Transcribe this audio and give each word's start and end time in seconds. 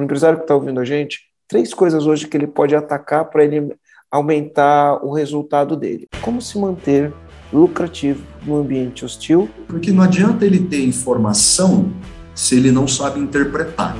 para 0.00 0.02
o 0.02 0.04
empresário 0.04 0.38
que 0.38 0.44
está 0.44 0.54
ouvindo 0.54 0.80
a 0.80 0.84
gente, 0.84 1.20
três 1.46 1.74
coisas 1.74 2.06
hoje 2.06 2.26
que 2.26 2.36
ele 2.36 2.46
pode 2.46 2.74
atacar 2.74 3.26
para 3.26 3.44
ele 3.44 3.74
aumentar 4.10 5.04
o 5.04 5.12
resultado 5.12 5.76
dele. 5.76 6.08
Como 6.22 6.40
se 6.40 6.58
manter 6.58 7.12
lucrativo 7.52 8.24
no 8.44 8.56
ambiente 8.56 9.04
hostil? 9.04 9.48
Porque 9.68 9.92
não 9.92 10.02
adianta 10.02 10.46
ele 10.46 10.60
ter 10.60 10.82
informação 10.82 11.92
se 12.34 12.56
ele 12.56 12.72
não 12.72 12.88
sabe 12.88 13.20
interpretar. 13.20 13.94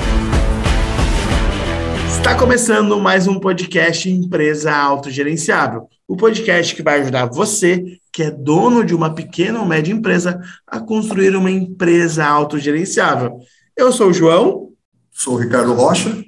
Está 2.09 2.37
começando 2.37 2.99
mais 2.99 3.27
um 3.27 3.39
podcast 3.39 4.09
Empresa 4.09 4.75
Autogerenciável. 4.75 5.89
O 6.09 6.17
podcast 6.17 6.75
que 6.75 6.83
vai 6.83 7.01
ajudar 7.01 7.27
você, 7.27 7.99
que 8.13 8.23
é 8.23 8.31
dono 8.31 8.85
de 8.85 8.95
uma 8.95 9.15
pequena 9.15 9.61
ou 9.61 9.67
média 9.67 9.93
empresa, 9.93 10.41
a 10.67 10.81
construir 10.81 11.37
uma 11.37 11.51
empresa 11.51 12.27
autogerenciável. 12.27 13.39
Eu 13.77 13.93
sou 13.93 14.09
o 14.09 14.13
João. 14.13 14.70
Sou 15.13 15.35
o 15.35 15.37
Ricardo 15.37 15.75
Rocha. 15.75 16.25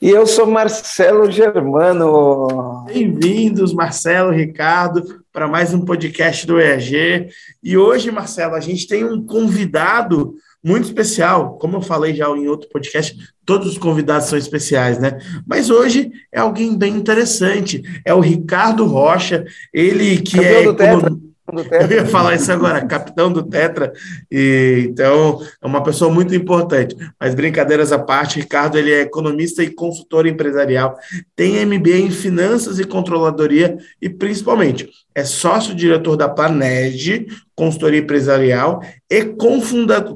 E 0.00 0.10
eu 0.10 0.26
sou 0.26 0.46
Marcelo 0.46 1.30
Germano. 1.30 2.84
Bem-vindos, 2.86 3.72
Marcelo, 3.72 4.32
Ricardo, 4.32 5.22
para 5.32 5.48
mais 5.48 5.72
um 5.72 5.84
podcast 5.84 6.46
do 6.46 6.60
EAG. 6.60 7.28
E 7.62 7.76
hoje, 7.76 8.10
Marcelo, 8.10 8.54
a 8.54 8.60
gente 8.60 8.86
tem 8.86 9.04
um 9.04 9.24
convidado 9.24 10.34
muito 10.62 10.84
especial. 10.84 11.56
Como 11.58 11.76
eu 11.76 11.82
falei 11.82 12.14
já 12.14 12.28
em 12.28 12.48
outro 12.48 12.68
podcast, 12.68 13.16
todos 13.44 13.68
os 13.68 13.78
convidados 13.78 14.28
são 14.28 14.38
especiais, 14.38 14.98
né? 14.98 15.18
Mas 15.46 15.70
hoje 15.70 16.10
é 16.30 16.40
alguém 16.40 16.76
bem 16.76 16.94
interessante. 16.94 17.82
É 18.04 18.12
o 18.12 18.20
Ricardo 18.20 18.84
Rocha, 18.84 19.44
ele 19.72 20.18
que 20.18 20.36
Campeão 20.36 21.00
é. 21.18 21.31
Como... 21.52 21.62
Eu 21.70 21.90
ia 21.90 22.06
falar 22.06 22.34
isso 22.34 22.50
agora, 22.50 22.86
capitão 22.86 23.30
do 23.30 23.42
Tetra, 23.42 23.92
e, 24.30 24.86
então 24.88 25.38
é 25.60 25.66
uma 25.66 25.82
pessoa 25.82 26.10
muito 26.10 26.34
importante. 26.34 26.96
Mas 27.20 27.34
brincadeiras 27.34 27.92
à 27.92 27.98
parte, 27.98 28.40
Ricardo 28.40 28.78
ele 28.78 28.90
é 28.90 29.02
economista 29.02 29.62
e 29.62 29.68
consultor 29.68 30.26
empresarial, 30.26 30.96
tem 31.36 31.62
MBA 31.66 31.98
em 31.98 32.10
finanças 32.10 32.78
e 32.78 32.84
controladoria 32.84 33.76
e 34.00 34.08
principalmente 34.08 34.88
é 35.14 35.24
sócio-diretor 35.24 36.16
da 36.16 36.26
Planege, 36.26 37.26
consultoria 37.54 38.00
empresarial 38.00 38.82
e 39.10 39.22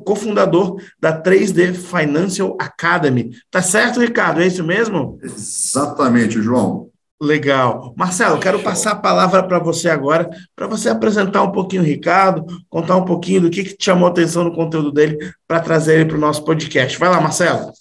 cofundador 0.05 0.81
da 0.99 1.23
3D 1.23 1.75
Financial 1.75 2.57
Academy. 2.59 3.31
Tá 3.51 3.61
certo, 3.61 4.01
Ricardo? 4.01 4.41
É 4.41 4.47
isso 4.47 4.65
mesmo? 4.65 5.19
Exatamente, 5.23 6.41
João. 6.41 6.89
Legal. 7.21 7.95
Marcelo, 7.97 8.39
quero 8.39 8.63
passar 8.63 8.93
a 8.93 8.97
palavra 8.97 9.43
para 9.43 9.59
você 9.59 9.89
agora, 9.89 10.29
para 10.55 10.67
você 10.67 10.91
apresentar 10.91 11.43
um 11.43 11.51
pouquinho 11.51 11.83
o 11.83 11.85
Ricardo, 11.85 12.45
contar 12.69 12.97
um 12.97 13.05
pouquinho 13.05 13.43
do 13.43 13.51
que, 13.51 13.65
que 13.65 13.75
te 13.75 13.87
chamou 13.87 14.07
a 14.07 14.11
atenção 14.11 14.45
no 14.45 14.55
conteúdo 14.55 14.93
dele 14.93 15.17
para 15.49 15.61
trazer 15.61 15.95
ele 15.95 16.05
para 16.07 16.17
o 16.17 16.21
nosso 16.21 16.45
podcast. 16.45 16.99
Vai 16.99 17.09
lá, 17.09 17.19
Marcelo. 17.19 17.73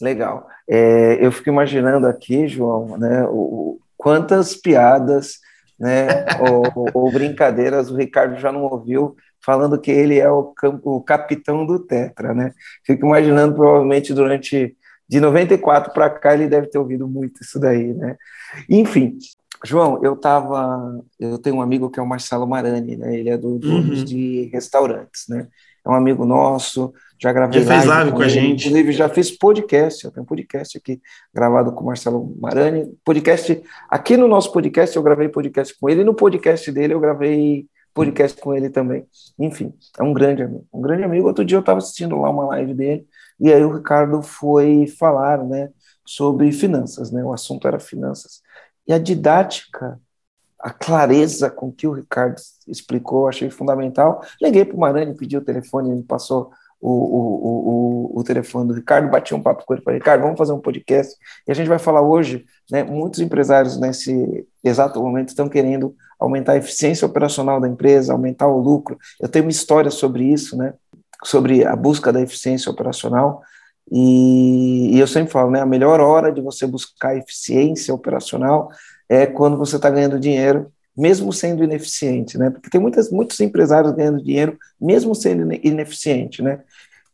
Legal. 0.00 0.46
É, 0.66 1.18
eu 1.20 1.30
fico 1.30 1.50
imaginando 1.50 2.06
aqui, 2.06 2.48
João, 2.48 2.96
né, 2.96 3.26
o, 3.28 3.78
quantas 3.96 4.54
piadas 4.54 5.38
né, 5.78 6.24
ou, 6.40 6.90
ou, 6.94 7.12
brincadeiras 7.12 7.90
o 7.90 7.96
Ricardo 7.96 8.38
já 8.38 8.50
não 8.50 8.64
ouviu 8.64 9.16
falando 9.44 9.80
que 9.80 9.90
ele 9.90 10.18
é 10.18 10.30
o, 10.30 10.52
o 10.82 11.00
capitão 11.02 11.64
do 11.64 11.78
Tetra, 11.78 12.34
né? 12.34 12.52
Fico 12.84 13.06
imaginando 13.06 13.54
provavelmente 13.54 14.12
durante 14.12 14.76
de 15.08 15.20
94 15.20 15.92
para 15.92 16.10
cá 16.10 16.34
ele 16.34 16.48
deve 16.48 16.66
ter 16.66 16.78
ouvido 16.78 17.08
muito 17.08 17.42
isso 17.42 17.58
daí, 17.58 17.94
né? 17.94 18.16
Enfim, 18.68 19.18
João, 19.64 20.00
eu 20.02 20.16
tava, 20.16 21.02
eu 21.18 21.38
tenho 21.38 21.56
um 21.56 21.62
amigo 21.62 21.90
que 21.90 21.98
é 21.98 22.02
o 22.02 22.06
Marcelo 22.06 22.46
Marani, 22.46 22.96
né? 22.96 23.16
Ele 23.16 23.30
é 23.30 23.36
do 23.36 23.48
uhum. 23.48 24.04
de 24.04 24.48
restaurantes, 24.52 25.24
né? 25.28 25.48
É 25.84 25.90
um 25.90 25.94
amigo 25.94 26.24
nosso, 26.24 26.92
já 27.20 27.32
gravei 27.32 27.62
já 27.62 27.74
fez 27.74 27.84
live 27.84 28.10
com, 28.10 28.16
com 28.18 28.22
a 28.22 28.28
gente. 28.28 28.66
Inclusive 28.66 28.92
já 28.92 29.08
fiz 29.08 29.30
podcast, 29.30 30.04
eu 30.04 30.10
tenho 30.10 30.22
um 30.22 30.26
podcast 30.26 30.78
aqui 30.78 31.00
gravado 31.34 31.72
com 31.72 31.82
o 31.82 31.86
Marcelo 31.86 32.36
Marani, 32.40 32.86
podcast, 33.04 33.60
aqui 33.88 34.16
no 34.16 34.28
nosso 34.28 34.52
podcast 34.52 34.94
eu 34.94 35.02
gravei 35.02 35.28
podcast 35.28 35.76
com 35.78 35.88
ele, 35.88 36.02
e 36.02 36.04
no 36.04 36.14
podcast 36.14 36.70
dele 36.70 36.94
eu 36.94 37.00
gravei 37.00 37.66
podcast 37.92 38.40
com 38.40 38.54
ele 38.54 38.70
também. 38.70 39.06
Enfim, 39.38 39.72
é 39.98 40.02
um 40.02 40.12
grande 40.12 40.42
amigo, 40.42 40.66
um 40.72 40.80
grande 40.80 41.02
amigo. 41.02 41.26
Outro 41.26 41.44
dia 41.44 41.56
eu 41.56 41.60
estava 41.60 41.78
assistindo 41.78 42.16
lá 42.20 42.30
uma 42.30 42.46
live 42.46 42.74
dele, 42.74 43.06
e 43.40 43.52
aí 43.52 43.64
o 43.64 43.74
Ricardo 43.74 44.22
foi 44.22 44.86
falar, 44.86 45.44
né, 45.44 45.70
sobre 46.04 46.52
finanças, 46.52 47.10
né? 47.10 47.24
O 47.24 47.32
assunto 47.32 47.66
era 47.66 47.80
finanças. 47.80 48.40
E 48.88 48.92
a 48.92 48.98
didática, 48.98 50.00
a 50.58 50.70
clareza 50.70 51.50
com 51.50 51.70
que 51.70 51.86
o 51.86 51.92
Ricardo 51.92 52.40
explicou, 52.66 53.28
achei 53.28 53.50
fundamental. 53.50 54.22
Liguei 54.40 54.64
para 54.64 54.76
o 54.76 54.80
Marani, 54.80 55.14
pedi 55.14 55.36
o 55.36 55.44
telefone, 55.44 55.90
ele 55.90 55.98
me 55.98 56.02
passou 56.02 56.50
o, 56.80 56.90
o, 56.90 58.12
o, 58.14 58.20
o, 58.20 58.24
telefone 58.24 58.68
do 58.68 58.74
Ricardo, 58.74 59.10
bati 59.10 59.34
um 59.34 59.42
papo 59.42 59.64
com 59.66 59.74
ele, 59.74 59.82
falei, 59.82 59.98
Ricardo, 59.98 60.22
vamos 60.22 60.38
fazer 60.38 60.52
um 60.52 60.60
podcast, 60.60 61.16
e 61.46 61.50
a 61.50 61.54
gente 61.54 61.68
vai 61.68 61.78
falar 61.78 62.02
hoje, 62.02 62.44
né, 62.70 62.84
muitos 62.84 63.20
empresários 63.20 63.76
nesse 63.78 64.46
exato 64.62 65.02
momento 65.02 65.30
estão 65.30 65.48
querendo 65.48 65.94
aumentar 66.20 66.52
a 66.52 66.56
eficiência 66.56 67.06
operacional 67.06 67.60
da 67.60 67.68
empresa, 67.68 68.12
aumentar 68.12 68.46
o 68.46 68.60
lucro, 68.60 68.96
eu 69.20 69.28
tenho 69.28 69.44
uma 69.44 69.50
história 69.50 69.90
sobre 69.90 70.24
isso, 70.24 70.56
né, 70.56 70.72
sobre 71.24 71.64
a 71.64 71.74
busca 71.74 72.12
da 72.12 72.20
eficiência 72.20 72.70
operacional, 72.70 73.42
e, 73.90 74.94
e 74.94 75.00
eu 75.00 75.06
sempre 75.06 75.32
falo, 75.32 75.50
né, 75.50 75.60
a 75.60 75.66
melhor 75.66 76.00
hora 76.00 76.30
de 76.32 76.40
você 76.40 76.66
buscar 76.66 77.16
eficiência 77.16 77.94
operacional 77.94 78.70
é 79.08 79.26
quando 79.26 79.56
você 79.56 79.76
está 79.76 79.88
ganhando 79.88 80.20
dinheiro, 80.20 80.70
mesmo 80.96 81.32
sendo 81.32 81.64
ineficiente, 81.64 82.36
né? 82.36 82.50
Porque 82.50 82.68
tem 82.68 82.80
muitas, 82.80 83.10
muitos 83.10 83.38
empresários 83.40 83.92
ganhando 83.92 84.22
dinheiro, 84.22 84.58
mesmo 84.80 85.14
sendo 85.14 85.52
ineficiente, 85.64 86.42
né? 86.42 86.60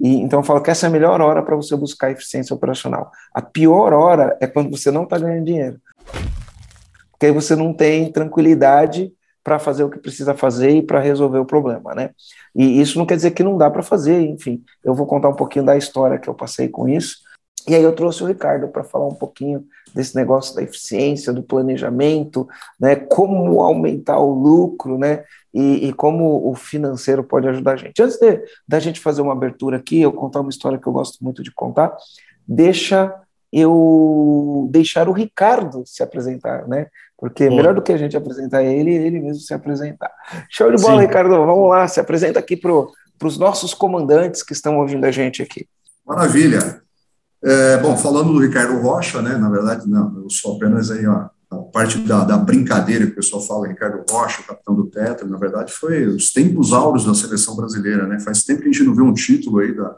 E, 0.01 0.17
então 0.17 0.41
eu 0.41 0.45
falo 0.45 0.61
que 0.61 0.71
essa 0.71 0.87
é 0.87 0.89
a 0.89 0.93
melhor 0.93 1.21
hora 1.21 1.43
para 1.43 1.55
você 1.55 1.77
buscar 1.77 2.11
eficiência 2.11 2.55
operacional. 2.55 3.13
A 3.33 3.41
pior 3.41 3.93
hora 3.93 4.37
é 4.41 4.47
quando 4.47 4.71
você 4.71 4.91
não 4.91 5.05
está 5.05 5.19
ganhando 5.19 5.45
dinheiro. 5.45 5.81
Porque 7.13 7.27
aí 7.27 7.33
você 7.33 7.55
não 7.55 7.73
tem 7.73 8.11
tranquilidade 8.11 9.13
para 9.45 9.59
fazer 9.59 9.85
o 9.85 9.91
que 9.91 9.99
precisa 9.99 10.35
fazer 10.35 10.71
e 10.71 10.83
para 10.83 10.99
resolver 10.99 11.39
o 11.39 11.45
problema, 11.45 11.95
né? 11.95 12.11
E 12.57 12.81
isso 12.81 12.99
não 12.99 13.05
quer 13.05 13.17
dizer 13.17 13.33
que 13.33 13.45
não 13.45 13.59
dá 13.59 13.71
para 13.71 13.83
fazer, 13.83 14.19
enfim. 14.23 14.65
Eu 14.83 14.95
vou 14.95 15.07
contar 15.07 15.29
um 15.29 15.37
pouquinho 15.37 15.67
da 15.67 15.77
história 15.77 16.19
que 16.19 16.29
eu 16.29 16.35
passei 16.35 16.67
com 16.67 16.89
isso. 16.89 17.19
E 17.69 17.75
aí 17.75 17.83
eu 17.83 17.95
trouxe 17.95 18.23
o 18.23 18.27
Ricardo 18.27 18.69
para 18.69 18.83
falar 18.85 19.07
um 19.07 19.15
pouquinho 19.15 19.65
desse 19.95 20.17
negócio 20.17 20.55
da 20.55 20.63
eficiência, 20.63 21.33
do 21.33 21.43
planejamento, 21.43 22.49
né? 22.81 22.97
Como 22.97 23.61
aumentar 23.61 24.19
o 24.19 24.33
lucro, 24.35 24.99
né? 24.99 25.25
E, 25.53 25.89
e 25.89 25.93
como 25.93 26.51
o 26.51 26.55
financeiro 26.55 27.23
pode 27.23 27.47
ajudar 27.47 27.73
a 27.73 27.77
gente. 27.77 28.03
Antes 28.03 28.19
de, 28.19 28.43
da 28.67 28.81
gente 28.81 28.99
fazer 28.99 29.21
uma 29.21 29.33
abertura 29.33 29.77
aqui, 29.77 30.01
eu 30.01 30.13
contar 30.13 30.41
uma 30.41 30.51
história 30.51 30.79
que 30.79 30.87
eu 30.87 30.93
gosto 30.93 31.23
muito 31.23 31.43
de 31.43 31.53
contar. 31.53 31.95
Deixa 32.47 33.15
eu 33.53 34.69
deixar 34.71 35.09
o 35.09 35.13
Ricardo 35.13 35.85
se 35.87 36.03
apresentar, 36.03 36.67
né? 36.67 36.89
Porque 37.25 37.49
Bom. 37.49 37.57
melhor 37.57 37.75
do 37.75 37.81
que 37.81 37.91
a 37.91 37.97
gente 37.97 38.15
apresentar 38.15 38.63
ele, 38.63 38.93
ele 38.93 39.19
mesmo 39.19 39.41
se 39.41 39.55
apresentar. 39.55 40.11
Show 40.51 40.71
de 40.71 40.83
bola, 40.83 41.01
Sim. 41.01 41.07
Ricardo. 41.07 41.31
Vamos 41.31 41.71
lá, 41.71 41.89
se 41.89 41.99
apresenta 41.99 42.39
aqui 42.39 42.55
para 42.55 42.71
os 43.27 43.39
nossos 43.39 43.73
comandantes 43.73 44.43
que 44.43 44.53
estão 44.53 44.79
ouvindo 44.79 45.07
a 45.07 45.11
gente 45.11 45.41
aqui. 45.41 45.67
Maravilha. 46.07 46.83
É, 47.43 47.79
bom, 47.79 47.97
falando 47.97 48.35
do 48.35 48.41
Ricardo 48.41 48.79
Rocha, 48.79 49.23
né? 49.23 49.39
Na 49.39 49.49
verdade, 49.49 49.89
não, 49.89 50.19
eu 50.23 50.29
sou 50.29 50.57
apenas 50.57 50.91
aí, 50.91 51.07
ó, 51.07 51.31
a 51.51 51.57
parte 51.73 51.97
da, 52.01 52.25
da, 52.25 52.37
brincadeira 52.37 53.07
que 53.07 53.13
o 53.13 53.17
pessoal 53.17 53.41
fala, 53.41 53.69
Ricardo 53.69 54.05
Rocha, 54.11 54.43
o 54.43 54.45
capitão 54.45 54.75
do 54.75 54.85
Tetra, 54.85 55.27
na 55.27 55.39
verdade 55.39 55.73
foi 55.73 56.07
os 56.07 56.31
tempos 56.31 56.75
áureos 56.75 57.07
da 57.07 57.15
seleção 57.15 57.57
brasileira, 57.57 58.07
né? 58.07 58.21
Faz 58.21 58.43
tempo 58.43 58.61
que 58.61 58.69
a 58.69 58.73
gente 58.73 58.85
não 58.85 58.95
vê 58.95 59.01
um 59.01 59.15
título 59.15 59.61
aí 59.61 59.75
da, 59.75 59.97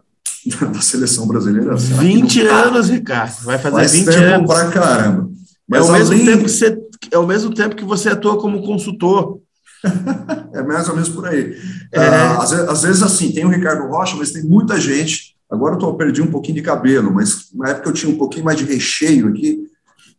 da 0.73 0.81
seleção 0.81 1.27
brasileira. 1.27 1.75
20 1.75 2.47
anos, 2.47 2.89
Ricardo. 2.89 3.35
Vai 3.43 3.59
fazer 3.59 3.77
Faz 3.77 3.93
20 3.93 4.05
tempo 4.05 4.23
anos. 4.23 4.55
pra 4.55 4.71
caramba. 4.71 5.37
Mas 5.69 5.85
é 5.85 5.91
o, 5.91 5.93
mesmo 5.93 6.25
tempo 6.25 6.45
que 6.45 6.51
você, 6.51 6.77
é 7.11 7.19
o 7.19 7.27
mesmo 7.27 7.55
tempo 7.55 7.77
que 7.77 7.85
você 7.85 8.11
atua 8.11 8.39
como 8.39 8.63
consultor. 8.63 9.41
é 10.53 10.63
mais 10.63 10.89
ou 10.89 10.95
menos 10.95 11.09
por 11.09 11.27
aí. 11.27 11.57
É. 11.93 12.01
Ah, 12.01 12.39
às, 12.39 12.53
às, 12.53 12.83
vezes, 12.83 13.03
assim, 13.03 13.33
tem 13.33 13.45
o 13.45 13.51
Ricardo 13.51 13.89
Rocha, 13.89 14.17
mas 14.17 14.33
tem 14.33 14.43
muita 14.43 14.81
gente. 14.81 15.37
Agora 15.51 15.75
eu 15.75 15.79
tô, 15.79 15.95
perdi 15.95 16.21
um 16.21 16.31
pouquinho 16.31 16.57
de 16.57 16.63
cabelo, 16.63 17.13
mas 17.13 17.49
na 17.55 17.71
época 17.71 17.89
eu 17.89 17.93
tinha 17.93 18.13
um 18.13 18.19
pouquinho 18.19 18.45
mais 18.45 18.59
de 18.59 18.65
recheio 18.65 19.29
aqui. 19.29 19.67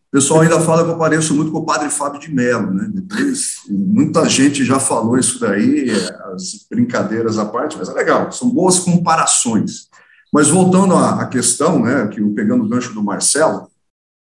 O 0.08 0.12
pessoal 0.12 0.40
ainda 0.40 0.60
fala 0.62 0.86
que 0.86 0.90
eu 0.90 0.98
pareço 0.98 1.36
muito 1.36 1.52
com 1.52 1.60
o 1.60 1.66
padre 1.66 1.90
Fábio 1.90 2.20
de 2.20 2.34
Mello, 2.34 2.74
né? 2.74 2.90
Depois, 2.90 3.56
muita 3.70 4.28
gente 4.30 4.64
já 4.64 4.80
falou 4.80 5.18
isso 5.18 5.38
daí, 5.40 5.92
as 6.34 6.66
brincadeiras 6.70 7.38
à 7.38 7.46
parte, 7.46 7.78
mas 7.78 7.90
é 7.90 7.94
legal, 7.94 8.32
são 8.32 8.50
boas 8.50 8.80
comparações. 8.80 9.90
Mas 10.34 10.48
voltando 10.48 10.96
à, 10.96 11.26
questão, 11.26 11.82
né, 11.84 12.08
que 12.08 12.22
pegando 12.30 12.64
o 12.64 12.70
gancho 12.70 12.94
do 12.94 13.04
Marcelo, 13.04 13.70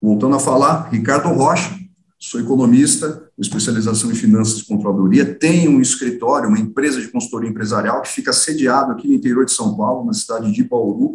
voltando 0.03 0.35
a 0.35 0.41
falar, 0.41 0.89
Ricardo 0.91 1.29
Rocha, 1.29 1.71
sou 2.19 2.41
economista, 2.41 3.29
especialização 3.39 4.11
em 4.11 4.15
finanças 4.15 4.61
e 4.61 4.67
controladoria, 4.67 5.35
tenho 5.35 5.73
um 5.73 5.81
escritório, 5.81 6.49
uma 6.49 6.59
empresa 6.59 7.01
de 7.01 7.09
consultoria 7.09 7.51
empresarial 7.51 8.01
que 8.03 8.09
fica 8.09 8.33
sediado 8.33 8.93
aqui 8.93 9.07
no 9.07 9.15
interior 9.15 9.45
de 9.45 9.53
São 9.53 9.77
Paulo, 9.77 10.07
na 10.07 10.13
cidade 10.13 10.51
de 10.51 10.65
Bauru, 10.65 11.15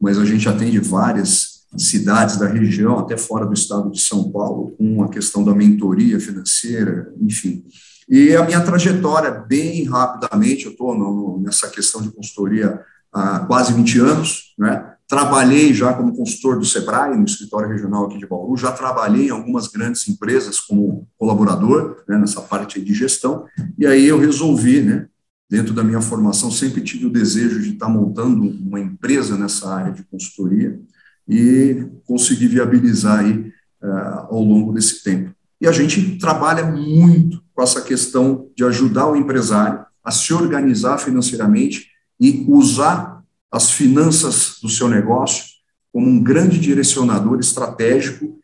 mas 0.00 0.16
a 0.18 0.24
gente 0.24 0.48
atende 0.48 0.78
várias 0.78 1.58
cidades 1.76 2.36
da 2.38 2.46
região, 2.46 2.98
até 2.98 3.16
fora 3.16 3.44
do 3.44 3.52
estado 3.52 3.90
de 3.90 4.00
São 4.00 4.30
Paulo, 4.30 4.74
com 4.78 5.02
a 5.02 5.08
questão 5.08 5.44
da 5.44 5.54
mentoria 5.54 6.18
financeira, 6.20 7.12
enfim. 7.20 7.64
E 8.08 8.34
a 8.34 8.44
minha 8.44 8.60
trajetória, 8.60 9.30
bem 9.30 9.84
rapidamente, 9.84 10.64
eu 10.64 10.72
estou 10.72 11.38
nessa 11.40 11.68
questão 11.68 12.00
de 12.00 12.10
consultoria 12.10 12.80
há 13.12 13.40
quase 13.40 13.72
20 13.72 13.98
anos, 13.98 14.54
né? 14.58 14.94
Trabalhei 15.08 15.72
já 15.72 15.94
como 15.94 16.14
consultor 16.14 16.58
do 16.58 16.66
Sebrae, 16.66 17.16
no 17.16 17.24
escritório 17.24 17.68
regional 17.68 18.04
aqui 18.04 18.18
de 18.18 18.26
Bauru, 18.26 18.54
já 18.58 18.70
trabalhei 18.70 19.28
em 19.28 19.30
algumas 19.30 19.66
grandes 19.66 20.06
empresas 20.06 20.60
como 20.60 21.08
colaborador, 21.16 22.04
né, 22.06 22.18
nessa 22.18 22.42
parte 22.42 22.78
de 22.78 22.92
gestão, 22.92 23.46
e 23.78 23.86
aí 23.86 24.04
eu 24.04 24.18
resolvi, 24.18 24.82
né, 24.82 25.06
dentro 25.48 25.72
da 25.72 25.82
minha 25.82 26.02
formação, 26.02 26.50
sempre 26.50 26.82
tive 26.82 27.06
o 27.06 27.10
desejo 27.10 27.62
de 27.62 27.70
estar 27.70 27.88
montando 27.88 28.42
uma 28.42 28.78
empresa 28.78 29.36
nessa 29.38 29.74
área 29.74 29.92
de 29.92 30.04
consultoria 30.04 30.78
e 31.26 31.86
consegui 32.04 32.46
viabilizar 32.46 33.20
aí 33.20 33.50
uh, 33.82 34.26
ao 34.28 34.42
longo 34.42 34.74
desse 34.74 35.02
tempo. 35.02 35.34
E 35.58 35.66
a 35.66 35.72
gente 35.72 36.18
trabalha 36.18 36.64
muito 36.66 37.42
com 37.54 37.62
essa 37.62 37.80
questão 37.80 38.50
de 38.54 38.62
ajudar 38.64 39.08
o 39.08 39.16
empresário 39.16 39.86
a 40.04 40.10
se 40.10 40.34
organizar 40.34 40.98
financeiramente 40.98 41.88
e 42.20 42.44
usar 42.46 43.17
as 43.50 43.70
finanças 43.70 44.58
do 44.62 44.68
seu 44.68 44.88
negócio 44.88 45.44
como 45.92 46.06
um 46.06 46.22
grande 46.22 46.58
direcionador 46.58 47.40
estratégico 47.40 48.38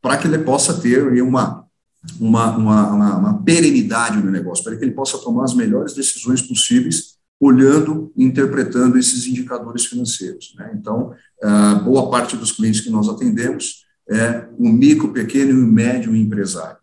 para 0.00 0.16
que 0.16 0.26
ele 0.26 0.38
possa 0.38 0.80
ter 0.80 1.22
uma, 1.22 1.64
uma, 2.18 2.56
uma, 2.56 3.16
uma, 3.16 3.42
perenidade 3.42 4.22
no 4.22 4.30
negócio, 4.30 4.64
para 4.64 4.76
que 4.76 4.84
ele 4.84 4.92
possa 4.92 5.18
tomar 5.18 5.44
as 5.44 5.54
melhores 5.54 5.94
decisões 5.94 6.40
possíveis, 6.42 7.14
olhando 7.40 8.12
e 8.16 8.24
interpretando 8.24 8.98
esses 8.98 9.26
indicadores 9.26 9.86
financeiros. 9.86 10.54
Né? 10.56 10.72
Então, 10.78 11.12
boa 11.84 12.10
parte 12.10 12.36
dos 12.36 12.52
clientes 12.52 12.80
que 12.80 12.90
nós 12.90 13.08
atendemos 13.08 13.84
é 14.08 14.46
o 14.58 14.68
micro, 14.68 15.12
pequeno 15.12 15.50
e 15.50 15.54
médio 15.54 16.14
empresário. 16.14 16.78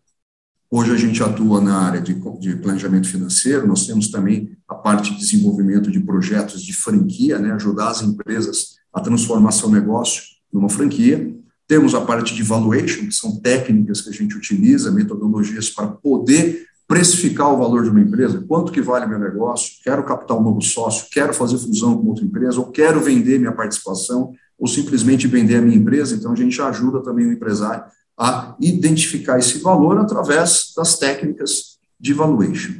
Hoje 0.73 0.93
a 0.93 0.95
gente 0.95 1.21
atua 1.21 1.59
na 1.59 1.81
área 1.81 1.99
de, 1.99 2.13
de, 2.39 2.55
planejamento 2.55 3.09
financeiro, 3.09 3.67
nós 3.67 3.85
temos 3.85 4.09
também 4.09 4.57
a 4.65 4.73
parte 4.73 5.11
de 5.11 5.19
desenvolvimento 5.19 5.91
de 5.91 5.99
projetos 5.99 6.61
de 6.63 6.71
franquia, 6.71 7.37
né, 7.37 7.51
ajudar 7.51 7.89
as 7.89 8.01
empresas 8.01 8.77
a 8.93 9.01
transformar 9.01 9.51
seu 9.51 9.69
negócio 9.69 10.23
numa 10.51 10.69
franquia. 10.69 11.35
Temos 11.67 11.93
a 11.93 11.99
parte 11.99 12.33
de 12.33 12.41
valuation, 12.41 13.05
que 13.05 13.11
são 13.11 13.35
técnicas 13.41 13.99
que 13.99 14.11
a 14.11 14.13
gente 14.13 14.33
utiliza, 14.37 14.93
metodologias 14.93 15.69
para 15.69 15.87
poder 15.87 16.65
precificar 16.87 17.53
o 17.53 17.57
valor 17.57 17.83
de 17.83 17.89
uma 17.89 17.99
empresa, 17.99 18.41
quanto 18.47 18.71
que 18.71 18.81
vale 18.81 19.05
meu 19.05 19.19
negócio, 19.19 19.73
quero 19.83 20.05
captar 20.05 20.37
um 20.37 20.41
novo 20.41 20.61
sócio, 20.61 21.07
quero 21.11 21.33
fazer 21.33 21.57
fusão 21.57 21.97
com 21.97 22.07
outra 22.07 22.23
empresa, 22.23 22.59
ou 22.61 22.71
quero 22.71 23.01
vender 23.01 23.39
minha 23.39 23.51
participação, 23.51 24.31
ou 24.57 24.67
simplesmente 24.67 25.27
vender 25.27 25.57
a 25.57 25.61
minha 25.61 25.75
empresa, 25.75 26.15
então 26.15 26.31
a 26.31 26.35
gente 26.35 26.61
ajuda 26.61 27.01
também 27.01 27.25
o 27.25 27.33
empresário 27.33 27.83
a 28.21 28.55
identificar 28.59 29.39
esse 29.39 29.57
valor 29.57 29.97
através 29.97 30.73
das 30.77 30.99
técnicas 30.99 31.79
de 31.99 32.13
valuation. 32.13 32.73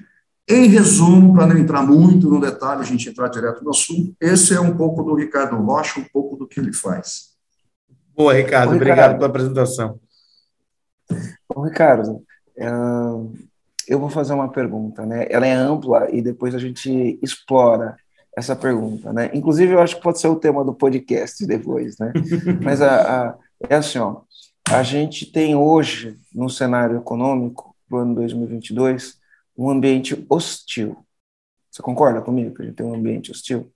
Em 0.47 0.67
resumo, 0.67 1.33
para 1.33 1.47
não 1.47 1.57
entrar 1.57 1.81
muito 1.81 2.29
no 2.29 2.39
detalhe, 2.39 2.81
a 2.81 2.85
gente 2.85 3.09
entrar 3.09 3.27
direto 3.27 3.63
no 3.63 3.71
assunto, 3.71 4.15
esse 4.21 4.53
é 4.53 4.59
um 4.59 4.77
pouco 4.77 5.01
do 5.01 5.15
Ricardo 5.15 5.55
Rocha, 5.55 5.99
um 5.99 6.05
pouco 6.13 6.35
do 6.35 6.47
que 6.47 6.59
ele 6.59 6.71
faz. 6.71 7.31
Boa, 8.15 8.33
Ricardo, 8.33 8.75
obrigado 8.75 9.15
pela 9.15 9.25
apresentação. 9.25 9.99
Bom, 11.49 11.63
Ricardo, 11.63 12.21
é, 12.55 12.69
eu 13.87 13.99
vou 13.99 14.09
fazer 14.09 14.33
uma 14.33 14.51
pergunta, 14.51 15.07
né? 15.07 15.25
Ela 15.27 15.47
é 15.47 15.53
ampla 15.53 16.07
e 16.11 16.21
depois 16.21 16.53
a 16.53 16.59
gente 16.59 17.17
explora 17.19 17.97
essa 18.37 18.55
pergunta, 18.55 19.11
né? 19.11 19.31
Inclusive, 19.33 19.73
eu 19.73 19.79
acho 19.79 19.95
que 19.95 20.03
pode 20.03 20.19
ser 20.19 20.27
o 20.27 20.35
tema 20.35 20.63
do 20.63 20.73
podcast 20.73 21.43
depois, 21.47 21.97
né? 21.97 22.13
Mas 22.61 22.79
a, 22.79 23.31
a, 23.31 23.35
é 23.67 23.75
assim, 23.75 23.97
ó, 23.97 24.21
a 24.69 24.83
gente 24.83 25.25
tem 25.25 25.55
hoje, 25.55 26.17
no 26.33 26.49
cenário 26.49 26.97
econômico, 26.97 27.75
do 27.89 27.97
ano 27.97 28.15
2022, 28.15 29.19
um 29.57 29.69
ambiente 29.69 30.25
hostil. 30.29 30.97
Você 31.69 31.81
concorda 31.81 32.21
comigo 32.21 32.55
que 32.55 32.61
a 32.61 32.65
gente 32.65 32.75
tem 32.75 32.85
um 32.85 32.95
ambiente 32.95 33.31
hostil? 33.31 33.71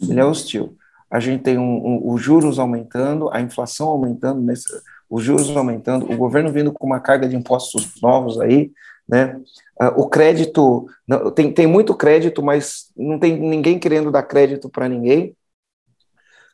Ele 0.00 0.20
é 0.20 0.24
hostil. 0.24 0.76
A 1.10 1.20
gente 1.20 1.42
tem 1.42 1.58
um, 1.58 1.86
um, 1.86 2.12
os 2.12 2.22
juros 2.22 2.58
aumentando, 2.58 3.30
a 3.32 3.40
inflação 3.40 3.88
aumentando, 3.88 4.40
nesse, 4.40 4.68
os 5.08 5.24
juros 5.24 5.56
aumentando, 5.56 6.10
o 6.10 6.16
governo 6.16 6.52
vindo 6.52 6.72
com 6.72 6.86
uma 6.86 7.00
carga 7.00 7.28
de 7.28 7.34
impostos 7.34 8.00
novos 8.00 8.38
aí, 8.40 8.70
né? 9.08 9.40
Uh, 9.80 10.02
o 10.02 10.08
crédito, 10.08 10.86
não, 11.06 11.30
tem, 11.30 11.52
tem 11.52 11.66
muito 11.66 11.94
crédito, 11.94 12.42
mas 12.42 12.92
não 12.96 13.18
tem 13.18 13.38
ninguém 13.38 13.78
querendo 13.78 14.10
dar 14.10 14.22
crédito 14.22 14.68
para 14.68 14.88
ninguém. 14.88 15.34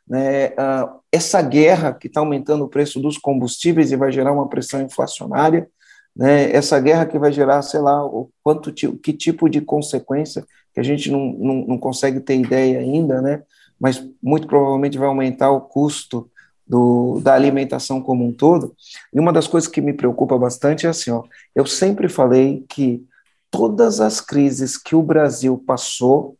Né? 0.07 0.49
Uh, 0.49 1.01
essa 1.15 1.41
guerra 1.41 1.93
que 1.93 2.07
está 2.07 2.19
aumentando 2.19 2.65
o 2.65 2.67
preço 2.67 2.99
dos 2.99 3.17
combustíveis 3.17 3.91
e 3.91 3.95
vai 3.95 4.11
gerar 4.11 4.33
uma 4.33 4.49
pressão 4.49 4.81
inflacionária, 4.81 5.69
né? 6.13 6.51
essa 6.51 6.77
guerra 6.79 7.05
que 7.05 7.17
vai 7.17 7.31
gerar, 7.31 7.61
sei 7.61 7.79
lá, 7.79 8.05
o 8.05 8.29
quanto 8.43 8.73
que 8.73 9.13
tipo 9.13 9.49
de 9.49 9.61
consequência 9.61 10.45
que 10.73 10.79
a 10.79 10.83
gente 10.83 11.09
não, 11.09 11.33
não, 11.33 11.55
não 11.67 11.77
consegue 11.77 12.19
ter 12.19 12.37
ideia 12.37 12.79
ainda, 12.79 13.21
né? 13.21 13.43
mas 13.79 14.05
muito 14.21 14.45
provavelmente 14.45 14.97
vai 14.97 15.07
aumentar 15.07 15.51
o 15.51 15.61
custo 15.61 16.29
do, 16.67 17.21
da 17.21 17.33
alimentação 17.33 18.01
como 18.01 18.25
um 18.25 18.33
todo. 18.33 18.75
E 19.13 19.19
uma 19.19 19.31
das 19.31 19.47
coisas 19.47 19.69
que 19.69 19.79
me 19.79 19.93
preocupa 19.93 20.37
bastante 20.37 20.85
é 20.85 20.89
assim, 20.89 21.11
ó, 21.11 21.23
eu 21.55 21.65
sempre 21.65 22.09
falei 22.09 22.65
que 22.67 23.05
todas 23.49 24.01
as 24.01 24.19
crises 24.19 24.77
que 24.77 24.95
o 24.95 25.03
Brasil 25.03 25.63
passou, 25.65 26.37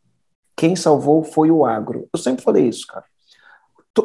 quem 0.55 0.75
salvou 0.75 1.23
foi 1.23 1.49
o 1.49 1.65
agro. 1.65 2.09
Eu 2.13 2.19
sempre 2.19 2.43
falei 2.43 2.67
isso, 2.67 2.85
cara 2.87 3.05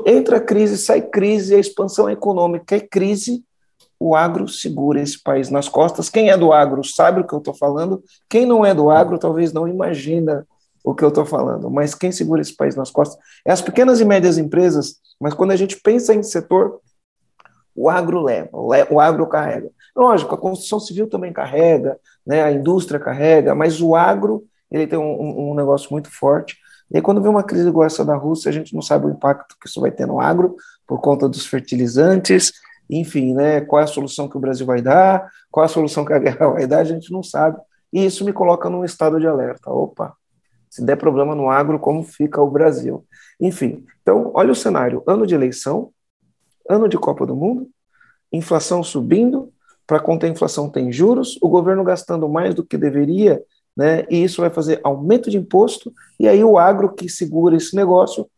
entra 0.07 0.41
crise, 0.41 0.79
sai 0.79 1.03
crise, 1.03 1.55
a 1.55 1.59
expansão 1.59 2.09
econômica 2.09 2.77
é 2.77 2.81
crise, 2.81 3.45
o 3.99 4.15
agro 4.15 4.49
segura 4.49 5.01
esse 5.01 5.23
país 5.23 5.51
nas 5.51 5.69
costas. 5.69 6.09
Quem 6.09 6.31
é 6.31 6.37
do 6.37 6.53
agro 6.53 6.83
sabe 6.83 7.21
o 7.21 7.27
que 7.27 7.35
eu 7.35 7.39
estou 7.39 7.55
falando, 7.55 8.03
quem 8.29 8.47
não 8.47 8.65
é 8.65 8.75
do 8.75 8.91
agro 8.91 9.19
talvez 9.19 9.53
não 9.53 9.69
imagina 9.69 10.47
o 10.83 10.95
que 10.95 11.05
eu 11.05 11.09
estou 11.09 11.27
falando, 11.27 11.71
mas 11.71 11.95
quem 11.95 12.11
segura 12.11 12.41
esse 12.41 12.57
país 12.57 12.75
nas 12.75 12.91
costas 12.91 13.19
é 13.45 13.53
as 13.53 13.61
pequenas 13.61 14.01
e 14.01 14.05
médias 14.05 14.39
empresas, 14.39 14.97
mas 15.21 15.35
quando 15.35 15.51
a 15.51 15.57
gente 15.57 15.79
pensa 15.79 16.15
em 16.15 16.23
setor, 16.23 16.81
o 17.75 17.89
agro 17.89 18.23
leva, 18.23 18.51
o 18.53 18.99
agro 18.99 19.27
carrega. 19.27 19.71
Lógico, 19.95 20.35
a 20.35 20.39
construção 20.39 20.81
civil 20.81 21.07
também 21.07 21.33
carrega, 21.33 21.99
né, 22.27 22.43
a 22.43 22.53
indústria 22.53 22.99
carrega, 22.99 23.55
mas 23.55 23.81
o 23.81 23.95
agro 23.95 24.45
ele 24.71 24.87
tem 24.87 24.99
um, 24.99 25.51
um 25.51 25.55
negócio 25.55 25.89
muito 25.91 26.11
forte, 26.11 26.57
e 26.91 26.97
aí, 26.97 27.03
quando 27.03 27.21
vem 27.21 27.31
uma 27.31 27.43
crise 27.43 27.69
igual 27.69 27.87
essa 27.87 28.05
da 28.05 28.17
Rússia, 28.17 28.49
a 28.49 28.53
gente 28.53 28.75
não 28.75 28.83
sabe 28.83 29.07
o 29.07 29.11
impacto 29.11 29.57
que 29.61 29.69
isso 29.69 29.81
vai 29.81 29.91
ter 29.91 30.07
no 30.07 30.21
agro, 30.21 30.57
por 30.87 31.01
conta 31.01 31.29
dos 31.29 31.47
fertilizantes, 31.47 32.53
enfim, 32.89 33.33
né, 33.33 33.61
qual 33.61 33.81
é 33.81 33.85
a 33.85 33.87
solução 33.87 34.29
que 34.29 34.37
o 34.37 34.41
Brasil 34.41 34.67
vai 34.67 34.83
dar, 34.83 35.31
qual 35.51 35.63
é 35.63 35.67
a 35.67 35.69
solução 35.69 36.05
que 36.05 36.13
a 36.13 36.19
guerra 36.19 36.49
vai 36.51 36.67
dar, 36.67 36.79
a 36.79 36.85
gente 36.85 37.13
não 37.13 37.23
sabe. 37.23 37.59
E 37.93 38.05
isso 38.05 38.25
me 38.25 38.33
coloca 38.33 38.69
num 38.69 38.85
estado 38.85 39.21
de 39.21 39.27
alerta. 39.27 39.71
Opa, 39.71 40.15
se 40.69 40.85
der 40.85 40.97
problema 40.97 41.35
no 41.35 41.49
agro, 41.49 41.79
como 41.79 42.03
fica 42.03 42.43
o 42.43 42.51
Brasil? 42.51 43.05
Enfim, 43.41 43.85
então, 44.03 44.33
olha 44.35 44.51
o 44.51 44.57
cenário: 44.57 45.03
ano 45.07 45.27
de 45.27 45.35
eleição, 45.35 45.93
ano 46.69 46.89
de 46.89 46.99
Copa 46.99 47.25
do 47.25 47.37
Mundo, 47.37 47.69
inflação 48.33 48.83
subindo, 48.83 49.53
para 49.87 50.01
conter 50.01 50.27
a 50.27 50.31
inflação 50.31 50.69
tem 50.69 50.93
juros, 50.93 51.39
o 51.43 51.49
governo 51.49 51.83
gastando 51.83 52.29
mais 52.29 52.55
do 52.55 52.65
que 52.65 52.77
deveria 52.77 53.43
né? 53.77 54.05
E 54.11 54.23
isso 54.23 54.41
vai 54.41 54.51
fazer 54.51 54.81
aumento 54.83 55.31
de 55.31 55.37
imposto, 55.39 55.93
e 56.19 56.29
aí 56.29 56.43
o 56.43 56.59
agro 56.59 56.95
que 56.95 57.09
segura 57.09 57.57
esse 57.57 57.75
negócio, 57.75 58.29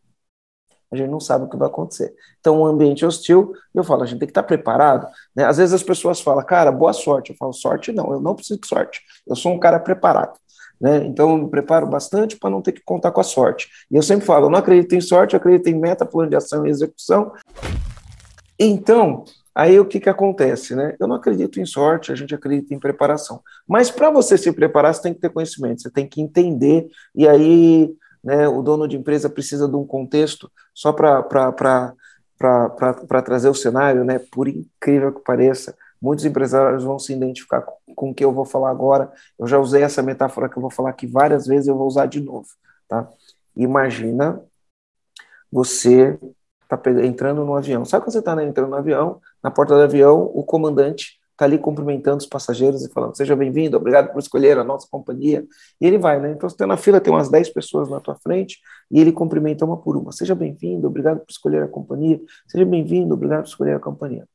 a 0.93 0.95
gente 0.95 1.09
não 1.09 1.19
sabe 1.19 1.45
o 1.45 1.49
que 1.49 1.57
vai 1.57 1.67
acontecer. 1.67 2.13
Então, 2.39 2.61
um 2.61 2.65
ambiente 2.65 3.03
hostil, 3.03 3.53
eu 3.73 3.83
falo, 3.83 4.03
a 4.03 4.05
gente 4.05 4.19
tem 4.19 4.27
que 4.27 4.31
estar 4.31 4.43
preparado. 4.43 5.07
Né? 5.35 5.43
Às 5.43 5.57
vezes 5.57 5.73
as 5.73 5.81
pessoas 5.81 6.21
falam, 6.21 6.45
cara, 6.45 6.71
boa 6.71 6.93
sorte. 6.93 7.31
Eu 7.31 7.35
falo, 7.35 7.51
sorte 7.51 7.91
não, 7.91 8.13
eu 8.13 8.21
não 8.21 8.35
preciso 8.35 8.59
de 8.59 8.67
sorte. 8.67 9.01
Eu 9.25 9.35
sou 9.35 9.51
um 9.51 9.59
cara 9.59 9.79
preparado. 9.79 10.37
Né? 10.79 11.03
Então, 11.05 11.31
eu 11.31 11.37
me 11.37 11.49
preparo 11.49 11.87
bastante 11.87 12.37
para 12.37 12.51
não 12.51 12.61
ter 12.61 12.73
que 12.73 12.83
contar 12.83 13.11
com 13.11 13.21
a 13.21 13.23
sorte. 13.23 13.69
E 13.89 13.95
eu 13.95 14.03
sempre 14.03 14.25
falo, 14.25 14.45
eu 14.45 14.49
não 14.51 14.59
acredito 14.59 14.93
em 14.93 15.01
sorte, 15.01 15.33
eu 15.33 15.37
acredito 15.37 15.67
em 15.67 15.79
meta, 15.79 16.05
plano 16.05 16.29
de 16.29 16.35
ação 16.35 16.63
e 16.63 16.69
execução. 16.69 17.31
Então, 18.59 19.25
Aí 19.55 19.79
o 19.79 19.85
que, 19.85 19.99
que 19.99 20.09
acontece? 20.09 20.75
Né? 20.75 20.95
Eu 20.99 21.07
não 21.07 21.15
acredito 21.15 21.59
em 21.59 21.65
sorte, 21.65 22.11
a 22.11 22.15
gente 22.15 22.33
acredita 22.33 22.73
em 22.73 22.79
preparação. 22.79 23.41
Mas 23.67 23.91
para 23.91 24.09
você 24.09 24.37
se 24.37 24.51
preparar, 24.51 24.93
você 24.93 25.01
tem 25.03 25.13
que 25.13 25.19
ter 25.19 25.29
conhecimento, 25.29 25.81
você 25.81 25.91
tem 25.91 26.07
que 26.07 26.21
entender, 26.21 26.87
e 27.13 27.27
aí 27.27 27.95
né, 28.23 28.47
o 28.47 28.61
dono 28.61 28.87
de 28.87 28.97
empresa 28.97 29.29
precisa 29.29 29.67
de 29.67 29.75
um 29.75 29.85
contexto 29.85 30.51
só 30.73 30.91
para 30.91 31.93
trazer 33.23 33.49
o 33.49 33.53
cenário, 33.53 34.03
né? 34.03 34.19
por 34.31 34.47
incrível 34.47 35.13
que 35.13 35.21
pareça. 35.21 35.75
Muitos 36.01 36.25
empresários 36.25 36.83
vão 36.83 36.97
se 36.99 37.13
identificar 37.13 37.61
com, 37.95 38.09
o 38.11 38.13
que 38.13 38.25
eu 38.25 38.33
vou 38.33 38.45
falar 38.45 38.71
agora. 38.71 39.11
Eu 39.37 39.47
já 39.47 39.59
usei 39.59 39.83
essa 39.83 40.01
metáfora 40.01 40.49
que 40.49 40.57
eu 40.57 40.61
vou 40.61 40.71
falar 40.71 40.89
aqui 40.89 41.07
várias 41.07 41.47
vezes, 41.47 41.67
eu 41.67 41.77
vou 41.77 41.87
usar 41.87 42.07
de 42.07 42.19
novo. 42.19 42.47
Tá? 42.87 43.07
Imagina 43.55 44.41
você 45.51 46.19
tá 46.67 46.79
entrando 47.03 47.45
no 47.45 47.55
avião. 47.55 47.85
Sabe 47.85 48.03
quando 48.03 48.13
você 48.13 48.19
está 48.19 48.35
né, 48.35 48.43
entrando 48.43 48.69
no 48.69 48.75
avião, 48.75 49.21
na 49.43 49.51
porta 49.51 49.75
do 49.75 49.81
avião, 49.81 50.31
o 50.33 50.43
comandante 50.43 51.19
está 51.31 51.45
ali 51.45 51.57
cumprimentando 51.57 52.17
os 52.17 52.25
passageiros 52.25 52.83
e 52.85 52.89
falando: 52.91 53.15
seja 53.15 53.35
bem-vindo, 53.35 53.75
obrigado 53.75 54.11
por 54.11 54.19
escolher 54.19 54.57
a 54.57 54.63
nossa 54.63 54.87
companhia. 54.89 55.45
E 55.81 55.85
ele 55.85 55.97
vai, 55.97 56.19
né? 56.19 56.31
Então 56.31 56.47
você 56.47 56.55
está 56.55 56.65
na 56.65 56.77
fila, 56.77 57.01
tem 57.01 57.13
umas 57.13 57.29
10 57.29 57.49
pessoas 57.49 57.89
na 57.89 57.99
tua 57.99 58.15
frente 58.15 58.59
e 58.89 58.99
ele 58.99 59.11
cumprimenta 59.11 59.65
uma 59.65 59.77
por 59.77 59.97
uma: 59.97 60.11
seja 60.11 60.33
bem-vindo, 60.33 60.87
obrigado 60.87 61.19
por 61.19 61.29
escolher 61.29 61.63
a 61.63 61.67
companhia, 61.67 62.21
seja 62.47 62.65
bem-vindo, 62.65 63.13
obrigado 63.13 63.41
por 63.43 63.49
escolher 63.49 63.75
a 63.75 63.79
companhia. 63.79 64.27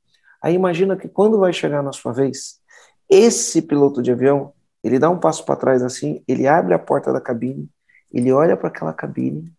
Aí 0.43 0.55
imagina 0.55 0.97
que 0.97 1.09
quando 1.09 1.39
vai 1.39 1.53
chegar 1.53 1.83
na 1.83 1.93
sua 1.93 2.13
vez, 2.13 2.61
esse 3.09 3.63
piloto 3.63 4.03
de 4.03 4.13
avião, 4.13 4.53
ele 4.85 4.99
dá 4.99 5.11
um 5.11 5.19
passo 5.19 5.45
para 5.45 5.57
trás 5.57 5.83
assim, 5.83 6.23
ele 6.29 6.47
abre 6.47 6.75
a 6.75 6.79
porta 6.79 7.13
da 7.13 7.21
cabine, 7.21 7.69
ele 8.13 8.31
olha 8.33 8.57
para 8.57 8.69
aquela 8.69 8.93
cabine 8.93 9.53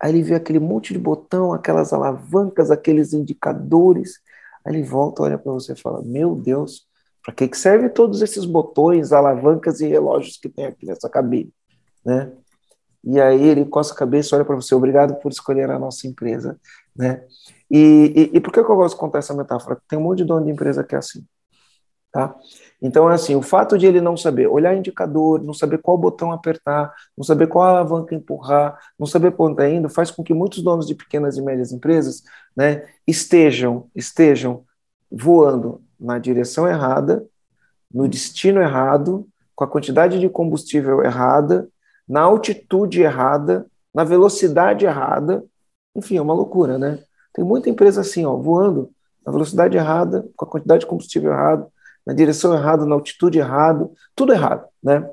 Aí 0.00 0.12
ele 0.12 0.22
vê 0.22 0.34
aquele 0.34 0.58
monte 0.58 0.92
de 0.92 0.98
botão, 0.98 1.52
aquelas 1.52 1.92
alavancas, 1.92 2.70
aqueles 2.70 3.12
indicadores. 3.12 4.20
Aí 4.64 4.74
ele 4.74 4.82
volta, 4.82 5.22
olha 5.22 5.38
para 5.38 5.52
você 5.52 5.72
e 5.72 5.80
fala: 5.80 6.02
Meu 6.02 6.34
Deus, 6.34 6.86
para 7.24 7.34
que, 7.34 7.48
que 7.48 7.58
serve 7.58 7.88
todos 7.88 8.22
esses 8.22 8.44
botões, 8.44 9.12
alavancas 9.12 9.80
e 9.80 9.88
relógios 9.88 10.36
que 10.36 10.48
tem 10.48 10.66
aqui 10.66 10.86
nessa 10.86 11.08
cabine? 11.08 11.52
Né? 12.04 12.32
E 13.04 13.20
aí 13.20 13.42
ele 13.42 13.64
coça 13.64 13.92
a 13.92 13.96
cabeça 13.96 14.36
olha 14.36 14.44
para 14.44 14.56
você: 14.56 14.74
Obrigado 14.74 15.16
por 15.16 15.32
escolher 15.32 15.70
a 15.70 15.78
nossa 15.78 16.06
empresa. 16.06 16.58
Né? 16.96 17.24
E, 17.70 18.30
e, 18.32 18.36
e 18.36 18.40
por 18.40 18.52
que, 18.52 18.62
que 18.62 18.70
eu 18.70 18.76
gosto 18.76 18.94
de 18.94 19.00
contar 19.00 19.18
essa 19.18 19.34
metáfora? 19.34 19.80
Tem 19.88 19.98
um 19.98 20.02
monte 20.02 20.18
de 20.18 20.24
dono 20.24 20.44
de 20.44 20.52
empresa 20.52 20.84
que 20.84 20.94
é 20.94 20.98
assim. 20.98 21.24
Tá? 22.12 22.34
Então, 22.80 23.10
é 23.10 23.14
assim, 23.14 23.34
o 23.34 23.42
fato 23.42 23.76
de 23.76 23.86
ele 23.86 24.00
não 24.00 24.16
saber 24.16 24.46
olhar 24.46 24.74
indicador, 24.74 25.42
não 25.42 25.52
saber 25.52 25.78
qual 25.78 25.98
botão 25.98 26.30
apertar, 26.30 26.94
não 27.16 27.24
saber 27.24 27.48
qual 27.48 27.64
alavanca 27.64 28.14
empurrar, 28.14 28.78
não 28.98 29.06
saber 29.06 29.32
para 29.32 29.46
onde 29.46 29.54
está 29.54 29.68
indo, 29.68 29.88
faz 29.88 30.10
com 30.10 30.22
que 30.22 30.32
muitos 30.32 30.62
donos 30.62 30.86
de 30.86 30.94
pequenas 30.94 31.36
e 31.36 31.42
médias 31.42 31.72
empresas 31.72 32.22
né, 32.56 32.86
estejam, 33.06 33.88
estejam 33.96 34.64
voando 35.10 35.82
na 35.98 36.18
direção 36.18 36.68
errada, 36.68 37.26
no 37.92 38.06
destino 38.06 38.60
errado, 38.60 39.26
com 39.56 39.64
a 39.64 39.68
quantidade 39.68 40.20
de 40.20 40.28
combustível 40.28 41.02
errada, 41.02 41.68
na 42.08 42.20
altitude 42.20 43.02
errada, 43.02 43.66
na 43.92 44.04
velocidade 44.04 44.86
errada. 44.86 45.44
Enfim, 45.96 46.16
é 46.16 46.22
uma 46.22 46.34
loucura, 46.34 46.78
né? 46.78 47.02
Tem 47.32 47.44
muita 47.44 47.68
empresa 47.68 48.02
assim, 48.02 48.24
ó, 48.24 48.36
voando 48.36 48.90
na 49.26 49.32
velocidade 49.32 49.76
errada, 49.76 50.28
com 50.36 50.44
a 50.44 50.48
quantidade 50.48 50.80
de 50.80 50.86
combustível 50.86 51.32
errada, 51.32 51.66
na 52.08 52.14
direção 52.14 52.54
errada, 52.54 52.86
na 52.86 52.94
altitude 52.94 53.38
errada, 53.38 53.86
tudo 54.16 54.32
errado, 54.32 54.66
né? 54.82 55.06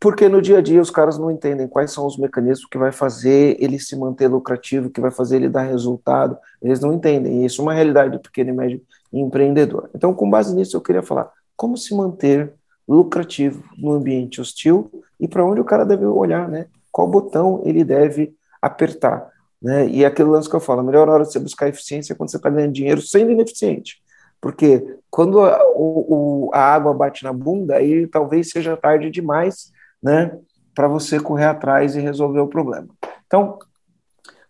Porque 0.00 0.26
no 0.26 0.40
dia 0.40 0.58
a 0.58 0.60
dia 0.62 0.80
os 0.80 0.88
caras 0.88 1.18
não 1.18 1.30
entendem 1.30 1.68
quais 1.68 1.92
são 1.92 2.06
os 2.06 2.16
mecanismos 2.16 2.66
que 2.70 2.78
vai 2.78 2.90
fazer 2.90 3.58
ele 3.60 3.78
se 3.78 3.94
manter 3.94 4.28
lucrativo, 4.28 4.88
que 4.88 5.00
vai 5.00 5.10
fazer 5.10 5.36
ele 5.36 5.50
dar 5.50 5.64
resultado. 5.64 6.38
Eles 6.62 6.80
não 6.80 6.94
entendem. 6.94 7.44
Isso 7.44 7.60
é 7.60 7.64
uma 7.64 7.74
realidade 7.74 8.12
do 8.12 8.18
pequeno 8.18 8.48
e 8.48 8.52
médio 8.54 8.82
empreendedor. 9.12 9.90
Então, 9.94 10.14
com 10.14 10.28
base 10.28 10.56
nisso, 10.56 10.74
eu 10.74 10.80
queria 10.80 11.02
falar 11.02 11.30
como 11.54 11.76
se 11.76 11.94
manter 11.94 12.54
lucrativo 12.88 13.62
no 13.76 13.92
ambiente 13.92 14.40
hostil 14.40 14.90
e 15.20 15.28
para 15.28 15.44
onde 15.44 15.60
o 15.60 15.64
cara 15.64 15.84
deve 15.84 16.06
olhar, 16.06 16.48
né? 16.48 16.66
Qual 16.90 17.06
botão 17.06 17.60
ele 17.62 17.84
deve 17.84 18.34
apertar, 18.60 19.30
né? 19.60 19.86
E 19.86 20.02
aquele 20.02 20.30
lance 20.30 20.48
que 20.48 20.56
eu 20.56 20.60
falo, 20.60 20.80
a 20.80 20.82
melhor 20.82 21.10
hora 21.10 21.24
de 21.24 21.30
você 21.30 21.38
buscar 21.38 21.68
eficiência 21.68 22.14
é 22.14 22.16
quando 22.16 22.30
você 22.30 22.38
está 22.38 22.48
ganhando 22.48 22.72
dinheiro 22.72 23.02
sendo 23.02 23.30
ineficiente. 23.30 24.02
Porque 24.42 24.98
quando 25.08 25.40
a, 25.40 25.56
o, 25.76 26.50
a 26.52 26.58
água 26.58 26.92
bate 26.92 27.22
na 27.22 27.32
bunda, 27.32 27.76
aí 27.76 28.08
talvez 28.08 28.50
seja 28.50 28.76
tarde 28.76 29.08
demais, 29.08 29.70
né, 30.02 30.36
para 30.74 30.88
você 30.88 31.20
correr 31.20 31.44
atrás 31.44 31.94
e 31.94 32.00
resolver 32.00 32.40
o 32.40 32.48
problema. 32.48 32.88
Então, 33.24 33.56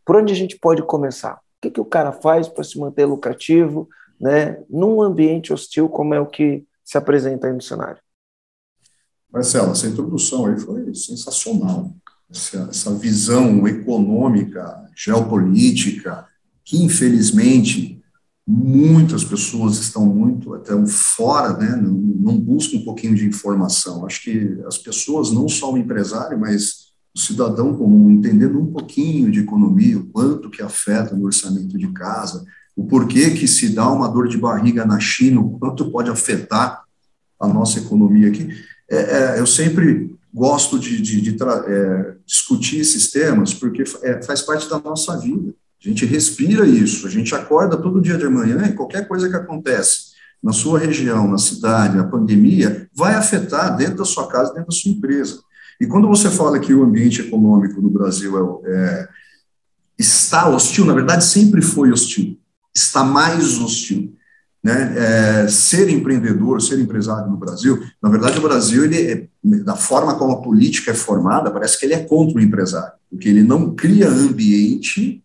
por 0.04 0.16
onde 0.16 0.32
a 0.32 0.37
gente 0.37 0.58
pode 0.58 0.82
começar? 0.82 1.34
O 1.34 1.38
que, 1.61 1.70
que 1.70 1.80
o 1.80 1.84
cara 1.84 2.11
faz 2.11 2.49
para 2.49 2.64
se 2.64 2.78
manter 2.78 3.04
lucrativo, 3.04 3.87
né, 4.18 4.62
num 4.70 5.02
ambiente 5.02 5.52
hostil 5.52 5.90
como 5.90 6.14
é 6.14 6.20
o 6.20 6.26
que 6.26 6.64
se 6.82 6.96
apresenta 6.96 7.46
aí 7.46 7.52
no 7.52 7.61
cenário? 7.61 8.00
Marcelo, 9.30 9.72
essa 9.72 9.87
introdução 9.87 10.46
aí 10.46 10.58
foi 10.58 10.94
sensacional. 10.94 11.92
Essa, 12.30 12.68
essa 12.70 12.94
visão 12.94 13.68
econômica, 13.68 14.88
geopolítica, 14.96 16.26
que 16.64 16.82
infelizmente 16.82 18.01
muitas 18.46 19.22
pessoas 19.22 19.78
estão 19.78 20.04
muito 20.04 20.54
até 20.54 20.75
fora, 20.87 21.56
né, 21.56 21.76
não, 21.76 21.92
não, 21.92 22.38
buscam 22.38 22.78
um 22.78 22.84
pouquinho 22.84 23.14
de 23.14 23.26
informação. 23.26 24.04
Acho 24.04 24.22
que 24.22 24.58
as 24.66 24.78
pessoas, 24.78 25.30
não 25.30 25.49
só 25.49 25.72
o 25.72 25.78
empresário, 25.78 26.38
mas 26.38 26.92
o 27.14 27.20
cidadão 27.20 27.76
comum, 27.76 28.11
entendendo 28.11 28.61
um 28.61 28.72
pouquinho 28.72 29.30
de 29.30 29.40
economia, 29.40 29.99
o 29.99 30.06
quanto 30.06 30.50
que 30.50 30.62
afeta 30.62 31.14
no 31.14 31.26
orçamento 31.26 31.78
de 31.78 31.88
casa, 31.88 32.44
o 32.75 32.84
porquê 32.87 33.30
que 33.30 33.46
se 33.46 33.68
dá 33.68 33.90
uma 33.90 34.08
dor 34.08 34.28
de 34.28 34.38
barriga 34.38 34.84
na 34.84 34.99
China, 34.99 35.40
o 35.40 35.58
quanto 35.58 35.90
pode 35.90 36.11
afetar 36.11 36.82
a 37.38 37.46
nossa 37.46 37.78
economia 37.78 38.28
aqui. 38.28 38.49
É, 38.90 39.37
é, 39.37 39.40
eu 39.40 39.46
sempre 39.46 40.14
gosto 40.32 40.78
de, 40.78 41.00
de, 41.00 41.20
de 41.20 41.37
é, 41.42 42.14
discutir 42.25 42.80
esses 42.80 43.11
temas, 43.11 43.52
porque 43.52 43.84
é, 44.02 44.22
faz 44.22 44.40
parte 44.42 44.68
da 44.68 44.78
nossa 44.78 45.16
vida. 45.18 45.54
A 45.84 45.88
gente 45.88 46.06
respira 46.06 46.64
isso, 46.64 47.06
a 47.06 47.10
gente 47.10 47.34
acorda 47.34 47.76
todo 47.76 48.00
dia 48.00 48.16
de 48.16 48.28
manhã 48.28 48.66
e 48.66 48.72
qualquer 48.72 49.08
coisa 49.08 49.28
que 49.28 49.34
acontece 49.34 50.12
na 50.42 50.52
sua 50.52 50.78
região, 50.78 51.28
na 51.28 51.38
cidade, 51.38 51.96
na 51.96 52.04
pandemia, 52.04 52.88
vai 52.94 53.14
afetar 53.14 53.76
dentro 53.76 53.98
da 53.98 54.04
sua 54.04 54.28
casa, 54.28 54.52
dentro 54.52 54.68
da 54.68 54.76
sua 54.76 54.92
empresa. 54.92 55.40
E 55.80 55.86
quando 55.86 56.06
você 56.06 56.30
fala 56.30 56.60
que 56.60 56.72
o 56.72 56.84
ambiente 56.84 57.20
econômico 57.20 57.80
no 57.80 57.90
Brasil 57.90 58.62
é, 58.64 58.70
é, 58.72 59.08
está 59.98 60.48
hostil, 60.48 60.84
na 60.84 60.94
verdade 60.94 61.24
sempre 61.24 61.60
foi 61.60 61.90
hostil, 61.90 62.38
está 62.74 63.02
mais 63.02 63.58
hostil. 63.58 64.14
Né? 64.62 64.94
É, 64.96 65.48
ser 65.48 65.90
empreendedor, 65.90 66.62
ser 66.62 66.78
empresário 66.78 67.28
no 67.28 67.36
Brasil, 67.36 67.82
na 68.00 68.08
verdade 68.08 68.38
o 68.38 68.42
Brasil, 68.42 68.84
ele 68.84 68.96
é, 68.96 69.28
da 69.64 69.74
forma 69.74 70.14
como 70.14 70.34
a 70.34 70.42
política 70.42 70.92
é 70.92 70.94
formada, 70.94 71.50
parece 71.50 71.78
que 71.78 71.86
ele 71.86 71.94
é 71.94 72.04
contra 72.04 72.38
o 72.38 72.40
empresário, 72.40 72.92
porque 73.10 73.28
ele 73.28 73.42
não 73.42 73.74
cria 73.74 74.08
ambiente 74.08 75.22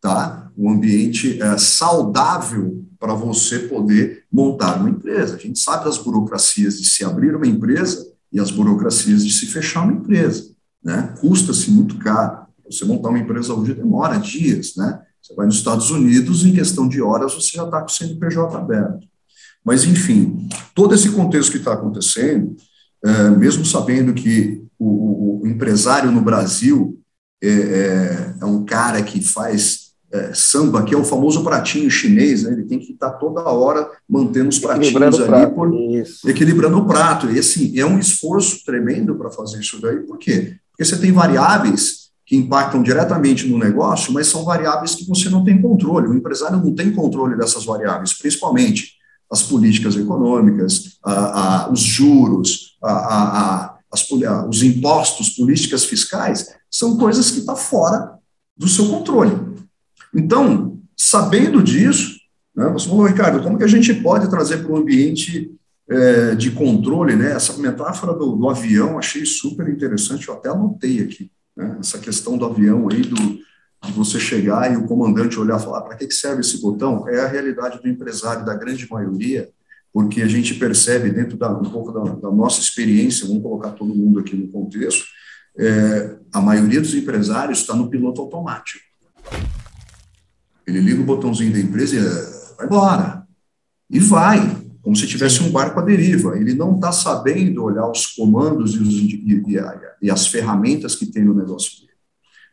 tá? 0.00 0.50
Um 0.56 0.70
ambiente 0.70 1.40
é, 1.40 1.58
saudável 1.58 2.84
para 2.98 3.14
você 3.14 3.60
poder 3.60 4.24
montar 4.30 4.78
uma 4.78 4.90
empresa. 4.90 5.36
A 5.36 5.38
gente 5.38 5.58
sabe 5.58 5.84
das 5.84 5.98
burocracias 5.98 6.78
de 6.78 6.88
se 6.88 7.04
abrir 7.04 7.34
uma 7.34 7.46
empresa 7.46 8.06
e 8.32 8.38
as 8.38 8.50
burocracias 8.50 9.24
de 9.24 9.32
se 9.32 9.46
fechar 9.46 9.82
uma 9.82 9.94
empresa, 9.94 10.50
né? 10.82 11.14
Custa-se 11.20 11.70
muito 11.70 11.98
caro. 11.98 12.46
Você 12.70 12.84
montar 12.84 13.08
uma 13.08 13.18
empresa 13.18 13.52
hoje 13.54 13.74
demora 13.74 14.18
dias, 14.18 14.76
né? 14.76 15.00
Você 15.20 15.34
vai 15.34 15.46
nos 15.46 15.56
Estados 15.56 15.90
Unidos, 15.90 16.44
em 16.44 16.52
questão 16.52 16.88
de 16.88 17.02
horas, 17.02 17.34
você 17.34 17.56
já 17.56 17.64
está 17.64 17.80
com 17.80 17.86
o 17.86 17.90
CNPJ 17.90 18.56
aberto. 18.56 19.06
Mas, 19.64 19.84
enfim, 19.84 20.48
todo 20.74 20.94
esse 20.94 21.10
contexto 21.10 21.52
que 21.52 21.58
está 21.58 21.74
acontecendo, 21.74 22.56
é, 23.04 23.30
mesmo 23.30 23.64
sabendo 23.64 24.14
que 24.14 24.62
o, 24.78 25.42
o, 25.42 25.46
empresário 25.46 26.10
no 26.10 26.22
Brasil 26.22 26.98
é, 27.42 27.48
é, 27.48 28.34
é 28.40 28.44
um 28.44 28.64
cara 28.64 29.02
que 29.02 29.20
faz 29.22 29.89
é, 30.12 30.32
samba, 30.34 30.82
que 30.82 30.94
é 30.94 30.98
o 30.98 31.04
famoso 31.04 31.44
pratinho 31.44 31.90
chinês, 31.90 32.42
né? 32.42 32.52
ele 32.52 32.64
tem 32.64 32.78
que 32.78 32.92
estar 32.92 33.10
toda 33.10 33.42
hora 33.42 33.88
mantendo 34.08 34.48
os 34.48 34.58
pratinhos 34.58 35.20
ali, 35.20 35.46
por, 35.54 35.70
equilibrando 36.26 36.78
o 36.78 36.86
prato. 36.86 37.30
E 37.30 37.38
assim, 37.38 37.78
é 37.78 37.86
um 37.86 37.98
esforço 37.98 38.64
tremendo 38.64 39.14
para 39.14 39.30
fazer 39.30 39.60
isso 39.60 39.80
daí. 39.80 40.00
Por 40.00 40.18
quê? 40.18 40.56
Porque 40.70 40.84
você 40.84 40.98
tem 40.98 41.12
variáveis 41.12 42.10
que 42.26 42.36
impactam 42.36 42.82
diretamente 42.82 43.48
no 43.48 43.58
negócio, 43.58 44.12
mas 44.12 44.26
são 44.26 44.44
variáveis 44.44 44.94
que 44.94 45.06
você 45.06 45.28
não 45.28 45.44
tem 45.44 45.60
controle. 45.60 46.08
O 46.08 46.14
empresário 46.14 46.58
não 46.58 46.74
tem 46.74 46.92
controle 46.92 47.36
dessas 47.36 47.64
variáveis, 47.64 48.12
principalmente 48.12 48.94
as 49.30 49.42
políticas 49.42 49.96
econômicas, 49.96 50.98
a, 51.04 51.66
a, 51.66 51.72
os 51.72 51.80
juros, 51.80 52.76
a, 52.82 53.76
as, 53.92 54.08
os 54.48 54.62
impostos, 54.62 55.30
políticas 55.30 55.84
fiscais, 55.84 56.48
são 56.70 56.96
coisas 56.96 57.30
que 57.30 57.40
estão 57.40 57.54
tá 57.54 57.60
fora 57.60 58.14
do 58.56 58.68
seu 58.68 58.88
controle. 58.88 59.50
Então, 60.14 60.78
sabendo 60.96 61.62
disso, 61.62 62.18
né, 62.54 62.68
você 62.68 62.88
falou, 62.88 63.06
Ricardo, 63.06 63.42
como 63.42 63.56
que 63.56 63.64
a 63.64 63.68
gente 63.68 63.94
pode 63.94 64.28
trazer 64.28 64.58
para 64.58 64.72
o 64.72 64.76
ambiente 64.76 65.50
é, 65.88 66.34
de 66.34 66.50
controle, 66.50 67.16
né, 67.16 67.32
essa 67.32 67.56
metáfora 67.58 68.12
do, 68.12 68.36
do, 68.36 68.48
avião, 68.48 68.98
achei 68.98 69.24
super 69.24 69.68
interessante, 69.68 70.28
eu 70.28 70.34
até 70.34 70.48
anotei 70.48 71.00
aqui, 71.02 71.30
né, 71.56 71.78
essa 71.80 71.98
questão 71.98 72.36
do 72.36 72.44
avião 72.44 72.88
aí, 72.90 73.02
do, 73.02 73.16
de 73.16 73.92
você 73.92 74.20
chegar 74.20 74.72
e 74.72 74.76
o 74.76 74.86
comandante 74.86 75.38
olhar 75.38 75.58
e 75.58 75.62
falar, 75.62 75.82
para 75.82 75.96
que, 75.96 76.06
que 76.06 76.14
serve 76.14 76.42
esse 76.42 76.60
botão? 76.60 77.08
É 77.08 77.20
a 77.20 77.26
realidade 77.26 77.80
do 77.80 77.88
empresário, 77.88 78.44
da 78.44 78.54
grande 78.54 78.86
maioria, 78.90 79.48
porque 79.92 80.22
a 80.22 80.28
gente 80.28 80.54
percebe 80.54 81.10
dentro 81.10 81.36
da, 81.36 81.50
um 81.50 81.70
pouco 81.70 81.90
da, 81.90 82.02
da 82.14 82.30
nossa 82.30 82.60
experiência, 82.60 83.26
vamos 83.26 83.42
colocar 83.42 83.70
todo 83.70 83.94
mundo 83.94 84.20
aqui 84.20 84.36
no 84.36 84.48
contexto, 84.48 85.04
é, 85.58 86.16
a 86.32 86.40
maioria 86.40 86.80
dos 86.80 86.94
empresários 86.94 87.60
está 87.60 87.74
no 87.74 87.88
piloto 87.88 88.20
automático. 88.20 88.89
Ele 90.70 90.80
liga 90.80 91.00
o 91.00 91.04
botãozinho 91.04 91.52
da 91.52 91.58
empresa 91.58 91.96
e 91.96 91.98
é, 91.98 92.56
vai 92.56 92.66
embora. 92.66 93.26
E 93.90 93.98
vai, 93.98 94.56
como 94.80 94.94
se 94.94 95.06
tivesse 95.06 95.42
um 95.42 95.50
barco 95.50 95.80
à 95.80 95.82
deriva. 95.82 96.38
Ele 96.38 96.54
não 96.54 96.76
está 96.76 96.92
sabendo 96.92 97.64
olhar 97.64 97.90
os 97.90 98.06
comandos 98.06 98.74
e, 98.74 98.78
os, 98.78 98.94
e, 98.94 99.42
e, 99.46 99.60
e, 100.02 100.10
as 100.10 100.28
ferramentas 100.28 100.94
que 100.94 101.06
tem 101.06 101.24
no 101.24 101.34
negócio 101.34 101.80
dele. 101.80 101.90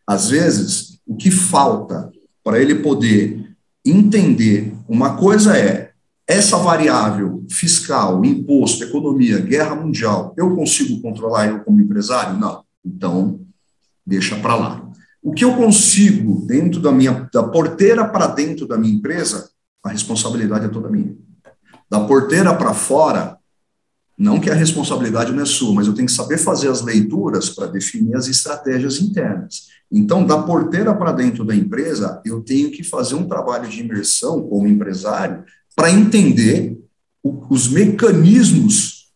Às 0.05 0.29
vezes, 0.29 0.99
o 1.05 1.15
que 1.15 1.29
falta 1.29 2.11
para 2.43 2.59
ele 2.59 2.75
poder 2.75 3.55
entender 3.85 4.73
uma 4.87 5.15
coisa 5.15 5.55
é 5.55 5.91
essa 6.25 6.57
variável 6.57 7.45
fiscal, 7.49 8.25
imposto, 8.25 8.83
economia, 8.83 9.39
guerra 9.39 9.75
mundial, 9.75 10.33
eu 10.35 10.55
consigo 10.55 11.01
controlar 11.01 11.47
eu 11.47 11.59
como 11.59 11.79
empresário? 11.79 12.37
Não. 12.37 12.63
Então, 12.83 13.39
deixa 14.05 14.35
para 14.37 14.55
lá. 14.55 14.86
O 15.27 15.33
que 15.33 15.43
eu 15.43 15.57
consigo 15.57 16.45
dentro 16.47 16.79
da 16.79 16.89
minha 16.89 17.29
da 17.33 17.43
porteira 17.43 18.07
para 18.07 18.27
dentro 18.27 18.65
da 18.65 18.77
minha 18.77 18.93
empresa, 18.93 19.49
a 19.83 19.89
responsabilidade 19.89 20.63
é 20.63 20.69
toda 20.69 20.89
minha. 20.89 21.17
Da 21.91 21.99
porteira 21.99 22.55
para 22.55 22.73
fora, 22.73 23.37
Não 24.17 24.39
que 24.39 24.49
a 24.49 24.53
responsabilidade 24.53 25.33
não 25.33 25.43
é 25.43 25.45
sua, 25.45 25.75
mas 25.75 25.85
eu 25.85 25.93
tenho 25.93 26.07
que 26.07 26.13
saber 26.13 26.37
fazer 26.37 26.69
as 26.69 26.81
leituras 26.81 27.49
para 27.49 27.67
definir 27.67 28.15
as 28.15 28.27
estratégias 28.27 29.01
internas. 29.01 29.67
Então, 29.91 30.25
da 30.25 30.41
porteira 30.41 30.95
para 30.95 31.11
dentro 31.11 31.43
da 31.43 31.53
empresa, 31.53 32.21
eu 32.25 32.41
tenho 32.41 32.71
que 32.71 32.81
fazer 32.81 33.15
um 33.15 33.27
trabalho 33.27 33.69
de 33.69 33.81
imersão 33.81 34.41
como 34.47 34.65
empresário 34.65 35.43
para 35.75 35.91
entender 35.91 36.79
o, 37.21 37.45
os 37.49 37.67
mecanismos 37.67 39.11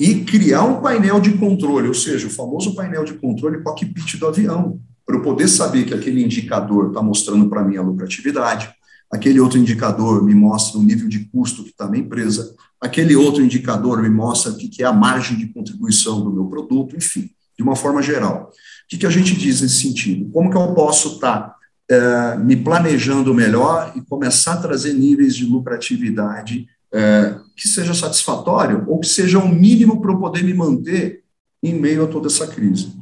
e 0.00 0.24
criar 0.24 0.64
um 0.64 0.80
painel 0.80 1.20
de 1.20 1.36
controle, 1.36 1.86
ou 1.86 1.94
seja, 1.94 2.26
o 2.26 2.30
famoso 2.30 2.74
painel 2.74 3.04
de 3.04 3.12
controle 3.12 3.62
cockpit 3.62 4.16
do 4.18 4.26
avião, 4.26 4.80
para 5.04 5.16
eu 5.16 5.22
poder 5.22 5.48
saber 5.48 5.84
que 5.84 5.94
aquele 5.94 6.22
indicador 6.22 6.88
está 6.88 7.02
mostrando 7.02 7.48
para 7.48 7.64
mim 7.64 7.76
a 7.76 7.82
lucratividade, 7.82 8.72
aquele 9.10 9.40
outro 9.40 9.58
indicador 9.58 10.24
me 10.24 10.34
mostra 10.34 10.78
o 10.78 10.82
nível 10.82 11.08
de 11.08 11.26
custo 11.26 11.62
que 11.62 11.70
está 11.70 11.88
na 11.88 11.98
empresa, 11.98 12.54
aquele 12.80 13.14
outro 13.14 13.42
indicador 13.42 14.02
me 14.02 14.08
mostra 14.08 14.52
o 14.52 14.56
que 14.56 14.82
é 14.82 14.86
a 14.86 14.92
margem 14.92 15.36
de 15.36 15.46
contribuição 15.46 16.22
do 16.22 16.32
meu 16.32 16.46
produto, 16.46 16.96
enfim, 16.96 17.30
de 17.56 17.62
uma 17.62 17.76
forma 17.76 18.02
geral. 18.02 18.50
O 18.50 18.88
que, 18.88 18.98
que 18.98 19.06
a 19.06 19.10
gente 19.10 19.36
diz 19.36 19.60
nesse 19.60 19.80
sentido? 19.80 20.30
Como 20.30 20.50
que 20.50 20.56
eu 20.56 20.74
posso 20.74 21.14
estar 21.14 21.40
tá, 21.40 21.56
é, 21.90 22.36
me 22.38 22.56
planejando 22.56 23.34
melhor 23.34 23.92
e 23.94 24.00
começar 24.00 24.54
a 24.54 24.62
trazer 24.62 24.94
níveis 24.94 25.36
de 25.36 25.44
lucratividade 25.44 26.66
é, 26.92 27.36
que 27.56 27.68
seja 27.68 27.94
satisfatório 27.94 28.84
ou 28.86 29.00
que 29.00 29.06
seja 29.06 29.38
o 29.38 29.44
um 29.44 29.54
mínimo 29.54 30.00
para 30.00 30.12
eu 30.12 30.18
poder 30.18 30.42
me 30.42 30.54
manter 30.54 31.22
em 31.62 31.74
meio 31.74 32.04
a 32.04 32.08
toda 32.08 32.26
essa 32.28 32.46
crise? 32.46 32.92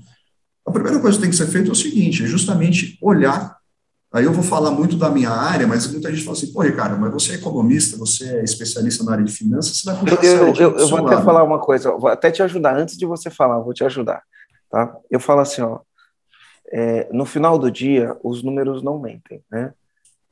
A 0.70 0.72
primeira 0.72 1.00
coisa 1.00 1.16
que 1.16 1.22
tem 1.22 1.30
que 1.30 1.36
ser 1.36 1.46
feita 1.46 1.68
é 1.68 1.72
o 1.72 1.74
seguinte, 1.74 2.24
é 2.24 2.26
justamente 2.26 2.96
olhar 3.02 3.60
Aí 4.12 4.24
eu 4.24 4.32
vou 4.32 4.42
falar 4.42 4.72
muito 4.72 4.96
da 4.96 5.08
minha 5.08 5.30
área, 5.30 5.68
mas 5.68 5.90
muita 5.90 6.10
gente 6.10 6.24
fala 6.24 6.36
assim, 6.36 6.52
pô, 6.52 6.62
Ricardo, 6.62 6.98
mas 6.98 7.12
você 7.12 7.32
é 7.32 7.34
economista, 7.36 7.96
você 7.96 8.38
é 8.38 8.42
especialista 8.42 9.04
na 9.04 9.12
área 9.12 9.24
de 9.24 9.32
finanças, 9.32 9.76
você 9.76 9.86
vai 9.88 10.00
puxar 10.00 10.24
Eu, 10.24 10.52
eu, 10.52 10.78
eu 10.78 10.88
vou 10.88 11.06
até 11.06 11.22
falar 11.22 11.44
uma 11.44 11.60
coisa, 11.60 11.92
vou 11.92 12.08
até 12.08 12.28
te 12.28 12.42
ajudar, 12.42 12.76
antes 12.76 12.96
de 12.96 13.06
você 13.06 13.30
falar, 13.30 13.60
vou 13.60 13.72
te 13.72 13.84
ajudar, 13.84 14.20
tá? 14.68 14.96
Eu 15.08 15.20
falo 15.20 15.40
assim, 15.40 15.62
ó, 15.62 15.78
é, 16.72 17.08
no 17.12 17.24
final 17.24 17.56
do 17.56 17.70
dia, 17.70 18.16
os 18.24 18.42
números 18.42 18.82
não 18.82 18.98
mentem, 18.98 19.44
né? 19.48 19.72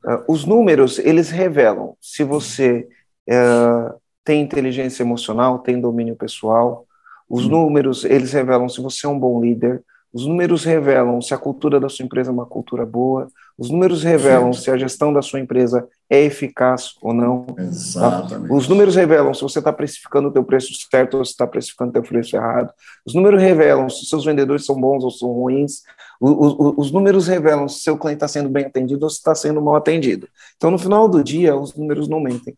Uh, 0.03 0.23
os 0.27 0.45
números, 0.45 0.99
eles 0.99 1.29
revelam 1.29 1.95
se 2.01 2.23
você 2.23 2.87
uh, 3.29 3.97
tem 4.25 4.41
inteligência 4.41 5.03
emocional, 5.03 5.59
tem 5.59 5.79
domínio 5.79 6.17
pessoal, 6.17 6.85
os 7.29 7.45
hum. 7.45 7.49
números, 7.49 8.03
eles 8.03 8.33
revelam 8.33 8.67
se 8.67 8.81
você 8.81 9.05
é 9.05 9.09
um 9.09 9.19
bom 9.19 9.39
líder, 9.41 9.81
os 10.11 10.25
números 10.25 10.63
revelam 10.63 11.21
se 11.21 11.33
a 11.33 11.37
cultura 11.37 11.79
da 11.79 11.87
sua 11.87 12.03
empresa 12.03 12.31
é 12.31 12.33
uma 12.33 12.45
cultura 12.45 12.85
boa, 12.85 13.27
os 13.57 13.69
números 13.69 14.03
revelam 14.03 14.51
se 14.53 14.71
a 14.71 14.77
gestão 14.77 15.13
da 15.13 15.21
sua 15.21 15.39
empresa 15.39 15.87
é 16.09 16.23
eficaz 16.23 16.95
ou 17.01 17.13
não. 17.13 17.43
Tá? 17.43 17.61
Exatamente. 17.61 18.49
Tá? 18.49 18.55
Os 18.55 18.67
números 18.67 18.95
revelam 18.95 19.33
se 19.33 19.41
você 19.41 19.59
está 19.59 19.71
precificando 19.71 20.29
o 20.29 20.31
teu 20.31 20.43
preço 20.43 20.73
certo 20.89 21.17
ou 21.17 21.25
se 21.25 21.31
está 21.31 21.45
precificando 21.45 21.91
o 21.91 21.93
teu 21.93 22.01
preço 22.01 22.35
errado. 22.35 22.73
Os 23.05 23.13
números 23.13 23.41
revelam 23.41 23.87
se 23.89 24.05
seus 24.05 24.25
vendedores 24.25 24.65
são 24.65 24.79
bons 24.79 25.03
ou 25.03 25.11
são 25.11 25.29
ruins. 25.31 25.83
O, 26.19 26.29
o, 26.29 26.73
os 26.77 26.91
números 26.91 27.27
revelam 27.27 27.67
se 27.67 27.81
seu 27.81 27.97
cliente 27.97 28.17
está 28.17 28.27
sendo 28.27 28.49
bem 28.49 28.65
atendido 28.65 29.03
ou 29.03 29.09
se 29.09 29.17
está 29.17 29.35
sendo 29.35 29.61
mal 29.61 29.75
atendido. 29.75 30.27
Então, 30.57 30.71
no 30.71 30.79
final 30.79 31.07
do 31.07 31.23
dia, 31.23 31.55
os 31.55 31.75
números 31.75 32.07
não 32.07 32.19
mentem. 32.19 32.57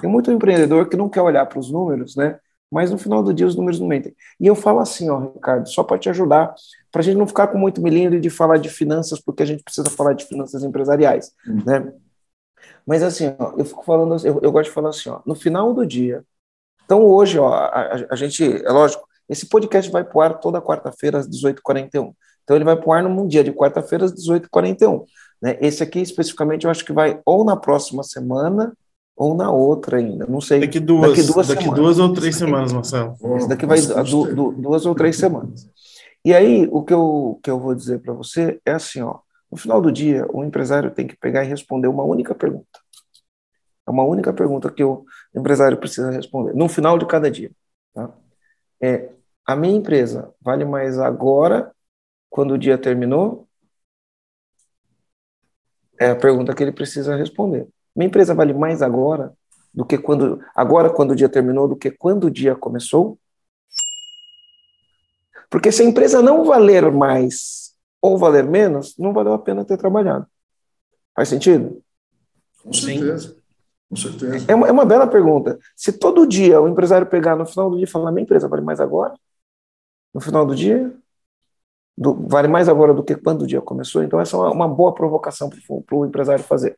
Tem 0.00 0.10
muito 0.10 0.30
empreendedor 0.30 0.88
que 0.88 0.96
não 0.96 1.08
quer 1.08 1.20
olhar 1.20 1.46
para 1.46 1.58
os 1.58 1.70
números, 1.70 2.16
né? 2.16 2.38
Mas 2.70 2.90
no 2.90 2.98
final 2.98 3.22
do 3.22 3.32
dia 3.32 3.46
os 3.46 3.56
números 3.56 3.78
não 3.78 3.86
mentem. 3.86 4.14
E 4.40 4.46
eu 4.46 4.54
falo 4.54 4.80
assim, 4.80 5.08
ó, 5.10 5.18
Ricardo, 5.18 5.68
só 5.68 5.82
para 5.82 5.98
te 5.98 6.08
ajudar, 6.08 6.54
para 6.90 7.00
a 7.00 7.04
gente 7.04 7.16
não 7.16 7.26
ficar 7.26 7.48
com 7.48 7.58
muito 7.58 7.80
milímetro 7.80 8.20
de 8.20 8.30
falar 8.30 8.58
de 8.58 8.68
finanças, 8.68 9.20
porque 9.20 9.42
a 9.42 9.46
gente 9.46 9.62
precisa 9.62 9.88
falar 9.90 10.14
de 10.14 10.24
finanças 10.24 10.62
empresariais, 10.64 11.32
uhum. 11.46 11.62
né? 11.64 11.92
Mas 12.86 13.02
assim, 13.02 13.34
ó, 13.38 13.54
eu 13.56 13.64
fico 13.64 13.84
falando, 13.84 14.14
eu, 14.26 14.40
eu, 14.42 14.52
gosto 14.52 14.68
de 14.68 14.74
falar 14.74 14.90
assim, 14.90 15.08
ó, 15.08 15.20
no 15.24 15.34
final 15.34 15.72
do 15.72 15.86
dia. 15.86 16.24
Então 16.84 17.04
hoje, 17.04 17.38
ó, 17.38 17.48
a, 17.52 18.06
a 18.10 18.16
gente, 18.16 18.44
é 18.44 18.70
lógico, 18.70 19.06
esse 19.28 19.46
podcast 19.48 19.90
vai 19.90 20.04
pro 20.04 20.20
ar 20.20 20.38
toda 20.38 20.60
quarta-feira 20.60 21.18
às 21.18 21.28
18h41. 21.28 22.12
Então 22.42 22.56
ele 22.56 22.64
vai 22.64 22.76
pro 22.76 22.92
ar 22.92 23.02
num 23.02 23.26
dia 23.26 23.42
de 23.42 23.52
quarta-feira 23.52 24.04
às 24.04 24.12
18h41. 24.12 25.04
Né? 25.40 25.58
Esse 25.60 25.82
aqui 25.82 26.00
especificamente 26.00 26.64
eu 26.64 26.70
acho 26.70 26.84
que 26.84 26.92
vai 26.92 27.20
ou 27.24 27.44
na 27.44 27.56
próxima 27.56 28.02
semana 28.02 28.76
ou 29.16 29.34
na 29.34 29.50
outra 29.50 29.98
ainda, 29.98 30.26
não 30.26 30.40
sei. 30.40 30.60
Daqui 30.60 30.80
duas, 30.80 31.10
daqui 31.10 31.32
duas, 31.32 31.48
daqui 31.48 31.70
duas 31.70 31.98
ou 31.98 32.12
três 32.12 32.36
semanas, 32.36 32.72
Marcelo. 32.72 33.16
Esse 33.36 33.48
daqui 33.48 33.66
vai 33.66 33.80
du, 33.80 34.34
du, 34.34 34.52
duas 34.52 34.84
ou 34.86 34.94
três 34.94 35.16
semanas. 35.16 35.70
E 36.24 36.34
aí, 36.34 36.68
o 36.72 36.82
que 36.82 36.92
eu, 36.92 37.38
que 37.42 37.50
eu 37.50 37.60
vou 37.60 37.74
dizer 37.74 38.00
para 38.00 38.12
você 38.12 38.60
é 38.64 38.72
assim, 38.72 39.02
ó, 39.02 39.18
no 39.50 39.56
final 39.56 39.80
do 39.80 39.92
dia, 39.92 40.26
o 40.32 40.42
empresário 40.42 40.90
tem 40.90 41.06
que 41.06 41.16
pegar 41.16 41.44
e 41.44 41.48
responder 41.48 41.86
uma 41.86 42.02
única 42.02 42.34
pergunta. 42.34 42.80
É 43.86 43.90
uma 43.90 44.04
única 44.04 44.32
pergunta 44.32 44.70
que 44.70 44.82
o 44.82 45.04
empresário 45.34 45.78
precisa 45.78 46.10
responder, 46.10 46.54
no 46.54 46.68
final 46.68 46.98
de 46.98 47.06
cada 47.06 47.30
dia. 47.30 47.50
Tá? 47.92 48.10
É, 48.80 49.10
a 49.46 49.54
minha 49.54 49.76
empresa 49.76 50.32
vale 50.40 50.64
mais 50.64 50.98
agora, 50.98 51.70
quando 52.30 52.54
o 52.54 52.58
dia 52.58 52.78
terminou? 52.78 53.46
É 56.00 56.10
a 56.10 56.16
pergunta 56.16 56.54
que 56.54 56.62
ele 56.62 56.72
precisa 56.72 57.14
responder. 57.14 57.68
Minha 57.94 58.08
empresa 58.08 58.34
vale 58.34 58.52
mais 58.52 58.82
agora 58.82 59.32
do 59.72 59.84
que 59.84 59.98
quando 59.98 60.40
agora 60.54 60.90
quando 60.90 61.12
o 61.12 61.16
dia 61.16 61.28
terminou 61.28 61.68
do 61.68 61.76
que 61.76 61.90
quando 61.90 62.24
o 62.24 62.30
dia 62.30 62.54
começou? 62.54 63.18
Porque 65.50 65.70
se 65.70 65.82
a 65.82 65.84
empresa 65.84 66.20
não 66.20 66.44
valer 66.44 66.90
mais 66.90 67.74
ou 68.00 68.18
valer 68.18 68.44
menos, 68.44 68.96
não 68.98 69.12
valeu 69.12 69.32
a 69.32 69.38
pena 69.38 69.64
ter 69.64 69.76
trabalhado. 69.76 70.26
Faz 71.14 71.28
sentido? 71.28 71.82
Com 72.62 72.72
certeza. 72.72 73.36
Com 73.88 73.96
certeza. 73.96 74.44
É 74.48 74.54
uma, 74.54 74.68
é 74.68 74.72
uma 74.72 74.84
bela 74.84 75.06
pergunta. 75.06 75.58
Se 75.76 75.92
todo 75.92 76.26
dia 76.26 76.60
o 76.60 76.68
empresário 76.68 77.06
pegar 77.06 77.36
no 77.36 77.46
final 77.46 77.70
do 77.70 77.76
dia 77.76 77.84
e 77.84 77.88
falar, 77.88 78.10
minha 78.10 78.24
empresa 78.24 78.48
vale 78.48 78.62
mais 78.62 78.80
agora? 78.80 79.14
No 80.12 80.20
final 80.20 80.44
do 80.44 80.54
dia? 80.54 80.92
Do, 81.96 82.14
vale 82.26 82.48
mais 82.48 82.68
agora 82.68 82.92
do 82.92 83.04
que 83.04 83.14
quando 83.14 83.42
o 83.42 83.46
dia 83.46 83.60
começou? 83.60 84.02
Então, 84.02 84.20
essa 84.20 84.36
é 84.36 84.40
uma, 84.40 84.50
uma 84.50 84.68
boa 84.68 84.92
provocação 84.92 85.48
para 85.48 85.96
o 85.96 86.04
empresário 86.04 86.42
fazer. 86.42 86.76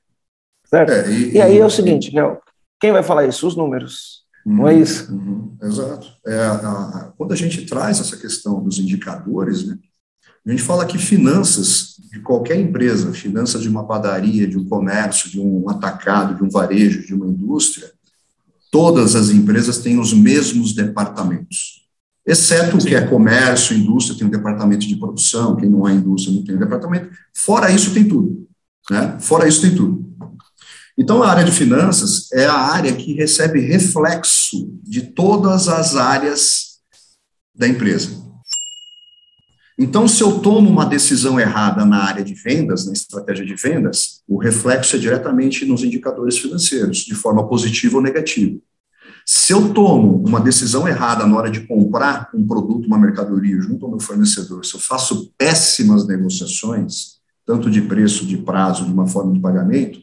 Certo? 0.68 0.92
É, 0.92 1.10
e, 1.10 1.32
e, 1.34 1.40
aí 1.40 1.58
é 1.58 1.64
o 1.64 1.70
seguinte, 1.70 2.14
Léo, 2.14 2.38
quem 2.80 2.92
vai 2.92 3.02
falar 3.02 3.26
isso? 3.26 3.46
Os 3.46 3.56
números. 3.56 4.24
Uhum, 4.44 4.56
não 4.56 4.68
é 4.68 4.74
isso? 4.74 5.12
Uhum, 5.12 5.56
exato. 5.62 6.08
É, 6.26 6.38
a, 6.38 6.52
a, 6.52 7.12
quando 7.16 7.32
a 7.32 7.36
gente 7.36 7.64
traz 7.66 8.00
essa 8.00 8.16
questão 8.16 8.62
dos 8.62 8.78
indicadores, 8.78 9.66
né, 9.66 9.78
a 10.46 10.50
gente 10.50 10.62
fala 10.62 10.86
que 10.86 10.98
finanças 10.98 11.96
de 12.12 12.20
qualquer 12.20 12.56
empresa, 12.56 13.12
finanças 13.12 13.62
de 13.62 13.68
uma 13.68 13.84
padaria, 13.84 14.46
de 14.46 14.56
um 14.56 14.64
comércio, 14.64 15.28
de 15.28 15.40
um 15.40 15.68
atacado, 15.68 16.36
de 16.36 16.44
um 16.44 16.48
varejo, 16.48 17.04
de 17.04 17.14
uma 17.14 17.26
indústria, 17.26 17.90
todas 18.70 19.16
as 19.16 19.30
empresas 19.30 19.78
têm 19.78 19.98
os 19.98 20.12
mesmos 20.12 20.72
departamentos. 20.72 21.86
Exceto 22.24 22.76
o 22.76 22.84
que 22.84 22.94
é 22.94 23.06
comércio, 23.06 23.76
indústria, 23.76 24.18
tem 24.18 24.26
um 24.26 24.30
departamento 24.30 24.86
de 24.86 24.96
produção, 24.96 25.56
quem 25.56 25.68
não 25.68 25.86
é 25.86 25.92
indústria 25.92 26.34
não 26.34 26.44
tem 26.44 26.56
um 26.56 26.58
departamento. 26.58 27.10
Fora 27.34 27.70
isso, 27.70 27.94
tem 27.94 28.06
tudo. 28.06 28.46
Né? 28.90 29.16
Fora 29.20 29.48
isso, 29.48 29.62
tem 29.62 29.74
tudo. 29.74 30.05
Então, 30.98 31.22
a 31.22 31.28
área 31.28 31.44
de 31.44 31.52
finanças 31.52 32.32
é 32.32 32.46
a 32.46 32.54
área 32.54 32.94
que 32.94 33.12
recebe 33.12 33.60
reflexo 33.60 34.70
de 34.82 35.02
todas 35.02 35.68
as 35.68 35.94
áreas 35.94 36.78
da 37.54 37.68
empresa. 37.68 38.24
Então, 39.78 40.08
se 40.08 40.22
eu 40.22 40.38
tomo 40.38 40.70
uma 40.70 40.86
decisão 40.86 41.38
errada 41.38 41.84
na 41.84 42.02
área 42.04 42.24
de 42.24 42.32
vendas, 42.32 42.86
na 42.86 42.94
estratégia 42.94 43.44
de 43.44 43.54
vendas, 43.54 44.22
o 44.26 44.38
reflexo 44.38 44.96
é 44.96 44.98
diretamente 44.98 45.66
nos 45.66 45.84
indicadores 45.84 46.38
financeiros, 46.38 46.98
de 46.98 47.14
forma 47.14 47.46
positiva 47.46 47.96
ou 47.96 48.02
negativa. 48.02 48.58
Se 49.26 49.52
eu 49.52 49.74
tomo 49.74 50.24
uma 50.26 50.40
decisão 50.40 50.88
errada 50.88 51.26
na 51.26 51.36
hora 51.36 51.50
de 51.50 51.66
comprar 51.66 52.30
um 52.32 52.46
produto, 52.46 52.86
uma 52.86 52.96
mercadoria 52.96 53.60
junto 53.60 53.84
ao 53.84 53.90
meu 53.90 54.00
fornecedor, 54.00 54.64
se 54.64 54.74
eu 54.74 54.80
faço 54.80 55.30
péssimas 55.36 56.06
negociações, 56.06 57.16
tanto 57.44 57.70
de 57.70 57.82
preço, 57.82 58.24
de 58.24 58.38
prazo, 58.38 58.86
de 58.86 58.92
uma 58.92 59.06
forma 59.06 59.34
de 59.34 59.40
pagamento, 59.40 60.00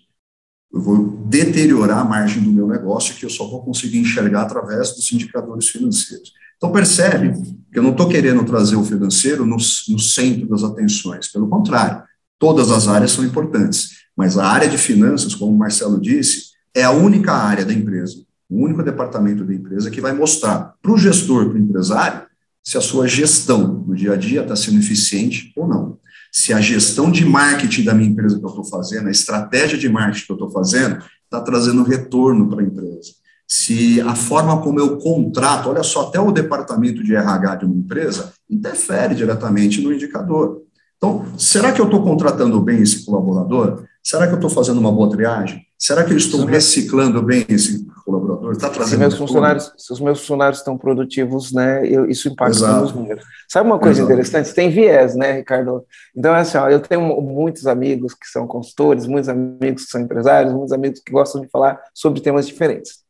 eu 0.73 0.81
vou 0.81 1.23
deteriorar 1.27 1.99
a 1.99 2.03
margem 2.03 2.41
do 2.41 2.51
meu 2.51 2.67
negócio, 2.67 3.13
que 3.15 3.23
eu 3.23 3.29
só 3.29 3.47
vou 3.47 3.63
conseguir 3.63 3.99
enxergar 3.99 4.41
através 4.41 4.95
dos 4.95 5.11
indicadores 5.11 5.69
financeiros. 5.69 6.33
Então, 6.57 6.71
percebe 6.71 7.31
que 7.71 7.77
eu 7.77 7.83
não 7.83 7.91
estou 7.91 8.09
querendo 8.09 8.43
trazer 8.43 8.75
o 8.75 8.83
financeiro 8.83 9.45
no, 9.45 9.57
no 9.57 9.99
centro 9.99 10.47
das 10.47 10.63
atenções. 10.63 11.27
Pelo 11.27 11.47
contrário, 11.47 12.01
todas 12.39 12.71
as 12.71 12.87
áreas 12.87 13.11
são 13.11 13.23
importantes. 13.23 14.03
Mas 14.17 14.37
a 14.37 14.47
área 14.47 14.67
de 14.67 14.77
finanças, 14.77 15.35
como 15.35 15.51
o 15.51 15.57
Marcelo 15.57 16.01
disse, 16.01 16.53
é 16.73 16.83
a 16.83 16.91
única 16.91 17.33
área 17.33 17.65
da 17.65 17.73
empresa, 17.73 18.23
o 18.49 18.63
único 18.63 18.81
departamento 18.81 19.43
da 19.43 19.53
empresa 19.53 19.91
que 19.91 20.01
vai 20.01 20.13
mostrar 20.13 20.73
para 20.81 20.91
o 20.91 20.97
gestor, 20.97 21.49
para 21.49 21.55
o 21.55 21.61
empresário, 21.61 22.23
se 22.63 22.77
a 22.77 22.81
sua 22.81 23.07
gestão 23.07 23.83
no 23.85 23.95
dia 23.95 24.13
a 24.13 24.15
dia 24.15 24.41
está 24.41 24.55
sendo 24.55 24.79
eficiente 24.79 25.51
ou 25.55 25.67
não 25.67 25.99
se 26.33 26.51
a 26.51 26.59
gestão 26.59 27.11
de 27.11 27.23
marketing 27.23 27.83
da 27.83 27.93
minha 27.93 28.09
empresa 28.09 28.39
que 28.39 28.43
eu 28.43 28.49
estou 28.49 28.65
fazendo, 28.65 29.07
a 29.07 29.11
estratégia 29.11 29.77
de 29.77 29.87
marketing 29.87 30.25
que 30.25 30.31
eu 30.31 30.35
estou 30.35 30.49
fazendo, 30.49 30.97
está 31.23 31.39
trazendo 31.39 31.83
retorno 31.83 32.49
para 32.49 32.61
a 32.61 32.65
empresa. 32.65 33.11
Se 33.47 34.01
a 34.01 34.15
forma 34.15 34.59
como 34.59 34.79
eu 34.79 34.97
contrato, 34.97 35.69
olha 35.69 35.83
só, 35.83 36.07
até 36.07 36.19
o 36.19 36.31
departamento 36.31 37.03
de 37.03 37.15
RH 37.15 37.57
de 37.57 37.65
uma 37.65 37.75
empresa 37.75 38.33
interfere 38.49 39.13
diretamente 39.13 39.79
no 39.79 39.93
indicador. 39.93 40.63
Então, 40.97 41.23
será 41.37 41.71
que 41.71 41.79
eu 41.79 41.85
estou 41.85 42.03
contratando 42.03 42.59
bem 42.61 42.81
esse 42.81 43.05
colaborador? 43.05 43.83
Será 44.01 44.25
que 44.25 44.33
eu 44.33 44.37
estou 44.37 44.49
fazendo 44.49 44.79
uma 44.79 44.91
boa 44.91 45.11
triagem? 45.11 45.61
Será 45.77 46.03
que 46.03 46.13
eu 46.13 46.17
estou 46.17 46.45
reciclando 46.45 47.21
bem 47.21 47.45
esse 47.47 47.85
colaborador? 48.19 48.57
tá 48.57 48.71
se 48.85 48.97
meus 48.97 49.17
funcionários, 49.17 49.73
se 49.77 49.91
os 49.91 49.99
meus 49.99 50.19
funcionários 50.19 50.59
estão 50.59 50.77
produtivos, 50.77 51.51
né, 51.51 51.85
eu, 51.87 52.09
isso 52.09 52.27
impacta 52.27 52.57
Exato. 52.57 52.81
nos 52.81 52.93
números. 52.93 53.23
Sabe 53.49 53.67
uma 53.67 53.79
coisa 53.79 53.99
Exato. 53.99 54.11
interessante? 54.11 54.53
Tem 54.53 54.69
viés, 54.69 55.15
né, 55.15 55.33
Ricardo? 55.33 55.85
Então, 56.15 56.35
é 56.35 56.39
assim, 56.39 56.57
ó, 56.57 56.69
eu 56.69 56.79
tenho 56.79 57.01
muitos 57.21 57.67
amigos 57.67 58.13
que 58.13 58.27
são 58.27 58.47
consultores, 58.47 59.07
muitos 59.07 59.29
amigos 59.29 59.85
que 59.85 59.91
são 59.91 60.01
empresários, 60.01 60.53
muitos 60.53 60.71
amigos 60.71 60.99
que 60.99 61.11
gostam 61.11 61.41
de 61.41 61.47
falar 61.49 61.81
sobre 61.93 62.21
temas 62.21 62.47
diferentes. 62.47 63.03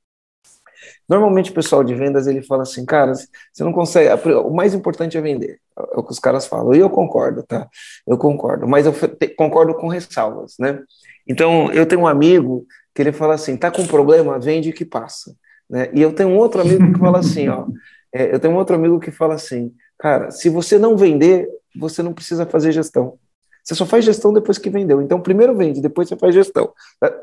Normalmente 1.08 1.52
o 1.52 1.54
pessoal 1.54 1.84
de 1.84 1.94
vendas 1.94 2.28
ele 2.28 2.42
fala 2.42 2.64
assim, 2.64 2.86
cara, 2.86 3.14
você 3.14 3.64
não 3.64 3.74
consegue. 3.74 4.10
O 4.38 4.52
mais 4.52 4.74
importante 4.74 5.18
é 5.18 5.22
vender. 5.22 5.60
É 5.78 6.00
o 6.00 6.04
que 6.04 6.12
os 6.12 6.20
caras 6.20 6.46
falam. 6.46 6.74
E 6.74 6.80
eu 6.80 6.90
concordo, 6.90 7.44
tá? 7.44 7.68
Eu 8.08 8.18
concordo. 8.18 8.68
Mas 8.68 8.86
eu 8.86 8.94
concordo 9.36 9.74
com 9.76 9.88
ressalvas, 9.88 10.56
né? 10.60 10.82
Então, 11.28 11.72
eu 11.72 11.86
tenho 11.86 12.02
um 12.02 12.08
amigo 12.08 12.66
que 12.94 13.02
ele 13.02 13.12
fala 13.12 13.34
assim: 13.36 13.58
tá 13.58 13.72
com 13.72 13.86
problema, 13.86 14.40
vende 14.40 14.72
que 14.72 14.86
passa. 14.86 15.36
Né? 15.70 15.90
E 15.94 16.02
eu 16.02 16.14
tenho 16.14 16.30
um 16.30 16.38
outro 16.38 16.62
amigo 16.62 16.94
que 16.94 17.00
fala 17.00 17.20
assim: 17.20 17.50
ó, 17.50 17.66
é, 18.14 18.34
eu 18.34 18.40
tenho 18.40 18.54
um 18.54 18.58
outro 18.58 18.76
amigo 18.76 19.00
que 19.00 19.10
fala 19.10 19.34
assim, 19.34 19.74
cara, 19.98 20.30
se 20.30 20.48
você 20.48 20.78
não 20.78 20.96
vender, 20.96 21.50
você 21.76 22.04
não 22.04 22.14
precisa 22.14 22.46
fazer 22.46 22.72
gestão. 22.72 23.18
Você 23.64 23.74
só 23.76 23.86
faz 23.86 24.06
gestão 24.06 24.32
depois 24.32 24.58
que 24.58 24.70
vendeu. 24.70 25.02
Então, 25.02 25.20
primeiro 25.20 25.56
vende, 25.56 25.82
depois 25.82 26.08
você 26.08 26.18
faz 26.18 26.36
gestão. 26.36 26.72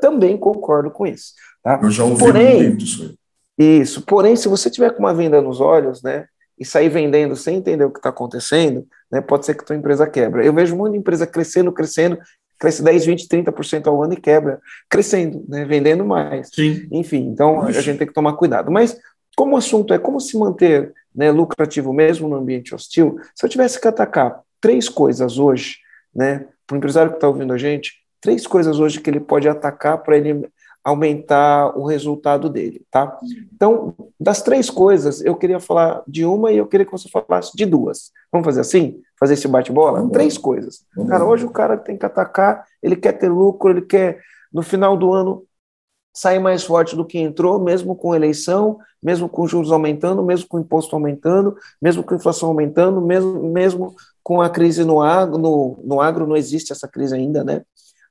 Também 0.01 0.35
concordo 0.35 0.91
com 0.91 1.05
isso. 1.05 1.33
Tá? 1.63 1.79
Eu 1.81 1.91
já 1.91 2.03
ouvi 2.03 2.19
Porém, 2.19 2.63
muito 2.69 2.83
isso 2.83 3.03
aí. 3.03 3.79
Isso. 3.79 4.01
Porém, 4.01 4.35
se 4.35 4.47
você 4.47 4.69
tiver 4.69 4.89
com 4.89 4.99
uma 4.99 5.13
venda 5.13 5.39
nos 5.39 5.61
olhos, 5.61 6.01
né, 6.01 6.25
e 6.57 6.65
sair 6.65 6.89
vendendo 6.89 7.35
sem 7.35 7.57
entender 7.57 7.85
o 7.85 7.91
que 7.91 7.99
está 7.99 8.09
acontecendo, 8.09 8.85
né, 9.11 9.21
pode 9.21 9.45
ser 9.45 9.55
que 9.55 9.65
tua 9.65 9.75
empresa 9.75 10.07
quebra. 10.07 10.43
Eu 10.43 10.53
vejo 10.53 10.75
muita 10.75 10.97
empresa 10.97 11.27
crescendo, 11.27 11.71
crescendo, 11.71 12.17
cresce 12.61 12.83
10, 12.83 13.05
20, 13.07 13.27
30% 13.27 13.87
ao 13.87 14.03
ano 14.03 14.13
e 14.13 14.17
quebra, 14.17 14.61
crescendo, 14.87 15.43
né, 15.49 15.65
vendendo 15.65 16.05
mais. 16.05 16.49
Sim. 16.53 16.87
Enfim, 16.91 17.25
então 17.27 17.63
a 17.63 17.71
gente 17.71 17.97
tem 17.97 18.07
que 18.07 18.13
tomar 18.13 18.33
cuidado. 18.33 18.71
Mas 18.71 18.95
como 19.35 19.55
o 19.55 19.57
assunto 19.57 19.95
é 19.95 19.97
como 19.97 20.19
se 20.19 20.37
manter 20.37 20.93
né, 21.13 21.31
lucrativo 21.31 21.91
mesmo 21.91 22.29
no 22.29 22.35
ambiente 22.35 22.75
hostil, 22.75 23.17
se 23.35 23.43
eu 23.43 23.49
tivesse 23.49 23.81
que 23.81 23.87
atacar 23.87 24.41
três 24.61 24.87
coisas 24.87 25.39
hoje, 25.39 25.77
né, 26.13 26.45
para 26.67 26.75
o 26.75 26.77
empresário 26.77 27.09
que 27.09 27.17
está 27.17 27.27
ouvindo 27.27 27.51
a 27.51 27.57
gente, 27.57 27.93
três 28.21 28.45
coisas 28.45 28.79
hoje 28.79 29.01
que 29.01 29.09
ele 29.09 29.19
pode 29.19 29.49
atacar 29.49 29.97
para 29.97 30.15
ele 30.15 30.47
aumentar 30.83 31.77
o 31.77 31.85
resultado 31.85 32.49
dele, 32.49 32.83
tá? 32.89 33.17
Então, 33.53 33.93
das 34.19 34.41
três 34.41 34.69
coisas, 34.69 35.23
eu 35.23 35.35
queria 35.35 35.59
falar 35.59 36.01
de 36.07 36.25
uma 36.25 36.51
e 36.51 36.57
eu 36.57 36.67
queria 36.67 36.85
que 36.85 36.91
você 36.91 37.07
falasse 37.07 37.51
de 37.55 37.65
duas. 37.65 38.11
Vamos 38.31 38.45
fazer 38.45 38.61
assim? 38.61 38.99
Fazer 39.19 39.35
esse 39.35 39.47
bate-bola? 39.47 40.09
Três 40.09 40.37
coisas. 40.37 40.83
Cara, 41.07 41.23
hoje 41.23 41.45
o 41.45 41.51
cara 41.51 41.77
tem 41.77 41.97
que 41.97 42.05
atacar, 42.05 42.65
ele 42.81 42.95
quer 42.95 43.13
ter 43.13 43.29
lucro, 43.29 43.69
ele 43.69 43.81
quer, 43.83 44.19
no 44.51 44.63
final 44.63 44.97
do 44.97 45.13
ano, 45.13 45.43
sair 46.13 46.39
mais 46.39 46.63
forte 46.63 46.95
do 46.95 47.05
que 47.05 47.19
entrou, 47.19 47.59
mesmo 47.59 47.95
com 47.95 48.15
eleição, 48.15 48.79
mesmo 49.01 49.29
com 49.29 49.47
juros 49.47 49.71
aumentando, 49.71 50.23
mesmo 50.23 50.47
com 50.47 50.59
imposto 50.59 50.95
aumentando, 50.95 51.55
mesmo 51.81 52.03
com 52.03 52.15
inflação 52.15 52.49
aumentando, 52.49 52.99
mesmo, 53.01 53.51
mesmo 53.51 53.95
com 54.23 54.41
a 54.41 54.49
crise 54.49 54.83
no 54.83 55.01
agro, 55.01 55.37
no, 55.37 55.79
no 55.83 56.01
agro 56.01 56.27
não 56.27 56.35
existe 56.35 56.71
essa 56.71 56.87
crise 56.87 57.15
ainda, 57.15 57.43
né? 57.43 57.61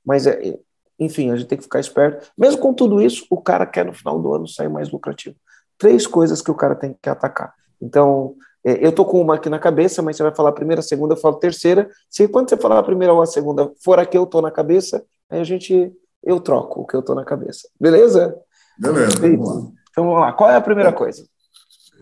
Mas 0.05 0.27
é, 0.27 0.59
enfim, 1.01 1.31
a 1.31 1.37
gente 1.37 1.49
tem 1.49 1.59
que 1.59 1.65
ficar 1.65 1.81
esperto. 1.81 2.31
Mesmo 2.37 2.61
com 2.61 2.75
tudo 2.75 3.01
isso, 3.01 3.27
o 3.31 3.41
cara 3.41 3.65
quer 3.65 3.87
no 3.87 3.95
final 3.95 4.21
do 4.21 4.35
ano 4.35 4.47
sair 4.47 4.69
mais 4.69 4.91
lucrativo. 4.91 5.35
Três 5.79 6.07
coisas 6.07 6.43
que 6.43 6.51
o 6.51 6.55
cara 6.55 6.75
tem 6.75 6.95
que 7.01 7.09
atacar. 7.09 7.55
Então, 7.81 8.35
é, 8.63 8.87
eu 8.87 8.93
tô 8.93 9.05
com 9.07 9.21
uma 9.21 9.37
aqui 9.37 9.49
na 9.49 9.59
cabeça, 9.59 10.03
mas 10.03 10.17
você 10.17 10.23
vai 10.23 10.35
falar 10.35 10.51
a 10.51 10.53
primeira, 10.53 10.81
a 10.81 10.83
segunda, 10.83 11.15
eu 11.15 11.19
falo 11.19 11.37
a 11.37 11.41
terceira. 11.41 11.89
Se 12.11 12.29
quando 12.29 12.51
você 12.51 12.57
falar 12.59 12.79
a 12.79 12.83
primeira 12.83 13.15
ou 13.15 13.23
a 13.23 13.27
segunda 13.27 13.73
for 13.83 13.99
a 13.99 14.05
que 14.05 14.19
eu 14.19 14.27
tô 14.27 14.43
na 14.43 14.51
cabeça, 14.51 15.03
aí 15.31 15.41
a 15.41 15.45
gente 15.45 15.91
eu 16.23 16.39
troco 16.39 16.83
o 16.83 16.87
que 16.87 16.95
eu 16.95 17.03
tô 17.03 17.15
na 17.15 17.25
cabeça. 17.25 17.67
Beleza? 17.81 18.37
Beleza. 18.79 19.19
Vamos 19.19 19.49
lá. 19.49 19.71
Então 19.91 20.05
vamos 20.05 20.21
lá. 20.21 20.33
Qual 20.35 20.51
é 20.51 20.57
a 20.57 20.61
primeira 20.61 20.93
coisa? 20.93 21.25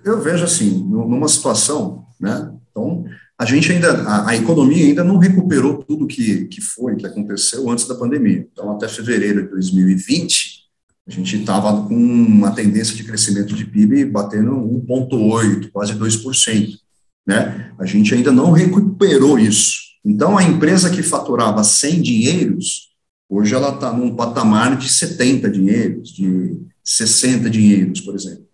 Eu 0.04 0.20
vejo 0.20 0.44
assim, 0.44 0.84
numa 0.84 1.28
situação, 1.28 2.04
né? 2.20 2.52
Então, 2.70 3.04
a 3.38 3.44
gente 3.44 3.70
ainda, 3.70 4.02
a, 4.02 4.30
a, 4.30 4.36
economia 4.36 4.84
ainda 4.84 5.04
não 5.04 5.16
recuperou 5.16 5.78
tudo 5.84 6.08
que, 6.08 6.46
que 6.46 6.60
foi, 6.60 6.96
que 6.96 7.06
aconteceu 7.06 7.70
antes 7.70 7.86
da 7.86 7.94
pandemia. 7.94 8.48
Então, 8.52 8.72
até 8.72 8.88
fevereiro 8.88 9.44
de 9.44 9.50
2020, 9.50 10.64
a 11.06 11.10
gente 11.12 11.36
estava 11.36 11.86
com 11.86 11.94
uma 11.94 12.50
tendência 12.50 12.96
de 12.96 13.04
crescimento 13.04 13.54
de 13.54 13.64
PIB 13.64 14.06
batendo 14.06 14.50
1,8%, 14.50 15.70
quase 15.70 15.94
2%. 15.94 16.78
Né? 17.24 17.72
A 17.78 17.86
gente 17.86 18.12
ainda 18.12 18.32
não 18.32 18.50
recuperou 18.50 19.38
isso. 19.38 19.78
Então, 20.04 20.36
a 20.36 20.42
empresa 20.42 20.90
que 20.90 21.02
faturava 21.02 21.62
100 21.62 22.02
dinheiros, 22.02 22.88
hoje 23.28 23.54
ela 23.54 23.72
está 23.72 23.92
num 23.92 24.16
patamar 24.16 24.76
de 24.76 24.88
70 24.88 25.48
dinheiros, 25.48 26.10
de 26.10 26.58
60 26.82 27.48
dinheiros, 27.48 28.00
por 28.00 28.16
exemplo. 28.16 28.48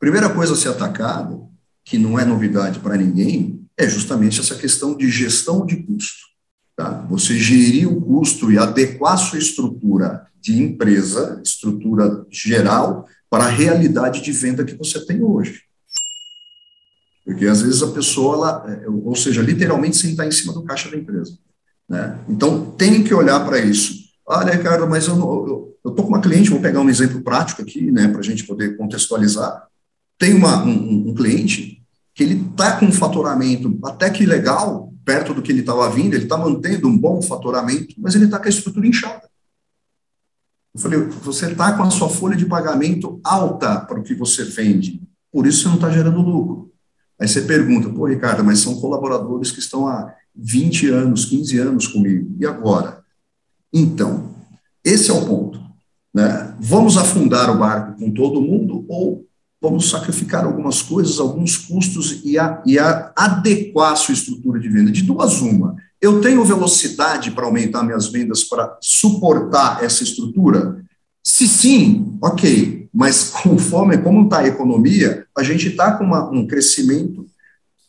Primeira 0.00 0.28
coisa 0.28 0.54
a 0.54 0.56
ser 0.56 0.68
atacada, 0.68 1.38
que 1.84 1.96
não 1.96 2.18
é 2.18 2.24
novidade 2.24 2.80
para 2.80 2.96
ninguém, 2.96 3.63
é 3.76 3.88
justamente 3.88 4.40
essa 4.40 4.54
questão 4.54 4.96
de 4.96 5.10
gestão 5.10 5.66
de 5.66 5.76
custo. 5.76 6.24
Tá? 6.76 7.06
Você 7.08 7.38
gerir 7.38 7.88
o 7.88 8.00
custo 8.00 8.50
e 8.50 8.58
adequar 8.58 9.16
sua 9.16 9.38
estrutura 9.38 10.26
de 10.40 10.60
empresa, 10.60 11.40
estrutura 11.44 12.26
geral, 12.30 13.06
para 13.30 13.44
a 13.44 13.50
realidade 13.50 14.20
de 14.20 14.32
venda 14.32 14.64
que 14.64 14.74
você 14.74 15.04
tem 15.04 15.22
hoje. 15.22 15.62
Porque 17.24 17.46
às 17.46 17.62
vezes 17.62 17.82
a 17.82 17.90
pessoa, 17.90 18.34
ela, 18.36 18.82
é, 18.82 18.88
ou 18.88 19.16
seja, 19.16 19.40
literalmente 19.40 19.96
sentar 19.96 20.26
em 20.26 20.32
cima 20.32 20.52
do 20.52 20.62
caixa 20.62 20.90
da 20.90 20.96
empresa. 20.96 21.38
Né? 21.88 22.18
Então 22.28 22.70
tem 22.72 23.02
que 23.02 23.14
olhar 23.14 23.40
para 23.44 23.58
isso. 23.58 24.04
Olha, 24.26 24.52
Ricardo, 24.52 24.86
mas 24.88 25.06
eu 25.06 25.76
estou 25.76 26.04
com 26.04 26.08
uma 26.08 26.20
cliente, 26.20 26.50
vou 26.50 26.60
pegar 26.60 26.80
um 26.80 26.88
exemplo 26.88 27.22
prático 27.22 27.62
aqui, 27.62 27.90
né, 27.90 28.08
para 28.08 28.20
a 28.20 28.24
gente 28.24 28.44
poder 28.44 28.76
contextualizar. 28.76 29.68
Tem 30.18 30.34
uma, 30.34 30.64
um, 30.64 31.10
um 31.10 31.14
cliente 31.14 31.83
que 32.14 32.22
ele 32.22 32.46
está 32.48 32.78
com 32.78 32.86
um 32.86 32.92
faturamento 32.92 33.76
até 33.84 34.08
que 34.08 34.24
legal, 34.24 34.92
perto 35.04 35.34
do 35.34 35.42
que 35.42 35.50
ele 35.50 35.60
estava 35.60 35.90
vindo, 35.90 36.14
ele 36.14 36.24
está 36.24 36.38
mantendo 36.38 36.88
um 36.88 36.96
bom 36.96 37.20
faturamento, 37.20 37.94
mas 37.98 38.14
ele 38.14 38.26
está 38.26 38.38
com 38.38 38.46
a 38.46 38.48
estrutura 38.48 38.86
inchada. 38.86 39.28
Eu 40.74 40.80
falei, 40.80 40.98
você 41.00 41.50
está 41.50 41.72
com 41.76 41.82
a 41.82 41.90
sua 41.90 42.08
folha 42.08 42.36
de 42.36 42.46
pagamento 42.46 43.20
alta 43.22 43.80
para 43.80 43.98
o 43.98 44.02
que 44.02 44.14
você 44.14 44.44
vende, 44.44 45.02
por 45.30 45.46
isso 45.46 45.62
você 45.62 45.68
não 45.68 45.74
está 45.74 45.90
gerando 45.90 46.20
lucro. 46.20 46.72
Aí 47.20 47.28
você 47.28 47.42
pergunta, 47.42 47.88
pô, 47.88 48.06
Ricardo, 48.06 48.44
mas 48.44 48.60
são 48.60 48.80
colaboradores 48.80 49.50
que 49.50 49.60
estão 49.60 49.86
há 49.86 50.14
20 50.34 50.88
anos, 50.88 51.24
15 51.26 51.58
anos 51.58 51.86
comigo, 51.86 52.34
e 52.38 52.46
agora? 52.46 53.02
Então, 53.72 54.34
esse 54.84 55.10
é 55.10 55.14
o 55.14 55.24
ponto. 55.26 55.60
Né? 56.12 56.54
Vamos 56.60 56.96
afundar 56.96 57.50
o 57.50 57.58
barco 57.58 57.98
com 57.98 58.12
todo 58.12 58.40
mundo 58.40 58.84
ou 58.88 59.26
vamos 59.64 59.88
sacrificar 59.88 60.44
algumas 60.44 60.82
coisas, 60.82 61.18
alguns 61.18 61.56
custos 61.56 62.20
e, 62.22 62.38
a, 62.38 62.62
e 62.66 62.78
a 62.78 63.12
adequar 63.16 63.92
a 63.92 63.96
sua 63.96 64.12
estrutura 64.12 64.60
de 64.60 64.68
venda. 64.68 64.92
De 64.92 65.02
duas, 65.02 65.40
uma. 65.40 65.74
Eu 66.00 66.20
tenho 66.20 66.44
velocidade 66.44 67.30
para 67.30 67.46
aumentar 67.46 67.82
minhas 67.82 68.08
vendas 68.08 68.44
para 68.44 68.76
suportar 68.78 69.82
essa 69.82 70.02
estrutura? 70.02 70.84
Se 71.22 71.48
sim, 71.48 72.18
ok. 72.20 72.90
Mas 72.92 73.30
conforme 73.42 73.96
como 73.96 74.24
está 74.24 74.40
a 74.40 74.46
economia, 74.46 75.24
a 75.34 75.42
gente 75.42 75.68
está 75.68 75.92
com 75.92 76.04
uma, 76.04 76.28
um 76.30 76.46
crescimento 76.46 77.26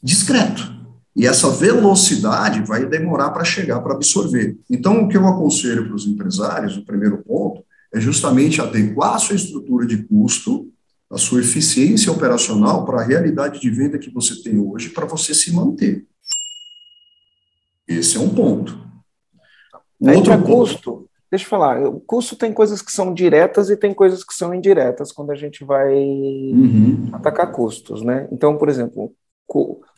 discreto. 0.01 0.73
E 1.13 1.27
essa 1.27 1.49
velocidade 1.49 2.61
vai 2.61 2.85
demorar 2.85 3.31
para 3.31 3.43
chegar, 3.43 3.81
para 3.81 3.95
absorver. 3.95 4.57
Então, 4.69 5.03
o 5.03 5.09
que 5.09 5.17
eu 5.17 5.27
aconselho 5.27 5.85
para 5.85 5.95
os 5.95 6.07
empresários, 6.07 6.77
o 6.77 6.85
primeiro 6.85 7.17
ponto, 7.17 7.63
é 7.93 7.99
justamente 7.99 8.61
adequar 8.61 9.15
a 9.15 9.19
sua 9.19 9.35
estrutura 9.35 9.85
de 9.85 9.97
custo 10.03 10.69
a 11.11 11.17
sua 11.17 11.39
eficiência 11.39 12.11
operacional 12.11 12.85
para 12.85 13.01
a 13.01 13.03
realidade 13.03 13.59
de 13.59 13.69
venda 13.69 13.99
que 13.99 14.09
você 14.09 14.41
tem 14.41 14.59
hoje 14.59 14.89
para 14.89 15.05
você 15.05 15.33
se 15.33 15.53
manter. 15.53 16.05
Esse 17.87 18.17
é 18.17 18.19
um 18.19 18.29
ponto. 18.29 18.77
O 19.99 20.09
outro 20.09 20.33
é 20.33 20.37
custo. 20.41 21.09
Deixa 21.29 21.45
eu 21.45 21.49
falar, 21.49 21.81
o 21.85 21.99
custo 21.99 22.35
tem 22.35 22.53
coisas 22.53 22.81
que 22.81 22.91
são 22.91 23.13
diretas 23.13 23.69
e 23.69 23.75
tem 23.75 23.93
coisas 23.93 24.23
que 24.23 24.33
são 24.33 24.53
indiretas 24.53 25.11
quando 25.11 25.31
a 25.31 25.35
gente 25.35 25.65
vai 25.65 25.93
uhum. 25.93 27.09
atacar 27.11 27.51
custos, 27.51 28.01
né? 28.03 28.27
Então, 28.31 28.57
por 28.57 28.69
exemplo, 28.69 29.13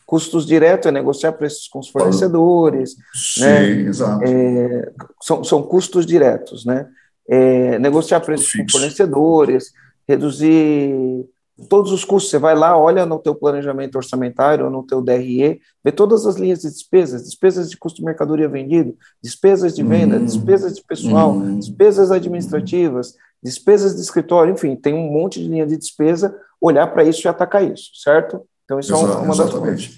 custos 0.06 0.46
diretos 0.46 0.88
é 0.88 0.92
negociar 0.92 1.34
preços 1.34 1.68
com 1.68 1.80
os 1.80 1.90
fornecedores, 1.90 2.96
Sim, 3.14 3.42
né? 3.42 3.70
exato. 3.82 4.24
É, 4.24 4.92
são, 5.22 5.44
são 5.44 5.62
custos 5.62 6.06
diretos, 6.06 6.66
né? 6.66 6.88
É, 7.30 7.78
negociar 7.78 8.22
preços 8.22 8.52
com 8.54 8.66
fornecedores, 8.72 9.74
reduzir 10.08 11.28
todos 11.70 11.92
os 11.92 12.06
custos. 12.06 12.30
Você 12.30 12.38
vai 12.38 12.56
lá, 12.56 12.78
olha 12.78 13.06
no 13.06 13.20
teu 13.20 13.34
planejamento 13.34 13.96
orçamentário, 13.96 14.70
no 14.70 14.84
teu 14.84 15.02
DRE, 15.02 15.60
vê 15.84 15.92
todas 15.92 16.26
as 16.26 16.36
linhas 16.36 16.62
de 16.62 16.70
despesas, 16.70 17.24
despesas 17.24 17.70
de 17.70 17.78
custo 17.78 18.00
de 18.00 18.06
mercadoria 18.06 18.48
vendido, 18.48 18.96
despesas 19.22 19.76
de 19.76 19.84
venda, 19.84 20.18
uhum. 20.18 20.26
despesas 20.26 20.76
de 20.76 20.84
pessoal, 20.84 21.32
uhum. 21.32 21.58
despesas 21.58 22.12
administrativas, 22.12 23.16
despesas 23.42 23.96
de 23.96 24.02
escritório, 24.02 24.54
enfim, 24.54 24.76
tem 24.76 24.94
um 24.94 25.12
monte 25.12 25.42
de 25.42 25.48
linha 25.48 25.66
de 25.66 25.78
despesa, 25.78 26.38
olhar 26.62 26.88
para 26.88 27.04
isso 27.04 27.26
e 27.26 27.30
atacar 27.30 27.64
isso, 27.64 27.92
certo? 27.96 28.42
Então 28.66 28.80
isso 28.80 28.94
Exato, 28.94 29.14
é 29.14 29.22
uma 29.22 29.36
das 29.36 29.54
coisas. 29.54 29.98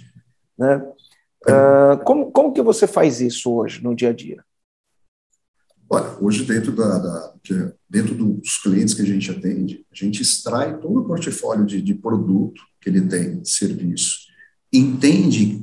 Né? 0.58 0.84
Uh, 1.48 2.04
como, 2.04 2.32
como 2.32 2.54
que 2.54 2.62
você 2.62 2.86
faz 2.86 3.22
isso 3.22 3.52
hoje, 3.52 3.84
no 3.84 3.95
dia 3.95 4.10
a 4.10 4.13
dia? 4.13 4.43
Olha, 5.89 6.15
hoje 6.21 6.43
dentro, 6.43 6.71
da, 6.71 6.99
da, 6.99 7.34
dentro 7.89 8.13
dos 8.13 8.58
clientes 8.58 8.93
que 8.93 9.02
a 9.02 9.06
gente 9.06 9.32
atende, 9.32 9.84
a 9.91 9.95
gente 9.95 10.21
extrai 10.21 10.78
todo 10.78 10.99
o 10.99 11.06
portfólio 11.06 11.65
de, 11.65 11.82
de 11.82 11.95
produto 11.95 12.62
que 12.80 12.89
ele 12.89 13.02
tem, 13.02 13.43
serviço, 13.43 14.19
entende 14.71 15.62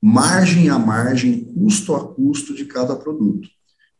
margem 0.00 0.68
a 0.68 0.78
margem, 0.78 1.44
custo 1.44 1.94
a 1.94 2.14
custo 2.14 2.54
de 2.54 2.66
cada 2.66 2.94
produto. 2.94 3.48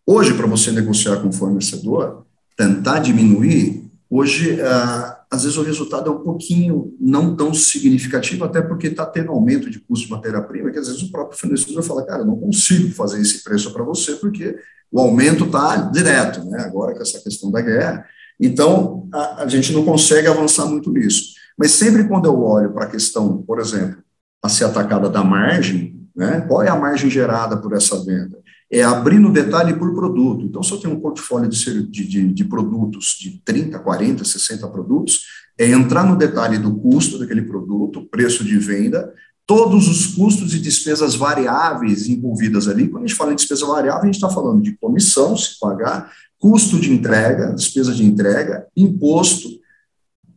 Hoje, 0.07 0.35
para 0.35 0.47
você 0.47 0.71
negociar 0.71 1.17
com 1.21 1.29
o 1.29 1.33
fornecedor, 1.33 2.27
tentar 2.57 3.01
diminuir, 3.01 3.91
hoje, 4.09 4.61
ah, 4.61 5.14
às 5.35 5.43
vezes 5.43 5.59
o 5.59 5.63
resultado 5.63 6.09
é 6.09 6.13
um 6.13 6.21
pouquinho 6.21 6.95
não 7.01 7.35
tão 7.35 7.53
significativo, 7.53 8.45
até 8.45 8.63
porque 8.63 8.87
está 8.87 9.05
tendo 9.05 9.33
aumento 9.33 9.69
de 9.69 9.81
custo 9.81 10.07
de 10.07 10.13
matéria-prima, 10.13 10.71
que 10.71 10.79
às 10.79 10.87
vezes 10.87 11.03
o 11.03 11.11
próprio 11.11 11.39
fornecedor 11.39 11.83
fala, 11.83 12.07
cara, 12.07 12.25
não 12.25 12.37
consigo 12.37 12.95
fazer 12.95 13.21
esse 13.21 13.43
preço 13.43 13.73
para 13.73 13.83
você, 13.83 14.15
porque 14.15 14.57
o 14.93 15.01
aumento 15.01 15.45
está 15.45 15.77
direto, 15.77 16.45
né? 16.45 16.63
agora 16.63 16.95
com 16.95 17.03
essa 17.03 17.21
questão 17.21 17.51
da 17.51 17.61
guerra. 17.61 18.07
Então, 18.39 19.09
a, 19.13 19.43
a 19.43 19.49
gente 19.49 19.73
não 19.73 19.85
consegue 19.85 20.29
avançar 20.29 20.67
muito 20.67 20.91
nisso. 20.93 21.35
Mas 21.59 21.73
sempre 21.73 22.07
quando 22.07 22.27
eu 22.27 22.41
olho 22.41 22.73
para 22.73 22.85
a 22.85 22.91
questão, 22.91 23.43
por 23.43 23.59
exemplo, 23.59 24.03
a 24.43 24.49
ser 24.49 24.65
atacada 24.65 25.09
da 25.09 25.25
margem, 25.25 26.01
né? 26.15 26.43
qual 26.43 26.63
é 26.63 26.69
a 26.69 26.77
margem 26.77 27.11
gerada 27.11 27.57
por 27.57 27.73
essa 27.73 28.05
venda? 28.05 28.39
É 28.75 28.83
abrir 28.83 29.21
no 29.21 29.33
detalhe 29.33 29.73
por 29.75 29.95
produto. 29.95 30.45
Então, 30.45 30.61
se 30.61 30.73
eu 30.73 30.79
tenho 30.79 30.95
um 30.95 31.01
portfólio 31.01 31.49
de, 31.49 31.83
de, 31.85 32.33
de, 32.33 32.45
produtos 32.45 33.17
de 33.21 33.41
30, 33.45 33.79
40, 33.79 34.25
60 34.25 34.67
produtos, 34.67 35.21
é 35.57 35.71
entrar 35.71 36.05
no 36.05 36.17
detalhe 36.17 36.59
do 36.59 36.75
custo 36.75 37.17
daquele 37.17 37.43
produto, 37.43 38.05
preço 38.11 38.43
de 38.43 38.59
venda, 38.59 39.15
todos 39.47 39.87
os 39.87 40.09
custos 40.17 40.53
e 40.55 40.59
despesas 40.59 41.15
variáveis 41.15 42.09
envolvidas 42.09 42.67
ali. 42.67 42.89
Quando 42.89 43.05
a 43.05 43.07
gente 43.07 43.17
fala 43.17 43.33
em 43.33 43.37
despesa 43.37 43.65
variável, 43.65 44.03
a 44.03 44.07
gente 44.07 44.17
está 44.17 44.29
falando 44.29 44.61
de 44.61 44.77
comissão, 44.79 45.37
se 45.37 45.57
pagar, 45.61 46.11
custo 46.37 46.77
de 46.81 46.93
entrega, 46.93 47.53
despesa 47.53 47.95
de 47.95 48.05
entrega, 48.05 48.67
imposto, 48.77 49.51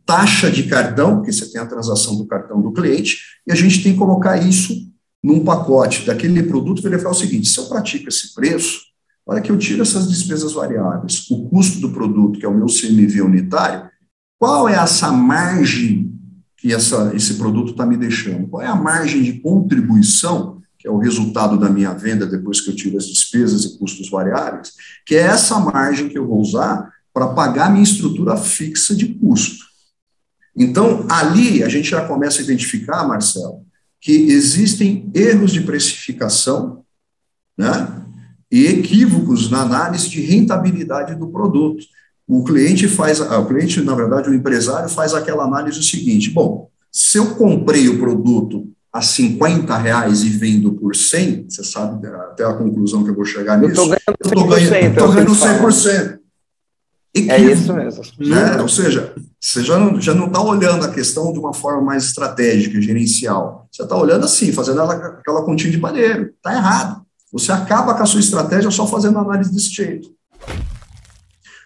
taxa 0.06 0.48
de 0.48 0.62
cartão, 0.62 1.16
porque 1.16 1.32
você 1.32 1.50
tem 1.50 1.60
a 1.60 1.66
transação 1.66 2.16
do 2.16 2.24
cartão 2.24 2.62
do 2.62 2.72
cliente, 2.72 3.18
e 3.44 3.50
a 3.50 3.56
gente 3.56 3.82
tem 3.82 3.94
que 3.94 3.98
colocar 3.98 4.36
isso 4.36 4.88
num 5.22 5.44
pacote 5.44 6.06
daquele 6.06 6.42
produto, 6.42 6.82
verificar 6.82 7.10
o 7.10 7.14
seguinte: 7.14 7.48
se 7.48 7.58
eu 7.58 7.66
pratico 7.66 8.08
esse 8.08 8.34
preço, 8.34 8.80
para 9.24 9.40
que 9.40 9.52
eu 9.52 9.58
tiro 9.58 9.82
essas 9.82 10.08
despesas 10.08 10.52
variáveis, 10.52 11.30
o 11.30 11.48
custo 11.48 11.80
do 11.80 11.90
produto, 11.90 12.38
que 12.38 12.46
é 12.46 12.48
o 12.48 12.54
meu 12.54 12.66
CMV 12.66 13.20
unitário, 13.22 13.90
qual 14.38 14.68
é 14.68 14.74
essa 14.74 15.12
margem 15.12 16.14
que 16.56 16.72
essa, 16.72 17.12
esse 17.14 17.34
produto 17.34 17.72
está 17.72 17.84
me 17.84 17.96
deixando? 17.96 18.48
Qual 18.48 18.62
é 18.62 18.66
a 18.66 18.74
margem 18.74 19.22
de 19.22 19.34
contribuição, 19.40 20.62
que 20.78 20.88
é 20.88 20.90
o 20.90 20.98
resultado 20.98 21.58
da 21.58 21.68
minha 21.68 21.92
venda 21.92 22.26
depois 22.26 22.60
que 22.60 22.70
eu 22.70 22.76
tiro 22.76 22.96
as 22.96 23.06
despesas 23.06 23.64
e 23.64 23.78
custos 23.78 24.08
variáveis, 24.08 24.72
que 25.04 25.14
é 25.14 25.20
essa 25.20 25.58
margem 25.58 26.08
que 26.08 26.18
eu 26.18 26.26
vou 26.26 26.40
usar 26.40 26.90
para 27.12 27.28
pagar 27.28 27.70
minha 27.70 27.82
estrutura 27.82 28.36
fixa 28.36 28.94
de 28.94 29.14
custo. 29.14 29.64
Então, 30.56 31.06
ali 31.08 31.62
a 31.62 31.68
gente 31.68 31.90
já 31.90 32.06
começa 32.06 32.40
a 32.40 32.44
identificar, 32.44 33.06
Marcelo, 33.06 33.67
que 34.00 34.30
existem 34.30 35.10
erros 35.14 35.52
de 35.52 35.60
precificação 35.60 36.84
né, 37.56 38.02
e 38.50 38.66
equívocos 38.66 39.50
na 39.50 39.62
análise 39.62 40.08
de 40.08 40.20
rentabilidade 40.20 41.14
do 41.14 41.28
produto. 41.28 41.84
O 42.26 42.44
cliente 42.44 42.86
faz, 42.86 43.20
o 43.20 43.46
cliente, 43.46 43.80
na 43.80 43.94
verdade, 43.94 44.28
o 44.28 44.34
empresário 44.34 44.88
faz 44.88 45.14
aquela 45.14 45.44
análise 45.44 45.82
seguinte: 45.82 46.30
bom, 46.30 46.68
se 46.92 47.18
eu 47.18 47.34
comprei 47.34 47.88
o 47.88 47.98
produto 47.98 48.68
a 48.92 49.02
50 49.02 49.76
reais 49.76 50.22
e 50.22 50.28
vendo 50.28 50.72
por 50.72 50.94
100, 50.94 51.46
você 51.48 51.64
sabe 51.64 52.06
até 52.06 52.44
a 52.44 52.54
conclusão 52.54 53.04
que 53.04 53.10
eu 53.10 53.14
vou 53.14 53.24
chegar 53.24 53.58
nisso. 53.58 53.80
Eu 53.80 53.94
estou 54.26 54.46
ganhando 54.46 54.70
100%. 54.74 54.90
Estou 54.90 55.12
ganhando 55.12 55.32
100%. 55.32 56.18
É 57.14 57.38
isso 57.40 57.72
mesmo. 57.72 58.02
Né? 58.18 58.60
Ou 58.60 58.68
seja, 58.68 59.14
você 59.40 59.62
já 59.62 59.78
não 59.78 60.00
já 60.00 60.14
não 60.14 60.26
está 60.26 60.40
olhando 60.40 60.84
a 60.84 60.92
questão 60.92 61.32
de 61.32 61.38
uma 61.38 61.54
forma 61.54 61.82
mais 61.82 62.04
estratégica, 62.04 62.80
gerencial. 62.80 63.68
Você 63.72 63.82
está 63.82 63.96
olhando 63.96 64.24
assim, 64.24 64.52
fazendo 64.52 64.80
ela, 64.80 64.94
aquela 64.94 65.42
continha 65.44 65.72
de 65.72 65.78
padeiro. 65.78 66.32
Está 66.36 66.54
errado. 66.54 67.02
Você 67.32 67.52
acaba 67.52 67.94
com 67.94 68.02
a 68.02 68.06
sua 68.06 68.20
estratégia 68.20 68.70
só 68.70 68.86
fazendo 68.86 69.18
análise 69.18 69.52
desse 69.52 69.70
jeito. 69.70 70.10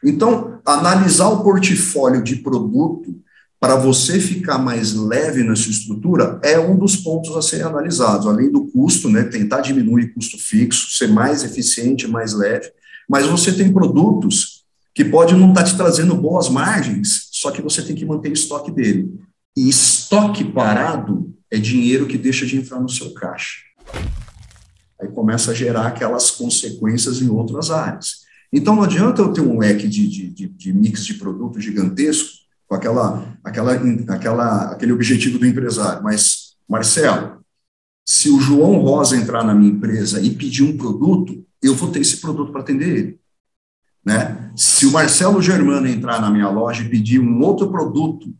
Então, 0.04 0.60
analisar 0.66 1.28
o 1.28 1.42
portfólio 1.42 2.22
de 2.22 2.36
produto 2.36 3.14
para 3.60 3.76
você 3.76 4.18
ficar 4.18 4.58
mais 4.58 4.92
leve 4.92 5.44
na 5.44 5.54
sua 5.54 5.70
estrutura 5.70 6.40
é 6.42 6.58
um 6.58 6.76
dos 6.76 6.96
pontos 6.96 7.36
a 7.36 7.40
serem 7.40 7.66
analisados, 7.66 8.26
além 8.26 8.50
do 8.50 8.66
custo, 8.66 9.08
né, 9.08 9.22
tentar 9.22 9.60
diminuir 9.60 10.12
custo 10.12 10.36
fixo, 10.36 10.90
ser 10.90 11.06
mais 11.06 11.44
eficiente, 11.44 12.08
mais 12.08 12.32
leve, 12.32 12.72
mas 13.08 13.24
você 13.26 13.52
tem 13.52 13.72
produtos 13.72 14.61
que 14.94 15.04
pode 15.04 15.34
não 15.34 15.50
estar 15.50 15.62
tá 15.62 15.68
te 15.68 15.76
trazendo 15.76 16.14
boas 16.14 16.48
margens, 16.48 17.28
só 17.30 17.50
que 17.50 17.62
você 17.62 17.82
tem 17.82 17.96
que 17.96 18.04
manter 18.04 18.30
o 18.30 18.34
estoque 18.34 18.70
dele. 18.70 19.12
E 19.56 19.68
estoque 19.68 20.44
parado 20.44 21.34
é 21.50 21.58
dinheiro 21.58 22.06
que 22.06 22.18
deixa 22.18 22.46
de 22.46 22.56
entrar 22.56 22.80
no 22.80 22.88
seu 22.88 23.12
caixa. 23.12 23.60
Aí 25.00 25.08
começa 25.08 25.50
a 25.50 25.54
gerar 25.54 25.86
aquelas 25.86 26.30
consequências 26.30 27.20
em 27.20 27.28
outras 27.28 27.70
áreas. 27.70 28.22
Então 28.52 28.76
não 28.76 28.82
adianta 28.82 29.22
eu 29.22 29.32
ter 29.32 29.40
um 29.40 29.58
leque 29.58 29.88
de, 29.88 30.06
de, 30.08 30.28
de, 30.28 30.48
de 30.48 30.72
mix 30.72 31.04
de 31.04 31.14
produto 31.14 31.60
gigantesco 31.60 32.42
com 32.68 32.74
aquela, 32.74 33.36
aquela, 33.42 33.72
aquela, 34.08 34.72
aquele 34.72 34.92
objetivo 34.92 35.38
do 35.38 35.46
empresário. 35.46 36.02
Mas, 36.02 36.54
Marcelo, 36.68 37.42
se 38.06 38.28
o 38.30 38.40
João 38.40 38.78
Rosa 38.78 39.16
entrar 39.16 39.44
na 39.44 39.54
minha 39.54 39.72
empresa 39.72 40.20
e 40.20 40.30
pedir 40.30 40.62
um 40.62 40.76
produto, 40.76 41.44
eu 41.62 41.74
vou 41.74 41.90
ter 41.90 42.00
esse 42.00 42.18
produto 42.18 42.52
para 42.52 42.60
atender 42.60 42.96
ele. 42.96 43.21
Né? 44.04 44.50
Se 44.56 44.86
o 44.86 44.92
Marcelo 44.92 45.40
Germano 45.40 45.86
entrar 45.86 46.20
na 46.20 46.30
minha 46.30 46.48
loja 46.48 46.82
e 46.82 46.88
pedir 46.88 47.20
um 47.20 47.40
outro 47.40 47.70
produto, 47.70 48.34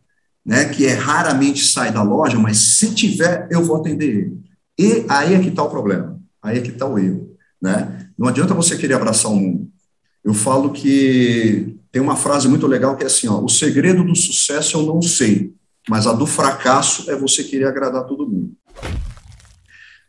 né, 0.45 0.65
que 0.65 0.85
é 0.85 0.93
raramente 0.93 1.63
sai 1.63 1.91
da 1.91 2.03
loja, 2.03 2.37
mas 2.37 2.57
se 2.57 2.93
tiver, 2.93 3.47
eu 3.49 3.63
vou 3.63 3.77
atender 3.77 4.09
ele. 4.09 4.43
E 4.77 5.05
aí 5.07 5.33
é 5.33 5.39
que 5.39 5.49
está 5.49 5.63
o 5.63 5.69
problema, 5.69 6.19
aí 6.41 6.57
é 6.57 6.61
que 6.61 6.71
está 6.71 6.85
o 6.85 6.99
erro. 6.99 7.29
Né? 7.61 8.09
Não 8.17 8.27
adianta 8.27 8.53
você 8.53 8.75
querer 8.75 8.95
abraçar 8.95 9.31
o 9.31 9.35
mundo. 9.35 9.69
Eu 10.23 10.33
falo 10.33 10.71
que 10.71 11.77
tem 11.91 12.01
uma 12.01 12.15
frase 12.15 12.47
muito 12.47 12.67
legal 12.67 12.95
que 12.97 13.03
é 13.03 13.07
assim: 13.07 13.27
ó, 13.27 13.39
o 13.41 13.49
segredo 13.49 14.03
do 14.03 14.15
sucesso 14.15 14.77
eu 14.77 14.85
não 14.85 15.01
sei, 15.01 15.53
mas 15.87 16.07
a 16.07 16.13
do 16.13 16.25
fracasso 16.25 17.09
é 17.09 17.15
você 17.15 17.43
querer 17.43 17.65
agradar 17.65 18.05
todo 18.05 18.27
mundo. 18.27 18.51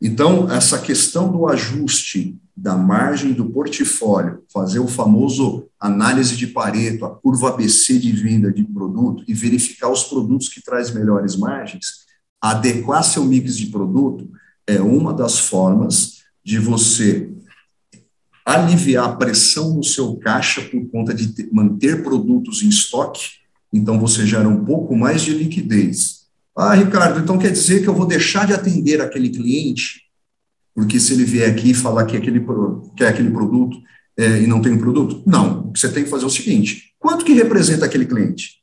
Então, 0.00 0.50
essa 0.50 0.78
questão 0.78 1.30
do 1.30 1.48
ajuste 1.48 2.38
da 2.56 2.76
margem 2.76 3.32
do 3.32 3.50
portfólio, 3.50 4.44
fazer 4.52 4.78
o 4.78 4.86
famoso 4.86 5.66
análise 5.78 6.36
de 6.36 6.46
Pareto, 6.46 7.04
a 7.04 7.10
curva 7.10 7.48
ABC 7.48 7.98
de 7.98 8.12
venda 8.12 8.52
de 8.52 8.62
produto 8.64 9.24
e 9.26 9.34
verificar 9.34 9.90
os 9.90 10.04
produtos 10.04 10.48
que 10.48 10.62
traz 10.62 10.92
melhores 10.92 11.36
margens, 11.36 12.04
adequar 12.40 13.02
seu 13.02 13.24
mix 13.24 13.56
de 13.56 13.66
produto 13.66 14.30
é 14.66 14.80
uma 14.80 15.12
das 15.12 15.38
formas 15.38 16.22
de 16.44 16.58
você 16.58 17.30
aliviar 18.44 19.08
a 19.08 19.16
pressão 19.16 19.74
no 19.74 19.82
seu 19.82 20.16
caixa 20.16 20.60
por 20.62 20.86
conta 20.90 21.14
de 21.14 21.48
manter 21.50 22.02
produtos 22.04 22.62
em 22.62 22.68
estoque, 22.68 23.30
então 23.72 23.98
você 23.98 24.26
gera 24.26 24.48
um 24.48 24.64
pouco 24.64 24.94
mais 24.94 25.22
de 25.22 25.32
liquidez. 25.32 26.24
Ah, 26.56 26.74
Ricardo, 26.74 27.18
então 27.18 27.38
quer 27.38 27.50
dizer 27.50 27.82
que 27.82 27.88
eu 27.88 27.94
vou 27.94 28.06
deixar 28.06 28.46
de 28.46 28.52
atender 28.52 29.00
aquele 29.00 29.30
cliente 29.30 30.03
porque 30.74 30.98
se 30.98 31.12
ele 31.12 31.24
vier 31.24 31.50
aqui 31.50 31.70
e 31.70 31.74
falar 31.74 32.04
que 32.04 32.16
aquele, 32.16 32.44
quer 32.96 33.08
aquele 33.08 33.30
produto 33.30 33.76
é, 34.16 34.42
e 34.42 34.46
não 34.46 34.60
tem 34.60 34.76
produto, 34.76 35.22
não. 35.26 35.68
O 35.68 35.72
que 35.72 35.80
você 35.80 35.88
tem 35.88 36.04
que 36.04 36.10
fazer 36.10 36.24
é 36.24 36.26
o 36.26 36.30
seguinte: 36.30 36.94
quanto 36.98 37.24
que 37.24 37.32
representa 37.32 37.84
aquele 37.84 38.06
cliente? 38.06 38.62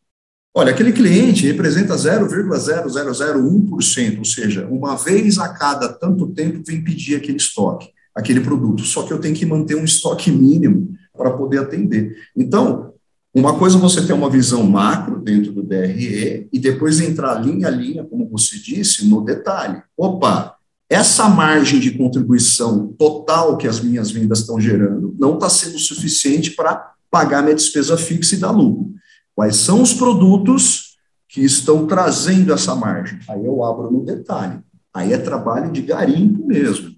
Olha, 0.53 0.71
aquele 0.71 0.91
cliente 0.91 1.47
representa 1.47 1.95
0,0001%, 1.95 4.17
ou 4.17 4.25
seja, 4.25 4.67
uma 4.67 4.97
vez 4.97 5.37
a 5.37 5.47
cada 5.47 5.87
tanto 5.87 6.27
tempo 6.27 6.61
vem 6.65 6.83
pedir 6.83 7.15
aquele 7.15 7.37
estoque, 7.37 7.89
aquele 8.13 8.41
produto. 8.41 8.83
Só 8.83 9.03
que 9.03 9.13
eu 9.13 9.19
tenho 9.19 9.33
que 9.33 9.45
manter 9.45 9.75
um 9.75 9.85
estoque 9.85 10.29
mínimo 10.29 10.93
para 11.15 11.31
poder 11.31 11.59
atender. 11.59 12.17
Então, 12.35 12.91
uma 13.33 13.57
coisa 13.57 13.77
é 13.77 13.79
você 13.79 14.05
ter 14.05 14.11
uma 14.11 14.29
visão 14.29 14.61
macro 14.63 15.21
dentro 15.21 15.53
do 15.53 15.63
DRE 15.63 16.49
e 16.51 16.59
depois 16.59 16.99
entrar 16.99 17.35
linha 17.35 17.67
a 17.67 17.71
linha, 17.71 18.03
como 18.03 18.27
você 18.27 18.57
disse, 18.57 19.07
no 19.07 19.23
detalhe. 19.23 19.81
Opa, 19.95 20.57
essa 20.91 21.29
margem 21.29 21.79
de 21.79 21.97
contribuição 21.97 22.89
total 22.99 23.57
que 23.57 23.65
as 23.65 23.79
minhas 23.79 24.11
vendas 24.11 24.39
estão 24.39 24.59
gerando 24.59 25.15
não 25.17 25.35
está 25.35 25.49
sendo 25.49 25.79
suficiente 25.79 26.51
para 26.51 26.93
pagar 27.09 27.41
minha 27.41 27.55
despesa 27.55 27.95
fixa 27.95 28.35
e 28.35 28.39
dar 28.39 28.51
lucro. 28.51 28.91
Quais 29.33 29.55
são 29.55 29.81
os 29.81 29.93
produtos 29.93 30.97
que 31.29 31.39
estão 31.45 31.87
trazendo 31.87 32.51
essa 32.51 32.75
margem? 32.75 33.19
Aí 33.29 33.45
eu 33.45 33.63
abro 33.63 33.89
no 33.89 34.03
detalhe. 34.03 34.59
Aí 34.93 35.13
é 35.13 35.17
trabalho 35.17 35.71
de 35.71 35.81
garimpo 35.81 36.45
mesmo. 36.45 36.93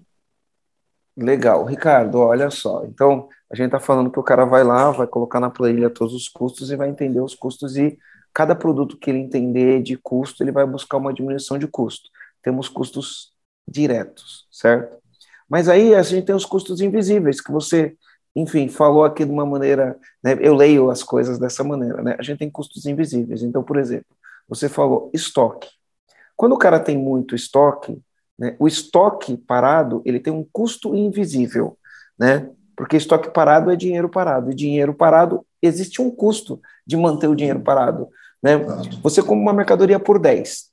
Legal. 1.16 1.64
Ricardo, 1.64 2.18
olha 2.18 2.50
só. 2.50 2.84
Então, 2.86 3.28
a 3.48 3.54
gente 3.54 3.66
está 3.66 3.78
falando 3.78 4.10
que 4.10 4.18
o 4.18 4.24
cara 4.24 4.44
vai 4.44 4.64
lá, 4.64 4.90
vai 4.90 5.06
colocar 5.06 5.38
na 5.38 5.50
planilha 5.50 5.88
todos 5.88 6.12
os 6.14 6.28
custos 6.28 6.72
e 6.72 6.76
vai 6.76 6.88
entender 6.88 7.20
os 7.20 7.36
custos 7.36 7.76
e 7.76 7.96
cada 8.32 8.56
produto 8.56 8.98
que 8.98 9.08
ele 9.08 9.20
entender 9.20 9.80
de 9.80 9.96
custo, 9.96 10.42
ele 10.42 10.50
vai 10.50 10.66
buscar 10.66 10.96
uma 10.96 11.14
diminuição 11.14 11.56
de 11.56 11.68
custo. 11.68 12.10
Temos 12.42 12.68
custos 12.68 13.33
diretos, 13.66 14.46
certo? 14.50 14.96
Mas 15.48 15.68
aí 15.68 15.94
a 15.94 16.02
gente 16.02 16.24
tem 16.24 16.34
os 16.34 16.44
custos 16.44 16.80
invisíveis, 16.80 17.40
que 17.40 17.52
você 17.52 17.96
enfim, 18.34 18.68
falou 18.68 19.04
aqui 19.04 19.24
de 19.24 19.30
uma 19.30 19.46
maneira, 19.46 19.96
né, 20.22 20.36
eu 20.40 20.54
leio 20.54 20.90
as 20.90 21.02
coisas 21.02 21.38
dessa 21.38 21.62
maneira, 21.62 22.02
né? 22.02 22.16
A 22.18 22.22
gente 22.22 22.38
tem 22.38 22.50
custos 22.50 22.84
invisíveis. 22.84 23.42
Então, 23.42 23.62
por 23.62 23.76
exemplo, 23.76 24.06
você 24.48 24.68
falou 24.68 25.10
estoque. 25.14 25.68
Quando 26.36 26.54
o 26.54 26.58
cara 26.58 26.80
tem 26.80 26.98
muito 26.98 27.36
estoque, 27.36 27.96
né, 28.36 28.56
o 28.58 28.66
estoque 28.66 29.36
parado 29.36 30.02
ele 30.04 30.18
tem 30.18 30.32
um 30.32 30.44
custo 30.52 30.96
invisível, 30.96 31.78
né? 32.18 32.50
Porque 32.76 32.96
estoque 32.96 33.30
parado 33.30 33.70
é 33.70 33.76
dinheiro 33.76 34.08
parado, 34.08 34.50
e 34.50 34.54
dinheiro 34.54 34.92
parado 34.92 35.46
existe 35.62 36.02
um 36.02 36.10
custo 36.10 36.60
de 36.84 36.96
manter 36.96 37.28
o 37.28 37.36
dinheiro 37.36 37.60
parado, 37.60 38.08
né? 38.42 38.58
Você 39.00 39.22
compra 39.22 39.36
uma 39.36 39.52
mercadoria 39.52 40.00
por 40.00 40.18
10, 40.18 40.70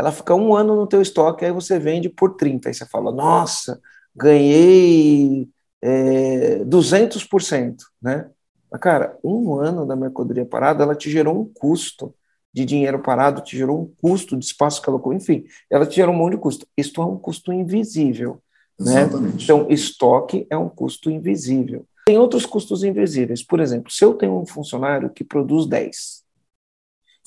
ela 0.00 0.10
fica 0.10 0.34
um 0.34 0.54
ano 0.54 0.74
no 0.74 0.86
teu 0.86 1.02
estoque, 1.02 1.44
aí 1.44 1.52
você 1.52 1.78
vende 1.78 2.08
por 2.08 2.34
30, 2.34 2.70
aí 2.70 2.74
você 2.74 2.86
fala, 2.86 3.12
nossa, 3.12 3.78
ganhei 4.16 5.46
é, 5.82 6.64
200%, 6.64 7.76
né? 8.00 8.30
Mas, 8.72 8.80
cara, 8.80 9.18
um 9.22 9.56
ano 9.56 9.84
da 9.84 9.94
mercadoria 9.94 10.46
parada, 10.46 10.82
ela 10.82 10.94
te 10.94 11.10
gerou 11.10 11.38
um 11.38 11.44
custo 11.44 12.14
de 12.50 12.64
dinheiro 12.64 13.00
parado, 13.00 13.42
te 13.42 13.58
gerou 13.58 13.78
um 13.78 13.92
custo 14.00 14.38
de 14.38 14.44
espaço 14.46 14.80
que 14.80 14.88
ela 14.88 14.98
colocou, 14.98 15.12
enfim, 15.12 15.44
ela 15.68 15.84
te 15.84 15.96
gerou 15.96 16.14
um 16.14 16.18
monte 16.18 16.32
de 16.32 16.38
custo. 16.38 16.66
Isto 16.74 17.02
é 17.02 17.04
um 17.04 17.18
custo 17.18 17.52
invisível, 17.52 18.40
né? 18.78 19.06
Então, 19.34 19.66
estoque 19.68 20.46
é 20.48 20.56
um 20.56 20.70
custo 20.70 21.10
invisível. 21.10 21.84
Tem 22.06 22.16
outros 22.16 22.46
custos 22.46 22.82
invisíveis. 22.82 23.42
Por 23.42 23.60
exemplo, 23.60 23.92
se 23.92 24.02
eu 24.02 24.14
tenho 24.14 24.40
um 24.40 24.46
funcionário 24.46 25.10
que 25.10 25.22
produz 25.22 25.66
10 25.66 26.24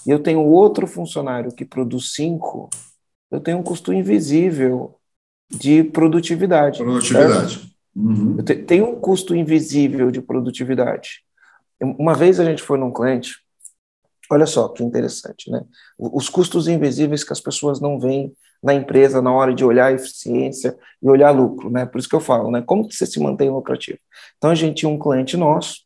e 0.05 0.11
eu 0.11 0.19
tenho 0.19 0.41
outro 0.41 0.85
funcionário 0.87 1.53
que 1.53 1.65
produz 1.65 2.13
5, 2.13 2.69
eu 3.31 3.39
tenho 3.39 3.57
um 3.57 3.63
custo 3.63 3.93
invisível 3.93 4.95
de 5.49 5.83
produtividade. 5.83 6.79
Produtividade. 6.79 7.75
Uhum. 7.95 8.37
Tem 8.37 8.81
um 8.81 8.95
custo 8.95 9.35
invisível 9.35 10.11
de 10.11 10.21
produtividade. 10.21 11.23
Uma 11.81 12.13
vez 12.13 12.39
a 12.39 12.45
gente 12.45 12.61
foi 12.61 12.77
num 12.77 12.91
cliente, 12.91 13.35
olha 14.31 14.45
só 14.45 14.67
que 14.69 14.83
interessante, 14.83 15.51
né? 15.51 15.63
Os 15.97 16.29
custos 16.29 16.67
invisíveis 16.67 17.23
que 17.23 17.33
as 17.33 17.41
pessoas 17.41 17.79
não 17.79 17.99
veem 17.99 18.33
na 18.63 18.73
empresa 18.73 19.21
na 19.21 19.31
hora 19.31 19.53
de 19.53 19.65
olhar 19.65 19.87
a 19.87 19.91
eficiência 19.91 20.75
e 21.01 21.09
olhar 21.09 21.31
lucro, 21.31 21.69
né? 21.69 21.85
Por 21.85 21.99
isso 21.99 22.09
que 22.09 22.15
eu 22.15 22.21
falo, 22.21 22.49
né? 22.49 22.63
Como 22.65 22.87
que 22.87 22.95
você 22.95 23.05
se 23.05 23.19
mantém 23.19 23.49
lucrativo? 23.49 23.99
Então 24.37 24.49
a 24.49 24.55
gente 24.55 24.77
tinha 24.77 24.89
um 24.89 24.97
cliente 24.97 25.35
nosso, 25.35 25.82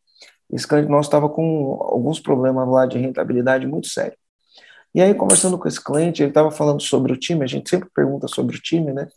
esse 0.51 0.67
cliente 0.67 0.89
nosso 0.89 1.07
estava 1.07 1.29
com 1.29 1.77
alguns 1.81 2.19
problemas 2.19 2.67
lá 2.67 2.85
de 2.85 2.97
rentabilidade 2.97 3.67
muito 3.67 3.87
sério. 3.87 4.17
E 4.95 5.01
aí, 5.01 5.13
conversando 5.13 5.57
com 5.57 5.67
esse 5.67 5.83
cliente, 5.83 6.23
ele 6.23 6.31
estava 6.31 6.49
falando 6.49 6.81
sobre 6.81 7.11
o 7.13 7.17
time, 7.17 7.43
a 7.43 7.47
gente 7.47 7.69
sempre 7.69 7.89
pergunta 7.93 8.27
sobre 8.27 8.55
o 8.55 8.61
time, 8.61 8.93
né? 8.93 9.07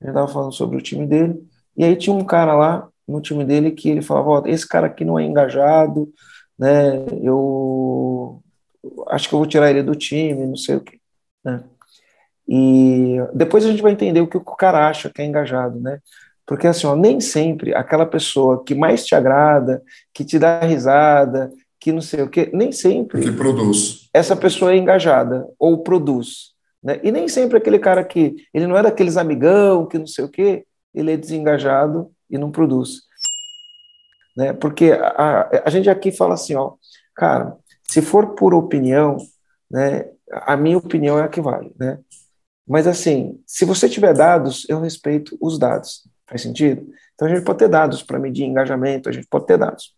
Ele 0.00 0.10
estava 0.10 0.28
falando 0.28 0.52
sobre 0.52 0.76
o 0.76 0.80
time 0.80 1.06
dele, 1.06 1.42
e 1.76 1.84
aí 1.84 1.96
tinha 1.96 2.14
um 2.14 2.24
cara 2.24 2.54
lá 2.54 2.88
no 3.06 3.20
time 3.20 3.44
dele 3.44 3.70
que 3.72 3.88
ele 3.88 4.02
falava, 4.02 4.28
ó, 4.28 4.42
esse 4.46 4.68
cara 4.68 4.86
aqui 4.86 5.04
não 5.04 5.18
é 5.18 5.24
engajado, 5.24 6.12
né, 6.58 7.04
eu 7.22 8.42
acho 9.08 9.28
que 9.28 9.34
eu 9.34 9.38
vou 9.38 9.48
tirar 9.48 9.70
ele 9.70 9.82
do 9.82 9.94
time, 9.94 10.46
não 10.46 10.56
sei 10.56 10.76
o 10.76 10.80
quê, 10.80 11.00
né. 11.44 11.64
E 12.46 13.16
depois 13.34 13.64
a 13.64 13.70
gente 13.70 13.82
vai 13.82 13.92
entender 13.92 14.20
o 14.20 14.28
que 14.28 14.36
o 14.36 14.40
cara 14.40 14.88
acha 14.88 15.10
que 15.10 15.22
é 15.22 15.24
engajado, 15.24 15.80
né, 15.80 16.00
porque 16.48 16.66
assim, 16.66 16.86
ó, 16.86 16.96
nem 16.96 17.20
sempre 17.20 17.74
aquela 17.74 18.06
pessoa 18.06 18.64
que 18.64 18.74
mais 18.74 19.04
te 19.04 19.14
agrada, 19.14 19.82
que 20.14 20.24
te 20.24 20.38
dá 20.38 20.60
risada, 20.60 21.52
que 21.78 21.92
não 21.92 22.00
sei 22.00 22.22
o 22.22 22.30
quê, 22.30 22.50
nem 22.54 22.72
sempre 22.72 23.20
que 23.20 23.30
produz. 23.30 24.08
essa 24.14 24.34
pessoa 24.34 24.72
é 24.72 24.76
engajada 24.78 25.46
ou 25.58 25.82
produz, 25.82 26.54
né? 26.82 27.00
E 27.04 27.12
nem 27.12 27.28
sempre 27.28 27.58
aquele 27.58 27.78
cara 27.78 28.02
que 28.02 28.34
ele 28.54 28.66
não 28.66 28.78
é 28.78 28.82
daqueles 28.82 29.18
amigão 29.18 29.86
que 29.86 29.98
não 29.98 30.06
sei 30.06 30.24
o 30.24 30.28
quê, 30.30 30.64
ele 30.94 31.12
é 31.12 31.18
desengajado 31.18 32.10
e 32.30 32.38
não 32.38 32.50
produz. 32.50 33.02
Né? 34.34 34.54
Porque 34.54 34.92
a, 34.92 35.62
a 35.66 35.70
gente 35.70 35.90
aqui 35.90 36.10
fala 36.10 36.32
assim, 36.32 36.54
ó, 36.54 36.72
cara, 37.14 37.58
se 37.82 38.00
for 38.00 38.34
por 38.34 38.54
opinião, 38.54 39.18
né, 39.70 40.08
a 40.30 40.56
minha 40.56 40.78
opinião 40.78 41.18
é 41.18 41.24
a 41.24 41.28
que 41.28 41.42
vale, 41.42 41.72
né? 41.78 41.98
Mas 42.66 42.86
assim, 42.86 43.38
se 43.46 43.66
você 43.66 43.86
tiver 43.86 44.14
dados, 44.14 44.64
eu 44.68 44.80
respeito 44.80 45.36
os 45.40 45.58
dados. 45.58 46.07
Faz 46.28 46.42
sentido? 46.42 46.86
Então 47.14 47.26
a 47.26 47.34
gente 47.34 47.44
pode 47.44 47.58
ter 47.58 47.68
dados 47.68 48.02
para 48.02 48.18
medir 48.18 48.44
engajamento, 48.44 49.08
a 49.08 49.12
gente 49.12 49.26
pode 49.26 49.46
ter 49.46 49.58
dados. 49.58 49.94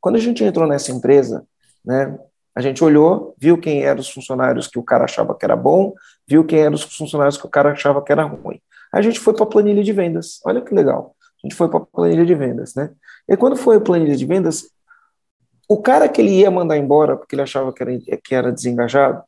Quando 0.00 0.16
a 0.16 0.20
gente 0.20 0.42
entrou 0.42 0.66
nessa 0.66 0.92
empresa, 0.92 1.46
né, 1.84 2.18
a 2.54 2.60
gente 2.60 2.82
olhou, 2.82 3.34
viu 3.38 3.58
quem 3.58 3.84
eram 3.84 4.00
os 4.00 4.08
funcionários 4.08 4.66
que 4.66 4.78
o 4.78 4.82
cara 4.82 5.04
achava 5.04 5.36
que 5.36 5.44
era 5.44 5.56
bom, 5.56 5.94
viu 6.26 6.44
quem 6.44 6.60
eram 6.60 6.74
os 6.74 6.82
funcionários 6.82 7.36
que 7.36 7.46
o 7.46 7.50
cara 7.50 7.72
achava 7.72 8.02
que 8.02 8.12
era 8.12 8.24
ruim 8.24 8.60
a 8.92 9.02
gente 9.02 9.20
foi 9.20 9.34
para 9.34 9.44
a 9.44 9.48
planilha 9.48 9.82
de 9.82 9.92
vendas. 9.92 10.40
Olha 10.44 10.60
que 10.60 10.74
legal. 10.74 11.14
A 11.20 11.46
gente 11.46 11.54
foi 11.54 11.68
para 11.68 11.78
a 11.78 11.86
planilha 11.86 12.24
de 12.24 12.34
vendas, 12.34 12.74
né? 12.74 12.90
E 13.28 13.36
quando 13.36 13.56
foi 13.56 13.76
a 13.76 13.80
planilha 13.80 14.16
de 14.16 14.24
vendas, 14.24 14.70
o 15.68 15.80
cara 15.80 16.08
que 16.08 16.20
ele 16.20 16.30
ia 16.30 16.50
mandar 16.50 16.78
embora, 16.78 17.16
porque 17.16 17.34
ele 17.34 17.42
achava 17.42 17.72
que 17.72 17.82
era, 17.82 17.98
que 17.98 18.34
era 18.34 18.52
desengajado, 18.52 19.22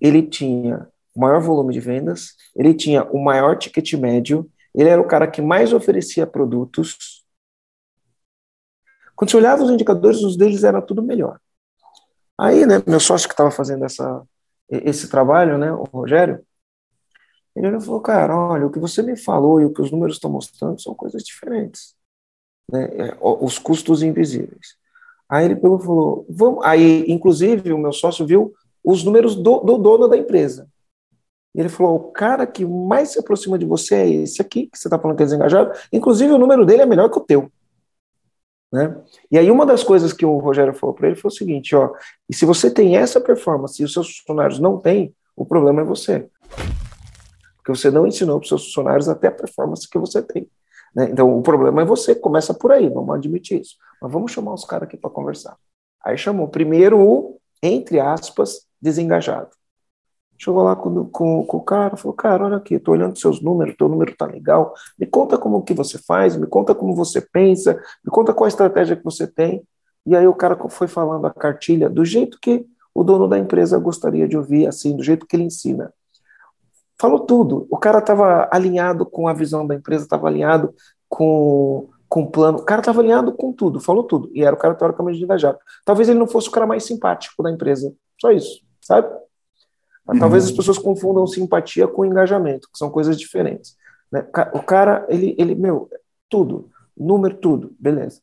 ele 0.00 0.22
tinha 0.22 0.86
o 1.14 1.20
maior 1.20 1.40
volume 1.40 1.72
de 1.72 1.80
vendas, 1.80 2.34
ele 2.54 2.74
tinha 2.74 3.02
o 3.04 3.18
maior 3.22 3.56
ticket 3.56 3.94
médio, 3.94 4.48
ele 4.76 4.90
era 4.90 5.00
o 5.00 5.06
cara 5.06 5.26
que 5.26 5.40
mais 5.40 5.72
oferecia 5.72 6.26
produtos. 6.26 7.24
Quando 9.14 9.30
você 9.30 9.36
olhava 9.38 9.62
os 9.62 9.70
indicadores, 9.70 10.22
os 10.22 10.36
deles 10.36 10.62
era 10.62 10.82
tudo 10.82 11.02
melhor. 11.02 11.40
Aí, 12.38 12.66
né, 12.66 12.82
meu 12.86 13.00
sócio 13.00 13.26
que 13.26 13.32
estava 13.32 13.50
fazendo 13.50 13.84
essa, 13.84 14.22
esse 14.68 15.08
trabalho, 15.08 15.56
né, 15.56 15.72
o 15.72 15.84
Rogério, 15.84 16.44
ele 17.54 17.80
falou, 17.80 18.00
cara, 18.02 18.36
olha, 18.36 18.66
o 18.66 18.70
que 18.70 18.78
você 18.78 19.02
me 19.02 19.16
falou 19.16 19.60
e 19.60 19.64
o 19.64 19.72
que 19.72 19.80
os 19.80 19.90
números 19.90 20.16
estão 20.16 20.30
mostrando 20.30 20.78
são 20.78 20.94
coisas 20.94 21.22
diferentes. 21.22 21.94
Né? 22.70 22.84
É, 22.84 23.16
os 23.20 23.58
custos 23.58 24.02
invisíveis. 24.02 24.76
Aí 25.26 25.46
ele 25.46 25.56
pegou 25.56 25.78
e 25.78 25.82
falou, 25.82 26.26
vamos. 26.28 26.64
Aí, 26.64 27.04
inclusive, 27.08 27.72
o 27.72 27.78
meu 27.78 27.92
sócio 27.92 28.26
viu 28.26 28.54
os 28.84 29.02
números 29.02 29.34
do, 29.34 29.60
do 29.60 29.78
dono 29.78 30.06
da 30.06 30.16
empresa. 30.18 30.68
E 31.56 31.60
ele 31.60 31.68
falou: 31.68 31.96
o 31.96 32.12
cara 32.12 32.46
que 32.46 32.64
mais 32.64 33.10
se 33.10 33.18
aproxima 33.18 33.58
de 33.58 33.64
você 33.64 33.94
é 33.94 34.08
esse 34.08 34.42
aqui, 34.42 34.66
que 34.66 34.78
você 34.78 34.86
está 34.86 34.98
falando 34.98 35.16
que 35.16 35.22
é 35.22 35.26
desengajado. 35.26 35.72
Inclusive, 35.92 36.32
o 36.32 36.38
número 36.38 36.66
dele 36.66 36.82
é 36.82 36.86
melhor 36.86 37.08
que 37.08 37.18
o 37.18 37.22
teu. 37.22 37.50
Né? 38.72 38.96
E 39.30 39.38
aí, 39.38 39.50
uma 39.50 39.64
das 39.64 39.82
coisas 39.82 40.12
que 40.12 40.26
o 40.26 40.38
Rogério 40.38 40.74
falou 40.74 40.94
para 40.94 41.08
ele 41.08 41.16
foi 41.16 41.30
o 41.30 41.34
seguinte: 41.34 41.74
ó, 41.74 41.92
e 42.28 42.34
se 42.34 42.44
você 42.44 42.70
tem 42.70 42.96
essa 42.96 43.20
performance 43.20 43.80
e 43.80 43.84
os 43.84 43.92
seus 43.92 44.18
funcionários 44.18 44.60
não 44.60 44.78
têm, 44.78 45.14
o 45.34 45.44
problema 45.44 45.80
é 45.80 45.84
você 45.84 46.28
porque 47.66 47.80
você 47.80 47.90
não 47.90 48.06
ensinou 48.06 48.38
para 48.38 48.44
os 48.44 48.48
seus 48.48 48.64
funcionários 48.66 49.08
até 49.08 49.26
a 49.26 49.32
performance 49.32 49.90
que 49.90 49.98
você 49.98 50.22
tem. 50.22 50.48
Né? 50.94 51.08
Então, 51.10 51.36
o 51.36 51.42
problema 51.42 51.82
é 51.82 51.84
você, 51.84 52.14
começa 52.14 52.54
por 52.54 52.70
aí, 52.70 52.88
vamos 52.88 53.12
admitir 53.12 53.60
isso. 53.60 53.74
Mas 54.00 54.12
vamos 54.12 54.30
chamar 54.30 54.54
os 54.54 54.64
caras 54.64 54.86
aqui 54.86 54.96
para 54.96 55.10
conversar. 55.10 55.56
Aí 56.04 56.16
chamou 56.16 56.46
primeiro 56.46 57.00
o, 57.00 57.40
entre 57.60 57.98
aspas, 57.98 58.64
desengajado. 58.80 59.50
Chegou 60.38 60.62
lá 60.62 60.76
com, 60.76 61.04
com, 61.06 61.44
com 61.44 61.56
o 61.56 61.62
cara, 61.62 61.96
falou, 61.96 62.14
cara, 62.14 62.44
olha 62.44 62.56
aqui, 62.56 62.74
estou 62.74 62.94
olhando 62.94 63.18
seus 63.18 63.40
números, 63.40 63.76
teu 63.76 63.88
número 63.88 64.12
está 64.12 64.26
legal, 64.26 64.74
me 64.98 65.06
conta 65.06 65.38
como 65.38 65.62
que 65.62 65.74
você 65.74 65.98
faz, 65.98 66.36
me 66.36 66.46
conta 66.46 66.74
como 66.74 66.94
você 66.94 67.20
pensa, 67.20 67.74
me 68.04 68.10
conta 68.10 68.34
qual 68.34 68.44
a 68.44 68.48
estratégia 68.48 68.96
que 68.96 69.04
você 69.04 69.26
tem. 69.26 69.62
E 70.04 70.14
aí 70.14 70.26
o 70.26 70.34
cara 70.34 70.56
foi 70.68 70.86
falando 70.86 71.26
a 71.26 71.30
cartilha 71.32 71.88
do 71.88 72.04
jeito 72.04 72.38
que 72.40 72.64
o 72.94 73.02
dono 73.02 73.28
da 73.28 73.38
empresa 73.38 73.78
gostaria 73.78 74.28
de 74.28 74.36
ouvir, 74.36 74.66
assim, 74.66 74.96
do 74.96 75.02
jeito 75.02 75.26
que 75.26 75.36
ele 75.36 75.44
ensina 75.44 75.92
falou 76.98 77.20
tudo. 77.20 77.66
O 77.70 77.76
cara 77.76 77.98
estava 77.98 78.48
alinhado 78.50 79.06
com 79.06 79.28
a 79.28 79.32
visão 79.32 79.66
da 79.66 79.74
empresa, 79.74 80.04
estava 80.04 80.26
alinhado 80.28 80.74
com, 81.08 81.88
com 82.08 82.22
o 82.22 82.30
plano. 82.30 82.58
O 82.58 82.64
cara 82.64 82.80
estava 82.80 83.00
alinhado 83.00 83.32
com 83.32 83.52
tudo, 83.52 83.80
falou 83.80 84.04
tudo. 84.04 84.30
E 84.34 84.42
era 84.42 84.54
o 84.54 84.58
cara 84.58 84.74
teoricamente 84.74 85.22
engajado. 85.22 85.58
Talvez 85.84 86.08
ele 86.08 86.18
não 86.18 86.26
fosse 86.26 86.48
o 86.48 86.52
cara 86.52 86.66
mais 86.66 86.84
simpático 86.84 87.42
da 87.42 87.50
empresa. 87.50 87.94
Só 88.20 88.30
isso, 88.30 88.62
sabe? 88.80 89.08
Uhum. 90.08 90.18
Talvez 90.18 90.44
as 90.44 90.52
pessoas 90.52 90.78
confundam 90.78 91.26
simpatia 91.26 91.88
com 91.88 92.04
engajamento, 92.04 92.68
que 92.72 92.78
são 92.78 92.90
coisas 92.90 93.18
diferentes. 93.18 93.76
Né? 94.10 94.26
O 94.52 94.62
cara, 94.62 95.04
ele, 95.08 95.34
ele, 95.38 95.54
meu, 95.54 95.88
tudo, 96.28 96.70
número, 96.96 97.36
tudo, 97.36 97.74
beleza. 97.78 98.20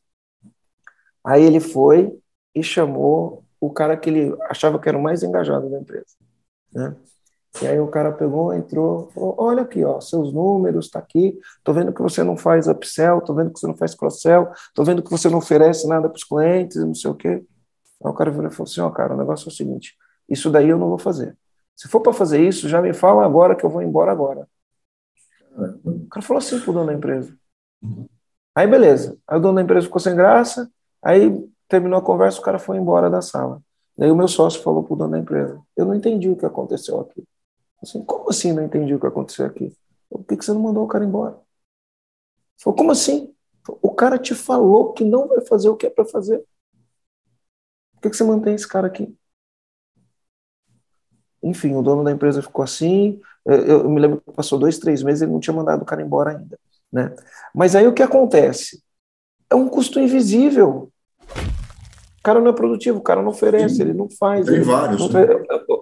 Aí 1.22 1.42
ele 1.42 1.60
foi 1.60 2.16
e 2.54 2.62
chamou 2.62 3.44
o 3.60 3.70
cara 3.70 3.96
que 3.96 4.10
ele 4.10 4.36
achava 4.48 4.78
que 4.78 4.88
era 4.88 4.98
o 4.98 5.02
mais 5.02 5.22
engajado 5.22 5.70
da 5.70 5.78
empresa. 5.78 6.16
Né? 6.72 6.94
E 7.62 7.66
aí 7.66 7.78
o 7.78 7.86
cara 7.86 8.12
pegou, 8.12 8.52
entrou, 8.52 9.10
falou, 9.10 9.36
olha 9.38 9.62
aqui, 9.62 9.84
ó, 9.84 10.00
seus 10.00 10.32
números, 10.32 10.90
tá 10.90 10.98
aqui, 10.98 11.38
tô 11.62 11.72
vendo 11.72 11.92
que 11.92 12.02
você 12.02 12.22
não 12.24 12.36
faz 12.36 12.66
upsell, 12.66 13.20
tô 13.20 13.32
vendo 13.32 13.52
que 13.52 13.60
você 13.60 13.66
não 13.66 13.76
faz 13.76 13.94
cross-sell, 13.94 14.48
tô 14.74 14.82
vendo 14.82 15.02
que 15.02 15.10
você 15.10 15.28
não 15.28 15.38
oferece 15.38 15.86
nada 15.86 16.08
para 16.08 16.16
os 16.16 16.24
clientes, 16.24 16.76
não 16.84 16.94
sei 16.94 17.10
o 17.10 17.14
quê. 17.14 17.44
Aí 18.04 18.10
o 18.10 18.12
cara 18.12 18.30
virou 18.30 18.48
e 18.48 18.50
falou 18.50 18.68
assim, 18.68 18.80
ó, 18.80 18.90
cara, 18.90 19.14
o 19.14 19.16
negócio 19.16 19.48
é 19.48 19.52
o 19.52 19.54
seguinte, 19.54 19.96
isso 20.28 20.50
daí 20.50 20.68
eu 20.68 20.78
não 20.78 20.88
vou 20.88 20.98
fazer. 20.98 21.36
Se 21.76 21.88
for 21.88 22.00
para 22.00 22.12
fazer 22.12 22.46
isso, 22.46 22.68
já 22.68 22.80
me 22.80 22.92
fala 22.92 23.24
agora 23.24 23.56
que 23.56 23.64
eu 23.64 23.70
vou 23.70 23.82
embora 23.82 24.12
agora. 24.12 24.48
O 25.84 26.08
cara 26.08 26.24
falou 26.24 26.38
assim 26.38 26.60
pro 26.60 26.72
dono 26.72 26.86
da 26.86 26.94
empresa. 26.94 27.36
Aí 28.54 28.66
beleza, 28.66 29.18
aí 29.26 29.38
o 29.38 29.40
dono 29.40 29.56
da 29.56 29.62
empresa 29.62 29.86
ficou 29.86 30.00
sem 30.00 30.14
graça, 30.14 30.70
aí 31.02 31.30
terminou 31.68 31.98
a 31.98 32.02
conversa, 32.02 32.38
o 32.38 32.42
cara 32.42 32.58
foi 32.58 32.76
embora 32.76 33.10
da 33.10 33.20
sala. 33.20 33.60
E 33.98 34.04
aí 34.04 34.10
o 34.10 34.16
meu 34.16 34.28
sócio 34.28 34.62
falou 34.62 34.82
pro 34.84 34.96
dono 34.96 35.12
da 35.12 35.18
empresa, 35.18 35.60
eu 35.76 35.84
não 35.84 35.94
entendi 35.94 36.28
o 36.28 36.36
que 36.36 36.46
aconteceu 36.46 37.00
aqui. 37.00 37.24
Assim, 37.82 38.04
como 38.04 38.30
assim 38.30 38.52
não 38.52 38.62
entendi 38.64 38.94
o 38.94 39.00
que 39.00 39.06
aconteceu 39.06 39.46
aqui? 39.46 39.72
Por 40.08 40.24
que, 40.24 40.36
que 40.36 40.44
você 40.44 40.52
não 40.52 40.60
mandou 40.60 40.84
o 40.84 40.88
cara 40.88 41.04
embora? 41.04 41.38
Falou, 42.60 42.76
como 42.76 42.92
assim? 42.92 43.34
O 43.82 43.90
cara 43.90 44.18
te 44.18 44.34
falou 44.34 44.92
que 44.92 45.04
não 45.04 45.26
vai 45.26 45.40
fazer 45.40 45.68
o 45.68 45.76
que 45.76 45.86
é 45.86 45.90
para 45.90 46.04
fazer. 46.04 46.38
Por 47.94 48.02
que, 48.02 48.10
que 48.10 48.16
você 48.16 48.24
mantém 48.24 48.54
esse 48.54 48.68
cara 48.68 48.86
aqui? 48.86 49.14
Enfim, 51.44 51.76
o 51.76 51.82
dono 51.82 52.02
da 52.02 52.10
empresa 52.10 52.40
ficou 52.40 52.62
assim. 52.62 53.20
Eu, 53.44 53.66
eu 53.66 53.90
me 53.90 54.00
lembro 54.00 54.20
que 54.20 54.32
passou 54.32 54.58
dois, 54.58 54.78
três 54.78 55.02
meses 55.02 55.22
ele 55.22 55.32
não 55.32 55.40
tinha 55.40 55.54
mandado 55.54 55.82
o 55.82 55.84
cara 55.84 56.02
embora 56.02 56.30
ainda. 56.30 56.58
Né? 56.90 57.14
Mas 57.54 57.76
aí 57.76 57.86
o 57.86 57.92
que 57.92 58.02
acontece? 58.02 58.82
É 59.50 59.54
um 59.54 59.68
custo 59.68 60.00
invisível. 60.00 60.90
O 61.28 62.22
cara 62.22 62.40
não 62.40 62.50
é 62.50 62.54
produtivo, 62.54 62.98
o 62.98 63.02
cara 63.02 63.20
não 63.20 63.28
oferece, 63.28 63.76
Sim. 63.76 63.82
ele 63.82 63.92
não 63.92 64.08
faz. 64.08 64.46
Tem 64.46 64.62
vários. 64.62 64.98
Não, 65.00 65.08
né? 65.08 65.26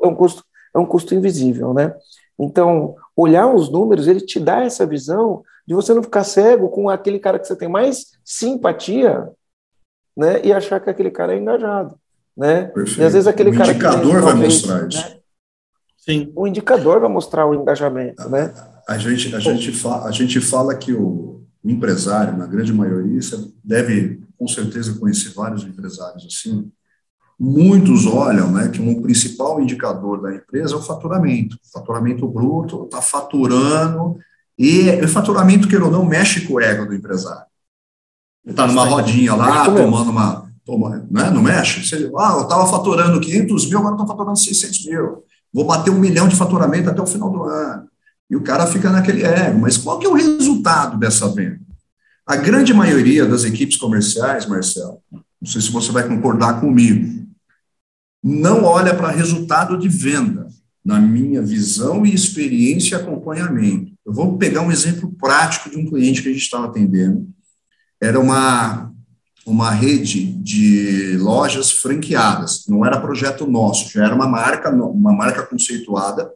é, 0.04 0.06
um 0.06 0.14
custo, 0.14 0.44
é 0.74 0.78
um 0.78 0.86
custo 0.86 1.14
invisível, 1.14 1.72
né? 1.72 1.94
Então, 2.36 2.96
olhar 3.16 3.46
os 3.46 3.70
números, 3.70 4.08
ele 4.08 4.20
te 4.20 4.40
dá 4.40 4.62
essa 4.62 4.84
visão 4.84 5.44
de 5.64 5.74
você 5.74 5.94
não 5.94 6.02
ficar 6.02 6.24
cego 6.24 6.68
com 6.68 6.88
aquele 6.90 7.20
cara 7.20 7.38
que 7.38 7.46
você 7.46 7.54
tem 7.54 7.68
mais 7.68 8.12
simpatia, 8.24 9.30
né? 10.16 10.40
E 10.42 10.52
achar 10.52 10.80
que 10.80 10.90
aquele 10.90 11.10
cara 11.10 11.34
é 11.34 11.38
engajado, 11.38 11.94
né? 12.36 12.64
Perfeito. 12.64 13.00
E 13.00 13.04
às 13.04 13.12
vezes 13.12 13.28
aquele 13.28 13.50
o 13.50 13.56
cara 13.56 13.70
indicador 13.70 14.20
vai 14.22 14.34
mostrar 14.34 14.88
isso. 14.88 15.08
Né? 15.08 15.21
Sim. 16.04 16.32
O 16.34 16.48
indicador 16.48 17.00
vai 17.00 17.08
mostrar 17.08 17.46
o 17.46 17.54
engajamento, 17.54 18.28
né? 18.28 18.52
A 18.88 18.98
gente, 18.98 19.34
a 19.34 19.38
gente, 19.38 19.70
fala, 19.70 20.08
a 20.08 20.10
gente 20.10 20.40
fala 20.40 20.74
que 20.74 20.92
o 20.92 21.44
empresário, 21.64 22.36
na 22.36 22.46
grande 22.46 22.72
maioria, 22.72 23.22
você 23.22 23.38
deve 23.62 24.20
com 24.36 24.48
certeza 24.48 24.98
conhecer 24.98 25.32
vários 25.32 25.62
empresários 25.62 26.26
assim. 26.26 26.68
Muitos 27.38 28.04
olham 28.06 28.50
né, 28.50 28.68
que 28.68 28.82
um 28.82 29.00
principal 29.00 29.60
indicador 29.60 30.20
da 30.20 30.34
empresa 30.34 30.74
é 30.74 30.76
o 30.76 30.82
faturamento. 30.82 31.56
O 31.56 31.70
faturamento 31.72 32.26
bruto 32.26 32.84
está 32.84 33.00
faturando, 33.00 34.18
e 34.58 34.90
o 35.02 35.08
faturamento, 35.08 35.68
queira 35.68 35.84
ou 35.84 35.90
não, 35.90 36.04
mexe 36.04 36.42
com 36.46 36.54
o 36.54 36.60
ego 36.60 36.86
do 36.86 36.94
empresário. 36.94 37.46
Ele 38.44 38.52
está 38.52 38.66
numa 38.66 38.84
rodinha 38.84 39.34
lá, 39.34 39.64
tomando 39.64 40.10
uma. 40.10 40.50
Toma, 40.64 41.04
né, 41.10 41.30
não 41.30 41.42
mexe? 41.42 41.84
Você, 41.84 42.10
ah, 42.16 42.34
eu 42.36 42.42
estava 42.42 42.66
faturando 42.66 43.20
500 43.20 43.68
mil, 43.68 43.78
agora 43.78 43.94
estou 43.94 44.06
faturando 44.06 44.38
600 44.38 44.86
mil. 44.86 45.24
Vou 45.52 45.66
bater 45.66 45.90
um 45.90 45.98
milhão 45.98 46.28
de 46.28 46.36
faturamento 46.36 46.88
até 46.88 47.00
o 47.02 47.06
final 47.06 47.30
do 47.30 47.44
ano. 47.44 47.88
E 48.30 48.36
o 48.36 48.42
cara 48.42 48.66
fica 48.66 48.90
naquele 48.90 49.22
ego. 49.22 49.58
Mas 49.60 49.76
qual 49.76 49.98
que 49.98 50.06
é 50.06 50.08
o 50.08 50.14
resultado 50.14 50.98
dessa 50.98 51.28
venda? 51.28 51.60
A 52.26 52.36
grande 52.36 52.72
maioria 52.72 53.26
das 53.26 53.44
equipes 53.44 53.76
comerciais, 53.76 54.46
Marcelo, 54.46 54.98
não 55.10 55.50
sei 55.50 55.60
se 55.60 55.70
você 55.70 55.90
vai 55.90 56.06
concordar 56.06 56.60
comigo, 56.60 57.26
não 58.22 58.64
olha 58.64 58.94
para 58.94 59.10
resultado 59.10 59.76
de 59.76 59.88
venda, 59.88 60.46
na 60.84 61.00
minha 61.00 61.42
visão 61.42 62.04
e 62.04 62.14
experiência 62.14 62.96
e 62.96 63.00
acompanhamento. 63.00 63.92
Eu 64.04 64.12
vou 64.12 64.36
pegar 64.36 64.62
um 64.62 64.70
exemplo 64.70 65.12
prático 65.18 65.70
de 65.70 65.76
um 65.76 65.88
cliente 65.88 66.22
que 66.22 66.28
a 66.28 66.32
gente 66.32 66.42
estava 66.42 66.66
atendendo. 66.66 67.28
Era 68.00 68.18
uma, 68.18 68.91
uma 69.46 69.70
rede 69.70 70.24
de 70.24 71.16
lojas 71.18 71.72
franqueadas, 71.72 72.64
não 72.68 72.84
era 72.84 73.00
projeto 73.00 73.46
nosso, 73.46 73.90
já 73.90 74.04
era 74.04 74.14
uma 74.14 74.28
marca, 74.28 74.70
uma 74.70 75.12
marca 75.12 75.42
conceituada, 75.44 76.32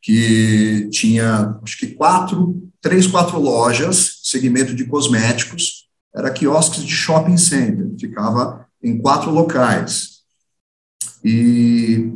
que 0.00 0.88
tinha, 0.90 1.58
acho 1.62 1.76
que 1.78 1.88
quatro, 1.88 2.62
três, 2.80 3.06
quatro 3.06 3.38
lojas, 3.40 4.20
segmento 4.22 4.74
de 4.74 4.84
cosméticos, 4.84 5.88
era 6.14 6.30
quiosques 6.30 6.84
de 6.84 6.92
shopping 6.92 7.36
center, 7.36 7.90
ficava 7.98 8.66
em 8.82 8.98
quatro 8.98 9.30
locais. 9.30 10.20
E 11.22 12.12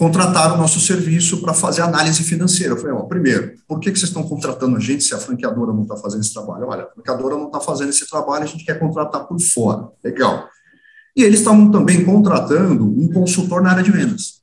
contrataram 0.00 0.54
o 0.54 0.56
nosso 0.58 0.80
serviço 0.80 1.42
para 1.42 1.52
fazer 1.52 1.82
análise 1.82 2.22
financeira. 2.22 2.72
Eu 2.72 2.78
falei, 2.78 2.94
ó, 2.94 3.02
primeiro, 3.02 3.52
por 3.68 3.78
que, 3.78 3.92
que 3.92 3.98
vocês 3.98 4.08
estão 4.08 4.22
contratando 4.22 4.74
a 4.74 4.80
gente 4.80 5.04
se 5.04 5.14
a 5.14 5.18
franqueadora 5.18 5.74
não 5.74 5.82
está 5.82 5.94
fazendo 5.94 6.22
esse 6.22 6.32
trabalho? 6.32 6.68
Olha, 6.68 6.84
a 6.84 6.90
franqueadora 6.90 7.36
não 7.36 7.48
está 7.48 7.60
fazendo 7.60 7.90
esse 7.90 8.08
trabalho, 8.08 8.44
a 8.44 8.46
gente 8.46 8.64
quer 8.64 8.78
contratar 8.78 9.28
por 9.28 9.38
fora. 9.38 9.90
Legal. 10.02 10.48
E 11.14 11.22
eles 11.22 11.40
estavam 11.40 11.70
também 11.70 12.02
contratando 12.02 12.86
um 12.86 13.12
consultor 13.12 13.60
na 13.60 13.72
área 13.72 13.82
de 13.82 13.90
vendas. 13.90 14.40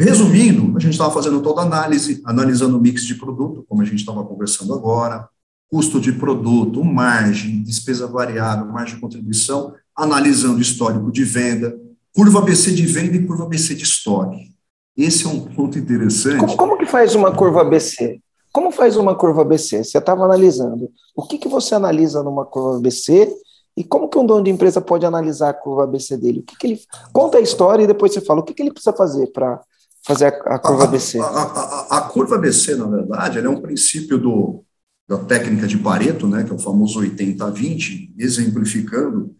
Resumindo, 0.00 0.74
a 0.74 0.80
gente 0.80 0.92
estava 0.92 1.12
fazendo 1.12 1.42
toda 1.42 1.60
a 1.60 1.64
análise, 1.64 2.22
analisando 2.24 2.78
o 2.78 2.80
mix 2.80 3.04
de 3.04 3.14
produto, 3.16 3.66
como 3.68 3.82
a 3.82 3.84
gente 3.84 3.98
estava 3.98 4.24
conversando 4.24 4.72
agora, 4.72 5.28
custo 5.70 6.00
de 6.00 6.12
produto, 6.12 6.82
margem, 6.82 7.62
despesa 7.62 8.06
variável, 8.06 8.64
margem 8.72 8.94
de 8.94 9.02
contribuição, 9.02 9.74
analisando 9.94 10.62
histórico 10.62 11.12
de 11.12 11.24
venda, 11.24 11.78
curva 12.14 12.40
BC 12.40 12.72
de 12.72 12.86
venda 12.86 13.16
e 13.16 13.26
curva 13.26 13.44
BC 13.44 13.74
de 13.74 13.82
estoque. 13.84 14.56
Esse 14.98 15.26
é 15.26 15.28
um 15.28 15.40
ponto 15.40 15.78
interessante. 15.78 16.40
Como, 16.40 16.56
como 16.56 16.76
que 16.76 16.84
faz 16.84 17.14
uma 17.14 17.32
curva 17.32 17.62
BC? 17.62 18.20
Como 18.52 18.72
faz 18.72 18.96
uma 18.96 19.14
curva 19.14 19.44
BC? 19.44 19.84
Você 19.84 19.98
estava 19.98 20.24
analisando. 20.24 20.90
O 21.14 21.24
que, 21.24 21.38
que 21.38 21.46
você 21.46 21.76
analisa 21.76 22.20
numa 22.24 22.44
curva 22.44 22.80
BC 22.80 23.32
e 23.76 23.84
como 23.84 24.08
que 24.08 24.18
um 24.18 24.26
dono 24.26 24.42
de 24.42 24.50
empresa 24.50 24.80
pode 24.80 25.06
analisar 25.06 25.50
a 25.50 25.54
curva 25.54 25.86
BC 25.86 26.16
dele? 26.16 26.40
O 26.40 26.42
que, 26.42 26.56
que 26.56 26.66
ele 26.66 26.80
conta 27.12 27.38
a 27.38 27.40
história 27.40 27.84
e 27.84 27.86
depois 27.86 28.12
você 28.12 28.20
fala 28.20 28.40
o 28.40 28.42
que, 28.42 28.52
que 28.52 28.60
ele 28.60 28.72
precisa 28.72 28.92
fazer 28.92 29.28
para 29.28 29.60
fazer 30.04 30.26
a, 30.26 30.56
a 30.56 30.58
curva 30.58 30.82
a, 30.82 30.86
BC? 30.88 31.20
A, 31.20 31.24
a, 31.24 31.98
a, 31.98 32.00
curva 32.00 32.36
BC, 32.36 32.74
na 32.74 32.86
verdade, 32.86 33.38
é 33.38 33.48
um 33.48 33.60
princípio 33.60 34.18
do, 34.18 34.64
da 35.08 35.18
técnica 35.18 35.68
de 35.68 35.78
Pareto, 35.78 36.26
né, 36.26 36.42
que 36.42 36.50
é 36.50 36.54
o 36.54 36.58
famoso 36.58 37.00
80-20, 37.00 38.14
exemplificando. 38.18 39.32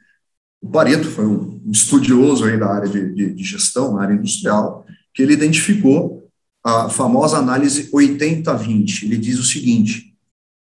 O 0.62 0.68
Pareto 0.68 1.08
foi 1.08 1.26
um 1.26 1.60
estudioso 1.68 2.44
aí 2.44 2.56
da 2.56 2.68
área 2.68 2.88
de, 2.88 3.12
de, 3.12 3.34
de 3.34 3.42
gestão, 3.42 3.94
na 3.94 4.02
área 4.02 4.14
industrial, 4.14 4.86
que 5.14 5.22
ele 5.22 5.32
identificou 5.32 6.28
a 6.64 6.88
famosa 6.88 7.38
análise 7.38 7.90
80-20. 7.90 9.04
Ele 9.04 9.16
diz 9.16 9.38
o 9.38 9.44
seguinte, 9.44 10.14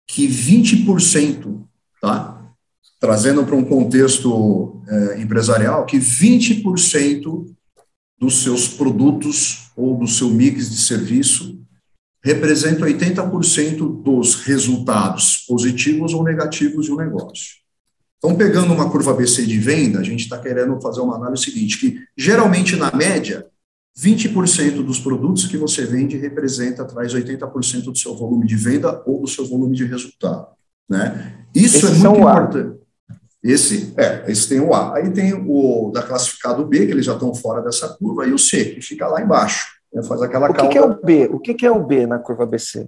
que 0.07 0.27
20%, 0.27 1.61
tá? 2.01 2.39
trazendo 2.99 3.45
para 3.45 3.55
um 3.55 3.63
contexto 3.63 4.81
é, 4.87 5.21
empresarial, 5.21 5.85
que 5.85 5.97
20% 5.97 7.45
dos 8.19 8.43
seus 8.43 8.67
produtos 8.67 9.71
ou 9.75 9.97
do 9.97 10.07
seu 10.07 10.29
mix 10.29 10.69
de 10.69 10.77
serviço 10.77 11.57
representa 12.21 12.85
80% 12.85 14.03
dos 14.03 14.35
resultados 14.35 15.45
positivos 15.47 16.13
ou 16.13 16.23
negativos 16.23 16.87
de 16.87 16.91
um 16.91 16.97
negócio. 16.97 17.59
Então, 18.17 18.35
pegando 18.35 18.73
uma 18.73 18.89
curva 18.89 19.13
BC 19.13 19.45
de 19.45 19.57
venda, 19.57 19.99
a 19.99 20.03
gente 20.03 20.23
está 20.23 20.37
querendo 20.37 20.79
fazer 20.81 20.99
uma 20.99 21.15
análise 21.15 21.45
seguinte, 21.45 21.77
que 21.79 22.03
geralmente, 22.17 22.75
na 22.75 22.91
média, 22.93 23.47
20% 23.97 24.83
dos 24.83 24.99
produtos 24.99 25.45
que 25.47 25.57
você 25.57 25.85
vende 25.85 26.17
representa, 26.17 26.85
traz 26.85 27.13
80% 27.13 27.83
do 27.85 27.97
seu 27.97 28.15
volume 28.15 28.47
de 28.47 28.55
venda 28.55 29.01
ou 29.05 29.21
do 29.21 29.27
seu 29.27 29.45
volume 29.45 29.75
de 29.75 29.85
resultado. 29.85 30.47
Né? 30.89 31.45
Isso 31.53 31.85
Esses 31.85 32.03
é 32.03 32.07
muito 32.07 32.19
importante. 32.19 32.79
Esse, 33.41 33.93
é, 33.97 34.29
esse 34.29 34.49
tem 34.49 34.59
o 34.59 34.73
A. 34.73 34.97
Aí 34.97 35.09
tem 35.11 35.33
o 35.33 35.91
da 35.93 36.03
classificado 36.03 36.65
B, 36.65 36.85
que 36.85 36.91
eles 36.91 37.05
já 37.05 37.13
estão 37.13 37.33
fora 37.33 37.61
dessa 37.61 37.87
curva, 37.89 38.27
e 38.27 38.33
o 38.33 38.37
C, 38.37 38.65
que 38.65 38.81
fica 38.81 39.07
lá 39.07 39.21
embaixo. 39.21 39.67
Né, 39.93 40.03
faz 40.03 40.21
aquela 40.21 40.49
o 40.49 40.53
que, 40.53 40.67
que, 40.67 40.77
é 40.77 40.81
o 40.81 41.01
B? 41.01 41.29
O 41.31 41.39
que, 41.39 41.53
que 41.53 41.65
é 41.65 41.71
o 41.71 41.85
B 41.85 42.05
na 42.05 42.19
curva 42.19 42.45
BC? 42.45 42.87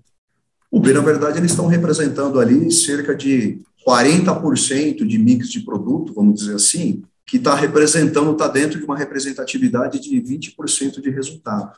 O 0.69 0.79
B, 0.79 0.93
na 0.93 1.01
verdade, 1.01 1.37
eles 1.37 1.51
estão 1.51 1.67
representando 1.67 2.39
ali 2.39 2.71
cerca 2.71 3.15
de 3.15 3.61
40% 3.87 5.05
de 5.05 5.17
mix 5.17 5.49
de 5.49 5.61
produto, 5.61 6.13
vamos 6.13 6.39
dizer 6.39 6.55
assim, 6.55 7.03
que 7.31 7.37
está 7.37 7.55
representando, 7.55 8.33
está 8.33 8.45
dentro 8.49 8.77
de 8.77 8.83
uma 8.83 8.97
representatividade 8.97 10.01
de 10.01 10.21
20% 10.21 10.99
de 10.99 11.09
resultado. 11.09 11.71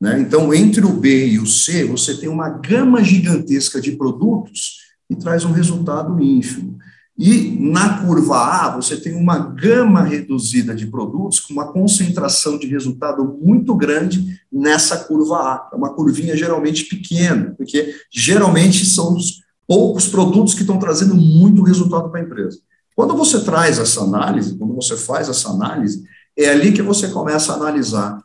Né? 0.00 0.20
Então, 0.20 0.54
entre 0.54 0.86
o 0.86 0.92
B 0.92 1.26
e 1.26 1.40
o 1.40 1.46
C, 1.46 1.84
você 1.84 2.16
tem 2.16 2.28
uma 2.28 2.48
gama 2.48 3.02
gigantesca 3.02 3.80
de 3.80 3.96
produtos 3.96 4.76
e 5.10 5.16
traz 5.16 5.44
um 5.44 5.50
resultado 5.50 6.22
ínfimo. 6.22 6.78
E 7.18 7.50
na 7.58 7.98
curva 7.98 8.36
A, 8.36 8.76
você 8.76 8.96
tem 8.96 9.16
uma 9.16 9.40
gama 9.40 10.04
reduzida 10.04 10.72
de 10.72 10.86
produtos 10.86 11.40
com 11.40 11.52
uma 11.52 11.72
concentração 11.72 12.56
de 12.56 12.68
resultado 12.68 13.24
muito 13.42 13.74
grande 13.74 14.40
nessa 14.52 14.96
curva 14.96 15.36
A. 15.36 15.70
É 15.72 15.76
uma 15.76 15.92
curvinha 15.94 16.36
geralmente 16.36 16.84
pequena, 16.84 17.54
porque 17.58 17.92
geralmente 18.08 18.86
são 18.86 19.16
os 19.16 19.42
poucos 19.66 20.06
produtos 20.06 20.54
que 20.54 20.60
estão 20.60 20.78
trazendo 20.78 21.16
muito 21.16 21.64
resultado 21.64 22.08
para 22.08 22.20
a 22.20 22.22
empresa. 22.22 22.60
Quando 22.94 23.16
você 23.16 23.40
traz 23.42 23.78
essa 23.78 24.02
análise, 24.02 24.56
quando 24.56 24.74
você 24.74 24.96
faz 24.96 25.28
essa 25.28 25.50
análise, 25.50 26.02
é 26.36 26.48
ali 26.48 26.72
que 26.72 26.82
você 26.82 27.08
começa 27.08 27.52
a 27.52 27.56
analisar 27.56 28.22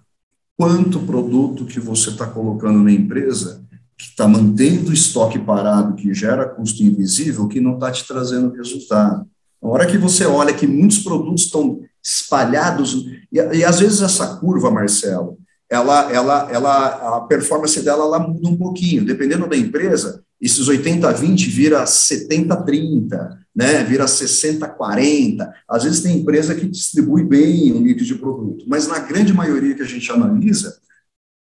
quanto 0.57 0.99
produto 0.99 1.65
que 1.65 1.79
você 1.79 2.09
está 2.09 2.25
colocando 2.25 2.83
na 2.83 2.91
empresa 2.91 3.65
que 3.97 4.05
está 4.05 4.27
mantendo 4.27 4.91
o 4.91 4.93
estoque 4.93 5.39
parado, 5.39 5.95
que 5.95 6.13
gera 6.13 6.47
custo 6.47 6.83
invisível, 6.83 7.47
que 7.47 7.59
não 7.59 7.73
está 7.73 7.91
te 7.91 8.07
trazendo 8.07 8.53
resultado. 8.53 9.27
Na 9.61 9.69
hora 9.69 9.87
que 9.87 9.97
você 9.97 10.25
olha 10.25 10.53
que 10.53 10.67
muitos 10.67 10.99
produtos 10.99 11.45
estão 11.45 11.81
espalhados, 12.03 12.93
e, 13.31 13.37
e 13.39 13.65
às 13.65 13.79
vezes 13.79 14.01
essa 14.01 14.35
curva, 14.37 14.69
Marcelo, 14.69 15.39
ela, 15.67 16.11
ela, 16.13 16.47
ela, 16.51 17.17
a 17.17 17.21
performance 17.21 17.81
dela 17.81 18.05
ela 18.05 18.19
muda 18.19 18.47
um 18.47 18.55
pouquinho, 18.55 19.03
dependendo 19.03 19.47
da 19.47 19.57
empresa, 19.57 20.23
esses 20.39 20.67
80-20 20.67 21.49
vira 21.49 21.83
70-30, 21.83 23.37
né, 23.55 23.83
vira 23.83 24.05
60-40, 24.05 25.51
às 25.67 25.83
vezes 25.83 26.01
tem 26.01 26.17
empresa 26.17 26.53
que 26.53 26.67
distribui 26.67 27.23
bem 27.23 27.71
o 27.71 27.81
mix 27.81 28.05
de 28.05 28.15
produto, 28.15 28.65
mas 28.67 28.87
na 28.87 28.99
grande 28.99 29.33
maioria 29.33 29.73
que 29.73 29.81
a 29.81 29.87
gente 29.87 30.11
analisa, 30.11 30.77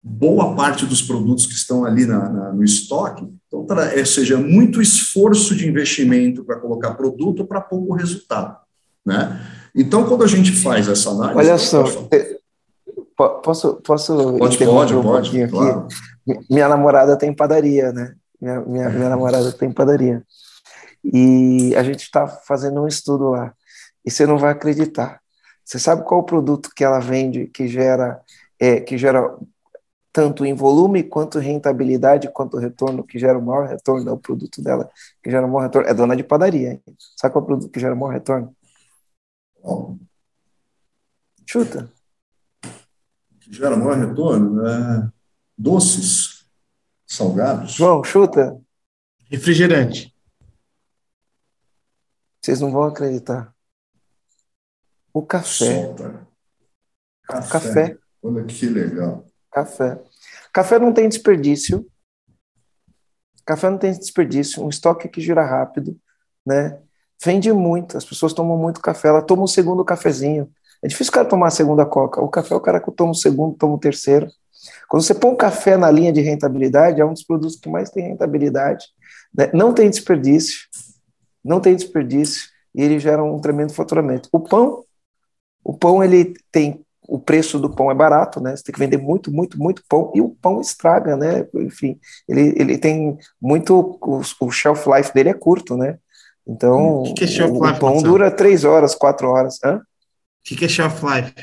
boa 0.04 0.56
parte 0.56 0.86
dos 0.86 1.02
produtos 1.02 1.48
que 1.48 1.54
estão 1.54 1.84
ali 1.84 2.06
na, 2.06 2.30
na, 2.30 2.54
no 2.54 2.64
estoque, 2.64 3.28
então, 3.48 3.66
ou 3.68 3.80
é, 3.80 4.06
seja, 4.06 4.38
muito 4.38 4.80
esforço 4.80 5.56
de 5.56 5.68
investimento 5.68 6.44
para 6.44 6.60
colocar 6.60 6.94
produto 6.94 7.44
para 7.44 7.60
pouco 7.60 7.96
resultado. 7.96 8.56
Né? 9.04 9.42
Então, 9.74 10.06
quando 10.06 10.24
a 10.24 10.28
gente 10.28 10.52
faz 10.52 10.88
essa 10.88 11.10
análise. 11.10 11.40
Olha 11.40 11.58
só, 11.58 11.84
posso, 13.44 13.76
posso 13.76 14.38
pode, 14.38 14.58
pode, 14.58 14.96
um 14.96 15.02
pode, 15.02 15.48
claro. 15.48 15.88
Minha 16.50 16.70
namorada 16.70 17.18
tem 17.18 17.34
padaria, 17.34 17.92
né? 17.92 18.16
Minha, 18.46 18.62
minha, 18.62 18.90
minha 18.92 19.10
namorada 19.10 19.52
tem 19.52 19.72
padaria. 19.72 20.24
E 21.04 21.76
a 21.76 21.82
gente 21.82 22.02
está 22.02 22.28
fazendo 22.28 22.84
um 22.84 22.88
estudo 22.88 23.32
lá. 23.32 23.56
E 24.06 24.12
você 24.12 24.28
não 24.28 24.38
vai 24.38 24.52
acreditar. 24.52 25.20
Você 25.64 25.80
sabe 25.80 26.04
qual 26.04 26.20
o 26.20 26.26
produto 26.26 26.70
que 26.76 26.84
ela 26.84 27.00
vende 27.00 27.48
que 27.48 27.68
gera, 27.68 28.22
é, 28.60 28.80
que 28.80 29.00
gera 29.00 29.36
tanto 30.14 30.46
em 30.46 30.54
volume 30.54 31.02
quanto 31.02 31.40
rentabilidade, 31.40 32.32
quanto 32.32 32.58
retorno, 32.58 33.04
que 33.04 33.18
gera 33.18 33.40
o 33.40 33.42
maior 33.42 33.68
retorno, 33.68 34.08
é 34.08 34.14
o 34.14 34.18
produto 34.18 34.62
dela 34.62 34.92
que 35.24 35.32
gera 35.32 35.48
o 35.48 35.50
maior 35.50 35.64
retorno. 35.64 35.90
É 35.90 35.94
dona 35.96 36.16
de 36.16 36.24
padaria, 36.24 36.74
hein? 36.74 36.84
Sabe 37.18 37.34
qual 37.34 37.42
é 37.42 37.46
o 37.46 37.48
produto 37.48 37.72
que 37.72 37.80
gera 37.80 37.96
o 37.96 37.98
maior 37.98 38.14
retorno? 38.14 38.56
Chuta. 41.48 41.92
Que 43.40 43.52
gera 43.52 43.74
o 43.74 43.80
maior 43.80 43.98
retorno? 43.98 44.68
É... 44.68 45.10
Doces, 45.58 46.35
salgados. 47.06 47.74
João, 47.74 48.04
chuta. 48.04 48.60
Refrigerante. 49.30 50.16
Vocês 52.42 52.62
não 52.62 52.72
vão 52.72 52.84
acreditar. 52.84 53.54
O 55.14 55.26
café. 55.26 55.84
Solta. 55.84 56.28
Café. 57.28 57.50
café. 57.50 57.98
Olha 58.22 58.44
que 58.44 58.68
legal. 58.68 59.26
Café. 59.52 60.04
Café 60.54 60.80
não 60.80 60.94
tem 60.94 61.10
desperdício. 61.10 61.88
Café 63.46 63.70
não 63.70 63.78
tem 63.78 63.92
desperdício. 63.92 64.64
Um 64.64 64.70
estoque 64.70 65.08
que 65.08 65.22
gira 65.22 65.46
rápido, 65.46 66.00
né? 66.46 66.80
Vende 67.24 67.52
muito. 67.52 67.98
As 67.98 68.06
pessoas 68.06 68.34
tomam 68.34 68.58
muito 68.58 68.82
café. 68.82 69.08
Ela 69.08 69.22
toma 69.22 69.44
um 69.44 69.48
segundo 69.48 69.86
cafezinho. 69.86 70.52
É 70.84 70.88
difícil 70.88 71.12
o 71.12 71.14
cara 71.14 71.28
tomar 71.28 71.48
a 71.48 71.52
segunda 71.52 71.86
coca. 71.86 72.22
O 72.22 72.30
café, 72.30 72.54
é 72.54 72.58
o 72.58 72.62
cara 72.62 72.80
que 72.80 72.92
toma 72.92 73.12
o 73.12 73.16
segundo, 73.16 73.56
toma 73.56 73.76
o 73.76 73.80
terceiro. 73.80 74.28
Quando 74.88 75.04
você 75.04 75.14
põe 75.14 75.32
um 75.32 75.36
café 75.36 75.78
na 75.78 75.90
linha 75.92 76.12
de 76.12 76.22
rentabilidade, 76.22 77.02
é 77.02 77.06
um 77.06 77.14
dos 77.14 77.24
produtos 77.24 77.58
que 77.58 77.70
mais 77.70 77.90
tem 77.90 78.10
rentabilidade. 78.10 78.86
Né? 79.34 79.50
Não 79.54 79.74
tem 79.74 79.90
desperdício. 79.90 80.60
Não 81.44 81.60
tem 81.60 81.76
desperdício. 81.76 82.50
E 82.74 82.84
ele 82.84 83.00
gera 83.00 83.24
um 83.24 83.40
tremendo 83.40 83.74
faturamento. 83.74 84.30
O 84.32 84.40
pão, 84.40 84.84
o 85.64 85.74
pão 85.74 86.04
ele 86.04 86.34
tem 86.52 86.86
o 87.08 87.20
preço 87.20 87.60
do 87.60 87.70
pão 87.70 87.92
é 87.92 87.94
barato, 87.94 88.42
né? 88.42 88.56
Você 88.56 88.64
tem 88.64 88.74
que 88.74 88.80
vender 88.80 88.98
muito, 88.98 89.32
muito, 89.32 89.60
muito 89.60 89.84
pão 89.88 90.12
e 90.16 90.22
o 90.22 90.30
pão 90.30 90.60
estraga, 90.60 91.16
né? 91.16 91.48
Enfim, 91.56 92.00
ele, 92.28 92.54
ele 92.58 92.78
tem 92.78 93.18
muito 93.40 94.00
o, 94.02 94.22
o 94.42 94.52
shelf 94.52 94.88
life 94.88 95.14
dele 95.14 95.30
é 95.30 95.34
curto, 95.34 95.78
né? 95.78 95.98
Então 96.48 97.04
que 97.16 97.28
que 97.28 97.42
é 97.42 97.46
o, 97.46 97.56
o, 97.56 97.80
pão 97.80 98.02
dura 98.02 98.32
três 98.32 98.64
horas, 98.64 98.96
quatro 98.96 99.30
horas. 99.30 99.58
O 99.64 99.82
que, 100.44 100.56
que 100.56 100.66
é 100.66 100.68
shelf 100.68 101.04
life? 101.04 101.34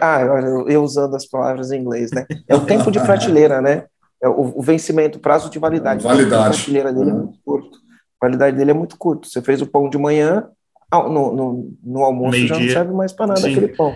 Ah, 0.00 0.20
eu 0.68 0.82
usando 0.82 1.14
as 1.14 1.26
palavras 1.26 1.70
em 1.70 1.80
inglês, 1.80 2.10
né? 2.10 2.26
É 2.48 2.54
o 2.54 2.64
tempo 2.64 2.90
de 2.90 2.98
prateleira, 3.00 3.60
né? 3.60 3.84
É 4.22 4.28
o, 4.28 4.58
o 4.58 4.62
vencimento, 4.62 5.18
o 5.18 5.20
prazo 5.20 5.50
de 5.50 5.58
validade. 5.58 6.02
Validade. 6.02 6.46
A 6.46 6.50
prateleira 6.50 6.92
dele 6.92 7.10
é 7.10 7.12
uhum. 7.12 7.18
muito 7.20 7.38
curto. 7.44 7.78
A 8.20 8.26
validade 8.26 8.56
dele 8.56 8.70
é 8.70 8.74
muito 8.74 8.96
curto. 8.96 9.28
Você 9.28 9.42
fez 9.42 9.60
o 9.60 9.66
pão 9.66 9.90
de 9.90 9.98
manhã, 9.98 10.48
no, 10.92 11.34
no, 11.34 11.72
no 11.84 12.02
almoço 12.02 12.30
Meio 12.30 12.48
já 12.48 12.56
dia. 12.56 12.66
não 12.66 12.72
serve 12.72 12.94
mais 12.94 13.12
para 13.12 13.26
nada 13.26 13.40
Sim. 13.40 13.50
aquele 13.50 13.68
pão. 13.68 13.94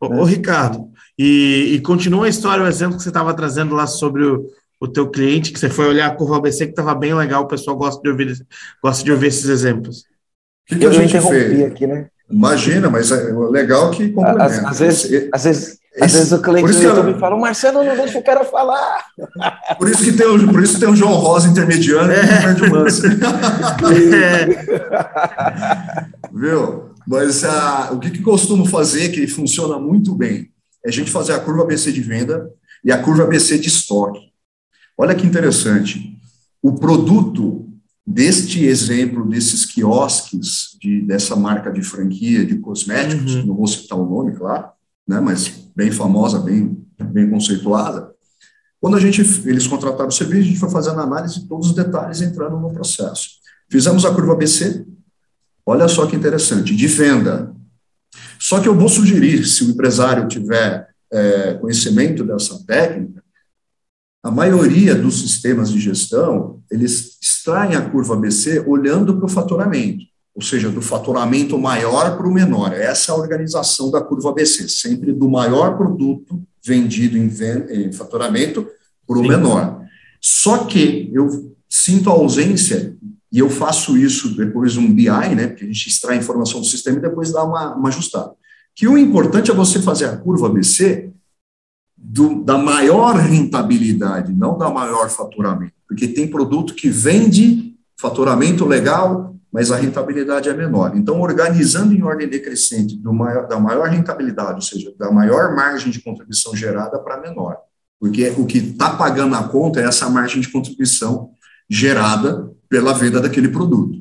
Ô, 0.00 0.08
né? 0.08 0.20
ô 0.20 0.24
Ricardo, 0.24 0.90
e, 1.18 1.74
e, 1.74 1.80
continua 1.80 2.26
a 2.26 2.28
história, 2.28 2.64
o 2.64 2.68
exemplo 2.68 2.96
que 2.96 3.02
você 3.02 3.08
estava 3.08 3.34
trazendo 3.34 3.74
lá 3.74 3.86
sobre 3.86 4.24
o, 4.24 4.46
o 4.80 4.86
teu 4.86 5.10
cliente, 5.10 5.52
que 5.52 5.58
você 5.58 5.68
foi 5.68 5.88
olhar 5.88 6.06
a 6.06 6.14
curva 6.14 6.36
ABC, 6.36 6.66
que 6.66 6.72
estava 6.72 6.94
bem 6.94 7.14
legal, 7.14 7.42
o 7.42 7.48
pessoal 7.48 7.76
gosta 7.76 8.00
de 8.00 8.08
ouvir, 8.08 8.46
gosta 8.82 9.04
de 9.04 9.10
ouvir 9.10 9.26
esses 9.26 9.48
exemplos. 9.48 10.00
O 10.00 10.04
que, 10.66 10.78
que 10.78 10.86
a 10.86 10.92
gente 10.92 11.20
fez? 11.20 11.62
Aqui, 11.62 11.86
né? 11.86 12.08
Imagina, 12.30 12.90
mas 12.90 13.10
é 13.10 13.32
legal 13.50 13.90
que 13.90 14.10
complementa. 14.10 14.44
Às, 14.44 14.64
às 14.64 14.78
vezes, 14.78 15.28
às 15.32 15.44
vezes 15.44 15.78
às 16.00 16.12
vezes 16.12 16.32
o 16.32 16.40
cliente 16.40 16.72
do 16.72 16.82
YouTube 16.82 17.12
eu... 17.12 17.18
fala, 17.18 17.34
o 17.34 17.40
Marcelo 17.40 17.82
não 17.82 17.96
deixa 17.96 18.18
o 18.18 18.22
cara 18.22 18.44
falar. 18.44 19.04
Por 19.76 19.88
isso 19.88 20.04
que 20.04 20.12
tem 20.12 20.26
o, 20.26 20.48
por 20.48 20.62
isso 20.62 20.78
tem 20.78 20.88
o 20.88 20.94
João 20.94 21.14
Rosa 21.14 21.48
intermediando 21.48 22.12
é. 22.12 22.20
e 22.20 22.20
o 22.20 22.42
Fred 22.42 22.70
Manso. 22.70 23.06
É. 24.14 24.46
Viu? 26.32 26.90
Mas 27.06 27.42
ah, 27.44 27.90
o 27.92 27.98
que, 27.98 28.10
que 28.10 28.22
costumo 28.22 28.64
fazer, 28.66 29.08
que 29.08 29.26
funciona 29.26 29.78
muito 29.78 30.14
bem, 30.14 30.50
é 30.84 30.88
a 30.88 30.92
gente 30.92 31.10
fazer 31.10 31.32
a 31.32 31.40
curva 31.40 31.62
ABC 31.62 31.90
de 31.90 32.00
venda 32.00 32.48
e 32.84 32.92
a 32.92 33.02
curva 33.02 33.24
ABC 33.24 33.58
de 33.58 33.68
estoque. 33.68 34.20
Olha 34.96 35.14
que 35.14 35.26
interessante. 35.26 36.16
O 36.62 36.74
produto 36.74 37.66
deste 38.10 38.64
exemplo, 38.64 39.28
desses 39.28 39.66
quiosques, 39.66 40.78
de, 40.80 41.02
dessa 41.02 41.36
marca 41.36 41.70
de 41.70 41.82
franquia 41.82 42.44
de 42.44 42.56
cosméticos, 42.56 43.34
uhum. 43.34 43.46
não 43.46 43.54
vou 43.54 43.66
citar 43.66 43.98
o 43.98 44.08
nome, 44.08 44.34
claro, 44.34 44.70
né, 45.06 45.20
mas 45.20 45.70
bem 45.76 45.90
famosa, 45.90 46.38
bem, 46.38 46.82
bem 46.98 47.28
conceituada. 47.28 48.10
Quando 48.80 48.96
a 48.96 49.00
gente, 49.00 49.20
eles 49.46 49.66
contrataram 49.66 50.08
o 50.08 50.12
serviço, 50.12 50.40
a 50.40 50.46
gente 50.46 50.58
foi 50.58 50.70
fazendo 50.70 51.00
análise 51.00 51.40
de 51.40 51.48
todos 51.48 51.68
os 51.68 51.74
detalhes 51.74 52.22
entrando 52.22 52.58
no 52.58 52.72
processo. 52.72 53.28
Fizemos 53.70 54.06
a 54.06 54.14
curva 54.14 54.32
ABC, 54.32 54.86
olha 55.66 55.86
só 55.86 56.06
que 56.06 56.16
interessante, 56.16 56.74
de 56.74 56.86
venda. 56.86 57.54
Só 58.40 58.58
que 58.58 58.68
eu 58.68 58.74
vou 58.74 58.88
sugerir, 58.88 59.44
se 59.44 59.64
o 59.64 59.70
empresário 59.70 60.26
tiver 60.28 60.88
é, 61.12 61.54
conhecimento 61.54 62.24
dessa 62.24 62.64
técnica, 62.64 63.17
a 64.28 64.30
maioria 64.30 64.94
dos 64.94 65.20
sistemas 65.20 65.70
de 65.70 65.80
gestão, 65.80 66.60
eles 66.70 67.18
extraem 67.22 67.74
a 67.74 67.90
curva 67.90 68.14
ABC 68.14 68.62
olhando 68.66 69.16
para 69.16 69.26
o 69.26 69.28
faturamento 69.28 70.04
ou 70.38 70.42
seja, 70.42 70.70
do 70.70 70.80
faturamento 70.80 71.58
maior 71.58 72.16
para 72.16 72.28
o 72.28 72.32
menor. 72.32 72.72
Essa 72.72 73.10
é 73.10 73.12
a 73.12 73.18
organização 73.18 73.90
da 73.90 74.00
curva 74.00 74.30
ABC, 74.30 74.68
sempre 74.68 75.12
do 75.12 75.28
maior 75.28 75.76
produto 75.76 76.40
vendido 76.64 77.18
em, 77.18 77.28
em 77.70 77.90
faturamento 77.90 78.64
para 79.04 79.18
o 79.18 79.26
menor. 79.26 79.80
Só 80.20 80.58
que 80.58 81.10
eu 81.12 81.52
sinto 81.68 82.08
a 82.08 82.12
ausência, 82.12 82.96
e 83.32 83.40
eu 83.40 83.50
faço 83.50 83.98
isso 83.98 84.36
depois 84.36 84.76
um 84.76 84.94
BI, 84.94 85.34
né, 85.34 85.48
porque 85.48 85.64
a 85.64 85.66
gente 85.66 85.88
extrai 85.88 86.16
a 86.16 86.20
informação 86.20 86.60
do 86.60 86.66
sistema 86.68 86.98
e 86.98 87.02
depois 87.02 87.32
dá 87.32 87.42
uma, 87.42 87.74
uma 87.74 87.88
ajustada. 87.88 88.30
Que 88.76 88.86
o 88.86 88.96
importante 88.96 89.50
é 89.50 89.54
você 89.54 89.82
fazer 89.82 90.04
a 90.04 90.16
curva 90.16 90.46
ABC 90.46 91.10
do, 92.08 92.42
da 92.42 92.56
maior 92.56 93.16
rentabilidade, 93.16 94.32
não 94.32 94.56
da 94.56 94.70
maior 94.70 95.10
faturamento, 95.10 95.74
porque 95.86 96.08
tem 96.08 96.26
produto 96.26 96.74
que 96.74 96.88
vende 96.88 97.74
faturamento 98.00 98.64
legal, 98.64 99.36
mas 99.52 99.70
a 99.70 99.76
rentabilidade 99.76 100.48
é 100.48 100.54
menor. 100.54 100.96
Então, 100.96 101.20
organizando 101.20 101.92
em 101.92 102.02
ordem 102.02 102.26
decrescente 102.26 102.98
maior, 103.04 103.46
da 103.46 103.60
maior 103.60 103.88
rentabilidade, 103.88 104.54
ou 104.54 104.62
seja, 104.62 104.94
da 104.98 105.10
maior 105.10 105.54
margem 105.54 105.92
de 105.92 106.00
contribuição 106.00 106.56
gerada 106.56 106.98
para 106.98 107.20
menor, 107.20 107.58
porque 108.00 108.32
o 108.38 108.46
que 108.46 108.56
está 108.56 108.96
pagando 108.96 109.34
a 109.34 109.42
conta 109.42 109.78
é 109.80 109.84
essa 109.84 110.08
margem 110.08 110.40
de 110.40 110.50
contribuição 110.50 111.32
gerada 111.68 112.50
pela 112.70 112.94
venda 112.94 113.20
daquele 113.20 113.48
produto. 113.48 113.98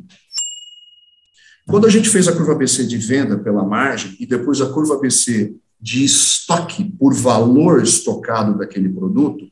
Quando 1.67 1.85
a 1.85 1.89
gente 1.89 2.09
fez 2.09 2.25
a 2.29 2.31
curva 2.31 2.55
BC 2.55 2.85
de 2.85 2.97
venda 2.97 3.37
pela 3.37 3.65
margem 3.65 4.15
e 4.17 4.25
depois 4.25 4.61
a 4.61 4.69
curva 4.69 4.97
BC 4.97 5.57
de 5.79 6.03
estoque 6.03 6.83
por 6.83 7.13
valor 7.13 7.83
estocado 7.83 8.57
daquele 8.57 8.89
produto, 8.89 9.45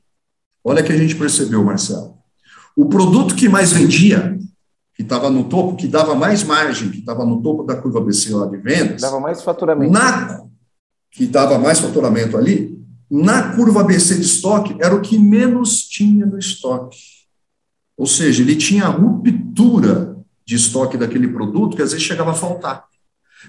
olha 0.64 0.84
que 0.84 0.92
a 0.92 0.98
gente 0.98 1.16
percebeu, 1.16 1.64
Marcelo. 1.64 2.16
O 2.76 2.88
produto 2.88 3.36
que 3.36 3.48
mais 3.48 3.72
vendia 3.72 4.38
que 4.96 5.02
estava 5.04 5.30
no 5.30 5.44
topo, 5.44 5.76
que 5.76 5.88
dava 5.88 6.16
mais 6.16 6.44
margem, 6.44 6.90
que 6.90 7.00
estava 7.00 7.26
no 7.26 7.42
topo 7.42 7.64
da 7.64 7.76
curva 7.76 8.00
BC 8.00 8.34
lá 8.34 8.46
de 8.48 8.58
vendas. 8.58 9.02
Dava 9.02 9.20
mais 9.20 9.44
faturamento. 9.44 9.92
Na, 9.92 10.42
que 11.12 11.28
dava 11.28 11.60
mais 11.60 11.80
faturamento 11.80 12.38
ali, 12.38 12.82
na 13.12 13.56
curva 13.56 13.84
BC 13.84 14.16
de 14.16 14.22
estoque, 14.22 14.76
era 14.80 14.96
o 14.96 15.02
que 15.02 15.20
menos 15.20 15.84
tinha 15.84 16.26
no 16.26 16.40
estoque. 16.40 16.98
Ou 17.98 18.08
seja, 18.08 18.42
ele 18.42 18.56
tinha 18.56 18.88
ruptura 18.88 20.18
de 20.46 20.56
estoque 20.56 20.98
daquele 20.98 21.28
produto 21.28 21.76
que 21.76 21.82
às 21.82 21.92
vezes 21.92 22.06
chegava 22.06 22.32
a 22.32 22.36
faltar. 22.36 22.86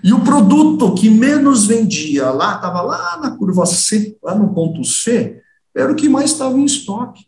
E 0.02 0.12
o 0.12 0.20
produto 0.20 0.94
que 0.94 1.10
menos 1.10 1.66
vendia 1.66 2.30
lá, 2.30 2.56
estava 2.56 2.82
lá 2.82 3.18
na 3.18 3.36
curva 3.36 3.66
C, 3.66 4.16
lá 4.22 4.34
no 4.34 4.52
ponto 4.52 4.84
C, 4.84 5.40
era 5.74 5.92
o 5.92 5.96
que 5.96 6.08
mais 6.08 6.32
estava 6.32 6.56
em 6.58 6.64
estoque. 6.64 7.26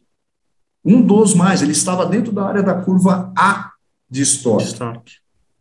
Um 0.84 1.02
dos 1.02 1.34
mais, 1.34 1.60
ele 1.60 1.72
estava 1.72 2.06
dentro 2.06 2.32
da 2.32 2.44
área 2.44 2.62
da 2.62 2.74
curva 2.74 3.32
A 3.36 3.72
de 4.10 4.22
estoque. 4.22 4.64
estoque. 4.64 5.12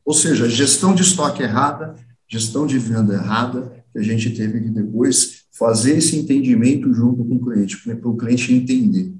Ou 0.05 0.13
seja, 0.13 0.49
gestão 0.49 0.95
de 0.95 1.01
estoque 1.01 1.43
errada, 1.43 1.95
gestão 2.27 2.65
de 2.65 2.79
venda 2.79 3.13
errada, 3.13 3.83
que 3.91 3.99
a 3.99 4.03
gente 4.03 4.29
teve 4.29 4.61
que 4.61 4.69
depois 4.69 5.43
fazer 5.51 5.97
esse 5.97 6.15
entendimento 6.15 6.93
junto 6.93 7.25
com 7.25 7.35
o 7.35 7.43
cliente, 7.43 7.77
para 7.77 8.09
o 8.09 8.15
cliente 8.15 8.53
entender. 8.53 9.13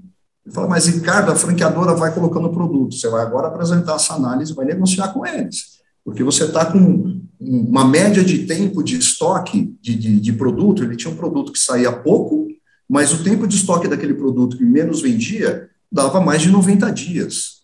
Ele 0.45 0.53
fala, 0.53 0.67
mas 0.67 0.87
Ricardo, 0.87 1.31
a 1.31 1.35
franqueadora 1.35 1.93
vai 1.93 2.13
colocando 2.13 2.49
produto, 2.49 2.95
você 2.95 3.09
vai 3.09 3.21
agora 3.21 3.47
apresentar 3.47 3.95
essa 3.95 4.13
análise, 4.13 4.53
vai 4.53 4.65
negociar 4.65 5.09
com 5.09 5.25
eles, 5.25 5.76
porque 6.07 6.23
você 6.23 6.45
está 6.45 6.65
com 6.65 7.19
uma 7.37 7.85
média 7.85 8.23
de 8.23 8.45
tempo 8.45 8.81
de 8.81 8.97
estoque 8.97 9.75
de, 9.81 9.93
de, 9.93 10.21
de 10.21 10.31
produto, 10.31 10.81
ele 10.81 10.95
tinha 10.95 11.13
um 11.13 11.17
produto 11.17 11.51
que 11.51 11.59
saía 11.59 11.91
pouco, 11.91 12.47
mas 12.89 13.11
o 13.11 13.25
tempo 13.25 13.45
de 13.45 13.57
estoque 13.57 13.89
daquele 13.89 14.13
produto 14.13 14.57
que 14.57 14.63
menos 14.63 15.01
vendia 15.01 15.67
dava 15.91 16.21
mais 16.21 16.41
de 16.41 16.49
90 16.49 16.89
dias. 16.91 17.57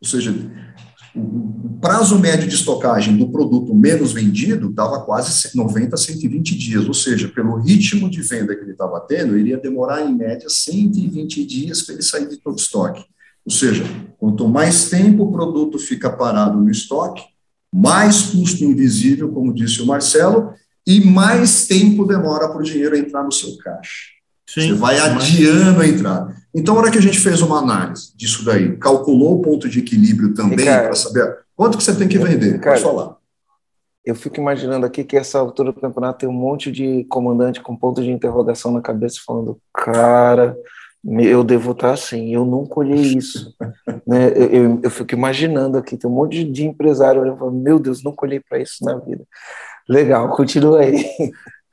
Ou 0.00 0.08
seja, 0.08 0.32
o 1.12 1.76
prazo 1.80 2.20
médio 2.20 2.46
de 2.46 2.54
estocagem 2.54 3.16
do 3.16 3.32
produto 3.32 3.74
menos 3.74 4.12
vendido 4.12 4.70
dava 4.70 5.00
quase 5.00 5.56
90 5.56 5.96
a 5.96 5.98
120 5.98 6.56
dias, 6.56 6.86
ou 6.86 6.94
seja, 6.94 7.26
pelo 7.26 7.56
ritmo 7.56 8.08
de 8.08 8.22
venda 8.22 8.54
que 8.54 8.62
ele 8.62 8.72
estava 8.72 9.00
tendo, 9.00 9.36
iria 9.36 9.58
demorar 9.58 10.08
em 10.08 10.14
média 10.14 10.48
120 10.48 11.44
dias 11.44 11.82
para 11.82 11.94
ele 11.94 12.02
sair 12.04 12.28
de 12.28 12.36
todo 12.36 12.60
estoque. 12.60 13.04
Ou 13.44 13.50
seja, 13.50 13.82
quanto 14.18 14.46
mais 14.46 14.88
tempo 14.88 15.24
o 15.24 15.32
produto 15.32 15.80
fica 15.80 16.08
parado 16.08 16.60
no 16.60 16.70
estoque, 16.70 17.24
mais 17.72 18.22
custo 18.22 18.64
invisível, 18.64 19.30
como 19.30 19.52
disse 19.52 19.82
o 19.82 19.86
Marcelo, 19.86 20.52
e 20.86 21.04
mais 21.04 21.66
tempo 21.66 22.06
demora 22.06 22.48
para 22.48 22.60
o 22.60 22.62
dinheiro 22.62 22.96
entrar 22.96 23.22
no 23.22 23.32
seu 23.32 23.56
caixa. 23.58 24.18
Sim, 24.48 24.68
Você 24.68 24.74
vai 24.74 24.98
adiando 24.98 25.80
a 25.80 25.86
entrada. 25.86 26.34
Então, 26.54 26.74
na 26.74 26.80
hora 26.80 26.90
que 26.90 26.96
a 26.96 27.02
gente 27.02 27.20
fez 27.20 27.42
uma 27.42 27.58
análise 27.58 28.16
disso 28.16 28.42
daí, 28.44 28.76
calculou 28.78 29.38
o 29.38 29.42
ponto 29.42 29.68
de 29.68 29.80
equilíbrio 29.80 30.32
também 30.32 30.64
para 30.64 30.94
saber 30.94 31.38
quanto 31.54 31.76
que 31.76 31.84
você 31.84 31.94
tem 31.94 32.08
que 32.08 32.18
vender. 32.18 32.54
Ricardo, 32.54 32.82
Pode 32.82 32.96
falar. 32.96 33.16
Eu 34.02 34.14
fico 34.14 34.40
imaginando 34.40 34.86
aqui 34.86 35.04
que 35.04 35.18
essa 35.18 35.38
altura 35.38 35.70
do 35.70 35.80
campeonato 35.80 36.20
tem 36.20 36.28
um 36.28 36.32
monte 36.32 36.72
de 36.72 37.04
comandante 37.10 37.60
com 37.60 37.76
ponto 37.76 38.02
de 38.02 38.10
interrogação 38.10 38.72
na 38.72 38.80
cabeça 38.80 39.20
falando, 39.26 39.60
cara, 39.74 40.56
eu 41.20 41.44
devo 41.44 41.72
estar 41.72 41.92
assim, 41.92 42.34
eu 42.34 42.44
nunca 42.44 42.80
olhei 42.80 43.00
isso. 43.00 43.54
né? 44.06 44.28
Eu, 44.34 44.46
eu, 44.46 44.80
eu, 44.84 44.90
fico 44.90 45.14
imaginando 45.14 45.78
aqui, 45.78 45.96
tem 45.96 46.10
um 46.10 46.14
monte 46.14 46.44
de 46.44 46.64
empresário 46.64 47.20
olhando 47.20 47.38
falando, 47.38 47.58
meu 47.58 47.78
Deus, 47.78 48.02
nunca 48.02 48.26
olhei 48.26 48.40
para 48.40 48.60
isso 48.60 48.84
na 48.84 48.96
vida. 48.96 49.24
Legal, 49.88 50.28
continua 50.36 50.80
aí. 50.80 51.04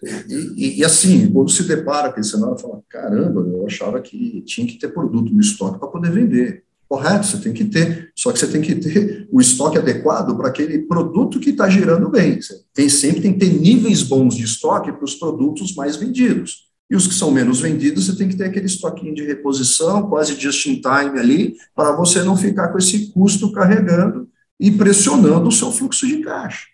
E, 0.03 0.53
e, 0.55 0.79
e, 0.79 0.85
assim, 0.85 1.31
quando 1.31 1.49
se 1.49 1.63
depara 1.63 2.11
com 2.11 2.19
esse 2.19 2.31
cenário, 2.31 2.57
fala: 2.57 2.81
caramba, 2.89 3.41
eu 3.41 3.65
achava 3.65 3.99
que 4.01 4.41
tinha 4.41 4.67
que 4.67 4.77
ter 4.77 4.89
produto 4.89 5.33
no 5.33 5.39
estoque 5.39 5.79
para 5.79 5.87
poder 5.87 6.11
vender. 6.11 6.63
Correto, 6.87 7.25
você 7.25 7.39
tem 7.39 7.51
que 7.51 7.65
ter, 7.65 8.11
só 8.15 8.31
que 8.31 8.37
você 8.37 8.47
tem 8.47 8.61
que 8.61 8.75
ter 8.75 9.27
o 9.31 9.41
estoque 9.41 9.77
adequado 9.77 10.37
para 10.37 10.49
aquele 10.49 10.79
produto 10.79 11.39
que 11.39 11.49
está 11.49 11.67
girando 11.67 12.09
bem. 12.09 12.39
Você 12.39 12.61
tem, 12.73 12.87
sempre 12.87 13.21
tem 13.21 13.33
que 13.33 13.39
ter 13.39 13.53
níveis 13.53 14.03
bons 14.03 14.35
de 14.35 14.43
estoque 14.43 14.91
para 14.91 15.03
os 15.03 15.15
produtos 15.15 15.73
mais 15.73 15.95
vendidos. 15.95 16.64
E 16.89 16.95
os 16.95 17.07
que 17.07 17.13
são 17.13 17.31
menos 17.31 17.59
vendidos, 17.59 18.05
você 18.05 18.15
tem 18.15 18.27
que 18.27 18.37
ter 18.37 18.45
aquele 18.45 18.67
estoquinho 18.67 19.15
de 19.15 19.23
reposição, 19.23 20.07
quase 20.07 20.39
just 20.39 20.65
in 20.67 20.75
time 20.75 21.19
ali, 21.19 21.55
para 21.75 21.95
você 21.95 22.21
não 22.21 22.37
ficar 22.37 22.67
com 22.69 22.77
esse 22.77 23.11
custo 23.11 23.51
carregando 23.51 24.29
e 24.59 24.71
pressionando 24.71 25.49
o 25.49 25.51
seu 25.51 25.71
fluxo 25.71 26.05
de 26.07 26.21
caixa. 26.21 26.67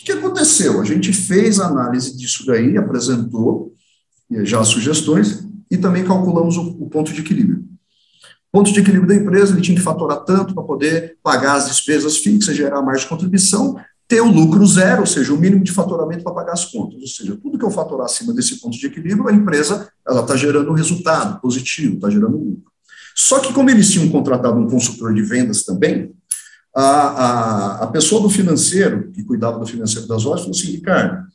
O 0.00 0.04
que 0.04 0.12
aconteceu? 0.12 0.80
A 0.80 0.84
gente 0.84 1.12
fez 1.12 1.60
a 1.60 1.66
análise 1.66 2.16
disso 2.16 2.46
daí, 2.46 2.76
apresentou 2.76 3.74
já 4.44 4.60
as 4.60 4.68
sugestões 4.68 5.46
e 5.70 5.76
também 5.76 6.04
calculamos 6.04 6.56
o, 6.56 6.62
o 6.80 6.88
ponto 6.88 7.12
de 7.12 7.20
equilíbrio. 7.20 7.64
O 8.52 8.58
ponto 8.58 8.72
de 8.72 8.80
equilíbrio 8.80 9.08
da 9.08 9.14
empresa, 9.14 9.52
ele 9.52 9.62
tinha 9.62 9.76
que 9.76 9.82
faturar 9.82 10.24
tanto 10.24 10.54
para 10.54 10.62
poder 10.62 11.16
pagar 11.22 11.56
as 11.56 11.68
despesas 11.68 12.18
fixas, 12.18 12.56
gerar 12.56 12.82
mais 12.82 13.04
contribuição, 13.04 13.76
ter 14.08 14.20
o 14.20 14.30
lucro 14.30 14.66
zero, 14.66 15.00
ou 15.00 15.06
seja, 15.06 15.32
o 15.32 15.38
mínimo 15.38 15.64
de 15.64 15.72
faturamento 15.72 16.22
para 16.22 16.34
pagar 16.34 16.52
as 16.52 16.66
contas. 16.66 17.00
Ou 17.00 17.06
seja, 17.06 17.36
tudo 17.36 17.58
que 17.58 17.64
eu 17.64 17.70
faturar 17.70 18.06
acima 18.06 18.32
desse 18.32 18.60
ponto 18.60 18.76
de 18.76 18.86
equilíbrio, 18.86 19.28
a 19.28 19.32
empresa 19.32 19.88
ela 20.06 20.20
está 20.20 20.36
gerando 20.36 20.70
um 20.70 20.74
resultado 20.74 21.40
positivo, 21.40 21.94
está 21.94 22.10
gerando 22.10 22.36
lucro. 22.36 22.70
Só 23.14 23.40
que 23.40 23.52
como 23.52 23.70
eles 23.70 23.90
tinham 23.90 24.08
contratado 24.10 24.58
um 24.58 24.68
consultor 24.68 25.14
de 25.14 25.22
vendas 25.22 25.64
também, 25.64 26.12
a, 26.74 26.82
a, 26.82 27.84
a 27.84 27.86
pessoa 27.88 28.22
do 28.22 28.30
financeiro, 28.30 29.10
que 29.12 29.22
cuidava 29.22 29.58
do 29.58 29.66
financeiro 29.66 30.08
das 30.08 30.24
lojas, 30.24 30.42
falou 30.42 30.56
assim, 30.56 30.72
Ricardo, 30.72 31.26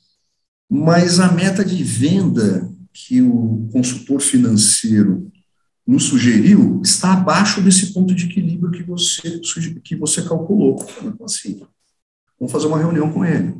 mas 0.69 1.19
a 1.19 1.31
meta 1.31 1.63
de 1.63 1.83
venda 1.83 2.69
que 2.91 3.21
o 3.21 3.69
consultor 3.71 4.19
financeiro 4.19 5.31
nos 5.85 6.05
sugeriu 6.05 6.81
está 6.83 7.13
abaixo 7.13 7.61
desse 7.61 7.93
ponto 7.93 8.13
de 8.13 8.25
equilíbrio 8.25 8.71
que 8.71 8.83
você, 8.83 9.39
que 9.83 9.95
você 9.95 10.21
calculou. 10.23 10.85
Então, 11.03 11.25
assim, 11.25 11.61
vamos 12.39 12.51
fazer 12.51 12.67
uma 12.67 12.77
reunião 12.77 13.11
com 13.11 13.25
ele. 13.25 13.55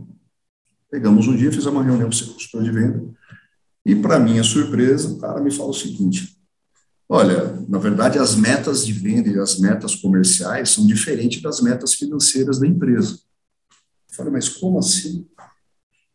Pegamos 0.90 1.28
um 1.28 1.36
dia, 1.36 1.52
fizemos 1.52 1.74
uma 1.74 1.84
reunião 1.84 2.10
com 2.10 2.16
o 2.16 2.34
consultor 2.34 2.64
de 2.64 2.72
venda, 2.72 3.04
e, 3.86 3.96
para 3.96 4.20
minha 4.20 4.44
surpresa, 4.44 5.10
o 5.10 5.18
cara 5.18 5.42
me 5.42 5.52
fala 5.52 5.70
o 5.70 5.74
seguinte: 5.74 6.38
Olha, 7.10 7.58
na 7.70 7.78
verdade, 7.78 8.20
as 8.20 8.36
metas 8.36 8.86
de 8.86 8.92
venda 8.92 9.30
e 9.30 9.40
as 9.40 9.60
metas 9.60 9.96
comerciais 9.96 10.72
são 10.72 10.86
diferentes 10.86 11.42
das 11.42 11.62
metas 11.62 11.94
financeiras 11.94 12.60
da 12.60 12.68
empresa. 12.68 13.20
Eu 14.10 14.16
falei, 14.16 14.34
mas 14.34 14.50
como 14.50 14.78
assim? 14.78 15.26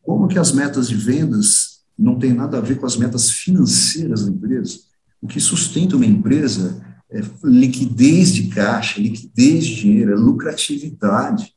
Como 0.03 0.27
que 0.27 0.37
as 0.37 0.51
metas 0.51 0.87
de 0.89 0.95
vendas 0.95 1.81
não 1.97 2.19
têm 2.19 2.33
nada 2.33 2.59
a 2.59 2.61
ver 2.61 2.77
com 2.77 2.85
as 2.85 2.95
metas 2.95 3.31
financeiras 3.31 4.25
da 4.25 4.31
empresa? 4.31 4.81
O 5.19 5.27
que 5.27 5.39
sustenta 5.39 5.95
uma 5.95 6.05
empresa 6.05 6.85
é 7.09 7.21
liquidez 7.43 8.31
de 8.31 8.49
caixa, 8.49 9.01
liquidez 9.01 9.65
de 9.65 9.75
dinheiro, 9.75 10.11
é 10.11 10.15
lucratividade. 10.15 11.55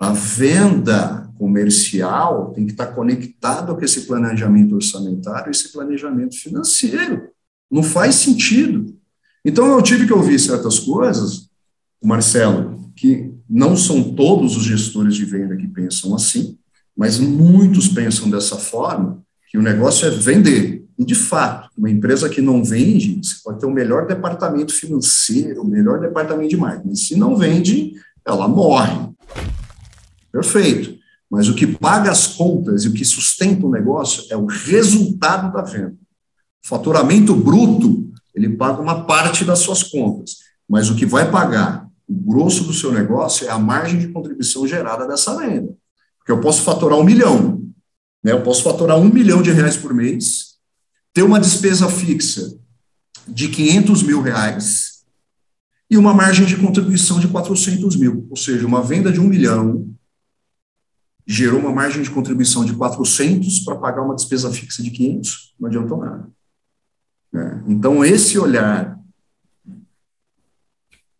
A 0.00 0.12
venda 0.12 1.30
comercial 1.38 2.52
tem 2.52 2.64
que 2.64 2.72
estar 2.72 2.86
conectada 2.88 3.74
com 3.74 3.84
esse 3.84 4.02
planejamento 4.02 4.74
orçamentário, 4.74 5.50
esse 5.50 5.72
planejamento 5.72 6.36
financeiro. 6.36 7.28
Não 7.70 7.82
faz 7.82 8.16
sentido. 8.16 8.94
Então 9.44 9.66
eu 9.66 9.82
tive 9.82 10.06
que 10.06 10.12
ouvir 10.12 10.38
certas 10.38 10.78
coisas, 10.78 11.48
Marcelo, 12.02 12.90
que 12.96 13.32
não 13.48 13.76
são 13.76 14.14
todos 14.14 14.56
os 14.56 14.64
gestores 14.64 15.14
de 15.14 15.24
venda 15.24 15.56
que 15.56 15.66
pensam 15.66 16.14
assim, 16.14 16.56
mas 16.96 17.18
muitos 17.18 17.88
pensam 17.88 18.30
dessa 18.30 18.56
forma, 18.56 19.22
que 19.50 19.58
o 19.58 19.62
negócio 19.62 20.06
é 20.06 20.10
vender. 20.10 20.84
E, 20.98 21.04
de 21.04 21.14
fato, 21.14 21.68
uma 21.76 21.90
empresa 21.90 22.28
que 22.28 22.40
não 22.40 22.62
vende, 22.62 23.20
você 23.22 23.34
pode 23.42 23.58
ter 23.58 23.66
o 23.66 23.70
melhor 23.70 24.06
departamento 24.06 24.72
financeiro, 24.72 25.62
o 25.62 25.66
melhor 25.66 26.00
departamento 26.00 26.50
de 26.50 26.56
marketing, 26.56 26.94
se 26.94 27.16
não 27.16 27.36
vende, 27.36 27.94
ela 28.24 28.46
morre. 28.46 29.12
Perfeito. 30.34 30.98
Mas 31.30 31.48
o 31.48 31.54
que 31.54 31.64
paga 31.64 32.10
as 32.10 32.26
contas 32.26 32.82
e 32.82 32.88
o 32.88 32.92
que 32.92 33.04
sustenta 33.04 33.64
o 33.64 33.70
negócio 33.70 34.24
é 34.30 34.36
o 34.36 34.46
resultado 34.46 35.52
da 35.52 35.62
venda. 35.62 35.94
Faturamento 36.60 37.36
bruto, 37.36 38.12
ele 38.34 38.48
paga 38.56 38.82
uma 38.82 39.04
parte 39.04 39.44
das 39.44 39.60
suas 39.60 39.84
contas, 39.84 40.38
mas 40.68 40.90
o 40.90 40.96
que 40.96 41.06
vai 41.06 41.30
pagar 41.30 41.88
o 42.08 42.14
grosso 42.14 42.64
do 42.64 42.74
seu 42.74 42.92
negócio 42.92 43.46
é 43.46 43.50
a 43.50 43.58
margem 43.58 44.00
de 44.00 44.08
contribuição 44.08 44.66
gerada 44.66 45.06
dessa 45.06 45.36
venda. 45.38 45.72
Porque 46.18 46.32
eu 46.32 46.40
posso 46.40 46.62
faturar 46.62 46.98
um 46.98 47.04
milhão, 47.04 47.62
né? 48.22 48.32
eu 48.32 48.42
posso 48.42 48.64
faturar 48.64 48.98
um 48.98 49.08
milhão 49.08 49.40
de 49.40 49.52
reais 49.52 49.76
por 49.76 49.94
mês, 49.94 50.56
ter 51.12 51.22
uma 51.22 51.38
despesa 51.38 51.88
fixa 51.88 52.58
de 53.28 53.48
500 53.48 54.02
mil 54.02 54.20
reais 54.20 55.04
e 55.88 55.96
uma 55.96 56.12
margem 56.12 56.44
de 56.44 56.56
contribuição 56.56 57.20
de 57.20 57.28
400 57.28 57.94
mil, 57.94 58.26
ou 58.28 58.36
seja, 58.36 58.66
uma 58.66 58.82
venda 58.82 59.12
de 59.12 59.20
um 59.20 59.28
milhão 59.28 59.93
gerou 61.26 61.60
uma 61.60 61.72
margem 61.72 62.02
de 62.02 62.10
contribuição 62.10 62.64
de 62.64 62.74
400 62.74 63.60
para 63.60 63.76
pagar 63.76 64.02
uma 64.02 64.14
despesa 64.14 64.52
fixa 64.52 64.82
de 64.82 64.90
500, 64.90 65.54
não 65.58 65.68
adiantou 65.68 65.98
nada. 65.98 66.28
Né? 67.32 67.64
Então, 67.66 68.04
esse 68.04 68.38
olhar 68.38 68.98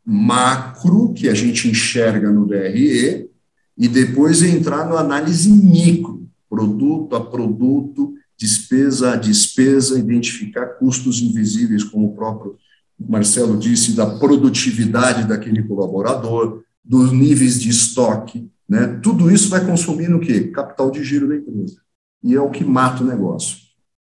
macro 0.05 1.12
que 1.14 1.28
a 1.28 1.34
gente 1.34 1.68
enxerga 1.68 2.30
no 2.30 2.46
DRE 2.46 3.30
e 3.76 3.88
depois 3.88 4.42
entrar 4.42 4.86
na 4.86 5.00
análise 5.00 5.50
micro, 5.50 6.28
produto 6.48 7.16
a 7.16 7.24
produto, 7.24 8.14
despesa 8.38 9.12
a 9.12 9.16
despesa, 9.16 9.98
identificar 9.98 10.66
custos 10.78 11.20
invisíveis, 11.22 11.82
como 11.82 12.09
o 12.09 12.14
próprio 12.14 12.59
Marcelo 12.98 13.57
disse, 13.57 13.92
da 13.92 14.18
produtividade 14.18 15.26
daquele 15.26 15.62
colaborador, 15.62 16.62
dos 16.84 17.11
níveis 17.11 17.61
de 17.61 17.70
estoque, 17.70 18.48
né? 18.68 18.98
Tudo 19.02 19.30
isso 19.30 19.48
vai 19.48 19.64
consumir 19.64 20.08
no 20.08 20.20
quê? 20.20 20.48
Capital 20.48 20.90
de 20.90 21.02
giro 21.04 21.28
da 21.28 21.36
empresa. 21.36 21.76
E 22.22 22.34
é 22.34 22.40
o 22.40 22.50
que 22.50 22.64
mata 22.64 23.02
o 23.02 23.06
negócio. 23.06 23.58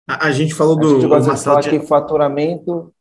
A, 0.09 0.27
a 0.27 0.33
gente 0.33 0.55
falou 0.55 0.77
do. 0.77 0.89
A 0.89 1.01
gente 1.01 1.09
gosta 1.09 1.35
de 1.35 1.41
falar 1.43 1.63
que 1.63 1.81
faturamento, 1.81 2.93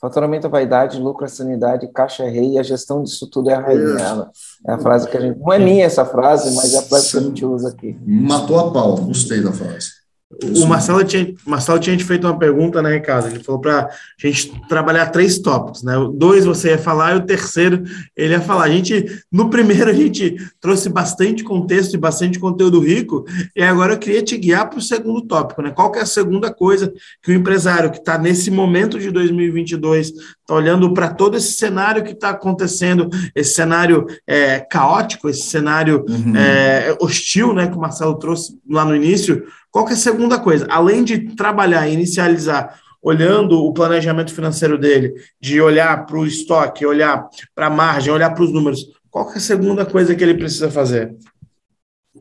faturamento 0.00 0.46
é 0.46 0.50
vaidade, 0.50 1.00
lucro 1.00 1.24
é 1.24 1.28
sanidade, 1.28 1.90
caixa 1.92 2.24
é 2.24 2.30
rei, 2.30 2.52
e 2.52 2.58
a 2.58 2.62
gestão 2.62 3.02
disso 3.02 3.28
tudo 3.30 3.50
é 3.50 3.54
a 3.54 3.60
rainha. 3.60 4.30
É 4.66 4.72
a 4.72 4.78
frase 4.78 5.08
que 5.08 5.16
a 5.16 5.20
gente. 5.20 5.38
Não 5.38 5.52
é 5.52 5.58
minha 5.58 5.84
essa 5.84 6.04
frase, 6.04 6.54
mas 6.56 6.74
é 6.74 6.78
a 6.78 6.82
frase 6.82 7.10
que 7.10 7.18
a 7.18 7.20
gente 7.20 7.44
usa 7.44 7.68
aqui. 7.68 7.98
Matou 8.04 8.58
a 8.58 8.72
pau, 8.72 8.96
gostei 8.96 9.40
da 9.40 9.52
frase. 9.52 9.97
O 10.30 10.66
Marcelo 10.66 11.02
tinha, 11.04 11.34
Marcelo 11.46 11.78
tinha 11.78 11.98
feito 11.98 12.26
uma 12.26 12.38
pergunta, 12.38 12.82
né, 12.82 12.92
Ricardo? 12.92 13.28
Ele 13.28 13.42
falou 13.42 13.62
para 13.62 13.86
a 13.86 13.90
gente 14.18 14.52
trabalhar 14.68 15.06
três 15.06 15.38
tópicos, 15.38 15.82
né? 15.82 15.94
Dois 16.12 16.44
você 16.44 16.68
ia 16.68 16.78
falar 16.78 17.14
e 17.14 17.16
o 17.16 17.24
terceiro 17.24 17.82
ele 18.14 18.34
ia 18.34 18.40
falar. 18.40 18.64
A 18.64 18.68
gente, 18.68 19.22
no 19.32 19.48
primeiro, 19.48 19.88
a 19.88 19.94
gente 19.94 20.36
trouxe 20.60 20.90
bastante 20.90 21.42
contexto 21.42 21.94
e 21.94 21.98
bastante 21.98 22.38
conteúdo 22.38 22.78
rico, 22.78 23.24
e 23.56 23.62
agora 23.62 23.94
eu 23.94 23.98
queria 23.98 24.22
te 24.22 24.36
guiar 24.36 24.68
para 24.68 24.78
o 24.78 24.82
segundo 24.82 25.22
tópico, 25.22 25.62
né? 25.62 25.70
Qual 25.70 25.90
que 25.90 25.98
é 25.98 26.02
a 26.02 26.06
segunda 26.06 26.52
coisa 26.52 26.92
que 27.22 27.30
o 27.30 27.34
empresário 27.34 27.90
que 27.90 27.98
está 27.98 28.18
nesse 28.18 28.50
momento 28.50 28.98
de 28.98 29.10
2022 29.10 30.08
está 30.08 30.54
olhando 30.54 30.92
para 30.92 31.08
todo 31.08 31.38
esse 31.38 31.52
cenário 31.52 32.04
que 32.04 32.12
está 32.12 32.30
acontecendo, 32.30 33.08
esse 33.34 33.54
cenário 33.54 34.06
é, 34.26 34.60
caótico, 34.60 35.30
esse 35.30 35.42
cenário 35.42 36.04
uhum. 36.06 36.36
é, 36.36 36.94
hostil, 37.00 37.54
né, 37.54 37.66
que 37.66 37.76
o 37.76 37.80
Marcelo 37.80 38.18
trouxe 38.18 38.58
lá 38.68 38.84
no 38.84 38.94
início 38.94 39.42
qual 39.70 39.84
que 39.84 39.92
é 39.92 39.94
a 39.94 39.98
segunda 39.98 40.38
coisa? 40.38 40.66
Além 40.70 41.04
de 41.04 41.34
trabalhar 41.34 41.88
e 41.88 41.94
inicializar 41.94 42.80
olhando 43.02 43.64
o 43.64 43.72
planejamento 43.72 44.34
financeiro 44.34 44.76
dele, 44.76 45.14
de 45.40 45.60
olhar 45.60 46.04
para 46.04 46.18
o 46.18 46.26
estoque, 46.26 46.84
olhar 46.84 47.28
para 47.54 47.66
a 47.66 47.70
margem, 47.70 48.12
olhar 48.12 48.30
para 48.30 48.42
os 48.42 48.52
números, 48.52 48.86
qual 49.10 49.30
é 49.32 49.36
a 49.36 49.40
segunda 49.40 49.86
coisa 49.86 50.14
que 50.14 50.22
ele 50.22 50.34
precisa 50.34 50.70
fazer? 50.70 51.16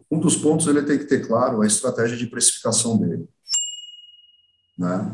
Um 0.10 0.20
dos 0.20 0.36
pontos 0.36 0.68
ele 0.68 0.84
tem 0.84 0.98
que 0.98 1.06
ter 1.06 1.26
claro 1.28 1.62
a 1.62 1.68
estratégia 1.68 2.16
de 2.16 2.28
precificação 2.28 2.98
dele. 2.98 3.26
Né? 4.78 5.12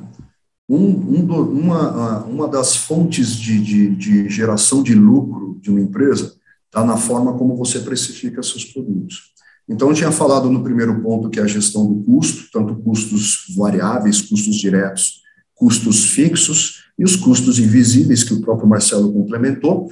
Um, 0.70 0.78
um 0.78 1.42
uma, 1.44 2.24
uma 2.26 2.48
das 2.48 2.76
fontes 2.76 3.36
de, 3.36 3.60
de, 3.60 3.90
de 3.96 4.30
geração 4.30 4.84
de 4.84 4.94
lucro 4.94 5.58
de 5.62 5.72
uma 5.72 5.80
empresa 5.80 6.36
está 6.66 6.84
na 6.84 6.98
forma 6.98 7.38
como 7.38 7.56
você 7.56 7.80
precifica 7.80 8.44
seus 8.44 8.66
produtos. 8.66 9.33
Então, 9.68 9.89
eu 9.89 9.93
tinha 9.93 10.11
falado 10.11 10.49
no 10.49 10.64
primeiro 10.64 11.01
ponto 11.01 11.30
que 11.30 11.39
é 11.39 11.43
a 11.43 11.47
gestão 11.47 11.86
do 11.86 12.03
custo, 12.03 12.49
tanto 12.51 12.76
custos 12.76 13.45
variáveis, 13.55 14.22
custos 14.22 14.55
diretos, 14.55 15.22
custos 15.55 16.05
fixos 16.05 16.84
e 16.97 17.03
os 17.03 17.16
custos 17.16 17.59
invisíveis, 17.59 18.24
que 18.24 18.34
o 18.34 18.41
próprio 18.41 18.68
Marcelo 18.68 19.11
complementou. 19.14 19.88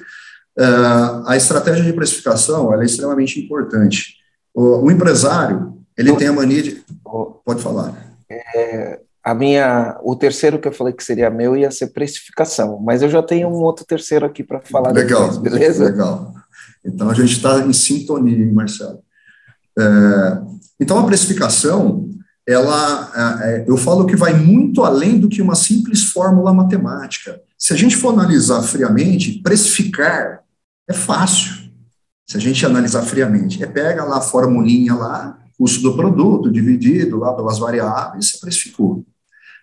Uh, 0.57 1.23
a 1.25 1.37
estratégia 1.37 1.83
de 1.83 1.93
precificação 1.93 2.73
é 2.73 2.85
extremamente 2.85 3.39
importante. 3.39 4.15
O, 4.53 4.85
o, 4.85 4.91
empresário, 4.91 5.77
ele 5.97 6.13
tem 6.15 6.27
a 6.27 6.33
mania 6.33 6.61
de... 6.61 6.83
Pode 7.45 7.61
falar. 7.61 7.95
É, 8.29 8.99
a 9.23 9.33
minha, 9.33 9.97
o 10.03 10.15
terceiro 10.15 10.59
que 10.59 10.67
eu 10.67 10.71
falei 10.73 10.93
que 10.93 11.03
seria 11.03 11.29
meu 11.29 11.55
ia 11.55 11.71
ser 11.71 11.87
precificação, 11.87 12.79
mas 12.79 13.01
eu 13.01 13.09
já 13.09 13.21
tenho 13.21 13.47
um 13.47 13.61
outro 13.61 13.85
terceiro 13.85 14.25
aqui 14.25 14.43
para 14.43 14.59
falar 14.61 14.91
legal, 14.91 15.29
depois, 15.29 15.37
beleza? 15.37 15.85
Legal. 15.85 16.33
Então 16.83 17.09
a 17.09 17.13
gente 17.13 17.33
está 17.33 17.59
em 17.59 17.71
sintonia, 17.71 18.37
hein, 18.37 18.51
Marcelo? 18.51 18.99
É, 19.77 20.41
então, 20.79 20.99
a 20.99 21.05
precificação, 21.05 22.09
ela, 22.47 23.11
é, 23.43 23.49
é, 23.49 23.65
eu 23.67 23.77
falo 23.77 24.05
que 24.05 24.15
vai 24.15 24.33
muito 24.33 24.83
além 24.83 25.19
do 25.19 25.29
que 25.29 25.41
uma 25.41 25.55
simples 25.55 26.03
fórmula 26.11 26.53
matemática. 26.53 27.41
Se 27.57 27.73
a 27.73 27.77
gente 27.77 27.95
for 27.95 28.13
analisar 28.13 28.61
friamente, 28.63 29.41
precificar 29.43 30.41
é 30.89 30.93
fácil. 30.93 31.69
Se 32.27 32.37
a 32.37 32.39
gente 32.39 32.65
analisar 32.65 33.03
friamente, 33.03 33.63
é 33.63 33.67
pega 33.67 34.03
lá 34.03 34.17
a 34.17 34.21
formulinha 34.21 34.93
lá, 34.93 35.37
custo 35.57 35.81
do 35.81 35.95
produto 35.95 36.51
dividido 36.51 37.17
lá 37.17 37.33
pelas 37.33 37.59
variáveis, 37.59 38.31
você 38.31 38.39
precificou. 38.39 39.05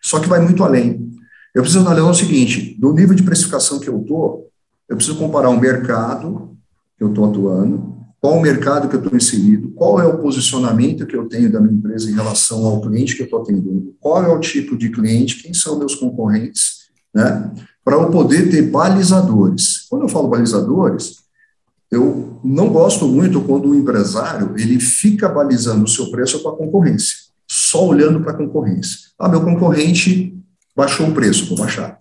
Só 0.03 0.21
que 0.21 0.29
vai 0.29 0.41
muito 0.41 0.63
além. 0.63 1.11
Eu 1.55 1.63
preciso 1.63 1.85
analisar 1.85 2.11
o 2.11 2.15
seguinte, 2.15 2.77
do 2.79 2.93
nível 2.93 3.15
de 3.15 3.23
precificação 3.23 3.81
que 3.81 3.89
eu 3.89 4.01
estou, 4.01 4.49
eu 4.89 4.97
preciso 4.97 5.19
comparar 5.19 5.49
o 5.49 5.59
mercado 5.59 6.57
que 6.97 7.03
eu 7.03 7.09
estou 7.09 7.29
atuando, 7.29 7.98
qual 8.21 8.37
o 8.37 8.43
mercado 8.43 8.89
que 8.89 8.97
eu 8.97 9.01
estou 9.01 9.17
inserido, 9.17 9.71
qual 9.71 10.01
é 10.01 10.07
o 10.07 10.19
posicionamento 10.19 11.07
que 11.07 11.17
eu 11.17 11.29
tenho 11.29 11.51
da 11.51 11.61
minha 11.61 11.75
empresa 11.75 12.11
em 12.11 12.15
relação 12.15 12.65
ao 12.67 12.81
cliente 12.81 13.15
que 13.15 13.23
eu 13.23 13.27
estou 13.27 13.43
atendendo, 13.43 13.95
qual 14.01 14.25
é 14.25 14.29
o 14.29 14.41
tipo 14.41 14.77
de 14.77 14.91
cliente, 14.91 15.43
quem 15.43 15.55
são 15.55 15.79
meus 15.79 15.95
concorrentes, 15.95 16.89
né? 17.15 17.53
Para 17.85 17.97
eu 17.97 18.11
poder 18.11 18.51
ter 18.51 18.63
balizadores. 18.63 19.87
Quando 19.89 20.03
eu 20.03 20.09
falo 20.09 20.29
balizadores, 20.29 21.19
eu 21.91 22.39
não 22.45 22.69
gosto 22.69 23.07
muito 23.07 23.41
quando 23.41 23.71
o 23.71 23.75
empresário 23.75 24.55
ele 24.59 24.79
fica 24.79 25.29
balizando 25.29 25.85
o 25.85 25.89
seu 25.89 26.11
preço 26.11 26.43
com 26.43 26.51
a 26.51 26.57
concorrência, 26.57 27.17
só 27.47 27.87
olhando 27.87 28.21
para 28.21 28.33
a 28.33 28.37
concorrência. 28.37 29.09
Ah, 29.19 29.29
meu 29.29 29.43
concorrente 29.43 30.37
baixou 30.77 31.09
o 31.09 31.15
preço, 31.15 31.47
vou 31.49 31.59
baixar. 31.59 31.99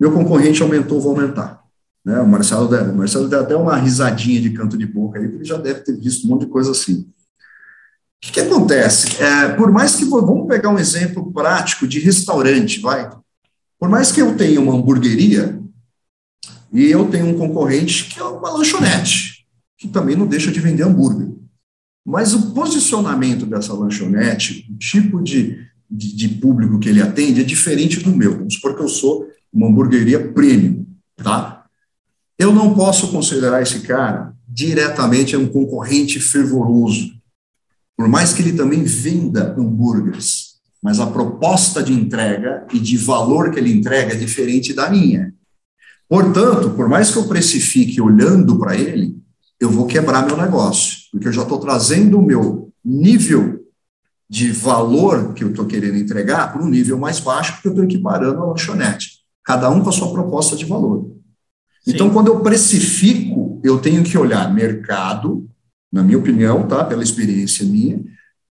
Meu 0.00 0.12
concorrente 0.12 0.62
aumentou, 0.62 1.00
vou 1.00 1.12
aumentar. 1.12 1.62
Né? 2.08 2.18
O 2.20 2.26
Marcelo, 2.26 2.74
o 2.74 2.96
Marcelo 2.96 3.28
deu 3.28 3.40
até 3.40 3.54
uma 3.54 3.76
risadinha 3.76 4.40
de 4.40 4.48
canto 4.48 4.78
de 4.78 4.86
boca 4.86 5.18
aí, 5.18 5.26
porque 5.26 5.42
ele 5.42 5.44
já 5.44 5.58
deve 5.58 5.80
ter 5.80 5.94
visto 5.94 6.24
um 6.24 6.30
monte 6.30 6.46
de 6.46 6.50
coisa 6.50 6.70
assim. 6.70 7.00
O 7.00 7.06
que, 8.22 8.32
que 8.32 8.40
acontece? 8.40 9.22
É, 9.22 9.50
por 9.50 9.70
mais 9.70 9.94
que. 9.94 10.06
Vamos 10.06 10.48
pegar 10.48 10.70
um 10.70 10.78
exemplo 10.78 11.30
prático 11.30 11.86
de 11.86 12.00
restaurante, 12.00 12.80
vai. 12.80 13.10
Por 13.78 13.90
mais 13.90 14.10
que 14.10 14.22
eu 14.22 14.34
tenha 14.38 14.58
uma 14.58 14.72
hamburgueria 14.72 15.60
e 16.72 16.86
eu 16.86 17.10
tenho 17.10 17.26
um 17.26 17.36
concorrente 17.36 18.06
que 18.06 18.18
é 18.18 18.24
uma 18.24 18.52
lanchonete, 18.52 19.46
que 19.76 19.86
também 19.86 20.16
não 20.16 20.26
deixa 20.26 20.50
de 20.50 20.60
vender 20.60 20.84
hambúrguer. 20.84 21.28
Mas 22.06 22.32
o 22.32 22.54
posicionamento 22.54 23.44
dessa 23.44 23.74
lanchonete, 23.74 24.66
o 24.72 24.78
tipo 24.78 25.22
de, 25.22 25.58
de, 25.90 26.16
de 26.16 26.28
público 26.30 26.78
que 26.78 26.88
ele 26.88 27.02
atende 27.02 27.42
é 27.42 27.44
diferente 27.44 28.00
do 28.00 28.16
meu. 28.16 28.38
Vamos 28.38 28.54
supor 28.54 28.74
que 28.74 28.82
eu 28.82 28.88
sou 28.88 29.28
uma 29.52 29.68
hamburgueria 29.68 30.32
premium, 30.32 30.86
tá? 31.18 31.57
Eu 32.38 32.52
não 32.52 32.72
posso 32.72 33.10
considerar 33.10 33.60
esse 33.62 33.80
cara 33.80 34.32
diretamente 34.46 35.36
um 35.36 35.48
concorrente 35.48 36.20
fervoroso, 36.20 37.12
por 37.96 38.08
mais 38.08 38.32
que 38.32 38.42
ele 38.42 38.52
também 38.52 38.84
venda 38.84 39.54
hambúrgueres, 39.58 40.54
mas 40.80 41.00
a 41.00 41.06
proposta 41.06 41.82
de 41.82 41.92
entrega 41.92 42.64
e 42.72 42.78
de 42.78 42.96
valor 42.96 43.50
que 43.50 43.58
ele 43.58 43.72
entrega 43.72 44.14
é 44.14 44.16
diferente 44.16 44.72
da 44.72 44.88
minha. 44.88 45.34
Portanto, 46.08 46.70
por 46.70 46.88
mais 46.88 47.10
que 47.10 47.18
eu 47.18 47.26
precifique 47.26 48.00
olhando 48.00 48.56
para 48.58 48.76
ele, 48.76 49.16
eu 49.60 49.68
vou 49.68 49.86
quebrar 49.86 50.24
meu 50.24 50.36
negócio, 50.36 50.96
porque 51.10 51.26
eu 51.26 51.32
já 51.32 51.42
estou 51.42 51.58
trazendo 51.58 52.20
o 52.20 52.24
meu 52.24 52.72
nível 52.84 53.64
de 54.30 54.52
valor 54.52 55.34
que 55.34 55.42
eu 55.42 55.50
estou 55.50 55.66
querendo 55.66 55.96
entregar 55.96 56.52
para 56.52 56.62
um 56.62 56.68
nível 56.68 56.98
mais 56.98 57.18
baixo, 57.18 57.54
porque 57.54 57.68
eu 57.68 57.72
estou 57.72 57.84
equiparando 57.84 58.40
a 58.40 58.46
lanchonete, 58.46 59.18
cada 59.42 59.68
um 59.70 59.82
com 59.82 59.88
a 59.88 59.92
sua 59.92 60.12
proposta 60.12 60.54
de 60.54 60.64
valor. 60.64 61.17
Então, 61.88 62.10
quando 62.10 62.28
eu 62.28 62.40
precifico, 62.40 63.60
eu 63.64 63.78
tenho 63.78 64.02
que 64.02 64.16
olhar 64.16 64.52
mercado, 64.52 65.48
na 65.90 66.02
minha 66.02 66.18
opinião, 66.18 66.66
tá? 66.66 66.84
Pela 66.84 67.02
experiência 67.02 67.64
minha, 67.64 68.00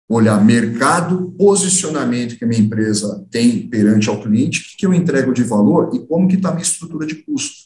olhar 0.08 0.44
mercado, 0.44 1.34
posicionamento 1.38 2.38
que 2.38 2.46
a 2.46 2.48
minha 2.48 2.62
empresa 2.62 3.26
tem 3.30 3.68
perante 3.68 4.08
ao 4.10 4.22
cliente, 4.22 4.62
o 4.62 4.78
que 4.78 4.86
eu 4.86 4.94
entrego 4.94 5.34
de 5.34 5.44
valor 5.44 5.92
e 5.94 6.00
como 6.00 6.28
que 6.28 6.36
está 6.36 6.50
a 6.50 6.52
minha 6.54 6.64
estrutura 6.64 7.06
de 7.06 7.16
custo. 7.16 7.66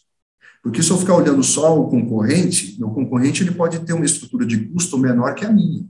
Porque 0.63 0.81
se 0.81 0.89
eu 0.91 0.97
ficar 0.97 1.15
olhando 1.15 1.43
só 1.43 1.79
o 1.79 1.87
concorrente, 1.87 2.77
meu 2.79 2.89
concorrente 2.89 3.43
ele 3.43 3.51
pode 3.51 3.79
ter 3.79 3.93
uma 3.93 4.05
estrutura 4.05 4.45
de 4.45 4.57
custo 4.69 4.97
menor 4.97 5.35
que 5.35 5.45
a 5.45 5.51
minha. 5.51 5.85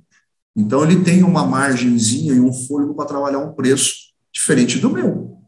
Então 0.56 0.84
ele 0.84 1.04
tem 1.04 1.24
uma 1.24 1.46
margenzinha 1.46 2.34
e 2.34 2.40
um 2.40 2.54
fôlego 2.54 2.94
para 2.94 3.06
trabalhar 3.06 3.40
um 3.40 3.54
preço 3.54 3.94
diferente 4.32 4.78
do 4.78 4.90
meu. 4.90 5.39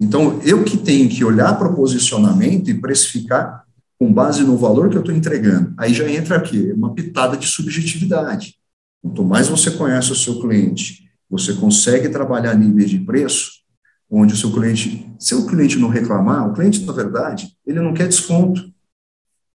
Então, 0.00 0.40
eu 0.42 0.62
que 0.64 0.76
tenho 0.76 1.08
que 1.08 1.24
olhar 1.24 1.58
para 1.58 1.68
o 1.68 1.74
posicionamento 1.74 2.70
e 2.70 2.80
precificar 2.80 3.64
com 3.98 4.12
base 4.12 4.44
no 4.44 4.56
valor 4.56 4.88
que 4.88 4.96
eu 4.96 5.00
estou 5.00 5.14
entregando. 5.14 5.74
Aí 5.76 5.92
já 5.92 6.08
entra 6.08 6.36
aqui 6.36 6.70
uma 6.72 6.94
pitada 6.94 7.36
de 7.36 7.46
subjetividade. 7.46 8.54
Quanto 9.02 9.24
mais 9.24 9.48
você 9.48 9.72
conhece 9.72 10.12
o 10.12 10.14
seu 10.14 10.40
cliente, 10.40 11.10
você 11.28 11.52
consegue 11.54 12.08
trabalhar 12.08 12.54
níveis 12.54 12.90
de 12.90 13.00
preço, 13.00 13.50
onde 14.10 14.34
o 14.34 14.36
seu 14.36 14.52
cliente, 14.52 15.12
se 15.18 15.34
o 15.34 15.46
cliente 15.46 15.78
não 15.78 15.88
reclamar, 15.88 16.48
o 16.48 16.52
cliente, 16.52 16.84
na 16.84 16.92
verdade, 16.92 17.48
ele 17.66 17.80
não 17.80 17.92
quer 17.92 18.06
desconto. 18.06 18.62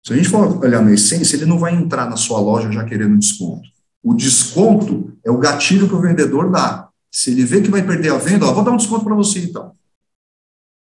Se 0.06 0.12
a 0.12 0.16
gente 0.18 0.28
for 0.28 0.62
olhar 0.64 0.84
na 0.84 0.92
essência, 0.92 1.38
ele 1.38 1.46
não 1.46 1.58
vai 1.58 1.74
entrar 1.74 2.10
na 2.10 2.18
sua 2.18 2.40
loja 2.40 2.70
já 2.70 2.84
querendo 2.84 3.18
desconto. 3.18 3.68
O 4.04 4.14
desconto 4.14 5.14
é 5.24 5.32
o 5.32 5.38
gatilho 5.38 5.88
que 5.88 5.96
o 5.96 6.02
vendedor 6.02 6.52
dá. 6.52 6.90
Se 7.10 7.32
ele 7.32 7.46
vê 7.46 7.62
que 7.62 7.72
vai 7.72 7.82
perder 7.82 8.12
a 8.12 8.18
venda, 8.18 8.46
ó, 8.46 8.54
vou 8.54 8.64
dar 8.64 8.72
um 8.72 8.78
desconto 8.78 9.06
para 9.06 9.16
você 9.16 9.40
então. 9.40 9.72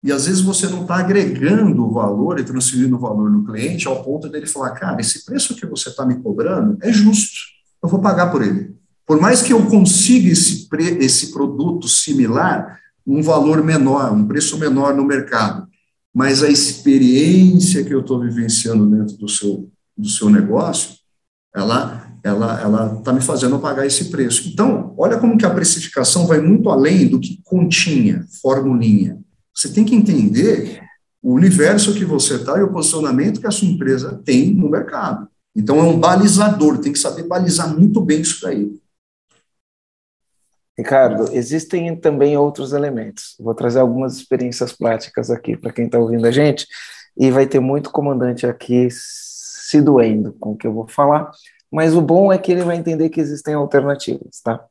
E 0.03 0.11
às 0.11 0.25
vezes 0.25 0.41
você 0.41 0.67
não 0.67 0.81
está 0.81 0.95
agregando 0.95 1.91
valor 1.91 2.39
e 2.39 2.43
transferindo 2.43 2.97
valor 2.97 3.29
no 3.29 3.45
cliente 3.45 3.87
ao 3.87 4.03
ponto 4.03 4.27
dele 4.27 4.47
falar, 4.47 4.71
cara, 4.71 4.99
esse 4.99 5.23
preço 5.23 5.55
que 5.55 5.65
você 5.65 5.89
está 5.89 6.05
me 6.05 6.15
cobrando 6.15 6.77
é 6.81 6.91
justo, 6.91 7.37
eu 7.83 7.87
vou 7.87 8.01
pagar 8.01 8.31
por 8.31 8.41
ele. 8.41 8.75
Por 9.05 9.19
mais 9.19 9.41
que 9.41 9.53
eu 9.53 9.65
consiga 9.67 10.31
esse, 10.31 10.67
esse 10.99 11.31
produto 11.31 11.87
similar, 11.87 12.79
um 13.05 13.21
valor 13.21 13.63
menor, 13.63 14.11
um 14.11 14.27
preço 14.27 14.57
menor 14.57 14.95
no 14.95 15.05
mercado, 15.05 15.67
mas 16.13 16.43
a 16.43 16.49
experiência 16.49 17.83
que 17.83 17.93
eu 17.93 18.01
estou 18.01 18.19
vivenciando 18.19 18.85
dentro 18.89 19.17
do 19.17 19.29
seu, 19.29 19.69
do 19.97 20.09
seu 20.09 20.29
negócio, 20.29 20.95
ela 21.55 22.07
ela 22.23 22.61
ela 22.61 22.97
está 22.99 23.11
me 23.11 23.21
fazendo 23.21 23.57
pagar 23.59 23.85
esse 23.85 24.05
preço. 24.05 24.47
Então, 24.47 24.93
olha 24.97 25.17
como 25.17 25.37
que 25.37 25.45
a 25.45 25.49
precificação 25.53 26.27
vai 26.27 26.39
muito 26.39 26.69
além 26.69 27.07
do 27.07 27.19
que 27.19 27.41
continha, 27.43 28.25
formulinha. 28.41 29.19
Você 29.53 29.71
tem 29.71 29.85
que 29.85 29.95
entender 29.95 30.81
o 31.21 31.33
universo 31.33 31.93
que 31.93 32.05
você 32.05 32.35
está 32.35 32.57
e 32.57 32.63
o 32.63 32.71
posicionamento 32.71 33.39
que 33.39 33.47
a 33.47 33.51
sua 33.51 33.67
empresa 33.67 34.21
tem 34.25 34.53
no 34.53 34.69
mercado. 34.69 35.27
Então, 35.55 35.79
é 35.79 35.83
um 35.83 35.99
balizador, 35.99 36.79
tem 36.79 36.93
que 36.93 36.99
saber 36.99 37.23
balizar 37.23 37.77
muito 37.77 38.01
bem 38.01 38.21
isso 38.21 38.41
daí. 38.41 38.71
Ricardo, 40.77 41.31
existem 41.33 41.95
também 41.95 42.37
outros 42.37 42.73
elementos. 42.73 43.35
Vou 43.39 43.53
trazer 43.53 43.79
algumas 43.79 44.15
experiências 44.15 44.71
práticas 44.71 45.29
aqui 45.29 45.55
para 45.57 45.73
quem 45.73 45.85
está 45.85 45.99
ouvindo 45.99 46.25
a 46.25 46.31
gente, 46.31 46.65
e 47.17 47.29
vai 47.29 47.45
ter 47.45 47.59
muito 47.59 47.91
comandante 47.91 48.47
aqui 48.47 48.87
se 48.91 49.81
doendo 49.81 50.33
com 50.39 50.51
o 50.51 50.57
que 50.57 50.65
eu 50.65 50.73
vou 50.73 50.87
falar, 50.87 51.29
mas 51.71 51.93
o 51.93 52.01
bom 52.01 52.31
é 52.31 52.37
que 52.37 52.51
ele 52.51 52.63
vai 52.63 52.77
entender 52.77 53.09
que 53.09 53.21
existem 53.21 53.53
alternativas, 53.53 54.41
tá? 54.41 54.65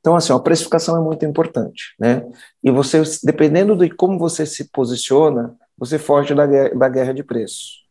Então, 0.00 0.16
assim, 0.16 0.32
a 0.32 0.38
precificação 0.38 0.96
é 0.96 1.00
muito 1.00 1.24
importante, 1.24 1.94
né? 1.98 2.24
E 2.62 2.70
você, 2.70 3.02
dependendo 3.22 3.76
de 3.76 3.90
como 3.90 4.18
você 4.18 4.44
se 4.44 4.70
posiciona, 4.70 5.54
você 5.76 5.98
foge 5.98 6.34
da, 6.34 6.46
da 6.46 6.88
guerra 6.88 7.12
de 7.12 7.22
preço. 7.22 7.82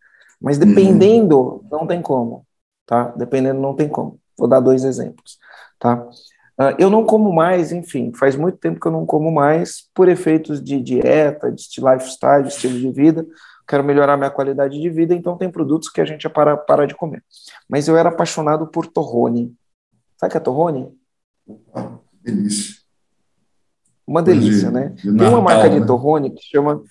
Mas 0.41 0.57
dependendo, 0.57 1.39
uhum. 1.39 1.67
não 1.71 1.87
tem 1.87 2.01
como, 2.01 2.45
tá? 2.85 3.13
Dependendo, 3.15 3.59
não 3.59 3.75
tem 3.75 3.87
como. 3.87 4.19
Vou 4.37 4.47
dar 4.47 4.59
dois 4.59 4.83
exemplos, 4.83 5.37
tá? 5.79 6.07
Uh, 6.59 6.75
eu 6.77 6.89
não 6.89 7.05
como 7.05 7.31
mais, 7.33 7.71
enfim, 7.71 8.11
faz 8.13 8.35
muito 8.35 8.57
tempo 8.57 8.79
que 8.79 8.87
eu 8.87 8.91
não 8.91 9.05
como 9.05 9.31
mais, 9.31 9.89
por 9.93 10.09
efeitos 10.09 10.63
de 10.63 10.79
dieta, 10.81 11.51
de 11.51 11.81
lifestyle, 11.81 12.43
de 12.43 12.49
estilo 12.49 12.77
de 12.77 12.91
vida, 12.91 13.25
quero 13.67 13.83
melhorar 13.83 14.17
minha 14.17 14.29
qualidade 14.29 14.79
de 14.79 14.89
vida, 14.89 15.15
então 15.15 15.37
tem 15.37 15.49
produtos 15.49 15.89
que 15.89 16.01
a 16.01 16.05
gente 16.05 16.27
para, 16.27 16.57
para 16.57 16.85
de 16.85 16.93
comer. 16.93 17.23
Mas 17.69 17.87
eu 17.87 17.97
era 17.97 18.09
apaixonado 18.09 18.67
por 18.67 18.85
torrone. 18.85 19.55
Sabe 20.17 20.29
o 20.29 20.31
que 20.31 20.37
é 20.37 20.41
torrone? 20.41 21.00
Ah, 21.73 21.97
delícia. 22.21 22.81
Uma 24.05 24.21
delícia, 24.21 24.67
de, 24.67 24.73
né? 24.73 24.89
De 24.89 25.15
tem 25.15 25.27
uma 25.27 25.41
marca 25.41 25.69
de 25.69 25.79
né? 25.79 25.85
torrone 25.85 26.31
que 26.31 26.43
chama. 26.43 26.83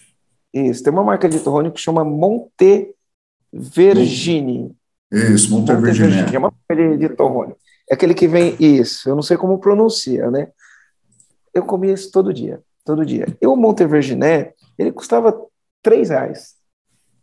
Isso, 0.52 0.82
tem 0.82 0.92
uma 0.92 1.04
marca 1.04 1.28
de 1.28 1.38
torrone 1.40 1.70
que 1.70 1.80
chama 1.80 2.04
Monte 2.04 2.94
Vergine. 3.52 4.74
Isso, 5.12 5.50
Monte 5.50 5.74
Vergine. 5.74 6.34
É 6.34 6.38
uma 6.38 6.52
marca 6.68 6.96
de, 6.96 7.08
torrone. 7.10 7.54
É 7.90 7.94
aquele 7.94 8.14
que 8.14 8.26
vem, 8.26 8.56
isso, 8.58 9.08
eu 9.08 9.14
não 9.14 9.22
sei 9.22 9.36
como 9.36 9.58
pronuncia, 9.58 10.30
né? 10.30 10.48
Eu 11.52 11.64
comia 11.64 11.92
isso 11.92 12.10
todo 12.10 12.32
dia, 12.32 12.62
todo 12.84 13.04
dia. 13.04 13.26
E 13.40 13.46
o 13.46 13.56
Monte 13.56 13.84
Verginé, 13.84 14.54
ele 14.78 14.92
custava 14.92 15.38
três 15.82 16.10
reais. 16.10 16.54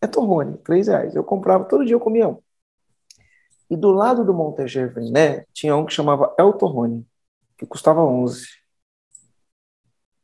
É 0.01 0.07
torrone, 0.07 0.57
três 0.57 0.87
reais. 0.87 1.15
Eu 1.15 1.23
comprava, 1.23 1.63
todo 1.63 1.85
dia 1.85 1.95
eu 1.95 1.99
comia 1.99 2.27
um. 2.27 2.37
E 3.69 3.75
do 3.75 3.91
lado 3.91 4.23
do 4.23 4.33
Monte 4.33 4.63
Verginé, 4.63 5.45
tinha 5.53 5.75
um 5.75 5.85
que 5.85 5.93
chamava 5.93 6.33
El 6.37 6.53
Torrone, 6.53 7.05
que 7.57 7.65
custava 7.65 8.01
11. 8.01 8.45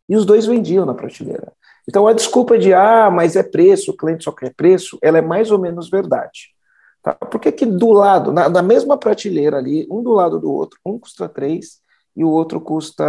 E 0.07 0.15
os 0.15 0.25
dois 0.25 0.45
vendiam 0.45 0.85
na 0.85 0.93
prateleira. 0.93 1.51
Então 1.87 2.07
a 2.07 2.13
desculpa 2.13 2.57
de, 2.57 2.73
ah, 2.73 3.09
mas 3.11 3.35
é 3.35 3.43
preço, 3.43 3.91
o 3.91 3.97
cliente 3.97 4.23
só 4.23 4.31
quer 4.31 4.53
preço, 4.53 4.97
ela 5.01 5.17
é 5.17 5.21
mais 5.21 5.51
ou 5.51 5.59
menos 5.59 5.89
verdade. 5.89 6.53
Tá? 7.01 7.13
Por 7.13 7.39
que, 7.39 7.51
que 7.51 7.65
do 7.65 7.91
lado, 7.91 8.31
na, 8.31 8.47
na, 8.47 8.61
mesma 8.61 8.97
prateleira 8.97 9.57
ali, 9.57 9.85
um 9.91 10.01
do 10.01 10.13
lado 10.13 10.39
do 10.39 10.51
outro, 10.51 10.79
um 10.85 10.97
custa 10.97 11.27
3 11.27 11.81
e 12.15 12.23
o 12.23 12.29
outro 12.29 12.61
custa 12.61 13.03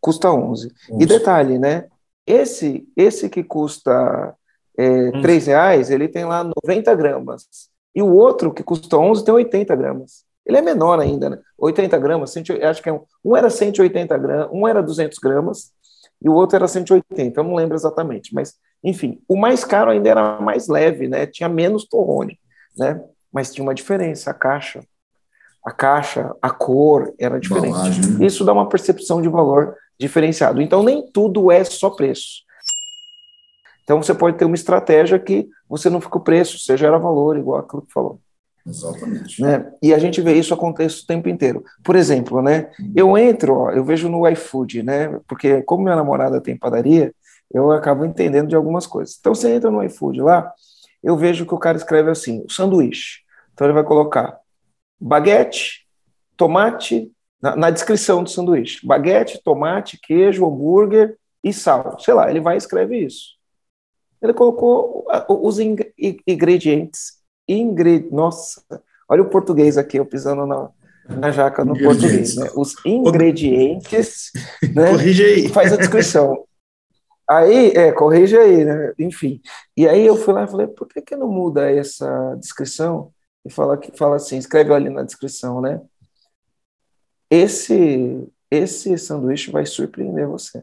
custa 0.00 0.30
11. 0.30 0.72
E 0.98 1.06
detalhe, 1.06 1.58
né? 1.58 1.88
Esse, 2.24 2.86
esse 2.96 3.28
que 3.28 3.42
custa 3.42 4.34
é, 4.78 5.10
3 5.20 5.46
reais, 5.46 5.90
ele 5.90 6.06
tem 6.08 6.24
lá 6.24 6.44
90 6.44 6.94
gramas. 6.94 7.48
E 7.94 8.02
o 8.02 8.14
outro, 8.14 8.52
que 8.52 8.62
custa 8.62 8.96
11, 8.96 9.24
tem 9.24 9.34
80 9.34 9.74
gramas. 9.74 10.24
Ele 10.48 10.56
é 10.56 10.62
menor 10.62 10.98
ainda, 10.98 11.28
né? 11.28 11.38
80 11.58 11.98
gramas, 11.98 12.30
100, 12.30 12.62
acho 12.62 12.82
que 12.82 12.88
é 12.88 12.92
um, 12.92 13.02
um 13.22 13.36
era 13.36 13.50
180 13.50 14.16
gramas, 14.16 14.48
um 14.50 14.66
era 14.66 14.82
200 14.82 15.18
gramas 15.18 15.72
e 16.22 16.28
o 16.28 16.32
outro 16.32 16.56
era 16.56 16.66
180, 16.66 17.38
eu 17.38 17.44
não 17.44 17.54
lembro 17.54 17.76
exatamente, 17.76 18.34
mas 18.34 18.54
enfim, 18.82 19.20
o 19.28 19.36
mais 19.36 19.64
caro 19.64 19.90
ainda 19.90 20.08
era 20.08 20.40
mais 20.40 20.68
leve, 20.68 21.08
né? 21.08 21.26
Tinha 21.26 21.48
menos 21.48 21.84
torrone, 21.84 22.38
né? 22.76 23.00
Mas 23.32 23.52
tinha 23.52 23.62
uma 23.62 23.74
diferença, 23.74 24.30
a 24.30 24.34
caixa. 24.34 24.80
A 25.64 25.70
caixa, 25.70 26.34
a 26.40 26.50
cor 26.50 27.12
era 27.18 27.38
diferente. 27.38 27.72
Balagem. 27.72 28.24
Isso 28.24 28.44
dá 28.44 28.52
uma 28.52 28.68
percepção 28.68 29.20
de 29.20 29.28
valor 29.28 29.76
diferenciado. 29.98 30.62
Então, 30.62 30.82
nem 30.82 31.10
tudo 31.10 31.50
é 31.50 31.62
só 31.64 31.90
preço. 31.90 32.44
Então, 33.82 34.00
você 34.02 34.14
pode 34.14 34.38
ter 34.38 34.44
uma 34.44 34.54
estratégia 34.54 35.18
que 35.18 35.48
você 35.68 35.90
não 35.90 36.00
fica 36.00 36.18
o 36.18 36.22
preço, 36.22 36.58
você 36.58 36.76
gera 36.76 36.98
valor, 36.98 37.36
igual 37.36 37.58
aquilo 37.58 37.82
que 37.82 37.92
falou. 37.92 38.20
Exatamente. 38.68 39.40
Né? 39.40 39.72
E 39.82 39.94
a 39.94 39.98
gente 39.98 40.20
vê 40.20 40.34
isso 40.34 40.52
acontecer 40.52 41.02
o 41.02 41.06
tempo 41.06 41.28
inteiro. 41.28 41.64
Por 41.82 41.96
exemplo, 41.96 42.42
né? 42.42 42.70
Eu 42.94 43.16
entro, 43.16 43.54
ó, 43.54 43.70
eu 43.70 43.84
vejo 43.84 44.08
no 44.08 44.28
iFood, 44.28 44.82
né? 44.82 45.18
Porque 45.26 45.62
como 45.62 45.84
minha 45.84 45.96
namorada 45.96 46.40
tem 46.40 46.56
padaria, 46.56 47.14
eu 47.52 47.70
acabo 47.72 48.04
entendendo 48.04 48.48
de 48.48 48.56
algumas 48.56 48.86
coisas. 48.86 49.16
Então, 49.18 49.34
você 49.34 49.54
entra 49.54 49.70
no 49.70 49.82
iFood 49.84 50.20
lá, 50.20 50.52
eu 51.02 51.16
vejo 51.16 51.46
que 51.46 51.54
o 51.54 51.58
cara 51.58 51.78
escreve 51.78 52.10
assim, 52.10 52.44
sanduíche. 52.48 53.20
Então, 53.54 53.66
ele 53.66 53.74
vai 53.74 53.84
colocar 53.84 54.38
baguete, 55.00 55.86
tomate, 56.36 57.10
na, 57.40 57.56
na 57.56 57.70
descrição 57.70 58.22
do 58.22 58.30
sanduíche, 58.30 58.86
baguete, 58.86 59.40
tomate, 59.42 59.98
queijo, 60.02 60.46
hambúrguer 60.46 61.16
e 61.42 61.52
sal. 61.52 61.98
Sei 62.00 62.12
lá, 62.12 62.30
ele 62.30 62.40
vai 62.40 62.56
e 62.56 62.58
escreve 62.58 62.98
isso. 62.98 63.38
Ele 64.20 64.34
colocou 64.34 65.06
os 65.28 65.58
ingredientes. 65.58 67.17
Ingre... 67.48 68.08
Nossa, 68.10 68.62
olha 69.08 69.22
o 69.22 69.30
português 69.30 69.78
aqui, 69.78 69.98
eu 69.98 70.06
pisando 70.06 70.46
na, 70.46 70.70
na 71.08 71.30
jaca 71.30 71.64
no 71.64 71.78
português. 71.78 72.36
Né? 72.36 72.50
Os 72.54 72.74
ingredientes. 72.84 74.30
né? 74.74 74.90
Corrige 74.90 75.24
aí. 75.24 75.48
Faz 75.50 75.72
a 75.72 75.76
descrição. 75.76 76.44
Aí, 77.28 77.72
é, 77.72 77.92
corrige 77.92 78.36
aí, 78.36 78.64
né? 78.64 78.92
Enfim. 78.98 79.40
E 79.76 79.86
aí 79.86 80.06
eu 80.06 80.16
fui 80.16 80.32
lá 80.32 80.44
e 80.44 80.48
falei, 80.48 80.66
por 80.66 80.88
que, 80.88 81.02
que 81.02 81.16
não 81.16 81.28
muda 81.28 81.70
essa 81.70 82.34
descrição? 82.40 83.12
E 83.44 83.50
fala, 83.50 83.76
que, 83.76 83.96
fala 83.96 84.16
assim, 84.16 84.38
escreve 84.38 84.72
ali 84.72 84.88
na 84.88 85.02
descrição, 85.02 85.60
né? 85.60 85.80
Esse, 87.30 88.26
esse 88.50 88.96
sanduíche 88.96 89.50
vai 89.50 89.66
surpreender 89.66 90.26
você. 90.26 90.62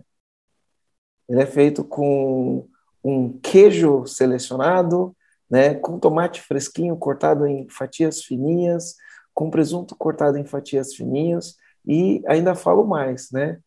Ele 1.29 1.41
é 1.41 1.45
feito 1.45 1.83
com 1.83 2.67
um 3.03 3.37
queijo 3.39 4.05
selecionado, 4.07 5.15
né, 5.49 5.75
com 5.75 5.99
tomate 5.99 6.41
fresquinho 6.41 6.95
cortado 6.97 7.45
em 7.45 7.67
fatias 7.69 8.23
fininhas, 8.23 8.95
com 9.33 9.49
presunto 9.49 9.95
cortado 9.95 10.37
em 10.37 10.45
fatias 10.45 10.95
fininhas, 10.95 11.55
e 11.85 12.23
ainda 12.27 12.55
falo 12.55 12.85
mais, 12.85 13.31
né? 13.31 13.59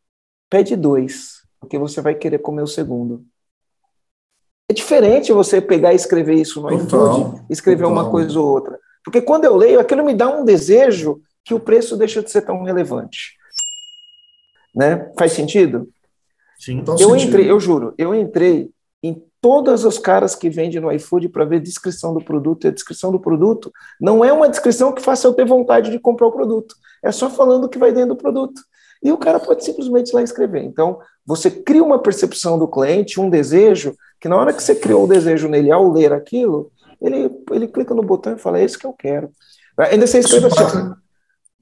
Pede 0.50 0.74
dois 0.74 1.38
porque 1.60 1.78
você 1.78 2.00
vai 2.00 2.14
querer 2.14 2.38
comer 2.38 2.62
o 2.62 2.66
segundo. 2.66 3.24
É 4.68 4.74
diferente 4.74 5.32
você 5.32 5.60
pegar 5.60 5.92
e 5.92 5.96
escrever 5.96 6.34
isso 6.34 6.60
no 6.60 6.72
iFood, 6.72 7.42
escrever 7.48 7.84
total. 7.84 7.92
uma 7.92 8.10
coisa 8.10 8.38
ou 8.38 8.46
outra. 8.46 8.78
Porque 9.02 9.22
quando 9.22 9.44
eu 9.44 9.56
leio, 9.56 9.80
aquilo 9.80 10.04
me 10.04 10.14
dá 10.14 10.28
um 10.28 10.44
desejo 10.44 11.20
que 11.44 11.54
o 11.54 11.60
preço 11.60 11.96
deixa 11.96 12.22
de 12.22 12.30
ser 12.30 12.42
tão 12.42 12.62
relevante. 12.62 13.36
Né? 14.74 15.10
Faz 15.18 15.32
sentido? 15.32 15.88
Sim, 16.58 16.84
eu 16.86 16.96
sentido. 16.96 17.16
entrei, 17.16 17.50
eu 17.50 17.58
juro, 17.58 17.94
eu 17.96 18.14
entrei 18.14 18.70
todas 19.40 19.84
as 19.84 19.98
caras 19.98 20.34
que 20.34 20.50
vendem 20.50 20.80
no 20.80 20.92
iFood 20.92 21.28
para 21.28 21.44
ver 21.44 21.56
a 21.56 21.60
descrição 21.60 22.12
do 22.12 22.20
produto, 22.20 22.64
e 22.64 22.68
a 22.68 22.72
descrição 22.72 23.12
do 23.12 23.20
produto 23.20 23.72
não 24.00 24.24
é 24.24 24.32
uma 24.32 24.48
descrição 24.48 24.92
que 24.92 25.02
faça 25.02 25.26
eu 25.26 25.34
ter 25.34 25.46
vontade 25.46 25.90
de 25.90 25.98
comprar 25.98 26.26
o 26.26 26.32
produto, 26.32 26.74
é 27.02 27.12
só 27.12 27.30
falando 27.30 27.64
o 27.64 27.68
que 27.68 27.78
vai 27.78 27.92
dentro 27.92 28.10
do 28.10 28.16
produto. 28.16 28.60
E 29.02 29.12
o 29.12 29.16
cara 29.16 29.38
pode 29.38 29.64
simplesmente 29.64 30.12
lá 30.12 30.22
escrever. 30.22 30.64
Então, 30.64 30.98
você 31.24 31.50
cria 31.50 31.84
uma 31.84 32.00
percepção 32.00 32.58
do 32.58 32.66
cliente, 32.66 33.20
um 33.20 33.30
desejo, 33.30 33.94
que 34.20 34.28
na 34.28 34.36
hora 34.36 34.52
que 34.52 34.62
você 34.62 34.74
criou 34.74 35.04
o 35.04 35.08
desejo 35.08 35.48
nele 35.48 35.70
ao 35.70 35.90
ler 35.92 36.12
aquilo, 36.12 36.72
ele, 37.00 37.30
ele 37.52 37.68
clica 37.68 37.94
no 37.94 38.02
botão 38.02 38.34
e 38.34 38.38
fala: 38.38 38.58
é 38.58 38.64
isso 38.64 38.78
que 38.78 38.86
eu 38.86 38.92
quero. 38.92 39.30
Ainda 39.78 40.06
você 40.06 40.18
escreve 40.18 40.46
assim: 40.46 40.92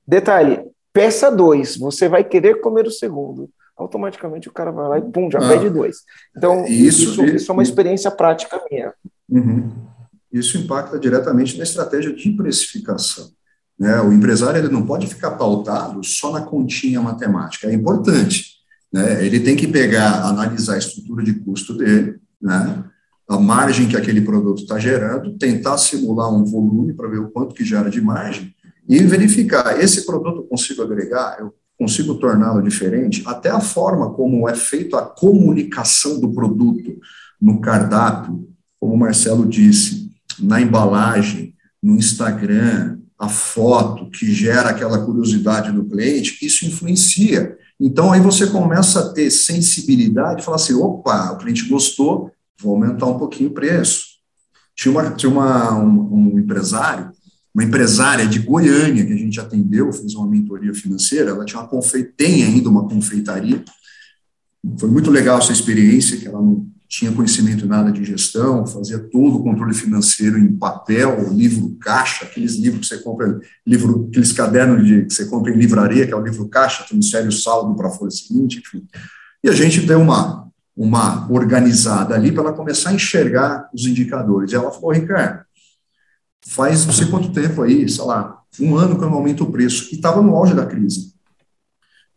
detalhe, 0.07 0.64
peça 0.93 1.31
dois, 1.31 1.77
você 1.77 2.09
vai 2.09 2.24
querer 2.24 2.61
comer 2.61 2.87
o 2.87 2.91
segundo. 2.91 3.51
Automaticamente 3.77 4.49
o 4.49 4.53
cara 4.53 4.70
vai 4.70 4.89
lá 4.89 4.99
e 4.99 5.03
pum, 5.03 5.31
já 5.31 5.39
ah, 5.39 5.49
pede 5.49 5.68
dois. 5.68 5.99
Então, 6.37 6.64
isso, 6.66 7.11
isso, 7.11 7.24
isso, 7.24 7.51
é 7.51 7.53
uma 7.53 7.62
experiência 7.62 8.11
prática 8.11 8.61
minha. 8.70 8.93
Uhum. 9.29 9.70
Isso 10.33 10.57
impacta 10.57 10.99
diretamente 10.99 11.57
na 11.57 11.64
estratégia 11.64 12.12
de 12.12 12.31
precificação. 12.31 13.31
Né? 13.79 14.01
O 14.01 14.12
empresário 14.12 14.59
ele 14.59 14.72
não 14.72 14.87
pode 14.87 15.07
ficar 15.07 15.33
pautado 15.33 16.03
só 16.03 16.33
na 16.33 16.41
continha 16.41 17.01
matemática. 17.03 17.68
É 17.68 17.74
importante, 17.74 18.57
né? 18.93 19.24
Ele 19.24 19.41
tem 19.41 19.57
que 19.57 19.66
pegar, 19.66 20.24
analisar 20.24 20.74
a 20.74 20.79
estrutura 20.79 21.22
de 21.22 21.35
custo 21.35 21.74
dele, 21.77 22.18
né? 22.41 22.85
a 23.29 23.39
margem 23.39 23.89
que 23.89 23.97
aquele 23.97 24.20
produto 24.20 24.62
está 24.62 24.79
gerando, 24.79 25.37
tentar 25.37 25.77
simular 25.79 26.33
um 26.33 26.45
volume 26.45 26.95
para 26.95 27.09
ver 27.09 27.18
o 27.18 27.31
quanto 27.31 27.55
que 27.55 27.64
gera 27.64 27.91
de 27.91 28.01
margem 28.01 28.55
e 28.89 29.03
verificar, 29.03 29.81
esse 29.81 30.07
produto 30.07 30.39
eu 30.39 30.45
consigo 30.45 30.83
agregar, 30.83 31.37
eu 31.41 31.53
consigo 31.79 32.14
torná-lo 32.14 32.62
diferente, 32.62 33.22
até 33.27 33.51
a 33.51 33.61
forma 33.61 34.11
como 34.12 34.49
é 34.49 34.55
feita 34.55 34.99
a 34.99 35.03
comunicação 35.03 36.18
do 36.20 36.33
produto 36.33 36.99
no 37.41 37.61
cardápio, 37.61 38.49
como 38.81 38.95
o 38.95 38.99
Marcelo 38.99 39.47
disse, 39.47 40.11
na 40.39 40.61
embalagem, 40.61 41.55
no 41.83 41.97
Instagram, 41.97 42.99
a 43.18 43.29
foto 43.29 44.11
que 44.11 44.31
gera 44.33 44.70
aquela 44.70 45.05
curiosidade 45.05 45.72
do 45.72 45.85
cliente, 45.85 46.45
isso 46.45 46.66
influencia. 46.66 47.57
Então, 47.81 48.12
aí 48.12 48.20
você 48.20 48.47
começa 48.47 49.01
a 49.01 49.12
ter 49.12 49.31
sensibilidade, 49.31 50.45
falar 50.45 50.57
assim, 50.57 50.74
opa, 50.74 51.33
o 51.33 51.39
cliente 51.39 51.68
gostou, 51.68 52.31
vou 52.61 52.74
aumentar 52.74 53.07
um 53.07 53.18
pouquinho 53.18 53.51
o 53.51 53.55
preço. 53.55 54.16
Tinha, 54.74 54.93
uma, 54.93 55.11
tinha 55.12 55.31
uma, 55.31 55.79
um, 55.79 56.35
um 56.35 56.39
empresário, 56.39 57.11
uma 57.57 57.65
empresária 57.65 58.27
de 58.27 58.39
Goiânia 58.39 59.07
que 59.07 59.15
a 59.15 59.17
gente 59.17 59.41
atendeu, 59.41 59.91
fez 59.91 60.15
uma 60.15 60.29
mentoria 60.29 60.75
financeira, 60.75 61.31
ela 61.31 61.43
tinha 61.43 61.59
uma 61.59 61.67
confeitaria, 61.67 62.13
tem 62.15 62.45
ainda 62.45 62.69
uma 62.69 62.87
confeitaria, 62.87 63.65
foi 64.79 64.91
muito 64.91 65.11
legal 65.11 65.39
essa 65.39 65.53
experiência, 65.53 66.19
que 66.19 66.29
ela 66.29 66.39
não 66.39 66.67
tinha 66.87 67.11
conhecimento 67.11 67.67
nada 67.67 67.91
de 67.91 68.05
gestão, 68.05 68.67
fazia 68.67 68.99
todo 68.99 69.39
o 69.39 69.43
controle 69.43 69.73
financeiro 69.73 70.39
em 70.39 70.55
papel, 70.55 71.33
livro 71.33 71.75
caixa, 71.81 72.27
aqueles 72.27 72.57
livros 72.57 72.91
que 72.91 72.95
você 72.95 73.03
compra, 73.03 73.41
livro, 73.67 74.07
aqueles 74.11 74.35
cadernos 74.35 74.87
de, 74.87 75.07
que 75.07 75.15
você 75.15 75.25
compra 75.25 75.51
em 75.51 75.57
livraria, 75.57 76.07
que 76.07 76.13
é 76.13 76.17
o 76.17 76.23
livro 76.23 76.47
caixa, 76.51 76.85
transfere 76.87 77.27
o 77.27 77.33
saldo 77.33 77.75
para 77.75 77.89
a 77.89 77.91
folha 77.91 78.11
seguinte, 78.11 78.59
enfim. 78.59 78.87
E 79.43 79.49
a 79.49 79.53
gente 79.53 79.81
deu 79.81 79.99
uma, 79.99 80.47
uma 80.77 81.27
organizada 81.33 82.15
ali 82.15 82.31
para 82.33 82.43
ela 82.43 82.53
começar 82.53 82.91
a 82.91 82.95
enxergar 82.95 83.71
os 83.73 83.87
indicadores. 83.87 84.53
E 84.53 84.57
ela 84.57 84.71
falou, 84.71 84.93
Ricardo, 84.93 85.45
faz 86.49 86.86
não 86.86 86.92
sei 86.92 87.07
quanto 87.07 87.32
tempo 87.32 87.62
aí, 87.62 87.88
sei 87.88 88.05
lá, 88.05 88.42
um 88.61 88.76
ano 88.76 88.97
que 88.99 89.05
eu 89.05 89.11
não 89.11 89.18
aumento 89.18 89.44
o 89.44 89.51
preço, 89.51 89.88
e 89.92 89.97
estava 89.97 90.22
no 90.22 90.34
auge 90.34 90.55
da 90.55 90.66
crise. 90.66 91.14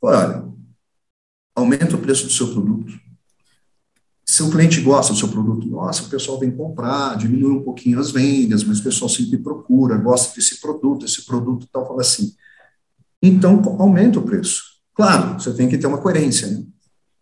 Olha, 0.01 0.45
aumenta 1.55 1.95
o 1.95 1.99
preço 1.99 2.25
do 2.25 2.31
seu 2.31 2.47
produto. 2.53 2.93
Se 4.25 4.43
o 4.43 4.49
cliente 4.51 4.79
gosta 4.81 5.11
do 5.11 5.19
seu 5.19 5.27
produto, 5.27 5.67
nossa, 5.67 6.03
o 6.03 6.09
pessoal 6.09 6.39
vem 6.39 6.51
comprar, 6.51 7.17
diminui 7.17 7.51
um 7.51 7.63
pouquinho 7.63 7.99
as 7.99 8.11
vendas, 8.11 8.63
mas 8.63 8.79
o 8.79 8.83
pessoal 8.83 9.09
sempre 9.09 9.37
procura, 9.39 9.97
gosta 9.97 10.35
desse 10.35 10.61
produto, 10.61 11.05
esse 11.05 11.25
produto 11.25 11.67
tal, 11.71 11.87
fala 11.87 12.01
assim. 12.01 12.33
Então, 13.21 13.61
aumenta 13.79 14.19
o 14.19 14.21
preço. 14.21 14.63
Claro, 14.93 15.39
você 15.39 15.51
tem 15.53 15.67
que 15.67 15.77
ter 15.77 15.87
uma 15.87 15.97
coerência. 15.97 16.47
Né? 16.47 16.63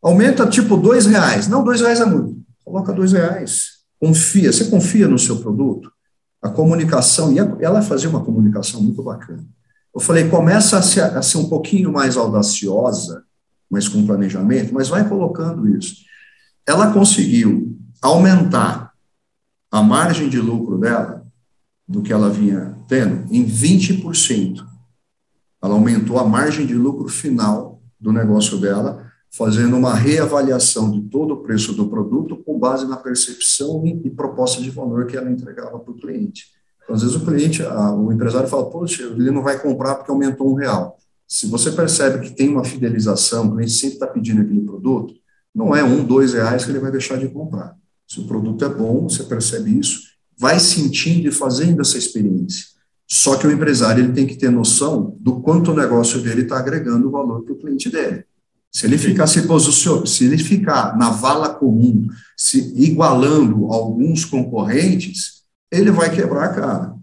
Aumenta 0.01 0.47
tipo 0.47 0.75
dois 0.75 1.05
reais. 1.05 1.47
Não, 1.47 1.63
dois 1.63 1.79
reais 1.79 2.01
é 2.01 2.05
muito. 2.05 2.41
Coloca 2.63 2.91
dois 2.91 3.13
reais. 3.13 3.77
Confia. 3.99 4.51
Você 4.51 4.65
confia 4.65 5.07
no 5.07 5.17
seu 5.17 5.37
produto? 5.37 5.91
A 6.41 6.49
comunicação, 6.49 7.31
e 7.33 7.39
ela 7.63 7.81
fazia 7.81 8.09
uma 8.09 8.23
comunicação 8.23 8.81
muito 8.81 9.01
bacana. 9.03 9.45
Eu 9.93 9.99
falei, 9.99 10.29
começa 10.29 10.77
a 10.77 10.81
ser, 10.81 11.01
a 11.01 11.21
ser 11.21 11.37
um 11.37 11.49
pouquinho 11.49 11.91
mais 11.91 12.15
audaciosa, 12.17 13.23
mas 13.69 13.87
com 13.87 14.05
planejamento, 14.05 14.73
mas 14.73 14.89
vai 14.89 15.07
colocando 15.07 15.67
isso 15.67 16.07
ela 16.67 16.91
conseguiu 16.91 17.79
aumentar 18.01 18.91
a 19.71 19.81
margem 19.81 20.27
de 20.27 20.37
lucro 20.37 20.77
dela, 20.77 21.25
do 21.87 22.01
que 22.01 22.11
ela 22.11 22.29
vinha 22.29 22.77
tendo, 22.89 23.33
em 23.33 23.45
20%. 23.45 24.65
Ela 25.63 25.73
aumentou 25.73 26.19
a 26.19 26.27
margem 26.27 26.65
de 26.65 26.73
lucro 26.73 27.07
final 27.07 27.81
do 27.97 28.11
negócio 28.11 28.59
dela, 28.59 29.06
fazendo 29.37 29.77
uma 29.77 29.93
reavaliação 29.93 30.89
de 30.89 31.01
todo 31.01 31.35
o 31.35 31.37
preço 31.37 31.71
do 31.73 31.87
produto 31.87 32.37
com 32.37 32.57
base 32.57 32.87
na 32.87 32.97
percepção 32.97 33.85
e, 33.85 34.09
proposta 34.09 34.61
de 34.61 34.71
valor 34.71 35.05
que 35.05 35.15
ela 35.15 35.29
entregava 35.29 35.77
para 35.77 35.91
o 35.91 35.97
cliente. 35.97 36.47
Então, 36.83 36.95
às 36.95 37.03
vezes 37.03 37.15
o 37.15 37.23
cliente, 37.23 37.61
a, 37.61 37.93
o 37.93 38.11
empresário 38.11 38.49
fala, 38.49 38.67
poxa, 38.67 39.03
ele 39.03 39.29
não 39.29 39.43
vai 39.43 39.59
comprar 39.59 39.95
porque 39.95 40.09
aumentou 40.09 40.51
um 40.51 40.55
real. 40.55 40.97
Se 41.27 41.45
você 41.45 41.71
percebe 41.71 42.25
que 42.25 42.35
tem 42.35 42.49
uma 42.49 42.63
fidelização, 42.63 43.47
o 43.47 43.51
cliente 43.51 43.73
sempre 43.73 43.95
está 43.95 44.07
pedindo 44.07 44.41
aquele 44.41 44.61
produto, 44.61 45.13
não 45.53 45.75
é 45.75 45.83
um, 45.83 46.03
dois 46.03 46.33
reais 46.33 46.65
que 46.65 46.71
ele 46.71 46.79
vai 46.79 46.91
deixar 46.91 47.17
de 47.17 47.27
comprar. 47.27 47.75
Se 48.07 48.19
o 48.19 48.25
produto 48.25 48.65
é 48.65 48.69
bom, 48.69 49.07
você 49.07 49.23
percebe 49.23 49.77
isso, 49.77 50.01
vai 50.39 50.59
sentindo 50.59 51.27
e 51.27 51.31
fazendo 51.31 51.81
essa 51.81 51.97
experiência. 51.97 52.65
Só 53.07 53.35
que 53.35 53.45
o 53.45 53.51
empresário 53.51 54.03
ele 54.03 54.13
tem 54.13 54.25
que 54.25 54.35
ter 54.35 54.49
noção 54.49 55.15
do 55.19 55.41
quanto 55.41 55.71
o 55.71 55.75
negócio 55.75 56.21
dele 56.21 56.41
está 56.41 56.57
agregando 56.57 57.11
valor 57.11 57.43
para 57.43 57.53
o 57.53 57.57
cliente 57.57 57.89
dele. 57.89 58.25
Se 58.77 58.85
ele 58.85 58.99
ficar 58.99 59.25
se 59.25 59.47
posicionando, 59.47 60.05
se 60.05 60.23
ele 60.23 60.37
ficar 60.37 60.95
na 60.95 61.09
vala 61.09 61.49
comum, 61.49 62.07
se 62.37 62.59
igualando 62.75 63.73
alguns 63.73 64.23
concorrentes, 64.23 65.41
ele 65.71 65.89
vai 65.89 66.13
quebrar 66.13 66.43
a 66.43 66.53
cara. 66.53 66.95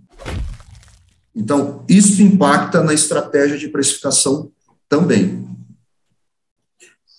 Então, 1.35 1.85
isso 1.89 2.23
impacta 2.23 2.81
na 2.81 2.95
estratégia 2.95 3.59
de 3.59 3.67
precificação 3.67 4.53
também. 4.89 5.49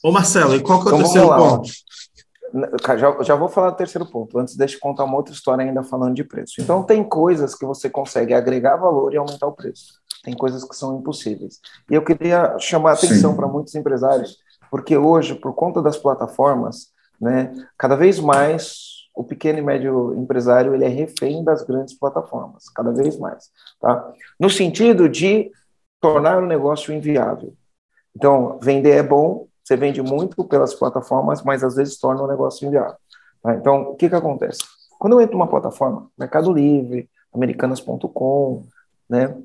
Ô 0.01 0.09
Marcelo, 0.09 0.55
e 0.55 0.61
qual 0.61 0.81
que 0.81 0.87
é 0.87 0.93
o 0.93 0.95
então, 0.95 1.03
terceiro 1.03 1.35
ponto? 1.35 1.69
Já, 2.97 3.23
já 3.23 3.35
vou 3.35 3.49
falar 3.49 3.71
do 3.71 3.75
terceiro 3.75 4.05
ponto. 4.05 4.39
Antes, 4.39 4.55
deixa 4.55 4.77
eu 4.77 4.79
contar 4.79 5.03
uma 5.03 5.17
outra 5.17 5.33
história 5.33 5.65
ainda 5.65 5.83
falando 5.83 6.15
de 6.15 6.23
preço. 6.23 6.61
Então, 6.61 6.81
tem 6.81 7.03
coisas 7.03 7.55
que 7.55 7.65
você 7.65 7.89
consegue 7.89 8.33
agregar 8.33 8.77
valor 8.77 9.13
e 9.13 9.17
aumentar 9.17 9.47
o 9.47 9.51
preço. 9.51 9.99
Tem 10.23 10.33
coisas 10.33 10.63
que 10.63 10.77
são 10.77 10.97
impossíveis. 10.97 11.59
E 11.91 11.93
eu 11.93 12.01
queria 12.01 12.57
chamar 12.57 12.91
a 12.91 12.93
atenção 12.93 13.35
para 13.35 13.49
muitos 13.49 13.75
empresários, 13.75 14.44
porque 14.69 14.97
hoje, 14.97 15.35
por 15.35 15.53
conta 15.53 15.81
das 15.81 15.97
plataformas, 15.97 16.87
né, 17.19 17.53
cada 17.77 17.95
vez 17.95 18.19
mais 18.19 18.95
o 19.15 19.23
pequeno 19.23 19.59
e 19.59 19.61
médio 19.61 20.13
empresário 20.17 20.75
ele 20.75 20.83
é 20.83 20.89
refém 20.89 21.43
das 21.43 21.63
grandes 21.63 21.97
plataformas, 21.97 22.69
cada 22.69 22.91
vez 22.91 23.17
mais, 23.17 23.49
tá? 23.79 24.11
No 24.37 24.49
sentido 24.49 25.07
de 25.07 25.49
tornar 26.01 26.43
o 26.43 26.45
negócio 26.45 26.93
inviável. 26.93 27.53
Então, 28.15 28.59
vender 28.61 28.91
é 28.91 29.03
bom, 29.03 29.47
você 29.63 29.75
vende 29.75 30.01
muito 30.01 30.43
pelas 30.43 30.73
plataformas, 30.73 31.41
mas 31.41 31.63
às 31.63 31.75
vezes 31.75 31.97
torna 31.97 32.21
o 32.21 32.27
negócio 32.27 32.67
inviável. 32.67 32.97
Tá? 33.41 33.55
Então, 33.55 33.91
o 33.91 33.95
que, 33.95 34.09
que 34.09 34.15
acontece? 34.15 34.59
Quando 34.99 35.13
eu 35.13 35.21
entro 35.21 35.37
numa 35.37 35.47
plataforma, 35.47 36.07
Mercado 36.17 36.51
Livre, 36.51 37.09
Americanas.com, 37.33 38.63
né, 39.09 39.35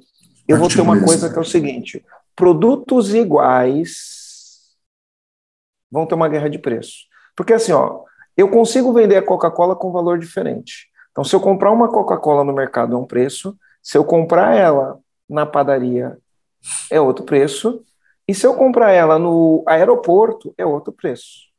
eu 0.47 0.57
vou 0.57 0.68
ter 0.68 0.81
uma 0.81 1.01
coisa 1.01 1.31
que 1.31 1.39
é 1.39 1.41
o 1.41 1.45
seguinte: 1.45 2.05
produtos 2.35 3.14
iguais 3.14 4.20
vão 5.91 6.07
ter 6.07 6.14
uma 6.14 6.28
guerra 6.28 6.49
de 6.49 6.59
preço. 6.59 7.05
Porque 7.36 7.53
assim, 7.53 7.72
ó, 7.72 8.03
eu 8.36 8.49
consigo 8.49 8.93
vender 8.93 9.16
a 9.16 9.22
Coca-Cola 9.22 9.74
com 9.74 9.93
valor 9.93 10.18
diferente. 10.18 10.88
Então, 11.11 11.24
se 11.24 11.34
eu 11.34 11.41
comprar 11.41 11.70
uma 11.70 11.88
Coca-Cola 11.88 12.45
no 12.45 12.53
mercado 12.53 12.95
é 12.95 12.99
um 12.99 13.05
preço, 13.05 13.57
se 13.82 13.99
eu 13.99 14.05
comprar 14.05 14.55
ela 14.55 14.99
na 15.28 15.45
padaria 15.45 16.16
é 16.91 17.01
outro 17.01 17.24
preço, 17.24 17.82
e 18.28 18.34
se 18.34 18.47
eu 18.47 18.55
comprar 18.55 18.93
ela 18.93 19.18
no 19.18 19.64
aeroporto, 19.66 20.55
é 20.57 20.64
outro 20.64 20.93
preço. 20.93 21.51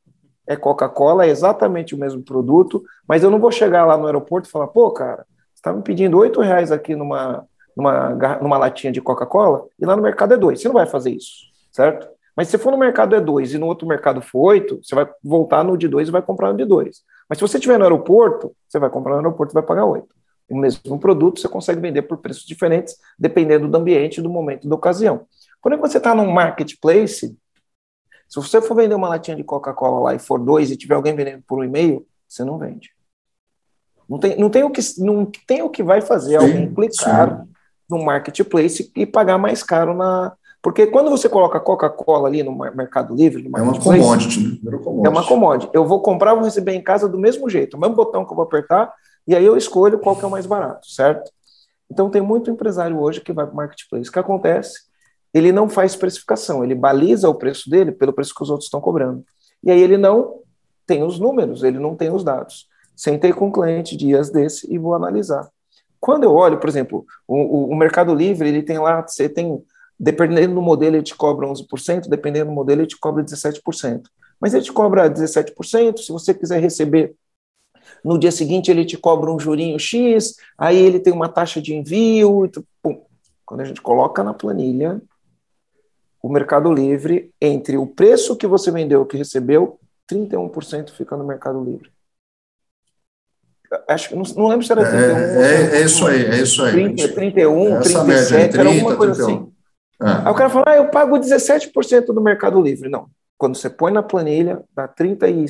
É 0.48 0.56
Coca-Cola, 0.56 1.26
é 1.26 1.30
exatamente 1.30 1.94
o 1.94 1.98
mesmo 1.98 2.24
produto, 2.24 2.84
mas 3.08 3.24
eu 3.24 3.30
não 3.30 3.40
vou 3.40 3.52
chegar 3.52 3.86
lá 3.86 3.98
no 3.98 4.06
aeroporto 4.06 4.48
e 4.48 4.52
falar, 4.52 4.68
pô, 4.68 4.90
cara, 4.92 5.26
você 5.54 5.60
está 5.60 5.74
me 5.74 5.82
pedindo 5.82 6.18
oito 6.18 6.40
reais 6.42 6.72
aqui 6.72 6.96
numa, 6.96 7.46
numa, 7.76 8.10
numa 8.42 8.58
latinha 8.58 8.92
de 8.92 9.02
Coca-Cola, 9.02 9.66
e 9.80 9.86
lá 9.86 9.96
no 9.96 10.02
mercado 10.02 10.34
é 10.34 10.38
dois. 10.38 10.62
Você 10.62 10.68
não 10.68 10.76
vai 10.76 10.86
fazer 10.86 11.12
isso, 11.12 11.48
certo? 11.72 12.08
Mas 12.42 12.48
se 12.48 12.58
for 12.58 12.72
no 12.72 12.78
mercado 12.78 13.16
é 13.16 13.22
dois 13.22 13.54
e 13.54 13.60
no 13.60 13.68
outro 13.68 13.88
mercado 13.88 14.20
for 14.20 14.48
oito, 14.48 14.80
você 14.82 14.96
vai 14.96 15.08
voltar 15.24 15.64
no 15.64 15.78
de 15.78 15.88
dois 15.88 16.08
e 16.08 16.12
vai 16.12 16.24
comprar 16.24 16.52
no 16.52 16.58
de 16.58 16.66
dois. 16.66 17.04
Mas 17.30 17.38
se 17.38 17.44
você 17.44 17.60
estiver 17.60 17.78
no 17.78 17.84
aeroporto, 17.84 18.56
você 18.68 18.80
vai 18.80 18.90
comprar 18.90 19.12
no 19.12 19.20
aeroporto 19.20 19.54
e 19.54 19.54
vai 19.54 19.62
pagar 19.62 19.86
oito. 19.86 20.08
O 20.50 20.58
mesmo 20.58 21.00
produto 21.00 21.40
você 21.40 21.48
consegue 21.48 21.80
vender 21.80 22.02
por 22.02 22.18
preços 22.18 22.44
diferentes, 22.44 22.98
dependendo 23.20 23.68
do 23.68 23.78
ambiente, 23.78 24.24
do 24.24 24.28
momento, 24.28 24.68
da 24.68 24.76
ocasião. 24.76 25.28
Quando 25.62 25.78
você 25.78 26.00
está 26.00 26.16
num 26.16 26.32
marketplace, 26.32 27.38
se 28.28 28.36
você 28.36 28.60
for 28.60 28.74
vender 28.74 28.96
uma 28.96 29.10
latinha 29.10 29.38
de 29.38 29.44
Coca-Cola 29.44 30.00
lá 30.00 30.16
e 30.16 30.20
for 30.20 30.40
dois 30.40 30.72
e 30.72 30.76
tiver 30.76 30.96
alguém 30.96 31.16
vendendo 31.16 31.44
por 31.48 31.60
um 31.60 31.64
e-mail, 31.64 32.08
você 32.28 32.44
não 32.44 32.58
vende. 32.58 32.90
Não 34.10 34.18
tem, 34.18 34.36
não 34.36 34.50
tem, 34.50 34.64
o, 34.64 34.72
que, 34.72 34.82
não 34.98 35.28
tem 35.46 35.62
o 35.62 35.70
que 35.70 35.84
vai 35.84 36.02
fazer 36.02 36.40
sim, 36.40 36.44
alguém 36.44 36.74
clicar 36.74 37.44
sim. 37.44 37.50
no 37.88 38.04
marketplace 38.04 38.92
e 38.96 39.06
pagar 39.06 39.38
mais 39.38 39.62
caro 39.62 39.94
na. 39.94 40.36
Porque 40.62 40.86
quando 40.88 41.10
você 41.10 41.28
coloca 41.28 41.60
Coca-Cola 41.60 42.28
ali 42.28 42.44
no 42.44 42.56
Mercado 42.56 43.16
Livre, 43.16 43.50
no 43.50 43.58
é 43.58 43.62
uma 43.62 43.80
commodity, 43.80 44.60
né? 44.64 44.80
É 45.06 45.10
uma 45.10 45.26
commodity. 45.26 45.72
Eu 45.74 45.86
vou 45.86 46.02
comprar, 46.02 46.36
vou 46.36 46.44
receber 46.44 46.74
em 46.74 46.84
casa 46.84 47.10
do 47.10 47.18
mesmo 47.18 47.50
jeito, 47.50 47.76
o 47.76 47.80
mesmo 47.80 47.96
botão 47.96 48.24
que 48.24 48.32
eu 48.32 48.36
vou 48.36 48.46
apertar, 48.46 48.94
e 49.28 49.36
aí 49.36 49.44
eu 49.44 49.58
escolho 49.58 50.00
qual 50.00 50.16
que 50.16 50.24
é 50.24 50.28
o 50.28 50.32
mais 50.32 50.46
barato, 50.46 50.88
certo? 50.88 51.32
Então 51.90 52.10
tem 52.10 52.22
muito 52.22 52.52
empresário 52.52 53.00
hoje 53.00 53.22
que 53.22 53.34
vai 53.34 53.46
para 53.46 53.54
o 53.54 53.58
marketplace. 53.58 54.10
O 54.10 54.12
que 54.14 54.20
acontece? 54.20 54.92
ele 55.34 55.52
não 55.52 55.70
faz 55.70 55.96
precificação, 55.96 56.64
ele 56.64 56.76
baliza 56.76 57.30
o 57.30 57.36
preço 57.36 57.70
dele 57.70 57.92
pelo 57.92 58.14
preço 58.14 58.34
que 58.36 58.44
os 58.44 58.50
outros 58.50 58.68
estão 58.68 58.82
cobrando. 58.82 59.24
E 59.64 59.72
aí 59.72 59.80
ele 59.80 59.98
não 59.98 60.40
tem 60.86 61.04
os 61.04 61.20
números, 61.20 61.64
ele 61.64 61.80
não 61.80 61.96
tem 61.96 62.12
os 62.12 62.24
dados. 62.24 62.68
Sentei 62.96 63.32
com 63.32 63.48
um 63.48 63.52
cliente 63.52 63.96
dias 63.96 64.30
desse 64.30 64.72
e 64.72 64.78
vou 64.78 64.94
analisar. 64.94 65.50
Quando 66.00 66.24
eu 66.24 66.34
olho, 66.34 66.60
por 66.60 66.68
exemplo, 66.68 67.06
o, 67.28 67.72
o, 67.72 67.76
Mercado 67.76 68.14
Livre, 68.14 68.50
ele 68.50 68.64
tem 68.64 68.80
lá, 68.80 69.02
você 69.02 69.30
tem, 69.30 69.64
dependendo 70.02 70.56
do 70.56 70.62
modelo, 70.64 70.96
ele 70.96 71.04
te 71.04 71.16
cobra 71.16 71.48
11%, 71.48 72.10
dependendo 72.10 72.48
do 72.48 72.56
modelo, 72.56 72.82
ele 72.82 72.88
te 72.88 72.98
cobra 72.98 73.24
17%. 73.24 74.02
Mas 74.40 74.56
ele 74.56 74.64
te 74.64 74.74
cobra 74.74 75.08
17%, 75.08 76.00
se 76.00 76.12
você 76.12 76.34
quiser 76.34 76.60
receber 76.60 77.14
no 78.04 78.18
dia 78.18 78.32
seguinte, 78.32 78.72
ele 78.72 78.84
te 78.84 78.98
cobra 78.98 79.32
um 79.32 79.40
jurinho 79.40 79.78
X, 79.78 80.38
aí 80.58 80.76
ele 80.76 81.00
tem 81.00 81.14
uma 81.14 81.30
taxa 81.30 81.62
de 81.62 81.76
envio, 81.76 82.46
e, 82.48 82.52
pum. 82.82 83.04
Quando 83.46 83.62
a 83.62 83.64
gente 83.64 83.80
coloca 83.80 84.24
na 84.24 84.34
planilha, 84.34 85.00
o 86.24 86.30
Mercado 86.30 86.74
Livre, 86.74 87.32
entre 87.40 87.78
o 87.78 87.86
preço 87.86 88.36
que 88.36 88.48
você 88.48 88.72
vendeu 88.72 89.02
e 89.02 89.04
o 89.04 89.06
que 89.06 89.18
recebeu, 89.18 89.80
31% 90.12 90.90
fica 90.92 91.16
no 91.16 91.26
Mercado 91.26 91.64
Livre. 91.64 91.92
Acho, 93.88 94.16
não, 94.16 94.24
não 94.36 94.48
lembro 94.48 94.66
se 94.66 94.72
era 94.72 94.84
31. 94.84 95.18
É, 95.18 95.78
é, 95.78 95.82
é 95.82 95.86
isso 95.86 96.08
aí, 96.08 96.26
é 96.26 96.42
isso 96.42 96.64
aí. 96.64 96.72
30, 96.72 97.08
31, 97.10 97.78
Essa 97.78 98.04
37, 98.04 98.50
30, 98.50 98.60
era 98.60 98.70
alguma 98.70 98.96
coisa 98.96 99.14
31. 99.14 99.36
assim. 99.36 99.52
É. 100.02 100.28
Aí 100.28 100.32
o 100.32 100.36
cara 100.36 100.50
fala, 100.50 100.66
ah, 100.68 100.76
eu 100.76 100.90
pago 100.90 101.18
17% 101.18 102.08
do 102.08 102.22
Mercado 102.22 102.60
Livre. 102.62 102.90
Não, 102.90 103.08
quando 103.38 103.56
você 103.56 103.70
põe 103.70 103.92
na 103.92 104.04
planilha, 104.04 104.64
dá 104.76 104.88
30 104.88 105.28
e... 105.30 105.46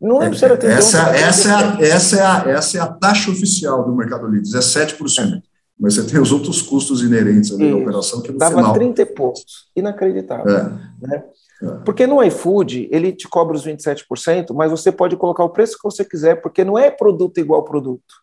Não 0.00 0.18
lembro 0.18 0.36
se 0.36 0.44
era 0.44 0.56
31. 0.56 0.78
Essa, 0.78 0.98
essa, 1.16 1.48
é 1.48 1.54
a, 1.54 1.78
essa, 1.80 2.16
é 2.16 2.22
a, 2.22 2.50
essa 2.50 2.78
é 2.78 2.80
a 2.80 2.86
taxa 2.86 3.30
oficial 3.30 3.84
do 3.84 3.94
Mercado 3.94 4.26
Livre, 4.26 4.46
17% 4.46 5.42
mas 5.78 5.94
você 5.94 6.06
tem 6.06 6.20
os 6.20 6.32
outros 6.32 6.62
custos 6.62 7.02
inerentes 7.02 7.52
ali 7.52 7.70
da 7.70 7.76
operação 7.76 8.22
que 8.22 8.30
no 8.30 8.38
Dava 8.38 8.56
final... 8.56 8.72
30 8.72 9.02
e 9.02 9.06
poucos, 9.06 9.70
inacreditável. 9.74 10.56
É. 10.56 10.62
Né? 11.00 11.24
É. 11.62 11.66
Porque 11.84 12.06
no 12.06 12.22
iFood, 12.22 12.88
ele 12.92 13.12
te 13.12 13.28
cobra 13.28 13.56
os 13.56 13.66
27%, 13.66 14.54
mas 14.54 14.70
você 14.70 14.92
pode 14.92 15.16
colocar 15.16 15.44
o 15.44 15.50
preço 15.50 15.76
que 15.76 15.84
você 15.84 16.04
quiser, 16.04 16.40
porque 16.40 16.64
não 16.64 16.78
é 16.78 16.90
produto 16.90 17.38
igual 17.38 17.64
produto. 17.64 18.14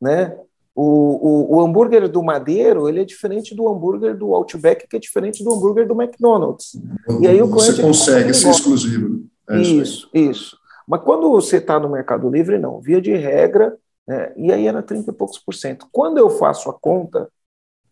Né? 0.00 0.34
O, 0.74 0.82
o, 0.82 1.56
o, 1.56 1.60
hambúrguer 1.60 2.08
do 2.08 2.20
Madeiro 2.20 2.88
ele 2.88 3.00
é 3.00 3.04
diferente 3.04 3.54
do 3.54 3.68
hambúrguer 3.68 4.16
do 4.16 4.34
Outback, 4.34 4.88
que 4.88 4.96
é 4.96 4.98
diferente 4.98 5.44
do 5.44 5.52
hambúrguer 5.52 5.86
do 5.86 6.00
McDonald's. 6.00 6.76
E 7.20 7.28
aí 7.28 7.40
o 7.40 7.46
você 7.46 7.80
consegue 7.80 8.34
ser 8.34 8.50
exclusivo. 8.50 9.24
É 9.48 9.60
isso, 9.60 9.82
isso, 9.82 10.10
isso. 10.12 10.58
Mas 10.86 11.02
quando 11.02 11.30
você 11.30 11.58
está 11.58 11.78
no 11.78 11.88
Mercado 11.88 12.28
Livre, 12.28 12.58
não. 12.58 12.80
Via 12.80 13.00
de 13.00 13.14
regra, 13.14 13.76
né? 14.06 14.32
E 14.36 14.52
aí 14.52 14.66
era 14.66 14.82
30 14.82 15.10
e 15.10 15.14
poucos 15.14 15.38
por 15.38 15.54
cento. 15.54 15.86
Quando 15.92 16.18
eu 16.18 16.28
faço 16.28 16.68
a 16.68 16.74
conta, 16.74 17.30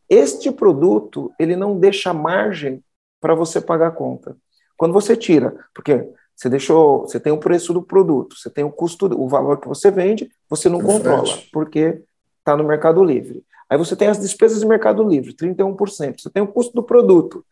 este 0.08 0.50
produto 0.50 1.32
ele 1.38 1.56
não 1.56 1.78
deixa 1.78 2.12
margem 2.12 2.82
para 3.20 3.34
você 3.34 3.60
pagar 3.60 3.88
a 3.88 3.92
conta. 3.92 4.36
Quando 4.76 4.92
você 4.92 5.16
tira, 5.16 5.54
porque 5.74 6.06
você 6.34 6.48
deixou, 6.48 7.02
você 7.02 7.20
tem 7.20 7.32
o 7.32 7.38
preço 7.38 7.72
do 7.72 7.82
produto, 7.82 8.36
você 8.36 8.50
tem 8.50 8.64
o 8.64 8.70
custo, 8.72 9.06
o 9.06 9.28
valor 9.28 9.60
que 9.60 9.68
você 9.68 9.90
vende, 9.90 10.28
você 10.48 10.68
não 10.68 10.80
controla, 10.80 11.38
porque 11.52 12.02
está 12.42 12.56
no 12.56 12.64
Mercado 12.64 13.02
Livre. 13.02 13.44
Aí 13.70 13.78
você 13.78 13.96
tem 13.96 14.08
as 14.08 14.18
despesas 14.18 14.60
de 14.60 14.66
Mercado 14.66 15.02
Livre, 15.02 15.32
31%. 15.32 16.20
Você 16.20 16.28
tem 16.28 16.42
o 16.42 16.48
custo 16.48 16.74
do 16.74 16.82
produto, 16.82 17.44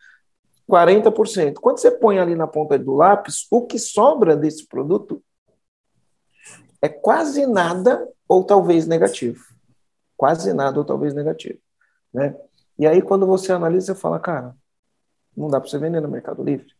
40%. 0.68 1.54
Quando 1.54 1.78
você 1.78 1.90
põe 1.90 2.18
ali 2.18 2.34
na 2.34 2.46
ponta 2.46 2.78
do 2.78 2.94
lápis, 2.94 3.46
o 3.50 3.66
que 3.66 3.78
sobra 3.78 4.36
desse 4.36 4.66
produto 4.66 5.22
é 6.82 6.88
quase 6.88 7.46
nada 7.46 8.06
ou 8.28 8.44
talvez 8.44 8.86
negativo. 8.86 9.42
Quase 10.16 10.52
nada 10.52 10.78
ou 10.78 10.84
talvez 10.84 11.14
negativo. 11.14 11.58
Né? 12.12 12.36
E 12.78 12.86
aí, 12.86 13.00
quando 13.00 13.26
você 13.26 13.52
analisa, 13.52 13.94
você 13.94 14.00
fala, 14.00 14.18
cara, 14.18 14.54
não 15.36 15.48
dá 15.48 15.60
para 15.60 15.70
você 15.70 15.78
vender 15.78 16.00
no 16.00 16.08
Mercado 16.08 16.42
Livre. 16.42 16.74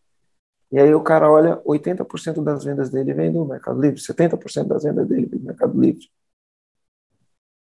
E 0.72 0.78
aí 0.78 0.94
o 0.94 1.02
cara 1.02 1.30
olha, 1.30 1.56
80% 1.64 2.42
das 2.44 2.64
vendas 2.64 2.90
dele 2.90 3.12
vem 3.12 3.32
do 3.32 3.44
Mercado 3.44 3.80
Livre, 3.80 4.00
70% 4.00 4.66
das 4.68 4.84
vendas 4.84 5.08
dele 5.08 5.26
vem 5.26 5.40
do 5.40 5.46
Mercado 5.46 5.80
Livre. 5.80 6.08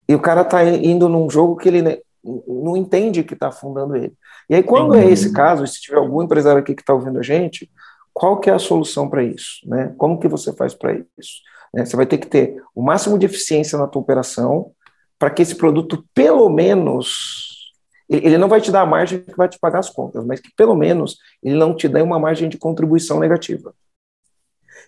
E 0.08 0.14
o 0.14 0.20
cara 0.20 0.40
está 0.42 0.64
indo 0.64 1.08
num 1.08 1.28
jogo 1.28 1.56
que 1.56 1.68
ele 1.68 2.02
não 2.46 2.76
entende 2.76 3.22
que 3.22 3.34
está 3.34 3.48
afundando 3.48 3.96
ele. 3.96 4.14
E 4.48 4.54
aí, 4.54 4.62
quando 4.62 4.94
é 4.94 5.04
esse 5.04 5.32
caso, 5.32 5.66
se 5.66 5.80
tiver 5.80 5.98
algum 5.98 6.22
empresário 6.22 6.60
aqui 6.60 6.74
que 6.74 6.82
está 6.82 6.94
ouvindo 6.94 7.18
a 7.18 7.22
gente, 7.22 7.70
qual 8.12 8.40
que 8.40 8.50
é 8.50 8.52
a 8.52 8.58
solução 8.58 9.08
para 9.08 9.22
isso? 9.22 9.60
Né? 9.66 9.94
Como 9.96 10.18
que 10.18 10.26
você 10.26 10.52
faz 10.52 10.74
para 10.74 10.94
isso? 10.94 11.42
Né? 11.72 11.84
Você 11.84 11.96
vai 11.96 12.06
ter 12.06 12.18
que 12.18 12.26
ter 12.26 12.60
o 12.74 12.82
máximo 12.82 13.18
de 13.18 13.26
eficiência 13.26 13.78
na 13.78 13.86
tua 13.86 14.02
operação 14.02 14.72
para 15.18 15.30
que 15.30 15.42
esse 15.42 15.54
produto, 15.54 16.04
pelo 16.14 16.48
menos, 16.48 17.72
ele 18.08 18.38
não 18.38 18.48
vai 18.48 18.60
te 18.60 18.70
dar 18.70 18.82
a 18.82 18.86
margem 18.86 19.20
que 19.20 19.36
vai 19.36 19.48
te 19.48 19.58
pagar 19.58 19.80
as 19.80 19.90
contas, 19.90 20.24
mas 20.24 20.40
que 20.40 20.50
pelo 20.56 20.74
menos 20.74 21.18
ele 21.42 21.56
não 21.56 21.74
te 21.74 21.88
dê 21.88 22.00
uma 22.00 22.18
margem 22.18 22.48
de 22.48 22.56
contribuição 22.56 23.20
negativa. 23.20 23.74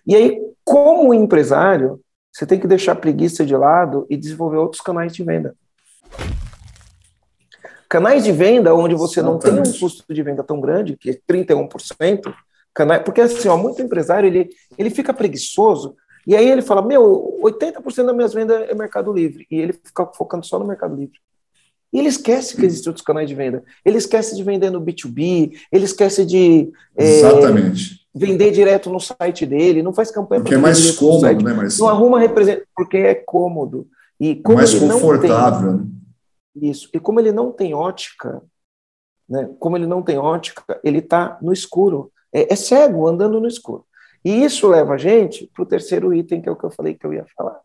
E 0.05 0.15
aí, 0.15 0.41
como 0.63 1.13
empresário, 1.13 2.01
você 2.31 2.45
tem 2.45 2.59
que 2.59 2.67
deixar 2.67 2.93
a 2.93 2.95
preguiça 2.95 3.45
de 3.45 3.55
lado 3.55 4.05
e 4.09 4.15
desenvolver 4.15 4.57
outros 4.57 4.81
canais 4.81 5.13
de 5.13 5.23
venda. 5.23 5.55
Canais 7.89 8.23
de 8.23 8.31
venda 8.31 8.73
onde 8.73 8.95
você 8.95 9.21
não 9.21 9.37
tem 9.37 9.51
um 9.51 9.63
custo 9.63 10.13
de 10.13 10.23
venda 10.23 10.43
tão 10.43 10.61
grande, 10.61 10.95
que 10.95 11.09
é 11.09 11.19
31%, 11.29 12.33
canais, 12.73 13.03
porque 13.03 13.19
assim, 13.19 13.49
ó, 13.49 13.57
muito 13.57 13.81
empresário 13.81 14.27
ele, 14.27 14.49
ele 14.77 14.89
fica 14.89 15.13
preguiçoso 15.13 15.95
e 16.25 16.35
aí 16.35 16.47
ele 16.47 16.61
fala: 16.61 16.81
Meu, 16.81 17.39
80% 17.41 18.05
das 18.05 18.15
minhas 18.15 18.33
vendas 18.33 18.69
é 18.69 18.73
Mercado 18.73 19.11
Livre. 19.11 19.45
E 19.49 19.59
ele 19.59 19.73
fica 19.73 20.05
focando 20.07 20.45
só 20.45 20.59
no 20.59 20.65
Mercado 20.65 20.95
Livre. 20.95 21.19
E 21.91 21.99
ele 21.99 22.07
esquece 22.07 22.55
que 22.55 22.65
existem 22.65 22.89
outros 22.89 23.05
canais 23.05 23.27
de 23.27 23.35
venda. 23.35 23.63
Ele 23.83 23.97
esquece 23.97 24.35
de 24.35 24.43
vender 24.43 24.69
no 24.69 24.81
B2B, 24.81 25.51
ele 25.71 25.83
esquece 25.83 26.25
de 26.25 26.71
é, 26.95 27.21
vender 28.13 28.51
direto 28.51 28.89
no 28.89 28.99
site 28.99 29.45
dele, 29.45 29.81
não 29.81 29.93
faz 29.93 30.11
campanha 30.11 30.41
Porque 30.41 30.55
é 30.55 30.57
mais 30.57 30.91
cômodo, 30.91 31.43
né, 31.43 31.53
Marcelo? 31.53 31.89
Não 31.89 31.95
arruma 31.95 32.19
representante, 32.19 32.67
porque 32.75 32.97
é 32.97 33.15
cômodo. 33.15 33.87
E 34.19 34.35
como 34.35 34.57
mais 34.57 34.73
confortável. 34.73 35.77
Tem, 35.77 35.79
né? 35.79 36.69
isso. 36.69 36.89
E 36.93 36.99
como 36.99 37.19
ele 37.19 37.31
não 37.31 37.51
tem 37.51 37.73
ótica, 37.73 38.41
né, 39.27 39.49
como 39.59 39.77
ele 39.77 39.87
não 39.87 40.01
tem 40.01 40.17
ótica, 40.17 40.79
ele 40.83 40.99
está 40.99 41.37
no 41.41 41.53
escuro. 41.53 42.11
É, 42.33 42.53
é 42.53 42.55
cego, 42.55 43.07
andando 43.07 43.39
no 43.39 43.47
escuro. 43.47 43.85
E 44.23 44.43
isso 44.43 44.67
leva 44.67 44.93
a 44.93 44.97
gente 44.97 45.49
para 45.53 45.63
o 45.63 45.65
terceiro 45.65 46.13
item, 46.13 46.41
que 46.41 46.49
é 46.49 46.51
o 46.51 46.55
que 46.55 46.65
eu 46.65 46.71
falei 46.71 46.93
que 46.93 47.05
eu 47.05 47.13
ia 47.13 47.25
falar. 47.35 47.59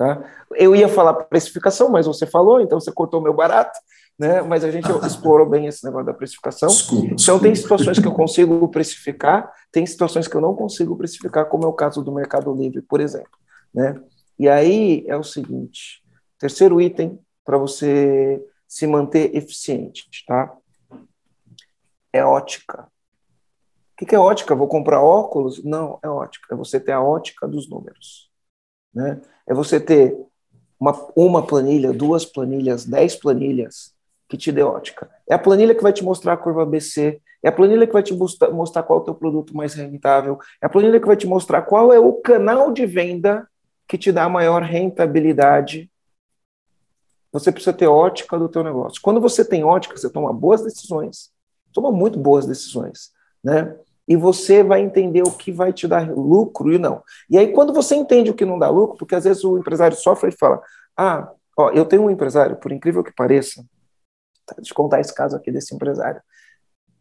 Tá? 0.00 0.24
Eu 0.52 0.74
ia 0.74 0.88
falar 0.88 1.12
precificação, 1.12 1.90
mas 1.90 2.06
você 2.06 2.24
falou, 2.24 2.58
então 2.58 2.80
você 2.80 2.90
cortou 2.90 3.20
meu 3.20 3.34
barato, 3.34 3.78
né? 4.18 4.40
mas 4.40 4.64
a 4.64 4.70
gente 4.70 4.88
explorou 5.06 5.46
bem 5.46 5.66
esse 5.66 5.84
negócio 5.84 6.06
da 6.06 6.14
precificação. 6.14 6.70
Desculpa, 6.70 7.04
então, 7.04 7.16
desculpa. 7.16 7.42
tem 7.42 7.54
situações 7.54 7.98
que 7.98 8.08
eu 8.08 8.14
consigo 8.14 8.66
precificar, 8.68 9.52
tem 9.70 9.84
situações 9.84 10.26
que 10.26 10.34
eu 10.34 10.40
não 10.40 10.54
consigo 10.54 10.96
precificar, 10.96 11.44
como 11.50 11.64
é 11.64 11.66
o 11.66 11.74
caso 11.74 12.02
do 12.02 12.12
Mercado 12.12 12.50
Livre, 12.54 12.80
por 12.80 12.98
exemplo. 12.98 13.38
Né? 13.74 13.94
E 14.38 14.48
aí 14.48 15.04
é 15.06 15.18
o 15.18 15.22
seguinte: 15.22 16.02
terceiro 16.38 16.80
item 16.80 17.20
para 17.44 17.58
você 17.58 18.42
se 18.66 18.86
manter 18.86 19.36
eficiente, 19.36 20.08
tá? 20.26 20.50
É 22.10 22.24
ótica. 22.24 22.88
O 24.00 24.06
que 24.06 24.14
é 24.14 24.18
ótica? 24.18 24.54
Vou 24.54 24.66
comprar 24.66 25.02
óculos? 25.02 25.62
Não, 25.62 25.98
é 26.02 26.08
ótica. 26.08 26.54
É 26.54 26.56
você 26.56 26.80
ter 26.80 26.92
a 26.92 27.02
ótica 27.02 27.46
dos 27.46 27.68
números. 27.68 28.30
Né? 28.94 29.20
É 29.50 29.54
você 29.54 29.80
ter 29.80 30.16
uma, 30.78 30.92
uma 31.16 31.44
planilha, 31.44 31.92
duas 31.92 32.24
planilhas, 32.24 32.84
dez 32.84 33.16
planilhas 33.16 33.92
que 34.28 34.36
te 34.36 34.52
dê 34.52 34.62
ótica. 34.62 35.10
É 35.28 35.34
a 35.34 35.38
planilha 35.40 35.74
que 35.74 35.82
vai 35.82 35.92
te 35.92 36.04
mostrar 36.04 36.34
a 36.34 36.36
curva 36.36 36.62
ABC, 36.62 37.20
é 37.42 37.48
a 37.48 37.52
planilha 37.52 37.84
que 37.84 37.92
vai 37.92 38.02
te 38.04 38.14
mostrar 38.14 38.84
qual 38.84 39.00
é 39.00 39.02
o 39.02 39.04
teu 39.04 39.14
produto 39.14 39.56
mais 39.56 39.74
rentável, 39.74 40.38
é 40.62 40.66
a 40.66 40.68
planilha 40.68 41.00
que 41.00 41.06
vai 41.06 41.16
te 41.16 41.26
mostrar 41.26 41.62
qual 41.62 41.92
é 41.92 41.98
o 41.98 42.12
canal 42.12 42.70
de 42.70 42.86
venda 42.86 43.48
que 43.88 43.98
te 43.98 44.12
dá 44.12 44.22
a 44.22 44.28
maior 44.28 44.62
rentabilidade. 44.62 45.90
Você 47.32 47.50
precisa 47.50 47.72
ter 47.72 47.88
ótica 47.88 48.38
do 48.38 48.48
teu 48.48 48.62
negócio. 48.62 49.02
Quando 49.02 49.20
você 49.20 49.44
tem 49.44 49.64
ótica, 49.64 49.96
você 49.96 50.08
toma 50.08 50.32
boas 50.32 50.62
decisões. 50.62 51.32
Toma 51.72 51.90
muito 51.90 52.20
boas 52.20 52.46
decisões, 52.46 53.10
né? 53.42 53.76
E 54.10 54.16
você 54.16 54.64
vai 54.64 54.80
entender 54.80 55.22
o 55.22 55.30
que 55.30 55.52
vai 55.52 55.72
te 55.72 55.86
dar 55.86 56.10
lucro 56.10 56.72
e 56.72 56.78
não. 56.78 57.00
E 57.30 57.38
aí, 57.38 57.52
quando 57.52 57.72
você 57.72 57.94
entende 57.94 58.28
o 58.28 58.34
que 58.34 58.44
não 58.44 58.58
dá 58.58 58.68
lucro, 58.68 58.96
porque 58.98 59.14
às 59.14 59.22
vezes 59.22 59.44
o 59.44 59.56
empresário 59.56 59.96
sofre 59.96 60.30
e 60.30 60.36
fala: 60.36 60.60
Ah, 60.96 61.30
ó, 61.56 61.70
eu 61.70 61.86
tenho 61.86 62.02
um 62.02 62.10
empresário, 62.10 62.56
por 62.56 62.72
incrível 62.72 63.04
que 63.04 63.14
pareça, 63.14 63.64
tá, 64.44 64.56
deixa 64.56 64.72
eu 64.72 64.76
contar 64.76 64.98
esse 64.98 65.14
caso 65.14 65.36
aqui 65.36 65.52
desse 65.52 65.72
empresário. 65.76 66.20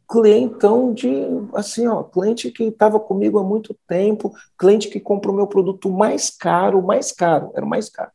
Clientão 0.07 0.93
de, 0.93 1.09
assim, 1.55 1.87
ó, 1.87 2.03
cliente 2.03 2.51
que 2.51 2.65
estava 2.65 2.99
comigo 2.99 3.39
há 3.39 3.43
muito 3.43 3.75
tempo, 3.87 4.31
cliente 4.55 4.87
que 4.87 4.99
comprou 4.99 5.35
meu 5.35 5.47
produto 5.47 5.89
mais 5.89 6.29
caro, 6.29 6.79
mais 6.79 7.11
caro, 7.11 7.51
era 7.55 7.65
o 7.65 7.69
mais 7.69 7.89
caro. 7.89 8.11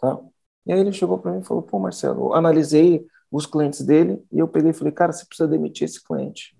Tá? 0.00 0.18
E 0.66 0.72
aí 0.72 0.80
ele 0.80 0.92
chegou 0.92 1.16
para 1.16 1.30
mim 1.30 1.42
e 1.42 1.44
falou: 1.44 1.62
Pô, 1.62 1.78
Marcelo, 1.78 2.34
analisei 2.34 3.06
os 3.30 3.46
clientes 3.46 3.82
dele 3.82 4.20
e 4.32 4.40
eu 4.40 4.48
peguei 4.48 4.72
e 4.72 4.74
falei: 4.74 4.92
Cara, 4.92 5.12
você 5.12 5.24
precisa 5.24 5.48
demitir 5.48 5.84
esse 5.84 6.02
cliente 6.02 6.55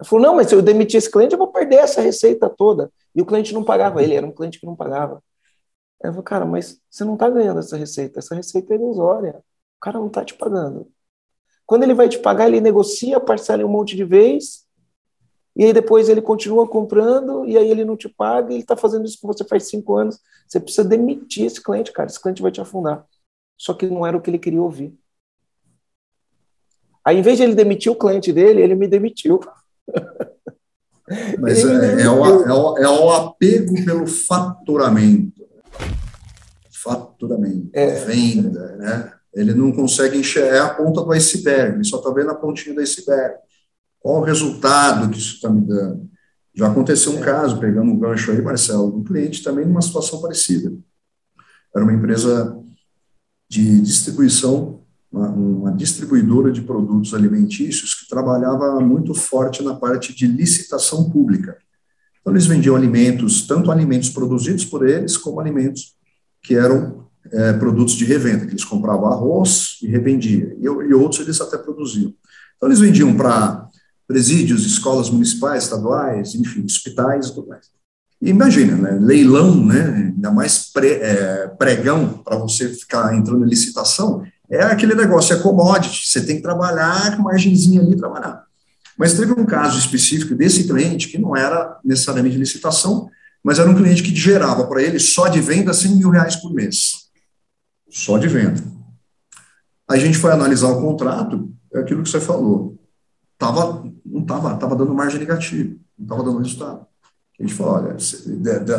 ele 0.00 0.08
falou, 0.08 0.24
não, 0.24 0.36
mas 0.36 0.48
se 0.48 0.54
eu 0.54 0.62
demitir 0.62 0.98
esse 0.98 1.10
cliente, 1.10 1.32
eu 1.32 1.38
vou 1.38 1.48
perder 1.48 1.76
essa 1.76 2.00
receita 2.00 2.48
toda. 2.48 2.92
E 3.14 3.20
o 3.20 3.26
cliente 3.26 3.52
não 3.52 3.64
pagava, 3.64 4.02
ele 4.02 4.14
era 4.14 4.26
um 4.26 4.32
cliente 4.32 4.60
que 4.60 4.66
não 4.66 4.76
pagava. 4.76 5.22
Eu 6.02 6.12
falei, 6.12 6.24
cara, 6.24 6.46
mas 6.46 6.80
você 6.88 7.04
não 7.04 7.14
está 7.14 7.28
ganhando 7.28 7.58
essa 7.58 7.76
receita, 7.76 8.20
essa 8.20 8.34
receita 8.34 8.72
é 8.72 8.76
ilusória. 8.76 9.42
O 9.76 9.80
cara 9.80 9.98
não 9.98 10.06
está 10.06 10.24
te 10.24 10.34
pagando. 10.34 10.88
Quando 11.66 11.82
ele 11.82 11.94
vai 11.94 12.08
te 12.08 12.18
pagar, 12.18 12.46
ele 12.46 12.60
negocia, 12.60 13.20
parcela 13.20 13.64
um 13.64 13.68
monte 13.68 13.96
de 13.96 14.04
vez, 14.04 14.66
e 15.56 15.64
aí 15.64 15.72
depois 15.72 16.08
ele 16.08 16.22
continua 16.22 16.68
comprando, 16.68 17.44
e 17.44 17.58
aí 17.58 17.68
ele 17.68 17.84
não 17.84 17.96
te 17.96 18.08
paga, 18.08 18.52
e 18.52 18.54
ele 18.54 18.62
está 18.62 18.76
fazendo 18.76 19.04
isso 19.04 19.18
com 19.20 19.26
você 19.26 19.44
faz 19.44 19.64
cinco 19.64 19.96
anos. 19.96 20.20
Você 20.46 20.60
precisa 20.60 20.88
demitir 20.88 21.46
esse 21.46 21.60
cliente, 21.60 21.92
cara. 21.92 22.08
Esse 22.08 22.22
cliente 22.22 22.40
vai 22.40 22.52
te 22.52 22.60
afundar. 22.60 23.04
Só 23.56 23.74
que 23.74 23.86
não 23.86 24.06
era 24.06 24.16
o 24.16 24.20
que 24.20 24.30
ele 24.30 24.38
queria 24.38 24.62
ouvir. 24.62 24.96
Aí, 27.04 27.18
em 27.18 27.22
vez 27.22 27.38
de 27.38 27.42
ele 27.42 27.56
demitir 27.56 27.90
o 27.90 27.96
cliente 27.96 28.32
dele, 28.32 28.62
ele 28.62 28.76
me 28.76 28.86
demitiu. 28.86 29.40
Mas 31.38 31.64
é, 31.64 32.02
é, 32.02 32.10
o, 32.10 32.24
é, 32.24 32.52
o, 32.52 32.78
é, 32.78 32.88
o, 32.88 33.10
apego 33.10 33.74
pelo 33.84 34.06
faturamento. 34.06 35.42
Faturamento, 36.70 37.70
é. 37.72 38.04
venda, 38.04 38.76
né? 38.76 39.12
Ele 39.34 39.54
não 39.54 39.72
consegue 39.72 40.18
enxergar 40.18 40.56
é 40.56 40.60
a 40.60 40.74
ponta 40.74 41.02
do 41.02 41.12
iceberg, 41.12 41.76
ele 41.76 41.84
só 41.84 41.98
está 41.98 42.10
vendo 42.10 42.30
a 42.30 42.34
pontinha 42.34 42.74
do 42.74 42.80
iceberg. 42.80 43.36
Qual 44.00 44.20
o 44.20 44.24
resultado 44.24 45.10
que 45.10 45.18
isso 45.18 45.36
está 45.36 45.50
me 45.50 45.60
dando? 45.60 46.08
Já 46.54 46.68
aconteceu 46.68 47.12
um 47.12 47.18
é. 47.18 47.24
caso, 47.24 47.58
pegando 47.58 47.90
um 47.90 47.98
gancho 47.98 48.32
aí, 48.32 48.42
Marcelo, 48.42 48.96
um 48.96 49.04
cliente 49.04 49.42
também 49.42 49.64
numa 49.64 49.82
situação 49.82 50.20
parecida. 50.20 50.72
Era 51.74 51.84
uma 51.84 51.92
empresa 51.92 52.58
de 53.48 53.80
distribuição 53.80 54.82
uma, 55.10 55.28
uma, 55.28 55.72
distribuidora 55.72 56.52
de 56.52 56.60
produtos 56.60 57.14
alimentícios 57.14 57.94
que 57.94 58.08
trabalhava 58.08 58.78
muito 58.80 59.14
forte 59.14 59.62
na 59.62 59.74
parte 59.74 60.14
de 60.14 60.26
licitação 60.26 61.08
pública. 61.10 61.56
Então, 62.20 62.32
eles 62.32 62.46
vendiam 62.46 62.76
alimentos, 62.76 63.46
tanto 63.46 63.70
alimentos 63.70 64.10
produzidos 64.10 64.64
por 64.64 64.86
eles, 64.86 65.16
como 65.16 65.40
alimentos 65.40 65.96
que 66.42 66.54
eram 66.54 67.06
é, 67.30 67.52
produtos 67.54 67.94
de 67.94 68.04
revenda, 68.04 68.44
que 68.44 68.52
eles 68.52 68.64
compravam 68.64 69.06
arroz 69.06 69.78
e 69.82 69.86
revendiam, 69.86 70.50
e, 70.58 70.64
e 70.64 70.94
outros 70.94 71.20
eles 71.20 71.40
até 71.40 71.56
produziam. 71.56 72.12
Então, 72.56 72.68
eles 72.68 72.80
vendiam 72.80 73.16
para 73.16 73.68
presídios, 74.06 74.64
escolas 74.64 75.10
municipais, 75.10 75.64
estaduais, 75.64 76.34
enfim, 76.34 76.64
hospitais 76.64 77.26
e 77.26 77.34
tudo 77.34 77.48
mais. 77.48 77.66
E 78.20 78.30
imagina, 78.30 78.74
né, 78.76 78.98
leilão, 79.00 79.64
né, 79.64 80.12
ainda 80.12 80.30
mais 80.32 80.72
pre, 80.72 80.88
é, 80.88 81.46
pregão 81.58 82.18
para 82.24 82.36
você 82.36 82.68
ficar 82.70 83.14
entrando 83.14 83.44
em 83.44 83.48
licitação, 83.48 84.24
é 84.50 84.62
aquele 84.62 84.94
negócio, 84.94 85.34
é 85.34 85.40
commodity, 85.40 86.06
você 86.06 86.24
tem 86.24 86.36
que 86.36 86.42
trabalhar 86.42 87.16
com 87.16 87.22
margenzinha 87.22 87.80
ali, 87.80 87.96
trabalhar. 87.96 88.44
Mas 88.96 89.14
teve 89.14 89.32
um 89.32 89.44
caso 89.44 89.78
específico 89.78 90.34
desse 90.34 90.64
cliente, 90.64 91.08
que 91.08 91.18
não 91.18 91.36
era 91.36 91.78
necessariamente 91.84 92.36
licitação, 92.36 93.08
mas 93.44 93.58
era 93.58 93.70
um 93.70 93.74
cliente 93.74 94.02
que 94.02 94.14
gerava 94.14 94.66
para 94.66 94.82
ele, 94.82 94.98
só 94.98 95.28
de 95.28 95.40
venda, 95.40 95.72
100 95.72 95.96
mil 95.96 96.10
reais 96.10 96.36
por 96.36 96.52
mês. 96.52 97.08
Só 97.88 98.18
de 98.18 98.26
venda. 98.26 98.62
A 99.88 99.96
gente 99.96 100.18
foi 100.18 100.32
analisar 100.32 100.68
o 100.68 100.80
contrato, 100.80 101.50
é 101.72 101.78
aquilo 101.78 102.02
que 102.02 102.08
você 102.10 102.20
falou. 102.20 102.76
tava, 103.38 103.84
não 104.04 104.22
estava 104.22 104.56
tava 104.56 104.76
dando 104.76 104.94
margem 104.94 105.20
negativa, 105.20 105.74
não 105.96 106.04
estava 106.04 106.22
dando 106.24 106.38
resultado. 106.38 106.86
A 107.38 107.42
gente 107.42 107.54
falou, 107.54 107.74
olha, 107.74 107.96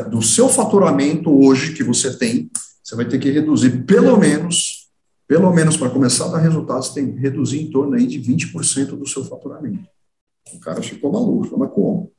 do 0.10 0.22
seu 0.22 0.50
faturamento 0.50 1.32
hoje 1.32 1.74
que 1.74 1.84
você 1.84 2.18
tem, 2.18 2.52
você 2.84 2.96
vai 2.96 3.06
ter 3.06 3.18
que 3.18 3.32
reduzir 3.32 3.86
pelo 3.86 4.18
menos, 4.18 4.78
pelo 5.30 5.53
menos 5.53 5.77
para 5.77 5.91
começar 5.91 6.26
a 6.26 6.30
dar 6.30 6.39
resultados, 6.39 6.88
você 6.88 6.95
tem 6.95 7.14
que 7.14 7.19
reduzir 7.19 7.61
em 7.61 7.69
torno 7.69 7.93
aí 7.93 8.07
de 8.07 8.19
20% 8.19 8.97
do 8.97 9.07
seu 9.07 9.23
faturamento. 9.23 9.88
O 10.51 10.60
cara 10.60 10.81
ficou 10.81 11.14
maluco, 11.14 11.56
mas 11.56 11.72
como? 11.72 12.11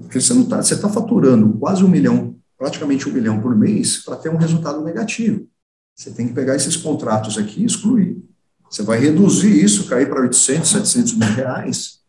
Porque 0.00 0.18
você 0.18 0.32
está, 0.32 0.60
está 0.60 0.88
faturando 0.88 1.52
quase 1.58 1.84
um 1.84 1.88
milhão, 1.88 2.34
praticamente 2.56 3.06
um 3.06 3.12
milhão 3.12 3.42
por 3.42 3.54
mês, 3.54 3.98
para 3.98 4.16
ter 4.16 4.30
um 4.30 4.38
resultado 4.38 4.82
negativo. 4.82 5.46
Você 5.94 6.10
tem 6.10 6.26
que 6.26 6.32
pegar 6.32 6.56
esses 6.56 6.76
contratos 6.76 7.36
aqui 7.36 7.60
e 7.60 7.66
excluir. 7.66 8.24
Você 8.70 8.82
vai 8.82 8.98
reduzir 8.98 9.62
isso, 9.62 9.86
cair 9.86 10.08
para 10.08 10.22
800, 10.22 10.70
700 10.70 11.12
mil 11.12 11.28
reais, 11.28 12.00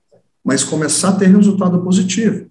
mas 0.45 0.64
começar 0.64 1.10
a 1.10 1.15
ter 1.18 1.27
resultado 1.27 1.84
positivo. 1.84 2.49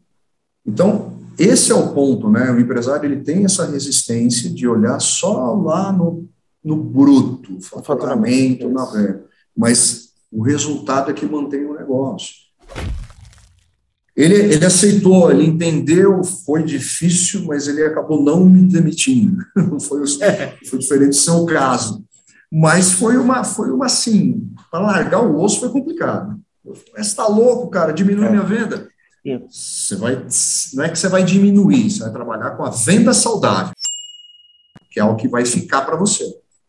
Então, 0.66 1.16
esse 1.38 1.72
é 1.72 1.74
o 1.74 1.94
ponto, 1.94 2.28
né? 2.28 2.50
O 2.50 2.60
empresário 2.60 3.10
ele 3.10 3.22
tem 3.22 3.46
essa 3.46 3.64
resistência 3.64 4.50
de 4.50 4.68
olhar 4.68 5.00
só 5.00 5.54
lá 5.54 5.90
no, 5.90 6.28
no 6.66 6.76
bruto, 6.76 7.60
faturamento, 7.60 8.68
na 8.68 8.84
venda, 8.86 9.24
mas 9.56 10.08
o 10.32 10.42
resultado 10.42 11.12
é 11.12 11.14
que 11.14 11.24
mantém 11.24 11.64
o 11.64 11.74
negócio. 11.74 12.34
Ele, 14.16 14.34
ele 14.34 14.64
aceitou, 14.64 15.30
ele 15.30 15.46
entendeu, 15.46 16.24
foi 16.24 16.64
difícil, 16.64 17.44
mas 17.44 17.68
ele 17.68 17.84
acabou 17.84 18.20
não 18.20 18.44
me 18.44 18.62
demitindo. 18.62 19.44
foi, 19.80 20.04
foi 20.68 20.78
diferente 20.78 21.10
do 21.10 21.14
seu 21.14 21.46
caso. 21.46 22.04
Mas 22.50 22.92
foi 22.92 23.16
uma, 23.16 23.44
foi 23.44 23.70
uma 23.70 23.86
assim, 23.86 24.50
para 24.70 24.80
largar 24.80 25.22
o 25.22 25.40
osso 25.40 25.60
foi 25.60 25.68
complicado. 25.68 26.40
Você 26.64 27.00
está 27.00 27.28
louco, 27.28 27.70
cara, 27.70 27.92
diminui 27.92 28.26
é. 28.26 28.30
minha 28.30 28.42
venda. 28.42 28.88
Você 29.48 29.94
vai, 29.94 30.26
não 30.74 30.84
é 30.84 30.88
que 30.88 30.98
você 30.98 31.08
vai 31.08 31.22
diminuir, 31.22 31.90
você 31.90 32.00
vai 32.00 32.12
trabalhar 32.12 32.50
com 32.52 32.64
a 32.64 32.70
venda 32.70 33.12
saudável, 33.12 33.72
que 34.90 34.98
é 34.98 35.04
o 35.04 35.14
que 35.14 35.28
vai 35.28 35.44
ficar 35.44 35.82
para 35.82 35.96
você. 35.96 36.24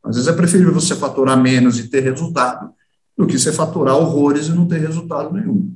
Às 0.08 0.16
vezes 0.16 0.28
é 0.28 0.34
preferível 0.34 0.74
você 0.74 0.96
faturar 0.96 1.42
menos 1.42 1.80
e 1.80 1.90
ter 1.90 2.02
resultado 2.02 2.74
do 3.18 3.26
que 3.26 3.38
você 3.38 3.52
faturar 3.52 3.96
horrores 3.98 4.48
e 4.48 4.54
não 4.54 4.68
ter 4.68 4.80
resultado 4.80 5.34
nenhum, 5.34 5.72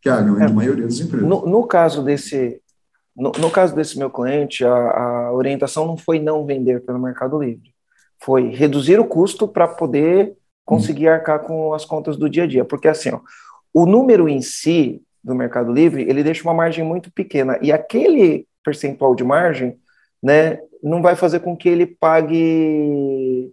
que 0.00 0.08
é 0.08 0.12
a 0.12 0.20
grande 0.20 0.52
é, 0.52 0.54
maioria 0.54 0.84
das 0.84 0.98
empresas. 0.98 1.28
No, 1.28 1.46
no 1.46 1.66
caso 1.66 2.02
desse, 2.02 2.60
no, 3.16 3.32
no, 3.32 3.50
caso 3.50 3.74
desse 3.74 3.98
meu 3.98 4.10
cliente, 4.10 4.64
a, 4.64 4.72
a, 4.72 5.32
orientação 5.32 5.86
não 5.86 5.96
foi 5.96 6.18
não 6.18 6.44
vender 6.44 6.84
pelo 6.84 6.98
Mercado 6.98 7.40
Livre, 7.40 7.72
foi 8.22 8.48
reduzir 8.48 8.98
o 8.98 9.04
custo 9.04 9.46
para 9.46 9.68
poder 9.68 10.34
conseguir 10.64 11.08
hum. 11.08 11.12
arcar 11.12 11.40
com 11.40 11.72
as 11.72 11.84
contas 11.84 12.16
do 12.16 12.28
dia 12.28 12.44
a 12.44 12.46
dia, 12.46 12.64
porque 12.64 12.88
assim, 12.88 13.10
ó, 13.10 13.20
o 13.72 13.86
número 13.86 14.28
em 14.28 14.42
si 14.42 15.02
do 15.22 15.34
Mercado 15.34 15.72
Livre, 15.72 16.02
ele 16.08 16.22
deixa 16.22 16.42
uma 16.42 16.54
margem 16.54 16.84
muito 16.84 17.12
pequena. 17.12 17.58
E 17.62 17.70
aquele 17.70 18.46
percentual 18.64 19.14
de 19.14 19.22
margem, 19.22 19.76
né, 20.22 20.58
não 20.82 21.02
vai 21.02 21.14
fazer 21.14 21.40
com 21.40 21.56
que 21.56 21.68
ele 21.68 21.86
pague, 21.86 23.52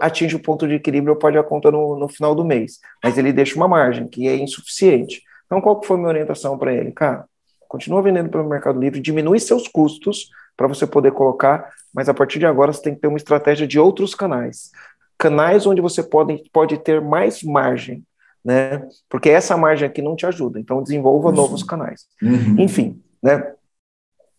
atinja 0.00 0.36
o 0.36 0.42
ponto 0.42 0.66
de 0.66 0.74
equilíbrio 0.74 1.14
ou 1.14 1.18
pague 1.18 1.38
a 1.38 1.42
conta 1.42 1.70
no, 1.70 1.98
no 1.98 2.08
final 2.08 2.34
do 2.34 2.44
mês. 2.44 2.78
Mas 3.02 3.18
ele 3.18 3.32
deixa 3.32 3.56
uma 3.56 3.68
margem 3.68 4.08
que 4.08 4.26
é 4.26 4.36
insuficiente. 4.36 5.22
Então, 5.46 5.60
qual 5.60 5.78
que 5.80 5.86
foi 5.86 5.96
a 5.96 5.98
minha 5.98 6.08
orientação 6.10 6.56
para 6.58 6.72
ele? 6.72 6.92
Cara, 6.92 7.24
continua 7.68 8.02
vendendo 8.02 8.30
pelo 8.30 8.48
Mercado 8.48 8.80
Livre, 8.80 9.00
diminui 9.00 9.38
seus 9.40 9.68
custos 9.68 10.30
para 10.56 10.66
você 10.66 10.86
poder 10.86 11.12
colocar, 11.12 11.70
mas 11.94 12.08
a 12.08 12.14
partir 12.14 12.38
de 12.38 12.46
agora 12.46 12.72
você 12.72 12.82
tem 12.82 12.94
que 12.94 13.00
ter 13.00 13.08
uma 13.08 13.16
estratégia 13.16 13.66
de 13.66 13.78
outros 13.78 14.14
canais. 14.14 14.70
Canais 15.16 15.66
onde 15.66 15.80
você 15.80 16.02
pode, 16.02 16.42
pode 16.52 16.78
ter 16.78 17.00
mais 17.00 17.42
margem 17.42 18.04
né? 18.44 18.86
Porque 19.10 19.28
essa 19.28 19.56
margem 19.56 19.86
aqui 19.86 20.00
não 20.00 20.16
te 20.16 20.24
ajuda. 20.24 20.58
Então 20.58 20.82
desenvolva 20.82 21.28
uhum. 21.28 21.34
novos 21.34 21.62
canais. 21.62 22.06
Uhum. 22.22 22.56
Enfim, 22.58 23.02
né? 23.22 23.52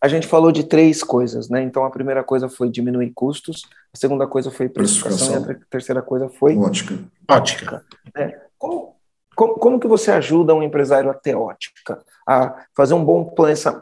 A 0.02 0.08
gente 0.08 0.28
falou 0.28 0.52
de 0.52 0.64
três 0.64 1.04
coisas, 1.04 1.50
né? 1.50 1.62
Então 1.62 1.84
a 1.84 1.90
primeira 1.90 2.24
coisa 2.24 2.48
foi 2.48 2.70
diminuir 2.70 3.12
custos, 3.14 3.64
a 3.94 3.98
segunda 3.98 4.26
coisa 4.26 4.50
foi 4.50 4.70
precificação 4.70 5.46
e 5.48 5.52
a 5.52 5.58
terceira 5.70 6.02
coisa 6.02 6.30
foi 6.30 6.58
ótica. 6.58 7.00
Ótica. 7.30 7.84
Como, 8.58 8.96
como, 9.36 9.54
como, 9.56 9.80
que 9.80 9.88
você 9.88 10.12
ajuda 10.12 10.56
um 10.56 10.64
empresário 10.64 11.10
a 11.10 11.14
ter 11.14 11.36
ótica? 11.36 12.02
A 12.28 12.66
fazer 12.76 12.94
um 12.94 13.04
bom 13.04 13.34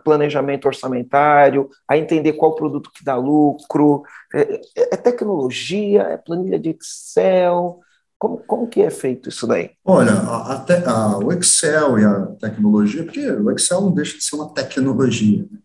planejamento 0.04 0.66
orçamentário, 0.68 1.70
a 1.88 1.98
entender 1.98 2.34
qual 2.34 2.56
produto 2.56 2.92
que 2.92 3.04
dá 3.04 3.16
lucro, 3.16 4.04
é, 4.34 4.62
é, 4.76 4.94
é 4.94 4.98
tecnologia, 4.98 6.02
é 6.04 6.18
planilha 6.18 6.60
de 6.60 6.70
Excel, 6.70 7.80
como, 8.18 8.38
como 8.40 8.68
que 8.68 8.82
é 8.82 8.90
feito 8.90 9.30
isso 9.30 9.46
daí? 9.46 9.72
Olha, 9.86 10.12
a, 10.12 10.54
a, 10.54 10.92
a, 10.92 11.18
o 11.20 11.32
Excel 11.32 12.00
e 12.00 12.06
a 12.06 12.26
tecnologia, 12.40 13.04
porque 13.04 13.30
o 13.30 13.52
Excel 13.52 13.82
não 13.82 13.92
deixa 13.92 14.18
de 14.18 14.24
ser 14.24 14.36
uma 14.36 14.52
tecnologia, 14.54 15.46
né? 15.52 15.60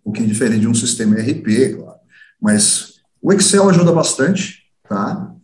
Um 0.00 0.04
pouquinho 0.04 0.28
diferente 0.28 0.60
de 0.60 0.68
um 0.68 0.74
sistema 0.74 1.18
ERP, 1.18 1.76
claro, 1.76 1.98
mas 2.40 3.00
o 3.20 3.32
Excel 3.32 3.68
ajuda 3.68 3.92
bastante, 3.92 4.64
tá? 4.88 5.34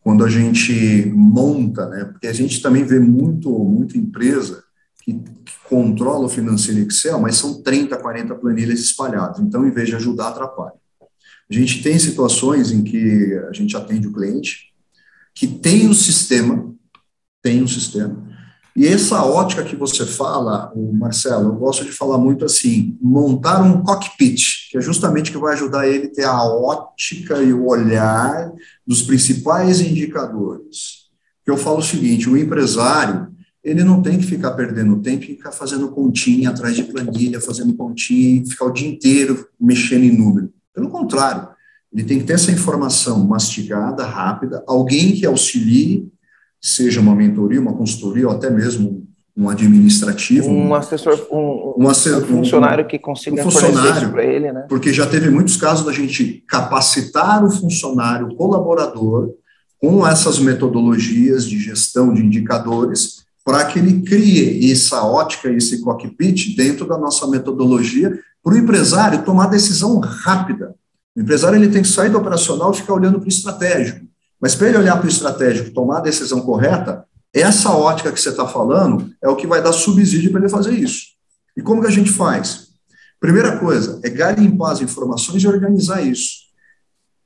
Quando 0.00 0.24
a 0.24 0.28
gente 0.28 1.10
monta, 1.14 1.88
né? 1.88 2.04
Porque 2.04 2.26
a 2.26 2.32
gente 2.32 2.60
também 2.60 2.84
vê 2.84 3.00
muito, 3.00 3.50
muita 3.50 3.96
empresa 3.96 4.62
que, 5.02 5.14
que 5.14 5.52
controla 5.68 6.26
o 6.26 6.28
financeiro 6.28 6.80
Excel, 6.80 7.18
mas 7.18 7.36
são 7.36 7.62
30, 7.62 7.96
40 7.96 8.34
planilhas 8.34 8.80
espalhadas. 8.80 9.40
Então, 9.40 9.66
em 9.66 9.70
vez 9.70 9.88
de 9.88 9.96
ajudar, 9.96 10.28
atrapalha. 10.28 10.74
A 11.50 11.54
gente 11.54 11.82
tem 11.82 11.98
situações 11.98 12.70
em 12.70 12.82
que 12.82 13.34
a 13.48 13.52
gente 13.52 13.76
atende 13.76 14.08
o 14.08 14.12
cliente, 14.12 14.72
que 15.34 15.46
tem 15.46 15.88
um 15.88 15.94
sistema, 15.94 16.74
tem 17.42 17.62
um 17.62 17.68
sistema. 17.68 18.33
E 18.76 18.88
essa 18.88 19.24
ótica 19.24 19.62
que 19.62 19.76
você 19.76 20.04
fala, 20.04 20.72
Marcelo, 20.74 21.50
eu 21.50 21.54
gosto 21.54 21.84
de 21.84 21.92
falar 21.92 22.18
muito 22.18 22.44
assim, 22.44 22.98
montar 23.00 23.62
um 23.62 23.82
cockpit, 23.84 24.68
que 24.70 24.78
é 24.78 24.80
justamente 24.80 25.30
que 25.30 25.38
vai 25.38 25.54
ajudar 25.54 25.86
ele 25.86 26.06
a 26.06 26.12
ter 26.12 26.24
a 26.24 26.42
ótica 26.42 27.40
e 27.40 27.52
o 27.52 27.66
olhar 27.66 28.52
dos 28.84 29.00
principais 29.02 29.80
indicadores. 29.80 31.04
Que 31.44 31.52
eu 31.52 31.56
falo 31.56 31.78
o 31.78 31.82
seguinte, 31.82 32.28
o 32.28 32.36
empresário, 32.36 33.28
ele 33.62 33.84
não 33.84 34.02
tem 34.02 34.18
que 34.18 34.26
ficar 34.26 34.50
perdendo 34.52 35.00
tempo 35.00 35.22
e 35.22 35.36
ficar 35.36 35.52
fazendo 35.52 35.88
continha 35.92 36.50
atrás 36.50 36.74
de 36.74 36.82
planilha, 36.82 37.40
fazendo 37.40 37.74
continha 37.74 38.44
ficar 38.44 38.64
o 38.64 38.72
dia 38.72 38.88
inteiro 38.88 39.46
mexendo 39.58 40.02
em 40.02 40.16
número. 40.16 40.52
Pelo 40.74 40.88
contrário, 40.88 41.48
ele 41.92 42.02
tem 42.02 42.18
que 42.18 42.24
ter 42.24 42.32
essa 42.32 42.50
informação 42.50 43.24
mastigada, 43.24 44.04
rápida, 44.04 44.64
alguém 44.66 45.12
que 45.12 45.24
auxilie, 45.24 46.12
seja 46.64 46.98
uma 46.98 47.14
mentoria, 47.14 47.60
uma 47.60 47.74
consultoria, 47.74 48.26
ou 48.26 48.32
até 48.32 48.48
mesmo 48.48 49.06
um 49.36 49.50
administrativo. 49.50 50.48
Um 50.48 50.74
assessor, 50.74 51.26
um, 51.30 51.74
um, 51.76 51.88
assessor, 51.88 52.22
um 52.22 52.38
funcionário 52.38 52.86
que 52.86 52.98
consiga 52.98 53.40
um 53.40 53.50
funcionário 53.50 54.10
para 54.10 54.24
ele, 54.24 54.50
né? 54.50 54.64
Porque 54.66 54.90
já 54.90 55.06
teve 55.06 55.28
muitos 55.28 55.58
casos 55.58 55.84
da 55.84 55.92
gente 55.92 56.42
capacitar 56.48 57.44
o 57.44 57.50
funcionário 57.50 58.28
o 58.28 58.34
colaborador 58.34 59.34
com 59.78 60.06
essas 60.06 60.38
metodologias 60.38 61.46
de 61.46 61.58
gestão 61.58 62.14
de 62.14 62.24
indicadores 62.24 63.24
para 63.44 63.62
que 63.66 63.78
ele 63.78 64.00
crie 64.00 64.72
essa 64.72 65.02
ótica, 65.04 65.50
esse 65.50 65.82
cockpit 65.82 66.56
dentro 66.56 66.88
da 66.88 66.96
nossa 66.96 67.26
metodologia 67.26 68.18
para 68.42 68.54
o 68.54 68.56
empresário 68.56 69.22
tomar 69.22 69.48
decisão 69.48 69.98
rápida. 69.98 70.74
O 71.14 71.20
empresário 71.20 71.58
ele 71.58 71.68
tem 71.68 71.82
que 71.82 71.88
sair 71.88 72.08
do 72.08 72.16
operacional 72.16 72.70
e 72.72 72.76
ficar 72.76 72.94
olhando 72.94 73.18
para 73.18 73.26
o 73.26 73.28
estratégico. 73.28 74.06
Mas 74.44 74.54
para 74.54 74.68
ele 74.68 74.76
olhar 74.76 74.98
para 74.98 75.06
o 75.06 75.08
estratégico, 75.08 75.70
tomar 75.70 75.96
a 75.96 76.02
decisão 76.02 76.42
correta, 76.42 77.06
essa 77.32 77.70
ótica 77.70 78.12
que 78.12 78.20
você 78.20 78.28
está 78.28 78.46
falando 78.46 79.10
é 79.22 79.26
o 79.26 79.36
que 79.36 79.46
vai 79.46 79.62
dar 79.62 79.72
subsídio 79.72 80.30
para 80.30 80.40
ele 80.40 80.50
fazer 80.50 80.74
isso. 80.74 81.06
E 81.56 81.62
como 81.62 81.80
que 81.80 81.86
a 81.86 81.90
gente 81.90 82.12
faz? 82.12 82.66
Primeira 83.18 83.58
coisa 83.58 83.98
é 84.04 84.10
garimpar 84.10 84.72
as 84.72 84.82
informações 84.82 85.42
e 85.42 85.48
organizar 85.48 86.02
isso. 86.02 86.44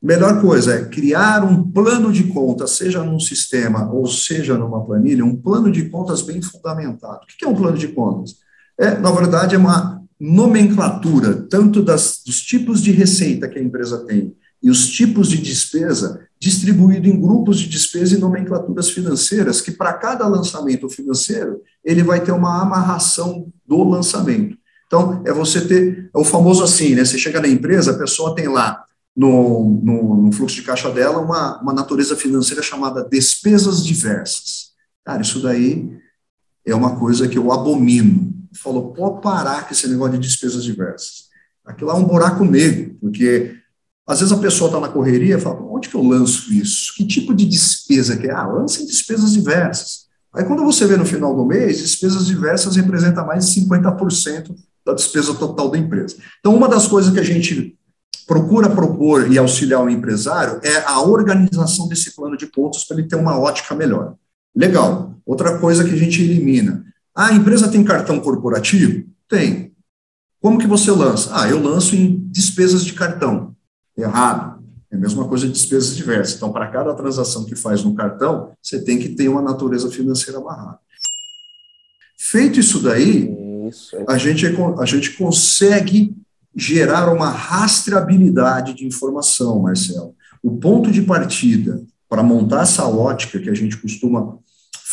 Melhor 0.01 0.41
coisa 0.41 0.75
é 0.75 0.85
criar 0.85 1.43
um 1.43 1.69
plano 1.69 2.13
de 2.13 2.23
contas, 2.23 2.77
seja 2.77 3.03
num 3.03 3.19
sistema 3.19 3.91
ou 3.93 4.07
seja 4.07 4.57
numa 4.57 4.87
planilha, 4.87 5.25
um 5.25 5.35
plano 5.35 5.73
de 5.73 5.89
contas 5.89 6.23
bem 6.23 6.41
fundamentado. 6.41 7.25
O 7.25 7.27
que 7.37 7.45
é 7.45 7.49
um 7.49 7.57
plano 7.57 7.77
de 7.77 7.89
contas? 7.89 8.37
É, 8.79 8.97
na 8.97 9.11
verdade, 9.11 9.57
é 9.57 9.59
uma 9.59 10.05
nomenclatura, 10.21 11.35
tanto 11.35 11.83
das, 11.83 12.23
dos 12.25 12.41
tipos 12.43 12.81
de 12.81 12.93
receita 12.93 13.49
que 13.49 13.59
a 13.59 13.63
empresa 13.63 14.07
tem 14.07 14.37
e 14.63 14.71
os 14.71 14.89
tipos 14.89 15.29
de 15.29 15.39
despesa, 15.39 16.27
distribuído 16.39 17.09
em 17.09 17.21
grupos 17.21 17.59
de 17.59 17.69
despesa 17.69 18.17
e 18.17 18.19
nomenclaturas 18.19 18.91
financeiras, 18.91 19.61
que 19.61 19.71
para 19.71 19.93
cada 19.93 20.27
lançamento 20.27 20.89
financeiro, 20.89 21.63
ele 21.85 22.03
vai 22.03 22.23
ter 22.23 22.33
uma 22.33 22.61
amarração 22.61 23.53
do 23.67 23.85
lançamento. 23.85 24.57
Então, 24.87 25.23
é 25.27 25.33
você 25.33 25.61
ter, 25.61 26.11
é 26.15 26.19
o 26.19 26.25
famoso 26.25 26.63
assim, 26.65 26.95
né? 26.95 27.05
Você 27.05 27.19
chega 27.19 27.41
na 27.41 27.49
empresa, 27.49 27.93
a 27.93 27.99
pessoa 27.99 28.35
tem 28.35 28.49
lá 28.49 28.85
no, 29.15 29.81
no, 29.83 30.23
no 30.23 30.33
fluxo 30.33 30.57
de 30.57 30.63
caixa 30.63 30.91
dela 30.91 31.19
uma, 31.19 31.61
uma 31.61 31.73
natureza 31.73 32.17
financeira 32.17 32.63
chamada 32.63 33.07
despesas 33.09 33.85
diversas. 33.85 34.69
Cara, 35.05 35.23
isso 35.23 35.43
daí 35.43 35.91
é 36.65 36.75
uma 36.75 36.97
coisa 36.99 37.29
que 37.29 37.37
eu 37.37 37.53
abomino 37.53 38.39
falou, 38.53 38.93
pode 38.93 39.23
parar 39.23 39.67
com 39.67 39.73
esse 39.73 39.87
negócio 39.89 40.15
de 40.15 40.27
despesas 40.27 40.65
diversas. 40.65 41.29
Aquilo 41.65 41.91
é 41.91 41.95
um 41.95 42.05
buraco 42.05 42.45
negro, 42.45 42.97
porque 43.01 43.55
às 44.09 44.21
vezes 44.21 44.33
a 44.33 44.39
pessoa 44.39 44.69
está 44.69 44.81
na 44.81 44.89
correria 44.89 45.37
e 45.37 45.41
fala, 45.41 45.61
onde 45.61 45.91
que 45.91 45.95
eu 45.95 46.03
lanço 46.03 46.51
isso? 46.51 46.95
Que 46.97 47.07
tipo 47.07 47.35
de 47.35 47.45
despesa 47.45 48.17
que 48.17 48.27
é? 48.27 48.33
Ah, 48.33 48.47
lança 48.47 48.83
em 48.83 48.87
despesas 48.87 49.35
diversas. 49.35 50.09
Aí 50.35 50.45
quando 50.45 50.65
você 50.65 50.87
vê 50.87 50.97
no 50.97 51.05
final 51.05 51.37
do 51.37 51.45
mês, 51.45 51.79
despesas 51.79 52.27
diversas 52.27 52.75
representam 52.77 53.27
mais 53.27 53.53
de 53.53 53.61
50% 53.61 54.55
da 54.87 54.95
despesa 54.95 55.35
total 55.35 55.71
da 55.71 55.77
empresa. 55.77 56.17
Então, 56.41 56.57
uma 56.57 56.69
das 56.69 56.87
coisas 56.87 57.13
que 57.13 57.21
a 57.21 57.25
gente 57.25 57.77
procura 58.27 58.71
propor 58.71 59.31
e 59.31 59.37
auxiliar 59.37 59.85
o 59.85 59.91
empresário 59.91 60.59
é 60.63 60.85
a 60.87 61.03
organização 61.03 61.87
desse 61.87 62.17
plano 62.17 62.37
de 62.37 62.47
pontos 62.47 62.85
para 62.85 62.99
ele 62.99 63.09
ter 63.09 63.17
uma 63.17 63.39
ótica 63.39 63.75
melhor. 63.75 64.15
Legal. 64.57 65.15
Outra 65.27 65.59
coisa 65.59 65.85
que 65.85 65.93
a 65.93 65.99
gente 65.99 66.23
elimina. 66.23 66.83
Ah, 67.15 67.27
a 67.27 67.35
empresa 67.35 67.69
tem 67.69 67.85
cartão 67.85 68.19
corporativo? 68.21 69.05
Tem. 69.29 69.73
Como 70.41 70.59
que 70.59 70.67
você 70.67 70.91
lança? 70.91 71.31
Ah, 71.33 71.49
eu 71.49 71.63
lanço 71.63 71.95
em 71.95 72.27
despesas 72.31 72.85
de 72.85 72.95
cartão. 72.95 73.55
Errado. 73.99 74.63
É 74.91 74.97
a 74.97 74.99
mesma 74.99 75.29
coisa 75.29 75.47
de 75.47 75.53
despesas 75.53 75.95
diversas. 75.97 76.37
Então, 76.37 76.53
para 76.53 76.69
cada 76.69 76.95
transação 76.95 77.45
que 77.45 77.55
faz 77.55 77.83
no 77.83 77.95
cartão, 77.95 78.53
você 78.63 78.83
tem 78.83 78.99
que 78.99 79.11
ter 79.11 79.29
uma 79.29 79.43
natureza 79.43 79.91
financeira 79.91 80.39
amarrada. 80.39 80.79
Feito 82.19 82.59
isso 82.59 82.81
daí, 82.81 83.29
isso. 83.69 83.97
A, 84.09 84.17
gente, 84.17 84.47
a 84.47 84.85
gente 84.87 85.11
consegue 85.13 86.17
gerar 86.57 87.13
uma 87.13 87.29
rastreabilidade 87.29 88.75
de 88.75 88.87
informação, 88.87 89.61
Marcelo. 89.61 90.15
O 90.43 90.57
ponto 90.57 90.91
de 90.91 91.03
partida 91.03 91.83
para 92.09 92.23
montar 92.23 92.63
essa 92.63 92.87
ótica 92.87 93.39
que 93.39 93.51
a 93.51 93.55
gente 93.55 93.77
costuma 93.77 94.39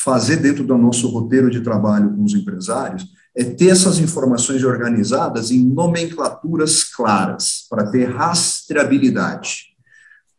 fazer 0.04 0.38
dentro 0.38 0.64
do 0.64 0.78
nosso 0.78 1.08
roteiro 1.08 1.50
de 1.50 1.62
trabalho 1.62 2.14
com 2.14 2.24
os 2.24 2.34
empresários 2.34 3.06
é 3.36 3.44
ter 3.44 3.70
essas 3.70 4.00
informações 4.00 4.64
organizadas 4.64 5.52
em 5.52 5.64
nomenclaturas 5.64 6.84
claras, 6.84 7.66
para 7.70 7.90
ter 7.90 8.06
rastreabilidade. 8.06 9.76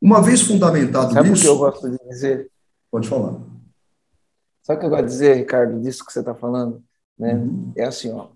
Uma 0.00 0.22
vez 0.22 0.42
fundamentado 0.42 1.12
Sabe 1.12 1.32
isso. 1.32 1.42
Sabe 1.42 1.48
o 1.48 1.56
que 1.56 1.62
eu 1.62 1.70
gosto 1.70 1.90
de 1.90 2.08
dizer? 2.08 2.50
Pode 2.90 3.08
falar. 3.08 3.34
Sabe 4.62 4.78
o 4.78 4.80
que 4.80 4.86
eu 4.86 4.90
gosto 4.90 5.04
de 5.04 5.10
dizer, 5.10 5.36
Ricardo, 5.36 5.80
disso 5.80 6.04
que 6.04 6.12
você 6.12 6.20
está 6.20 6.34
falando? 6.34 6.82
Né? 7.18 7.34
Uhum. 7.34 7.72
É 7.76 7.84
assim, 7.84 8.12
ó, 8.12 8.28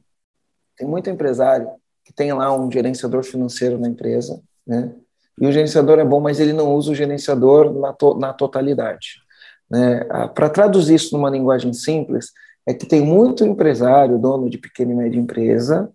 tem 0.76 0.86
muito 0.86 1.08
empresário 1.08 1.68
que 2.04 2.12
tem 2.12 2.32
lá 2.32 2.54
um 2.54 2.70
gerenciador 2.70 3.22
financeiro 3.22 3.78
na 3.78 3.88
empresa, 3.88 4.40
né? 4.66 4.92
E 5.40 5.46
o 5.46 5.52
gerenciador 5.52 5.98
é 5.98 6.04
bom, 6.04 6.20
mas 6.20 6.38
ele 6.38 6.52
não 6.52 6.74
usa 6.74 6.90
o 6.90 6.94
gerenciador 6.94 7.72
na, 7.72 7.94
to 7.94 8.14
na 8.18 8.32
totalidade. 8.32 9.22
Né? 9.70 10.04
Para 10.34 10.50
traduzir 10.50 10.96
isso 10.96 11.16
numa 11.16 11.30
linguagem 11.30 11.72
simples, 11.72 12.30
é 12.70 12.74
que 12.74 12.86
tem 12.86 13.00
muito 13.00 13.44
empresário, 13.44 14.16
dono 14.16 14.48
de 14.48 14.56
pequena 14.56 14.92
e 14.92 14.94
média 14.94 15.18
empresa, 15.18 15.90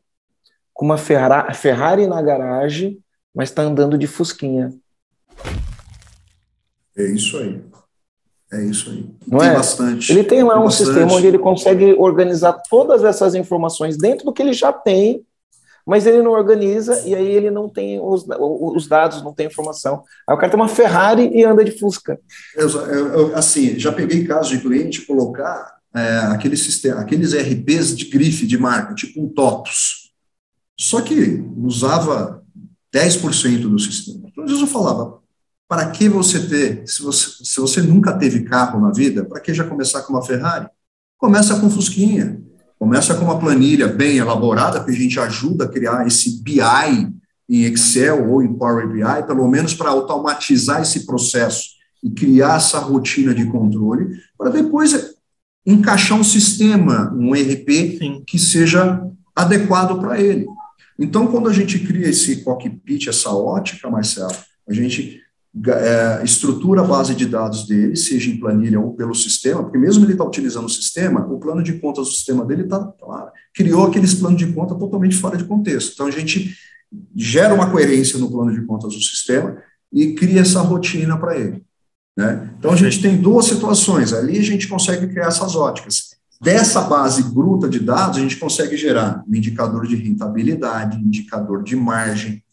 com 0.73 0.85
uma 0.85 0.97
Ferrari 0.97 2.05
na 2.05 2.21
garagem, 2.21 2.99
mas 3.33 3.49
está 3.49 3.61
andando 3.61 3.97
de 3.97 4.07
fusquinha. 4.07 4.73
É 6.97 7.05
isso 7.05 7.37
aí. 7.37 7.61
É 8.51 8.61
isso 8.63 8.89
aí. 8.89 9.09
Não 9.25 9.39
tem 9.39 9.49
é? 9.49 9.53
bastante. 9.53 10.11
Ele 10.11 10.23
tem 10.23 10.43
lá 10.43 10.53
tem 10.53 10.61
um 10.61 10.65
bastante. 10.65 10.85
sistema 10.85 11.13
onde 11.13 11.27
ele 11.27 11.39
consegue 11.39 11.93
organizar 11.93 12.61
todas 12.69 13.05
essas 13.05 13.35
informações 13.35 13.97
dentro 13.97 14.25
do 14.25 14.33
que 14.33 14.41
ele 14.41 14.53
já 14.53 14.73
tem 14.73 15.25
mas 15.85 16.07
ele 16.07 16.23
não 16.23 16.31
organiza 16.31 17.03
e 17.05 17.13
aí 17.13 17.27
ele 17.27 17.51
não 17.51 17.69
tem 17.69 17.99
os, 18.01 18.25
os 18.27 18.87
dados, 18.87 19.21
não 19.21 19.33
tem 19.33 19.45
informação. 19.45 20.03
Aí 20.27 20.35
o 20.35 20.37
cara 20.37 20.51
tem 20.51 20.59
uma 20.59 20.67
Ferrari 20.67 21.29
e 21.31 21.45
anda 21.45 21.63
de 21.63 21.77
Fusca. 21.77 22.19
Eu, 22.55 22.67
eu, 22.69 23.35
assim, 23.35 23.77
já 23.77 23.91
peguei 23.91 24.25
casos 24.25 24.49
de 24.49 24.59
cliente 24.59 25.05
colocar 25.05 25.74
é, 25.95 26.17
aquele 26.27 26.57
sistema, 26.57 26.99
aqueles 26.99 27.33
RPs 27.33 27.95
de 27.95 28.05
grife 28.05 28.45
de 28.45 28.57
marca, 28.57 28.93
tipo 28.93 29.23
um 29.23 29.29
TOTUS. 29.29 30.11
Só 30.77 31.01
que 31.01 31.41
usava 31.57 32.43
10% 32.93 33.61
do 33.61 33.79
sistema. 33.79 34.27
Então, 34.27 34.43
às 34.43 34.49
vezes 34.49 34.61
eu 34.61 34.67
falava, 34.67 35.19
para 35.67 35.89
que 35.91 36.09
você 36.09 36.39
ter, 36.47 36.85
se 36.85 37.01
você, 37.01 37.43
se 37.43 37.59
você 37.59 37.81
nunca 37.81 38.11
teve 38.13 38.43
carro 38.43 38.79
na 38.81 38.91
vida, 38.91 39.23
para 39.23 39.39
que 39.39 39.53
já 39.53 39.63
começar 39.63 40.01
com 40.03 40.13
uma 40.13 40.23
Ferrari? 40.23 40.67
Começa 41.17 41.59
com 41.59 41.69
Fusquinha. 41.69 42.41
Começa 42.77 43.15
com 43.15 43.23
uma 43.23 43.39
planilha 43.39 43.87
bem 43.87 44.17
elaborada, 44.17 44.83
que 44.83 44.91
a 44.91 44.93
gente 44.93 45.17
ajuda 45.17 45.63
a 45.63 45.69
criar 45.69 46.05
esse 46.05 46.43
BI 46.43 46.59
em 47.49 47.63
Excel 47.63 48.29
ou 48.29 48.43
em 48.43 48.53
Power 48.53 48.87
BI, 48.89 49.25
pelo 49.25 49.47
menos 49.47 49.73
para 49.73 49.91
automatizar 49.91 50.81
esse 50.81 51.05
processo 51.05 51.69
e 52.03 52.09
criar 52.09 52.57
essa 52.57 52.79
rotina 52.79 53.33
de 53.33 53.45
controle, 53.45 54.19
para 54.37 54.49
depois 54.49 55.14
encaixar 55.65 56.19
um 56.19 56.23
sistema, 56.23 57.13
um 57.15 57.35
ERP 57.35 57.97
Sim. 57.97 58.23
que 58.25 58.37
seja 58.37 59.01
adequado 59.35 59.99
para 59.99 60.21
ele. 60.21 60.45
Então, 60.97 61.27
quando 61.27 61.49
a 61.49 61.53
gente 61.53 61.79
cria 61.79 62.07
esse 62.07 62.43
cockpit, 62.43 63.07
essa 63.07 63.29
ótica, 63.31 63.89
Marcelo, 63.89 64.35
a 64.67 64.73
gente 64.73 65.19
é, 65.67 66.21
estrutura 66.23 66.81
a 66.81 66.83
base 66.85 67.15
de 67.15 67.25
dados 67.25 67.65
dele, 67.65 67.95
seja 67.95 68.29
em 68.29 68.37
planilha 68.37 68.79
ou 68.79 68.93
pelo 68.93 69.15
sistema, 69.15 69.63
porque 69.63 69.77
mesmo 69.77 70.05
ele 70.05 70.13
está 70.13 70.23
utilizando 70.23 70.65
o 70.65 70.69
sistema, 70.69 71.25
o 71.25 71.39
plano 71.39 71.63
de 71.63 71.73
contas 71.73 72.07
do 72.07 72.13
sistema 72.13 72.45
dele 72.45 72.63
está 72.63 72.79
tá, 72.79 73.31
criou 73.53 73.87
aqueles 73.87 74.13
planos 74.13 74.37
de 74.37 74.47
conta 74.53 74.75
totalmente 74.75 75.15
fora 75.15 75.37
de 75.37 75.45
contexto. 75.45 75.93
Então 75.93 76.07
a 76.07 76.11
gente 76.11 76.55
gera 77.15 77.53
uma 77.53 77.69
coerência 77.69 78.19
no 78.19 78.29
plano 78.29 78.53
de 78.53 78.61
contas 78.65 78.93
do 78.93 79.01
sistema 79.01 79.57
e 79.91 80.13
cria 80.13 80.41
essa 80.41 80.61
rotina 80.61 81.17
para 81.17 81.37
ele. 81.37 81.64
Né? 82.15 82.49
Então 82.57 82.71
a 82.71 82.75
gente 82.75 83.01
tem 83.01 83.17
duas 83.17 83.45
situações. 83.45 84.13
Ali 84.13 84.37
a 84.39 84.43
gente 84.43 84.67
consegue 84.67 85.07
criar 85.07 85.27
essas 85.27 85.55
óticas. 85.55 86.15
Dessa 86.41 86.81
base 86.81 87.23
bruta 87.23 87.67
de 87.67 87.79
dados, 87.79 88.17
a 88.17 88.21
gente 88.21 88.37
consegue 88.37 88.77
gerar 88.77 89.23
um 89.27 89.35
indicador 89.35 89.87
de 89.87 89.95
rentabilidade, 89.95 90.97
indicador 90.97 91.63
de 91.63 91.75
margem, 91.75 92.43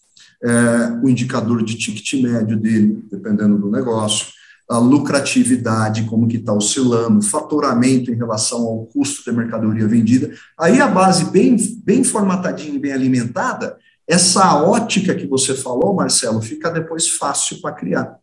é, 0.43 0.99
o 1.03 1.09
indicador 1.09 1.63
de 1.63 1.77
ticket 1.77 2.21
médio 2.21 2.59
dele, 2.59 3.05
dependendo 3.11 3.59
do 3.59 3.71
negócio, 3.71 4.29
a 4.69 4.79
lucratividade, 4.79 6.05
como 6.05 6.27
que 6.27 6.39
está 6.39 6.53
oscilando, 6.53 7.23
faturamento 7.23 8.11
em 8.11 8.17
relação 8.17 8.63
ao 8.63 8.87
custo 8.87 9.31
da 9.31 9.37
mercadoria 9.37 9.87
vendida. 9.87 10.33
Aí 10.59 10.81
a 10.81 10.89
base 10.89 11.27
bem, 11.27 11.57
bem 11.85 12.03
formatadinha 12.03 12.75
e 12.75 12.79
bem 12.79 12.93
alimentada, 12.93 13.77
essa 14.09 14.63
ótica 14.63 15.15
que 15.15 15.27
você 15.27 15.55
falou, 15.55 15.95
Marcelo, 15.95 16.41
fica 16.41 16.71
depois 16.71 17.09
fácil 17.09 17.61
para 17.61 17.75
criar. 17.75 18.22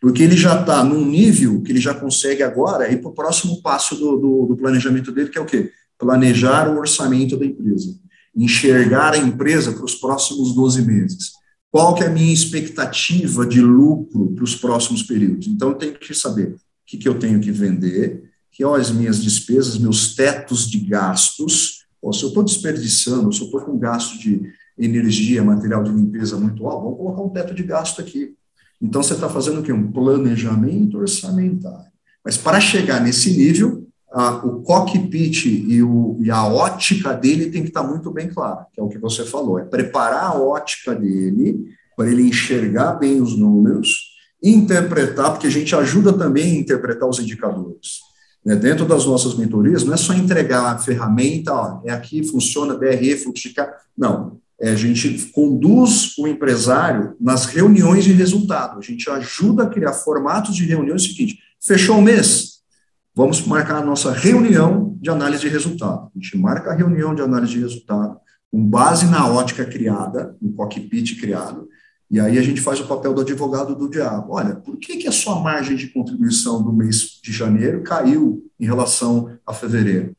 Porque 0.00 0.22
ele 0.22 0.36
já 0.36 0.60
está 0.60 0.84
num 0.84 1.04
nível 1.04 1.62
que 1.62 1.72
ele 1.72 1.80
já 1.80 1.94
consegue 1.94 2.42
agora 2.42 2.90
ir 2.90 3.00
para 3.00 3.10
o 3.10 3.14
próximo 3.14 3.60
passo 3.62 3.94
do, 3.96 4.16
do, 4.16 4.46
do 4.46 4.56
planejamento 4.56 5.12
dele, 5.12 5.30
que 5.30 5.38
é 5.38 5.40
o 5.40 5.46
quê? 5.46 5.70
Planejar 5.98 6.68
o 6.68 6.78
orçamento 6.78 7.36
da 7.36 7.46
empresa. 7.46 7.94
Enxergar 8.36 9.14
a 9.14 9.18
empresa 9.18 9.72
para 9.72 9.84
os 9.84 9.94
próximos 9.94 10.54
12 10.54 10.82
meses 10.82 11.40
qual 11.70 11.94
que 11.94 12.02
é 12.02 12.08
a 12.08 12.10
minha 12.10 12.32
expectativa 12.32 13.46
de 13.46 13.60
lucro 13.60 14.32
para 14.34 14.44
os 14.44 14.56
próximos 14.56 15.02
períodos. 15.02 15.46
Então, 15.46 15.70
eu 15.70 15.74
tenho 15.76 15.94
que 15.94 16.12
saber 16.12 16.48
o 16.48 16.58
que, 16.84 16.98
que 16.98 17.08
eu 17.08 17.18
tenho 17.18 17.40
que 17.40 17.52
vender, 17.52 18.24
que 18.50 18.64
são 18.64 18.74
as 18.74 18.90
minhas 18.90 19.22
despesas, 19.22 19.78
meus 19.78 20.14
tetos 20.14 20.68
de 20.68 20.78
gastos, 20.80 21.84
ou 22.02 22.12
se 22.12 22.24
eu 22.24 22.28
estou 22.28 22.42
desperdiçando, 22.42 23.32
se 23.32 23.40
eu 23.40 23.44
estou 23.46 23.60
com 23.60 23.78
gasto 23.78 24.18
de 24.18 24.42
energia, 24.76 25.44
material 25.44 25.84
de 25.84 25.92
limpeza 25.92 26.36
muito 26.36 26.66
alto, 26.66 26.84
vamos 26.84 26.98
colocar 26.98 27.22
um 27.22 27.28
teto 27.28 27.54
de 27.54 27.62
gasto 27.62 28.00
aqui. 28.00 28.34
Então, 28.80 29.02
você 29.02 29.14
está 29.14 29.28
fazendo 29.28 29.60
o 29.60 29.62
quê? 29.62 29.72
Um 29.72 29.90
planejamento 29.90 30.98
orçamentário. 30.98 31.90
Mas 32.24 32.36
para 32.36 32.60
chegar 32.60 33.00
nesse 33.00 33.36
nível, 33.36 33.86
a, 34.12 34.44
o 34.44 34.62
cockpit 34.62 35.46
e, 35.46 35.82
o, 35.82 36.18
e, 36.20 36.30
a 36.30 36.44
ótica 36.44 37.14
dele 37.14 37.50
tem 37.50 37.62
que 37.62 37.68
estar 37.68 37.82
muito 37.82 38.10
bem 38.10 38.28
clara, 38.28 38.66
que 38.72 38.80
é 38.80 38.82
o 38.82 38.88
que 38.88 38.98
você 38.98 39.24
falou, 39.24 39.58
é 39.58 39.64
preparar 39.64 40.24
a 40.24 40.38
ótica 40.38 40.94
dele 40.94 41.72
para 41.96 42.10
ele 42.10 42.22
enxergar 42.22 42.94
bem 42.94 43.20
os 43.20 43.36
números, 43.38 44.10
interpretar, 44.42 45.32
porque 45.32 45.46
a 45.46 45.50
gente 45.50 45.74
ajuda 45.74 46.12
também 46.12 46.56
a 46.56 46.60
interpretar 46.60 47.08
os 47.08 47.20
indicadores. 47.20 48.00
Né? 48.44 48.56
Dentro 48.56 48.86
das 48.86 49.04
nossas 49.04 49.36
mentorias, 49.36 49.84
não 49.84 49.94
é 49.94 49.96
só 49.96 50.14
entregar 50.14 50.74
a 50.74 50.78
ferramenta, 50.78 51.52
ó, 51.52 51.80
é 51.84 51.92
aqui, 51.92 52.24
funciona, 52.24 52.74
DRE, 52.74 53.16
fluxo 53.16 53.48
de 53.48 53.54
não, 53.96 54.40
é, 54.60 54.70
a 54.70 54.76
gente 54.76 55.30
conduz 55.32 56.16
o 56.18 56.28
empresário 56.28 57.16
nas 57.18 57.46
reuniões 57.46 58.04
de 58.04 58.12
resultado, 58.12 58.78
a 58.78 58.82
gente 58.82 59.08
ajuda 59.08 59.64
a 59.64 59.68
criar 59.68 59.94
formatos 59.94 60.54
de 60.54 60.66
reuniões, 60.66 61.02
é 61.02 61.04
o 61.06 61.08
seguinte, 61.08 61.38
fechou 61.58 61.98
o 61.98 62.02
mês, 62.02 62.60
vamos 63.14 63.44
marcar 63.46 63.76
a 63.76 63.84
nossa 63.84 64.12
reunião 64.12 64.96
de 65.00 65.08
análise 65.08 65.42
de 65.42 65.48
resultado. 65.48 66.10
A 66.14 66.18
gente 66.18 66.36
marca 66.36 66.70
a 66.70 66.74
reunião 66.74 67.14
de 67.14 67.22
análise 67.22 67.52
de 67.52 67.60
resultado 67.60 68.18
com 68.52 68.62
base 68.62 69.06
na 69.06 69.26
ótica 69.28 69.64
criada, 69.64 70.36
no 70.42 70.52
cockpit 70.52 71.18
criado, 71.18 71.68
e 72.10 72.18
aí 72.18 72.36
a 72.36 72.42
gente 72.42 72.60
faz 72.60 72.80
o 72.80 72.88
papel 72.88 73.14
do 73.14 73.20
advogado 73.20 73.74
do 73.76 73.88
diabo. 73.88 74.32
Olha, 74.32 74.56
por 74.56 74.76
que, 74.76 74.96
que 74.96 75.06
a 75.06 75.12
sua 75.12 75.40
margem 75.40 75.76
de 75.76 75.86
contribuição 75.86 76.60
do 76.60 76.72
mês 76.72 77.20
de 77.22 77.32
janeiro 77.32 77.82
caiu 77.82 78.44
em 78.58 78.66
relação 78.66 79.38
a 79.46 79.54
fevereiro? 79.54 80.12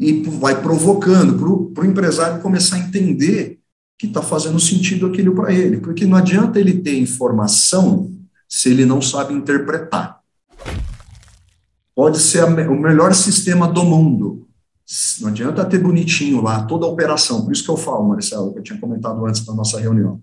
E 0.00 0.22
vai 0.22 0.60
provocando 0.62 1.38
para 1.74 1.84
o 1.84 1.86
empresário 1.86 2.40
começar 2.40 2.76
a 2.76 2.78
entender 2.78 3.60
que 3.98 4.06
está 4.06 4.20
fazendo 4.22 4.60
sentido 4.60 5.06
aquilo 5.06 5.34
para 5.34 5.52
ele, 5.52 5.78
porque 5.78 6.04
não 6.04 6.16
adianta 6.16 6.60
ele 6.60 6.80
ter 6.80 6.98
informação 6.98 8.12
se 8.48 8.70
ele 8.70 8.84
não 8.84 9.00
sabe 9.00 9.32
interpretar 9.32 10.16
pode 11.96 12.20
ser 12.20 12.44
o 12.44 12.78
melhor 12.78 13.14
sistema 13.14 13.66
do 13.66 13.82
mundo. 13.82 14.46
Não 15.22 15.30
adianta 15.30 15.64
ter 15.64 15.78
bonitinho 15.78 16.42
lá, 16.42 16.62
toda 16.64 16.84
a 16.84 16.88
operação. 16.88 17.42
Por 17.42 17.52
isso 17.52 17.64
que 17.64 17.70
eu 17.70 17.76
falo, 17.76 18.06
Marcelo, 18.06 18.52
que 18.52 18.58
eu 18.58 18.62
tinha 18.62 18.78
comentado 18.78 19.24
antes 19.24 19.44
da 19.44 19.54
nossa 19.54 19.80
reunião. 19.80 20.20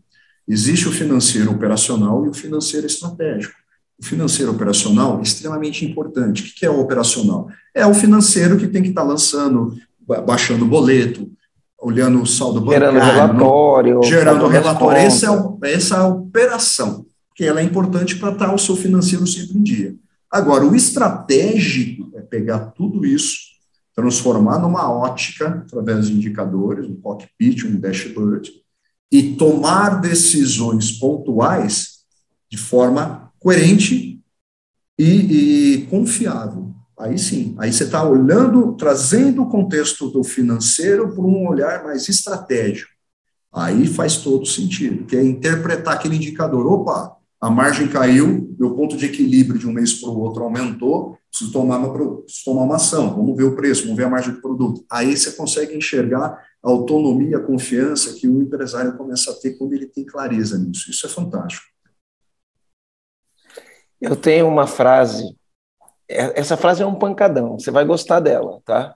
Existe 0.47 0.87
o 0.87 0.91
financeiro 0.91 1.51
operacional 1.51 2.23
e 2.25 2.29
o 2.29 2.33
financeiro 2.33 2.85
estratégico. 2.85 3.55
O 3.99 4.05
financeiro 4.05 4.51
operacional 4.51 5.19
é 5.19 5.23
extremamente 5.23 5.83
importante. 5.83 6.43
O 6.43 6.55
que 6.55 6.65
é 6.65 6.69
o 6.69 6.79
operacional? 6.79 7.49
É 7.73 7.85
o 7.87 7.93
financeiro 7.93 8.57
que 8.57 8.67
tem 8.67 8.83
que 8.83 8.89
estar 8.89 9.01
tá 9.01 9.07
lançando, 9.07 9.75
baixando 10.25 10.65
boleto, 10.65 11.31
olhando 11.83 12.21
o 12.21 12.25
saldo 12.25 12.61
bancário. 12.61 12.93
Gerando 12.93 13.05
relatório. 13.05 14.03
Gerando 14.03 14.47
relatório. 14.47 14.97
Essa 14.97 15.27
é, 15.63 15.73
essa 15.73 15.95
é 15.95 15.99
a 15.99 16.07
operação, 16.07 17.05
que 17.35 17.43
ela 17.43 17.59
é 17.59 17.63
importante 17.63 18.15
para 18.15 18.31
estar 18.31 18.53
o 18.53 18.57
seu 18.57 18.75
financeiro 18.75 19.27
sempre 19.27 19.57
em 19.57 19.63
dia. 19.63 19.95
Agora, 20.31 20.65
o 20.65 20.75
estratégico 20.75 22.09
é 22.15 22.21
pegar 22.21 22.71
tudo 22.71 23.05
isso, 23.05 23.37
transformar 23.93 24.59
numa 24.59 24.89
ótica, 24.89 25.63
através 25.67 26.07
de 26.07 26.13
indicadores, 26.13 26.89
um 26.89 26.95
cockpit, 26.95 27.65
um 27.65 27.79
dashboard, 27.79 28.51
e 29.11 29.35
tomar 29.35 30.01
decisões 30.01 30.91
pontuais 30.91 31.99
de 32.49 32.57
forma 32.57 33.31
coerente 33.39 34.19
e, 34.97 35.03
e 35.03 35.85
confiável. 35.87 36.62
Aí 36.97 37.17
sim, 37.17 37.55
aí 37.57 37.73
você 37.73 37.85
está 37.85 38.07
olhando, 38.07 38.73
trazendo 38.73 39.43
o 39.43 39.49
contexto 39.49 40.09
do 40.09 40.23
financeiro 40.23 41.13
para 41.13 41.23
um 41.23 41.47
olhar 41.47 41.83
mais 41.83 42.07
estratégico. 42.07 42.91
Aí 43.51 43.87
faz 43.87 44.17
todo 44.17 44.45
sentido, 44.45 45.05
que 45.05 45.15
é 45.15 45.23
interpretar 45.23 45.95
aquele 45.95 46.15
indicador. 46.15 46.65
Opa, 46.65 47.17
a 47.41 47.49
margem 47.49 47.87
caiu, 47.87 48.55
meu 48.57 48.75
ponto 48.75 48.95
de 48.95 49.05
equilíbrio 49.05 49.59
de 49.59 49.67
um 49.67 49.73
mês 49.73 49.93
para 49.93 50.09
o 50.09 50.19
outro 50.19 50.43
aumentou, 50.43 51.17
preciso 51.29 51.51
tomar, 51.51 51.77
uma, 51.77 52.21
preciso 52.21 52.45
tomar 52.45 52.63
uma 52.63 52.75
ação, 52.77 53.13
vamos 53.13 53.35
ver 53.35 53.43
o 53.43 53.55
preço, 53.55 53.83
vamos 53.83 53.97
ver 53.97 54.05
a 54.05 54.09
margem 54.09 54.33
do 54.33 54.41
produto. 54.41 54.85
Aí 54.89 55.17
você 55.17 55.31
consegue 55.33 55.75
enxergar 55.75 56.41
a 56.63 56.69
autonomia, 56.69 57.37
a 57.37 57.43
confiança 57.43 58.13
que 58.13 58.27
o 58.27 58.41
empresário 58.41 58.95
começa 58.95 59.31
a 59.31 59.33
ter 59.33 59.57
quando 59.57 59.73
ele 59.73 59.87
tem 59.87 60.05
clareza 60.05 60.57
nisso. 60.57 60.89
Isso 60.89 61.05
é 61.05 61.09
fantástico. 61.09 61.65
Eu 63.99 64.15
tenho 64.15 64.47
uma 64.47 64.65
frase, 64.65 65.35
essa 66.35 66.57
frase 66.57 66.83
é 66.83 66.85
um 66.85 66.95
pancadão, 66.95 67.59
você 67.59 67.71
vai 67.71 67.85
gostar 67.85 68.19
dela, 68.19 68.59
tá? 68.65 68.95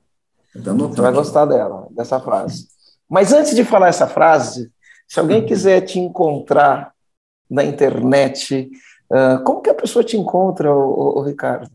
Você 0.53 1.01
vai 1.01 1.13
gostar 1.13 1.45
dela, 1.45 1.87
dessa 1.91 2.19
frase. 2.19 2.67
Mas 3.09 3.31
antes 3.31 3.55
de 3.55 3.63
falar 3.63 3.87
essa 3.87 4.07
frase, 4.07 4.71
se 5.07 5.19
alguém 5.19 5.45
quiser 5.45 5.81
te 5.81 5.99
encontrar 5.99 6.91
na 7.49 7.63
internet, 7.63 8.69
uh, 9.09 9.43
como 9.43 9.61
que 9.61 9.69
a 9.69 9.75
pessoa 9.75 10.03
te 10.03 10.17
encontra, 10.17 10.73
o, 10.73 11.21
Ricardo? 11.21 11.69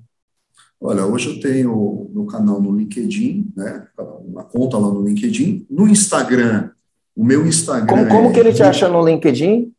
Olha, 0.81 1.07
hoje 1.07 1.31
eu 1.31 1.41
tenho 1.41 2.11
meu 2.13 2.27
canal 2.27 2.61
no 2.61 2.77
LinkedIn, 2.77 3.53
né? 3.57 3.87
Uma 4.25 4.45
conta 4.45 4.77
lá 4.77 4.89
no 4.89 5.03
LinkedIn. 5.03 5.67
No 5.71 5.89
Instagram, 5.89 6.71
o 7.17 7.25
meu 7.25 7.47
Instagram. 7.47 7.87
Como, 7.87 8.09
como 8.09 8.29
é... 8.31 8.33
que 8.33 8.41
ele 8.41 8.53
te 8.53 8.63
acha 8.63 8.89
no 8.89 9.05
LinkedIn? 9.05 9.73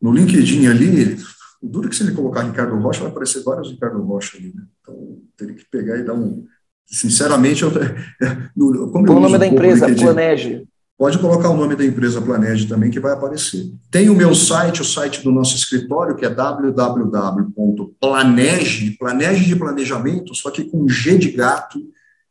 No 0.00 0.12
LinkedIn 0.12 0.66
ali, 0.66 1.18
o 1.60 1.68
duro 1.68 1.86
é 1.86 1.90
que 1.90 1.96
se 1.96 2.02
ele 2.02 2.12
colocar 2.12 2.42
Ricardo 2.42 2.76
Rocha, 2.76 3.00
vai 3.00 3.10
aparecer 3.10 3.42
vários 3.42 3.70
Ricardo 3.70 4.02
Rocha 4.02 4.36
ali, 4.36 4.52
né? 4.54 4.62
Então, 4.80 5.18
teria 5.36 5.54
que 5.54 5.64
pegar 5.70 5.98
e 5.98 6.04
dar 6.04 6.14
um. 6.14 6.44
Sinceramente, 6.86 7.62
eu. 7.62 7.72
Como 8.54 9.12
o 9.12 9.20
nome 9.20 9.38
da 9.38 9.46
empresa, 9.46 9.86
Planeje. 9.94 10.66
Pode 10.96 11.18
colocar 11.18 11.50
o 11.50 11.56
nome 11.56 11.76
da 11.76 11.84
empresa 11.84 12.20
Planeje 12.20 12.66
também, 12.66 12.90
que 12.90 12.98
vai 12.98 13.12
aparecer. 13.12 13.72
Tem 13.88 14.10
o 14.10 14.16
meu 14.16 14.34
site, 14.34 14.82
o 14.82 14.84
site 14.84 15.22
do 15.22 15.30
nosso 15.30 15.54
escritório, 15.54 16.16
que 16.16 16.26
é 16.26 16.30
www.planege, 16.30 18.96
planege 18.98 19.44
de 19.44 19.54
planejamento, 19.54 20.34
só 20.34 20.50
que 20.50 20.64
com 20.64 20.88
G 20.88 21.16
de 21.16 21.30
gato 21.30 21.78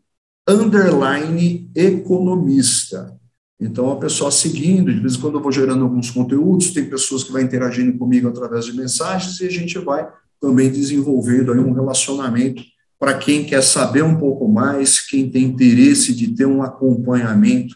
underline 0.48 1.70
economista. 1.74 3.16
Então, 3.60 3.92
a 3.92 3.98
pessoa 3.98 4.32
seguindo, 4.32 4.94
de 4.94 5.00
vez 5.00 5.16
em 5.16 5.20
quando 5.20 5.36
eu 5.36 5.42
vou 5.42 5.52
gerando 5.52 5.84
alguns 5.84 6.12
conteúdos, 6.12 6.72
tem 6.72 6.90
pessoas 6.90 7.24
que 7.24 7.32
vão 7.32 7.42
interagindo 7.42 7.98
comigo 7.98 8.28
através 8.28 8.66
de 8.66 8.74
mensagens 8.74 9.40
e 9.40 9.46
a 9.46 9.52
gente 9.52 9.78
vai 9.80 10.08
também 10.42 10.70
desenvolvendo 10.70 11.52
aí 11.52 11.60
um 11.60 11.74
relacionamento 11.74 12.64
para 12.98 13.18
quem 13.18 13.46
quer 13.46 13.62
saber 13.62 14.04
um 14.04 14.18
pouco 14.18 14.48
mais, 14.48 15.00
quem 15.00 15.30
tem 15.30 15.46
interesse 15.46 16.14
de 16.14 16.34
ter 16.36 16.46
um 16.46 16.62
acompanhamento 16.62 17.76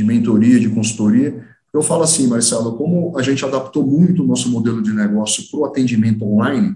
de 0.00 0.04
mentoria, 0.04 0.58
de 0.58 0.68
consultoria. 0.68 1.46
Eu 1.72 1.82
falo 1.82 2.02
assim, 2.02 2.26
Marcelo, 2.26 2.76
como 2.76 3.16
a 3.18 3.22
gente 3.22 3.44
adaptou 3.44 3.86
muito 3.86 4.22
o 4.22 4.26
nosso 4.26 4.50
modelo 4.50 4.82
de 4.82 4.92
negócio 4.92 5.48
para 5.50 5.60
o 5.60 5.64
atendimento 5.64 6.24
online, 6.24 6.74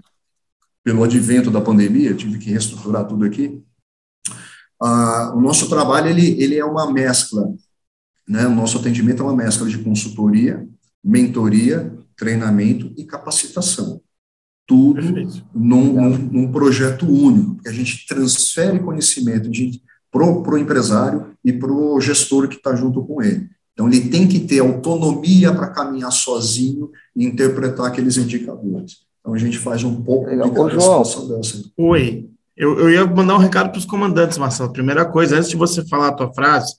pelo 0.83 1.03
advento 1.03 1.49
da 1.49 1.59
pandemia, 1.59 2.13
tive 2.13 2.37
que 2.37 2.51
reestruturar 2.51 3.05
tudo 3.07 3.25
aqui. 3.25 3.61
Ah, 4.81 5.33
o 5.35 5.41
nosso 5.41 5.67
trabalho 5.67 6.09
ele, 6.09 6.41
ele 6.41 6.57
é 6.57 6.65
uma 6.65 6.91
mescla 6.91 7.53
né? 8.27 8.47
O 8.47 8.55
nosso 8.55 8.77
atendimento 8.77 9.21
é 9.21 9.25
uma 9.25 9.35
mescla 9.35 9.67
de 9.67 9.77
consultoria, 9.77 10.67
mentoria, 11.03 11.95
treinamento 12.15 12.91
e 12.97 13.05
capacitação. 13.05 14.01
Tudo 14.67 15.01
num, 15.53 15.93
num, 15.93 16.17
num, 16.17 16.51
projeto 16.51 17.05
único, 17.05 17.61
que 17.61 17.69
a 17.69 17.71
gente 17.71 18.07
transfere 18.07 18.79
conhecimento 18.79 19.47
para 20.43 20.55
o 20.55 20.57
empresário 20.57 21.27
e 21.43 21.51
para 21.53 21.71
o 21.71 21.99
gestor 21.99 22.47
que 22.47 22.55
está 22.55 22.75
junto 22.75 23.03
com 23.03 23.21
ele. 23.21 23.49
Então, 23.73 23.87
ele 23.87 24.09
tem 24.09 24.27
que 24.27 24.39
ter 24.39 24.59
autonomia 24.59 25.53
para 25.53 25.67
caminhar 25.67 26.11
sozinho 26.11 26.89
e 27.15 27.25
interpretar 27.25 27.87
aqueles 27.87 28.15
indicadores. 28.17 28.99
Então, 29.19 29.33
a 29.33 29.37
gente 29.37 29.57
faz 29.57 29.83
um 29.83 30.01
pouco 30.01 30.29
Legal. 30.29 30.49
de 30.49 30.55
cada 30.55 30.79
situação 30.79 31.27
dessa. 31.27 31.63
Oi, 31.77 32.29
eu, 32.55 32.79
eu 32.79 32.89
ia 32.89 33.05
mandar 33.05 33.35
um 33.35 33.39
recado 33.39 33.69
para 33.71 33.79
os 33.79 33.85
comandantes, 33.85 34.37
Marcelo. 34.37 34.71
Primeira 34.71 35.03
coisa, 35.03 35.37
antes 35.37 35.49
de 35.49 35.57
você 35.57 35.85
falar 35.85 36.07
a 36.07 36.13
tua 36.13 36.33
frase, 36.33 36.73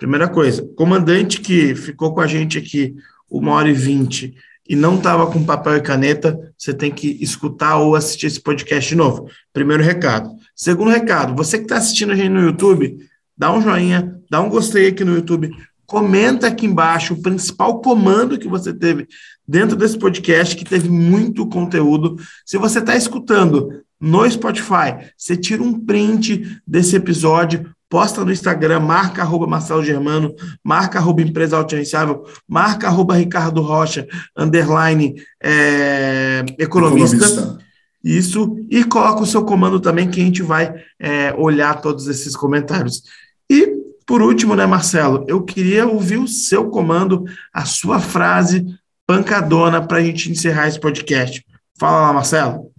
Primeira 0.00 0.26
coisa, 0.30 0.66
comandante 0.76 1.42
que 1.42 1.74
ficou 1.74 2.14
com 2.14 2.22
a 2.22 2.26
gente 2.26 2.56
aqui 2.56 2.94
uma 3.30 3.52
hora 3.52 3.68
e 3.68 3.74
vinte 3.74 4.34
e 4.70 4.76
não 4.76 4.98
estava 4.98 5.26
com 5.26 5.44
papel 5.44 5.78
e 5.78 5.80
caneta, 5.80 6.38
você 6.56 6.72
tem 6.72 6.92
que 6.92 7.18
escutar 7.20 7.78
ou 7.78 7.96
assistir 7.96 8.26
esse 8.26 8.40
podcast 8.40 8.88
de 8.88 8.94
novo. 8.94 9.28
Primeiro 9.52 9.82
recado. 9.82 10.30
Segundo 10.54 10.92
recado, 10.92 11.34
você 11.34 11.58
que 11.58 11.64
está 11.64 11.76
assistindo 11.76 12.12
a 12.12 12.14
gente 12.14 12.28
no 12.28 12.40
YouTube, 12.40 12.96
dá 13.36 13.52
um 13.52 13.60
joinha, 13.60 14.16
dá 14.30 14.40
um 14.40 14.48
gostei 14.48 14.86
aqui 14.86 15.02
no 15.02 15.16
YouTube, 15.16 15.50
comenta 15.84 16.46
aqui 16.46 16.66
embaixo 16.66 17.14
o 17.14 17.20
principal 17.20 17.80
comando 17.80 18.38
que 18.38 18.46
você 18.46 18.72
teve 18.72 19.08
dentro 19.46 19.74
desse 19.74 19.98
podcast, 19.98 20.54
que 20.54 20.64
teve 20.64 20.88
muito 20.88 21.48
conteúdo. 21.48 22.16
Se 22.46 22.56
você 22.56 22.78
está 22.78 22.94
escutando 22.94 23.82
no 24.00 24.30
Spotify, 24.30 25.10
você 25.18 25.36
tira 25.36 25.64
um 25.64 25.84
print 25.84 26.60
desse 26.64 26.94
episódio, 26.94 27.74
posta 27.90 28.24
no 28.24 28.30
Instagram, 28.30 28.78
marca 28.80 29.20
arroba 29.20 29.48
Marcelo 29.48 29.84
Germano, 29.84 30.32
marca 30.64 31.00
arroba 31.00 31.22
Empresa 31.22 31.56
Autogerenciável, 31.56 32.24
marca 32.48 32.86
arroba 32.86 33.16
Ricardo 33.16 33.60
Rocha, 33.60 34.06
underline 34.38 35.16
é, 35.42 36.44
economista. 36.56 37.16
economista. 37.16 37.58
Isso, 38.02 38.56
e 38.70 38.82
coloca 38.84 39.22
o 39.22 39.26
seu 39.26 39.44
comando 39.44 39.78
também, 39.78 40.08
que 40.08 40.20
a 40.20 40.24
gente 40.24 40.42
vai 40.42 40.72
é, 40.98 41.34
olhar 41.36 41.82
todos 41.82 42.06
esses 42.06 42.34
comentários. 42.34 43.02
E, 43.50 43.76
por 44.06 44.22
último, 44.22 44.54
né, 44.54 44.64
Marcelo, 44.64 45.24
eu 45.28 45.42
queria 45.42 45.86
ouvir 45.86 46.16
o 46.16 46.28
seu 46.28 46.70
comando, 46.70 47.24
a 47.52 47.66
sua 47.66 47.98
frase 48.00 48.64
pancadona 49.06 49.84
para 49.84 49.98
a 49.98 50.02
gente 50.02 50.30
encerrar 50.30 50.68
esse 50.68 50.80
podcast. 50.80 51.44
Fala 51.78 52.06
lá, 52.06 52.12
Marcelo. 52.12 52.70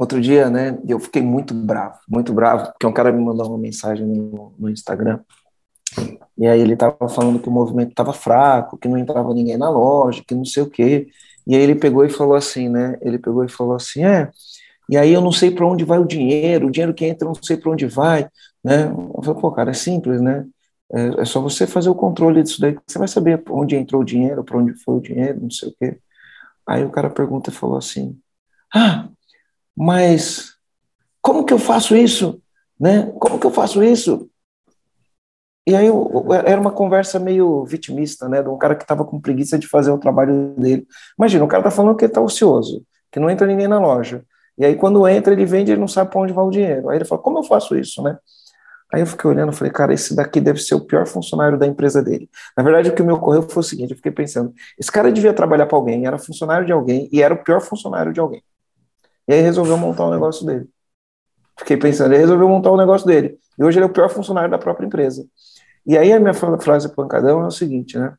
Outro 0.00 0.18
dia, 0.18 0.48
né, 0.48 0.78
eu 0.88 0.98
fiquei 0.98 1.20
muito 1.20 1.52
bravo, 1.52 1.98
muito 2.08 2.32
bravo, 2.32 2.72
porque 2.72 2.86
um 2.86 2.92
cara 2.92 3.12
me 3.12 3.22
mandou 3.22 3.46
uma 3.46 3.58
mensagem 3.58 4.06
no, 4.06 4.54
no 4.58 4.70
Instagram, 4.70 5.20
e 6.38 6.46
aí 6.46 6.58
ele 6.58 6.72
estava 6.72 7.06
falando 7.06 7.38
que 7.38 7.50
o 7.50 7.52
movimento 7.52 7.90
estava 7.90 8.14
fraco, 8.14 8.78
que 8.78 8.88
não 8.88 8.96
entrava 8.96 9.34
ninguém 9.34 9.58
na 9.58 9.68
loja, 9.68 10.24
que 10.26 10.34
não 10.34 10.46
sei 10.46 10.62
o 10.62 10.70
quê, 10.70 11.08
e 11.46 11.54
aí 11.54 11.60
ele 11.60 11.74
pegou 11.74 12.02
e 12.02 12.08
falou 12.08 12.34
assim, 12.34 12.66
né, 12.66 12.96
ele 13.02 13.18
pegou 13.18 13.44
e 13.44 13.50
falou 13.50 13.74
assim, 13.74 14.02
é, 14.02 14.30
e 14.88 14.96
aí 14.96 15.12
eu 15.12 15.20
não 15.20 15.30
sei 15.30 15.50
para 15.50 15.66
onde 15.66 15.84
vai 15.84 15.98
o 15.98 16.06
dinheiro, 16.06 16.68
o 16.68 16.70
dinheiro 16.70 16.94
que 16.94 17.04
entra 17.04 17.28
eu 17.28 17.34
não 17.34 17.42
sei 17.42 17.58
para 17.58 17.70
onde 17.70 17.86
vai, 17.86 18.26
né, 18.64 18.84
eu 18.90 19.22
falei, 19.22 19.38
pô, 19.38 19.52
cara, 19.52 19.70
é 19.70 19.74
simples, 19.74 20.22
né, 20.22 20.46
é, 20.94 21.20
é 21.20 21.24
só 21.26 21.42
você 21.42 21.66
fazer 21.66 21.90
o 21.90 21.94
controle 21.94 22.42
disso 22.42 22.58
daí, 22.58 22.74
você 22.86 22.98
vai 22.98 23.06
saber 23.06 23.42
onde 23.50 23.76
entrou 23.76 24.00
o 24.00 24.04
dinheiro, 24.04 24.42
para 24.42 24.56
onde 24.56 24.72
foi 24.82 24.94
o 24.94 25.00
dinheiro, 25.02 25.42
não 25.42 25.50
sei 25.50 25.68
o 25.68 25.74
quê. 25.78 25.98
Aí 26.66 26.84
o 26.84 26.90
cara 26.90 27.10
pergunta 27.10 27.50
e 27.50 27.52
falou 27.52 27.76
assim, 27.76 28.18
ah, 28.74 29.10
mas 29.80 30.56
como 31.22 31.42
que 31.42 31.54
eu 31.54 31.58
faço 31.58 31.96
isso? 31.96 32.42
Né? 32.78 33.10
Como 33.18 33.40
que 33.40 33.46
eu 33.46 33.50
faço 33.50 33.82
isso? 33.82 34.28
E 35.66 35.74
aí 35.74 35.86
eu, 35.86 36.26
era 36.46 36.60
uma 36.60 36.70
conversa 36.70 37.18
meio 37.18 37.64
vitimista, 37.64 38.28
né? 38.28 38.42
De 38.42 38.48
um 38.50 38.58
cara 38.58 38.74
que 38.74 38.82
estava 38.82 39.06
com 39.06 39.18
preguiça 39.18 39.58
de 39.58 39.66
fazer 39.66 39.90
o 39.90 39.96
trabalho 39.96 40.54
dele. 40.58 40.86
Imagina, 41.18 41.44
o 41.44 41.48
cara 41.48 41.62
está 41.62 41.70
falando 41.70 41.96
que 41.96 42.04
está 42.04 42.20
ocioso, 42.20 42.84
que 43.10 43.18
não 43.18 43.30
entra 43.30 43.46
ninguém 43.46 43.68
na 43.68 43.78
loja. 43.80 44.22
E 44.58 44.66
aí 44.66 44.76
quando 44.76 45.08
entra, 45.08 45.32
ele 45.32 45.46
vende, 45.46 45.72
ele 45.72 45.80
não 45.80 45.88
sabe 45.88 46.10
para 46.10 46.20
onde 46.20 46.34
vai 46.34 46.44
o 46.44 46.50
dinheiro. 46.50 46.90
Aí 46.90 46.98
ele 46.98 47.06
fala, 47.06 47.22
como 47.22 47.38
eu 47.38 47.42
faço 47.42 47.74
isso, 47.74 48.02
né? 48.02 48.18
Aí 48.92 49.00
eu 49.00 49.06
fiquei 49.06 49.30
olhando 49.30 49.50
falei, 49.50 49.72
cara, 49.72 49.94
esse 49.94 50.14
daqui 50.14 50.42
deve 50.42 50.58
ser 50.58 50.74
o 50.74 50.80
pior 50.80 51.06
funcionário 51.06 51.58
da 51.58 51.66
empresa 51.66 52.02
dele. 52.02 52.28
Na 52.54 52.62
verdade, 52.62 52.90
o 52.90 52.94
que 52.94 53.02
me 53.02 53.12
ocorreu 53.12 53.48
foi 53.48 53.60
o 53.60 53.64
seguinte: 53.64 53.92
eu 53.92 53.96
fiquei 53.96 54.12
pensando, 54.12 54.52
esse 54.78 54.92
cara 54.92 55.10
devia 55.10 55.32
trabalhar 55.32 55.64
para 55.64 55.78
alguém, 55.78 56.06
era 56.06 56.18
funcionário 56.18 56.66
de 56.66 56.72
alguém 56.72 57.08
e 57.10 57.22
era 57.22 57.32
o 57.32 57.42
pior 57.42 57.62
funcionário 57.62 58.12
de 58.12 58.20
alguém. 58.20 58.42
E 59.30 59.32
aí 59.32 59.42
resolveu 59.42 59.78
montar 59.78 60.06
o 60.06 60.10
negócio 60.10 60.44
dele. 60.44 60.68
Fiquei 61.56 61.76
pensando, 61.76 62.12
ele 62.12 62.22
resolveu 62.22 62.48
montar 62.48 62.72
o 62.72 62.76
negócio 62.76 63.06
dele. 63.06 63.38
E 63.56 63.62
hoje 63.62 63.78
ele 63.78 63.84
é 63.84 63.88
o 63.88 63.92
pior 63.92 64.08
funcionário 64.08 64.50
da 64.50 64.58
própria 64.58 64.84
empresa. 64.84 65.24
E 65.86 65.96
aí 65.96 66.12
a 66.12 66.18
minha 66.18 66.34
frase 66.34 66.92
pancadão 66.92 67.40
é 67.40 67.46
o 67.46 67.50
seguinte, 67.52 67.96
né? 67.96 68.12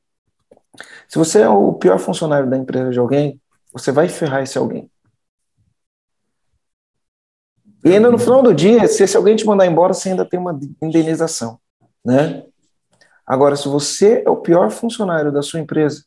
Se 1.10 1.18
você 1.18 1.42
é 1.42 1.50
o 1.50 1.74
pior 1.74 2.00
funcionário 2.00 2.50
da 2.50 2.56
empresa 2.56 2.92
de 2.92 3.00
alguém, 3.00 3.42
você 3.74 3.92
vai 3.92 4.08
ferrar 4.08 4.42
esse 4.42 4.58
alguém. 4.58 4.90
E 7.84 7.94
ainda 7.94 8.10
no 8.10 8.18
final 8.18 8.42
do 8.42 8.54
dia, 8.54 8.88
se, 8.88 9.06
se 9.06 9.18
alguém 9.18 9.36
te 9.36 9.46
mandar 9.46 9.66
embora, 9.66 9.94
você 9.94 10.12
ainda 10.12 10.24
tem 10.24 10.40
uma 10.40 10.58
indenização, 10.82 11.60
né? 12.06 12.46
Agora, 13.28 13.58
se 13.58 13.68
você 13.68 14.24
é 14.26 14.30
o 14.30 14.38
pior 14.38 14.72
funcionário 14.72 15.30
da 15.30 15.42
sua 15.42 15.60
empresa, 15.60 16.06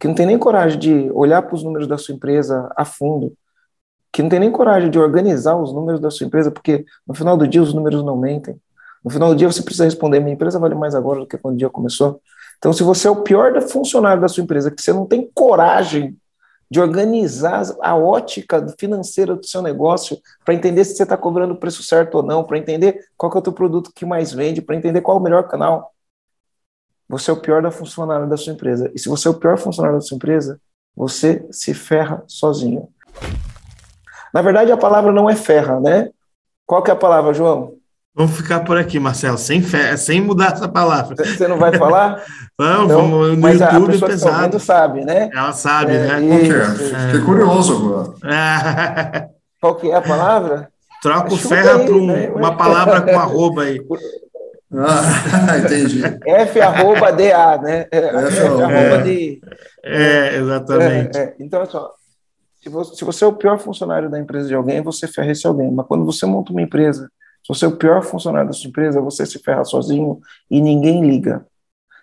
que 0.00 0.08
não 0.08 0.14
tem 0.14 0.24
nem 0.24 0.38
coragem 0.38 0.78
de 0.78 1.10
olhar 1.10 1.42
para 1.42 1.54
os 1.54 1.62
números 1.62 1.86
da 1.86 1.98
sua 1.98 2.14
empresa 2.14 2.72
a 2.74 2.82
fundo, 2.86 3.36
que 4.16 4.22
não 4.22 4.30
tem 4.30 4.40
nem 4.40 4.50
coragem 4.50 4.88
de 4.88 4.98
organizar 4.98 5.56
os 5.56 5.74
números 5.74 6.00
da 6.00 6.10
sua 6.10 6.26
empresa, 6.26 6.50
porque 6.50 6.86
no 7.06 7.12
final 7.12 7.36
do 7.36 7.46
dia 7.46 7.60
os 7.62 7.74
números 7.74 8.02
não 8.02 8.16
mentem. 8.16 8.58
No 9.04 9.10
final 9.10 9.28
do 9.28 9.36
dia 9.36 9.46
você 9.46 9.60
precisa 9.60 9.84
responder: 9.84 10.20
minha 10.20 10.32
empresa 10.32 10.58
vale 10.58 10.74
mais 10.74 10.94
agora 10.94 11.20
do 11.20 11.26
que 11.26 11.36
quando 11.36 11.56
o 11.56 11.58
dia 11.58 11.68
começou. 11.68 12.18
Então, 12.56 12.72
se 12.72 12.82
você 12.82 13.06
é 13.06 13.10
o 13.10 13.16
pior 13.16 13.60
funcionário 13.60 14.22
da 14.22 14.26
sua 14.26 14.42
empresa, 14.42 14.70
que 14.70 14.80
você 14.80 14.90
não 14.90 15.04
tem 15.04 15.30
coragem 15.34 16.16
de 16.70 16.80
organizar 16.80 17.62
a 17.82 17.94
ótica 17.94 18.66
financeira 18.80 19.36
do 19.36 19.44
seu 19.44 19.60
negócio 19.60 20.18
para 20.46 20.54
entender 20.54 20.86
se 20.86 20.96
você 20.96 21.02
está 21.02 21.18
cobrando 21.18 21.52
o 21.52 21.58
preço 21.58 21.82
certo 21.82 22.14
ou 22.14 22.22
não, 22.22 22.42
para 22.42 22.56
entender 22.56 22.98
qual 23.18 23.30
é 23.34 23.36
o 23.36 23.42
teu 23.42 23.52
produto 23.52 23.92
que 23.94 24.06
mais 24.06 24.32
vende, 24.32 24.62
para 24.62 24.76
entender 24.76 25.02
qual 25.02 25.18
é 25.18 25.20
o 25.20 25.22
melhor 25.22 25.46
canal. 25.46 25.92
Você 27.06 27.30
é 27.30 27.34
o 27.34 27.36
pior 27.36 27.60
da 27.60 27.70
funcionário 27.70 28.26
da 28.26 28.38
sua 28.38 28.54
empresa. 28.54 28.90
E 28.94 28.98
se 28.98 29.10
você 29.10 29.28
é 29.28 29.30
o 29.30 29.34
pior 29.34 29.58
funcionário 29.58 29.98
da 29.98 30.02
sua 30.02 30.16
empresa, 30.16 30.58
você 30.96 31.46
se 31.50 31.74
ferra 31.74 32.24
sozinho. 32.26 32.88
Na 34.36 34.42
verdade, 34.42 34.70
a 34.70 34.76
palavra 34.76 35.10
não 35.10 35.30
é 35.30 35.34
ferra, 35.34 35.80
né? 35.80 36.10
Qual 36.66 36.82
que 36.82 36.90
é 36.90 36.92
a 36.92 36.96
palavra, 36.96 37.32
João? 37.32 37.72
Vamos 38.14 38.36
ficar 38.36 38.60
por 38.60 38.76
aqui, 38.76 39.00
Marcelo, 39.00 39.38
sem, 39.38 39.62
fé, 39.62 39.96
sem 39.96 40.20
mudar 40.20 40.52
essa 40.52 40.68
palavra. 40.68 41.16
Você 41.16 41.48
não 41.48 41.56
vai 41.56 41.74
falar? 41.78 42.22
Vamos, 42.58 42.84
então, 42.84 43.10
vamos 43.10 43.28
no 43.28 43.36
mas 43.38 43.60
YouTube 43.60 43.84
a 43.84 43.86
pessoa 43.86 44.10
pesado. 44.10 44.58
Que 44.58 44.62
sabe, 44.62 45.04
né? 45.06 45.30
Ela 45.32 45.52
sabe, 45.54 45.94
é, 45.94 46.20
né? 46.20 46.20
Isso, 46.42 46.94
é. 46.94 46.98
Fiquei 47.06 47.20
curioso 47.22 48.14
agora. 48.22 49.30
Qual 49.58 49.74
que 49.76 49.90
é 49.90 49.94
a 49.94 50.02
palavra? 50.02 50.68
Troca 51.00 51.32
o 51.32 51.36
ferra 51.36 51.78
para 51.78 51.94
um, 51.94 52.06
né? 52.06 52.30
uma 52.34 52.54
palavra 52.54 53.00
com 53.00 53.18
arroba 53.18 53.62
aí. 53.62 53.80
Ah, 54.78 55.58
entendi. 55.58 56.02
F 56.26 56.60
arroba 56.60 57.12
DA, 57.12 57.56
né? 57.62 57.86
É, 57.90 57.98
F, 57.98 58.36
F 58.36 58.40
arroba 58.40 59.02
de. 59.02 59.40
É, 59.84 60.36
exatamente. 60.36 61.16
É, 61.16 61.22
é. 61.22 61.34
Então, 61.38 61.62
assim, 61.62 61.78
se 62.94 63.04
você, 63.04 63.24
é 63.24 63.26
o 63.26 63.32
pior 63.32 63.58
funcionário 63.58 64.10
da 64.10 64.18
empresa 64.18 64.48
de 64.48 64.54
alguém, 64.54 64.82
você 64.82 65.06
ferra 65.06 65.32
esse 65.32 65.46
alguém. 65.46 65.70
Mas 65.70 65.86
quando 65.86 66.04
você 66.04 66.26
monta 66.26 66.52
uma 66.52 66.62
empresa 66.62 67.10
se 67.46 67.54
você 67.54 67.64
é 67.64 67.68
o 67.68 67.76
pior 67.76 68.02
funcionário 68.02 68.48
da 68.48 68.52
sua 68.52 68.68
empresa, 68.68 69.00
você 69.00 69.24
se 69.24 69.38
ferra 69.38 69.64
sozinho 69.64 70.20
e 70.50 70.60
ninguém 70.60 71.08
liga. 71.08 71.46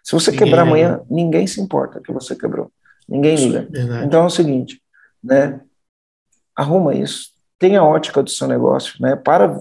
Se 0.02 0.14
você 0.14 0.32
ninguém 0.32 0.48
quebrar 0.48 0.62
amanhã, 0.62 1.02
ninguém 1.10 1.46
se 1.46 1.60
importa 1.60 2.00
que 2.00 2.14
você 2.14 2.34
quebrou. 2.34 2.72
Ninguém 3.10 3.36
liga. 3.36 3.68
Então 4.06 4.24
é 4.24 4.26
o 4.26 4.30
seguinte, 4.30 4.82
né? 5.22 5.60
Arruma 6.56 6.96
isso. 6.96 7.32
Tenha 7.60 7.82
a 7.82 7.86
ótica 7.86 8.24
do 8.24 8.30
seu 8.30 8.48
negócio, 8.48 8.96
né? 9.02 9.18
Para 9.18 9.60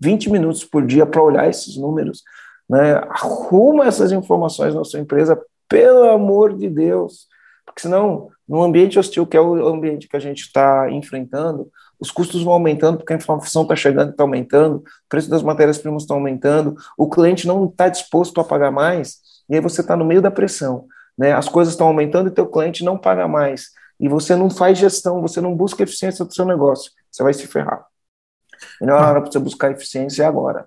20 0.00 0.30
minutos 0.30 0.64
por 0.64 0.84
dia 0.84 1.06
para 1.06 1.22
olhar 1.22 1.48
esses 1.48 1.76
números, 1.76 2.24
né? 2.68 2.94
Arruma 3.08 3.86
essas 3.86 4.10
informações 4.10 4.74
na 4.74 4.82
sua 4.82 4.98
empresa, 4.98 5.40
pelo 5.68 6.10
amor 6.10 6.56
de 6.56 6.68
Deus. 6.68 7.28
Porque 7.70 7.82
senão, 7.82 8.30
no 8.48 8.62
ambiente 8.62 8.98
hostil, 8.98 9.24
que 9.24 9.36
é 9.36 9.40
o 9.40 9.68
ambiente 9.68 10.08
que 10.08 10.16
a 10.16 10.20
gente 10.20 10.40
está 10.40 10.90
enfrentando, 10.90 11.70
os 12.00 12.10
custos 12.10 12.42
vão 12.42 12.54
aumentando 12.54 12.98
porque 12.98 13.12
a 13.12 13.16
inflação 13.16 13.62
está 13.62 13.76
chegando 13.76 14.08
e 14.08 14.10
está 14.10 14.24
aumentando, 14.24 14.78
o 14.78 14.82
preço 15.08 15.30
das 15.30 15.42
matérias-primas 15.42 16.02
está 16.02 16.14
aumentando, 16.14 16.74
o 16.98 17.08
cliente 17.08 17.46
não 17.46 17.66
está 17.66 17.88
disposto 17.88 18.40
a 18.40 18.44
pagar 18.44 18.72
mais, 18.72 19.20
e 19.48 19.54
aí 19.54 19.60
você 19.60 19.82
está 19.82 19.96
no 19.96 20.04
meio 20.04 20.20
da 20.20 20.32
pressão. 20.32 20.86
Né? 21.16 21.32
As 21.32 21.48
coisas 21.48 21.74
estão 21.74 21.86
aumentando 21.86 22.28
e 22.28 22.32
teu 22.32 22.46
cliente 22.46 22.84
não 22.84 22.98
paga 22.98 23.28
mais. 23.28 23.70
E 24.00 24.08
você 24.08 24.34
não 24.34 24.50
faz 24.50 24.78
gestão, 24.78 25.20
você 25.20 25.40
não 25.40 25.54
busca 25.54 25.82
eficiência 25.84 26.24
do 26.24 26.34
seu 26.34 26.44
negócio, 26.44 26.90
você 27.10 27.22
vai 27.22 27.32
se 27.32 27.46
ferrar. 27.46 27.86
Melhor 28.80 29.00
hora 29.00 29.20
para 29.20 29.30
você 29.30 29.38
buscar 29.38 29.70
eficiência 29.70 30.24
é 30.24 30.26
agora. 30.26 30.66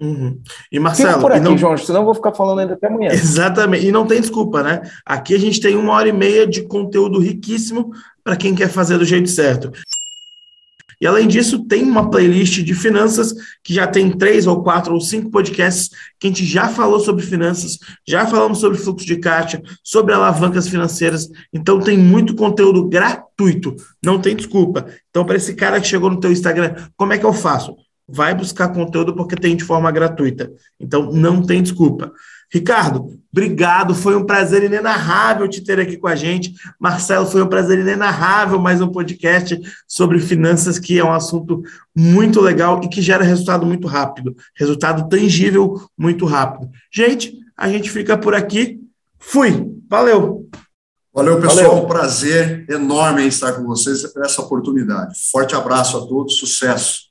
Uhum. 0.00 0.38
E 0.70 0.78
Marcelo, 0.78 1.08
Fica 1.08 1.20
por 1.20 1.32
aqui, 1.32 1.44
não... 1.44 1.56
João, 1.56 1.76
senão 1.78 2.00
eu 2.00 2.04
vou 2.04 2.14
ficar 2.14 2.32
falando 2.32 2.58
ainda 2.58 2.74
até 2.74 2.86
amanhã. 2.86 3.10
Exatamente, 3.12 3.86
e 3.86 3.92
não 3.92 4.06
tem 4.06 4.20
desculpa, 4.20 4.62
né? 4.62 4.82
Aqui 5.04 5.34
a 5.34 5.38
gente 5.38 5.60
tem 5.60 5.74
uma 5.74 5.94
hora 5.94 6.08
e 6.08 6.12
meia 6.12 6.46
de 6.46 6.62
conteúdo 6.62 7.18
riquíssimo 7.18 7.90
para 8.22 8.36
quem 8.36 8.54
quer 8.54 8.68
fazer 8.68 8.98
do 8.98 9.04
jeito 9.04 9.28
certo. 9.28 9.72
E 11.00 11.06
além 11.06 11.28
disso, 11.28 11.64
tem 11.64 11.82
uma 11.82 12.10
playlist 12.10 12.62
de 12.62 12.74
finanças 12.74 13.34
que 13.62 13.74
já 13.74 13.86
tem 13.86 14.10
três 14.10 14.46
ou 14.46 14.62
quatro 14.62 14.94
ou 14.94 15.00
cinco 15.00 15.30
podcasts 15.30 15.90
que 16.18 16.26
a 16.26 16.30
gente 16.30 16.44
já 16.44 16.68
falou 16.68 17.00
sobre 17.00 17.24
finanças, 17.24 17.78
já 18.06 18.26
falamos 18.26 18.58
sobre 18.58 18.78
fluxo 18.78 19.06
de 19.06 19.16
caixa, 19.16 19.62
sobre 19.84 20.14
alavancas 20.14 20.68
financeiras. 20.68 21.28
Então 21.52 21.80
tem 21.80 21.98
muito 21.98 22.34
conteúdo 22.34 22.88
gratuito, 22.88 23.76
não 24.02 24.18
tem 24.18 24.34
desculpa. 24.34 24.86
Então 25.10 25.24
para 25.24 25.36
esse 25.36 25.54
cara 25.54 25.80
que 25.80 25.86
chegou 25.86 26.10
no 26.10 26.20
teu 26.20 26.32
Instagram, 26.32 26.74
como 26.96 27.12
é 27.12 27.18
que 27.18 27.26
eu 27.26 27.32
faço? 27.32 27.76
Vai 28.08 28.34
buscar 28.34 28.68
conteúdo 28.68 29.14
porque 29.14 29.34
tem 29.34 29.56
de 29.56 29.64
forma 29.64 29.90
gratuita. 29.90 30.52
Então 30.78 31.12
não 31.12 31.42
tem 31.42 31.62
desculpa. 31.62 32.12
Ricardo, 32.52 33.18
obrigado. 33.32 33.94
Foi 33.94 34.14
um 34.14 34.24
prazer 34.24 34.62
inenarrável 34.62 35.48
te 35.48 35.60
ter 35.60 35.80
aqui 35.80 35.96
com 35.96 36.06
a 36.06 36.14
gente. 36.14 36.54
Marcelo, 36.78 37.26
foi 37.26 37.42
um 37.42 37.48
prazer 37.48 37.80
inenarrável 37.80 38.58
mais 38.60 38.80
um 38.80 38.88
podcast 38.88 39.60
sobre 39.88 40.20
finanças, 40.20 40.78
que 40.78 40.98
é 40.98 41.04
um 41.04 41.12
assunto 41.12 41.62
muito 41.94 42.40
legal 42.40 42.80
e 42.84 42.88
que 42.88 43.02
gera 43.02 43.24
resultado 43.24 43.66
muito 43.66 43.88
rápido 43.88 44.36
resultado 44.54 45.08
tangível 45.08 45.80
muito 45.96 46.24
rápido. 46.24 46.70
Gente, 46.92 47.34
a 47.56 47.68
gente 47.68 47.90
fica 47.90 48.16
por 48.16 48.34
aqui. 48.34 48.80
Fui. 49.18 49.72
Valeu. 49.88 50.48
Valeu, 51.12 51.40
pessoal. 51.40 51.70
Valeu. 51.70 51.84
Um 51.84 51.86
prazer 51.86 52.66
enorme 52.68 53.22
em 53.22 53.28
estar 53.28 53.52
com 53.52 53.64
vocês 53.64 54.02
por 54.12 54.24
essa 54.24 54.42
oportunidade. 54.42 55.14
Forte 55.30 55.54
abraço 55.54 55.96
a 55.96 56.06
todos. 56.06 56.38
Sucesso. 56.38 57.05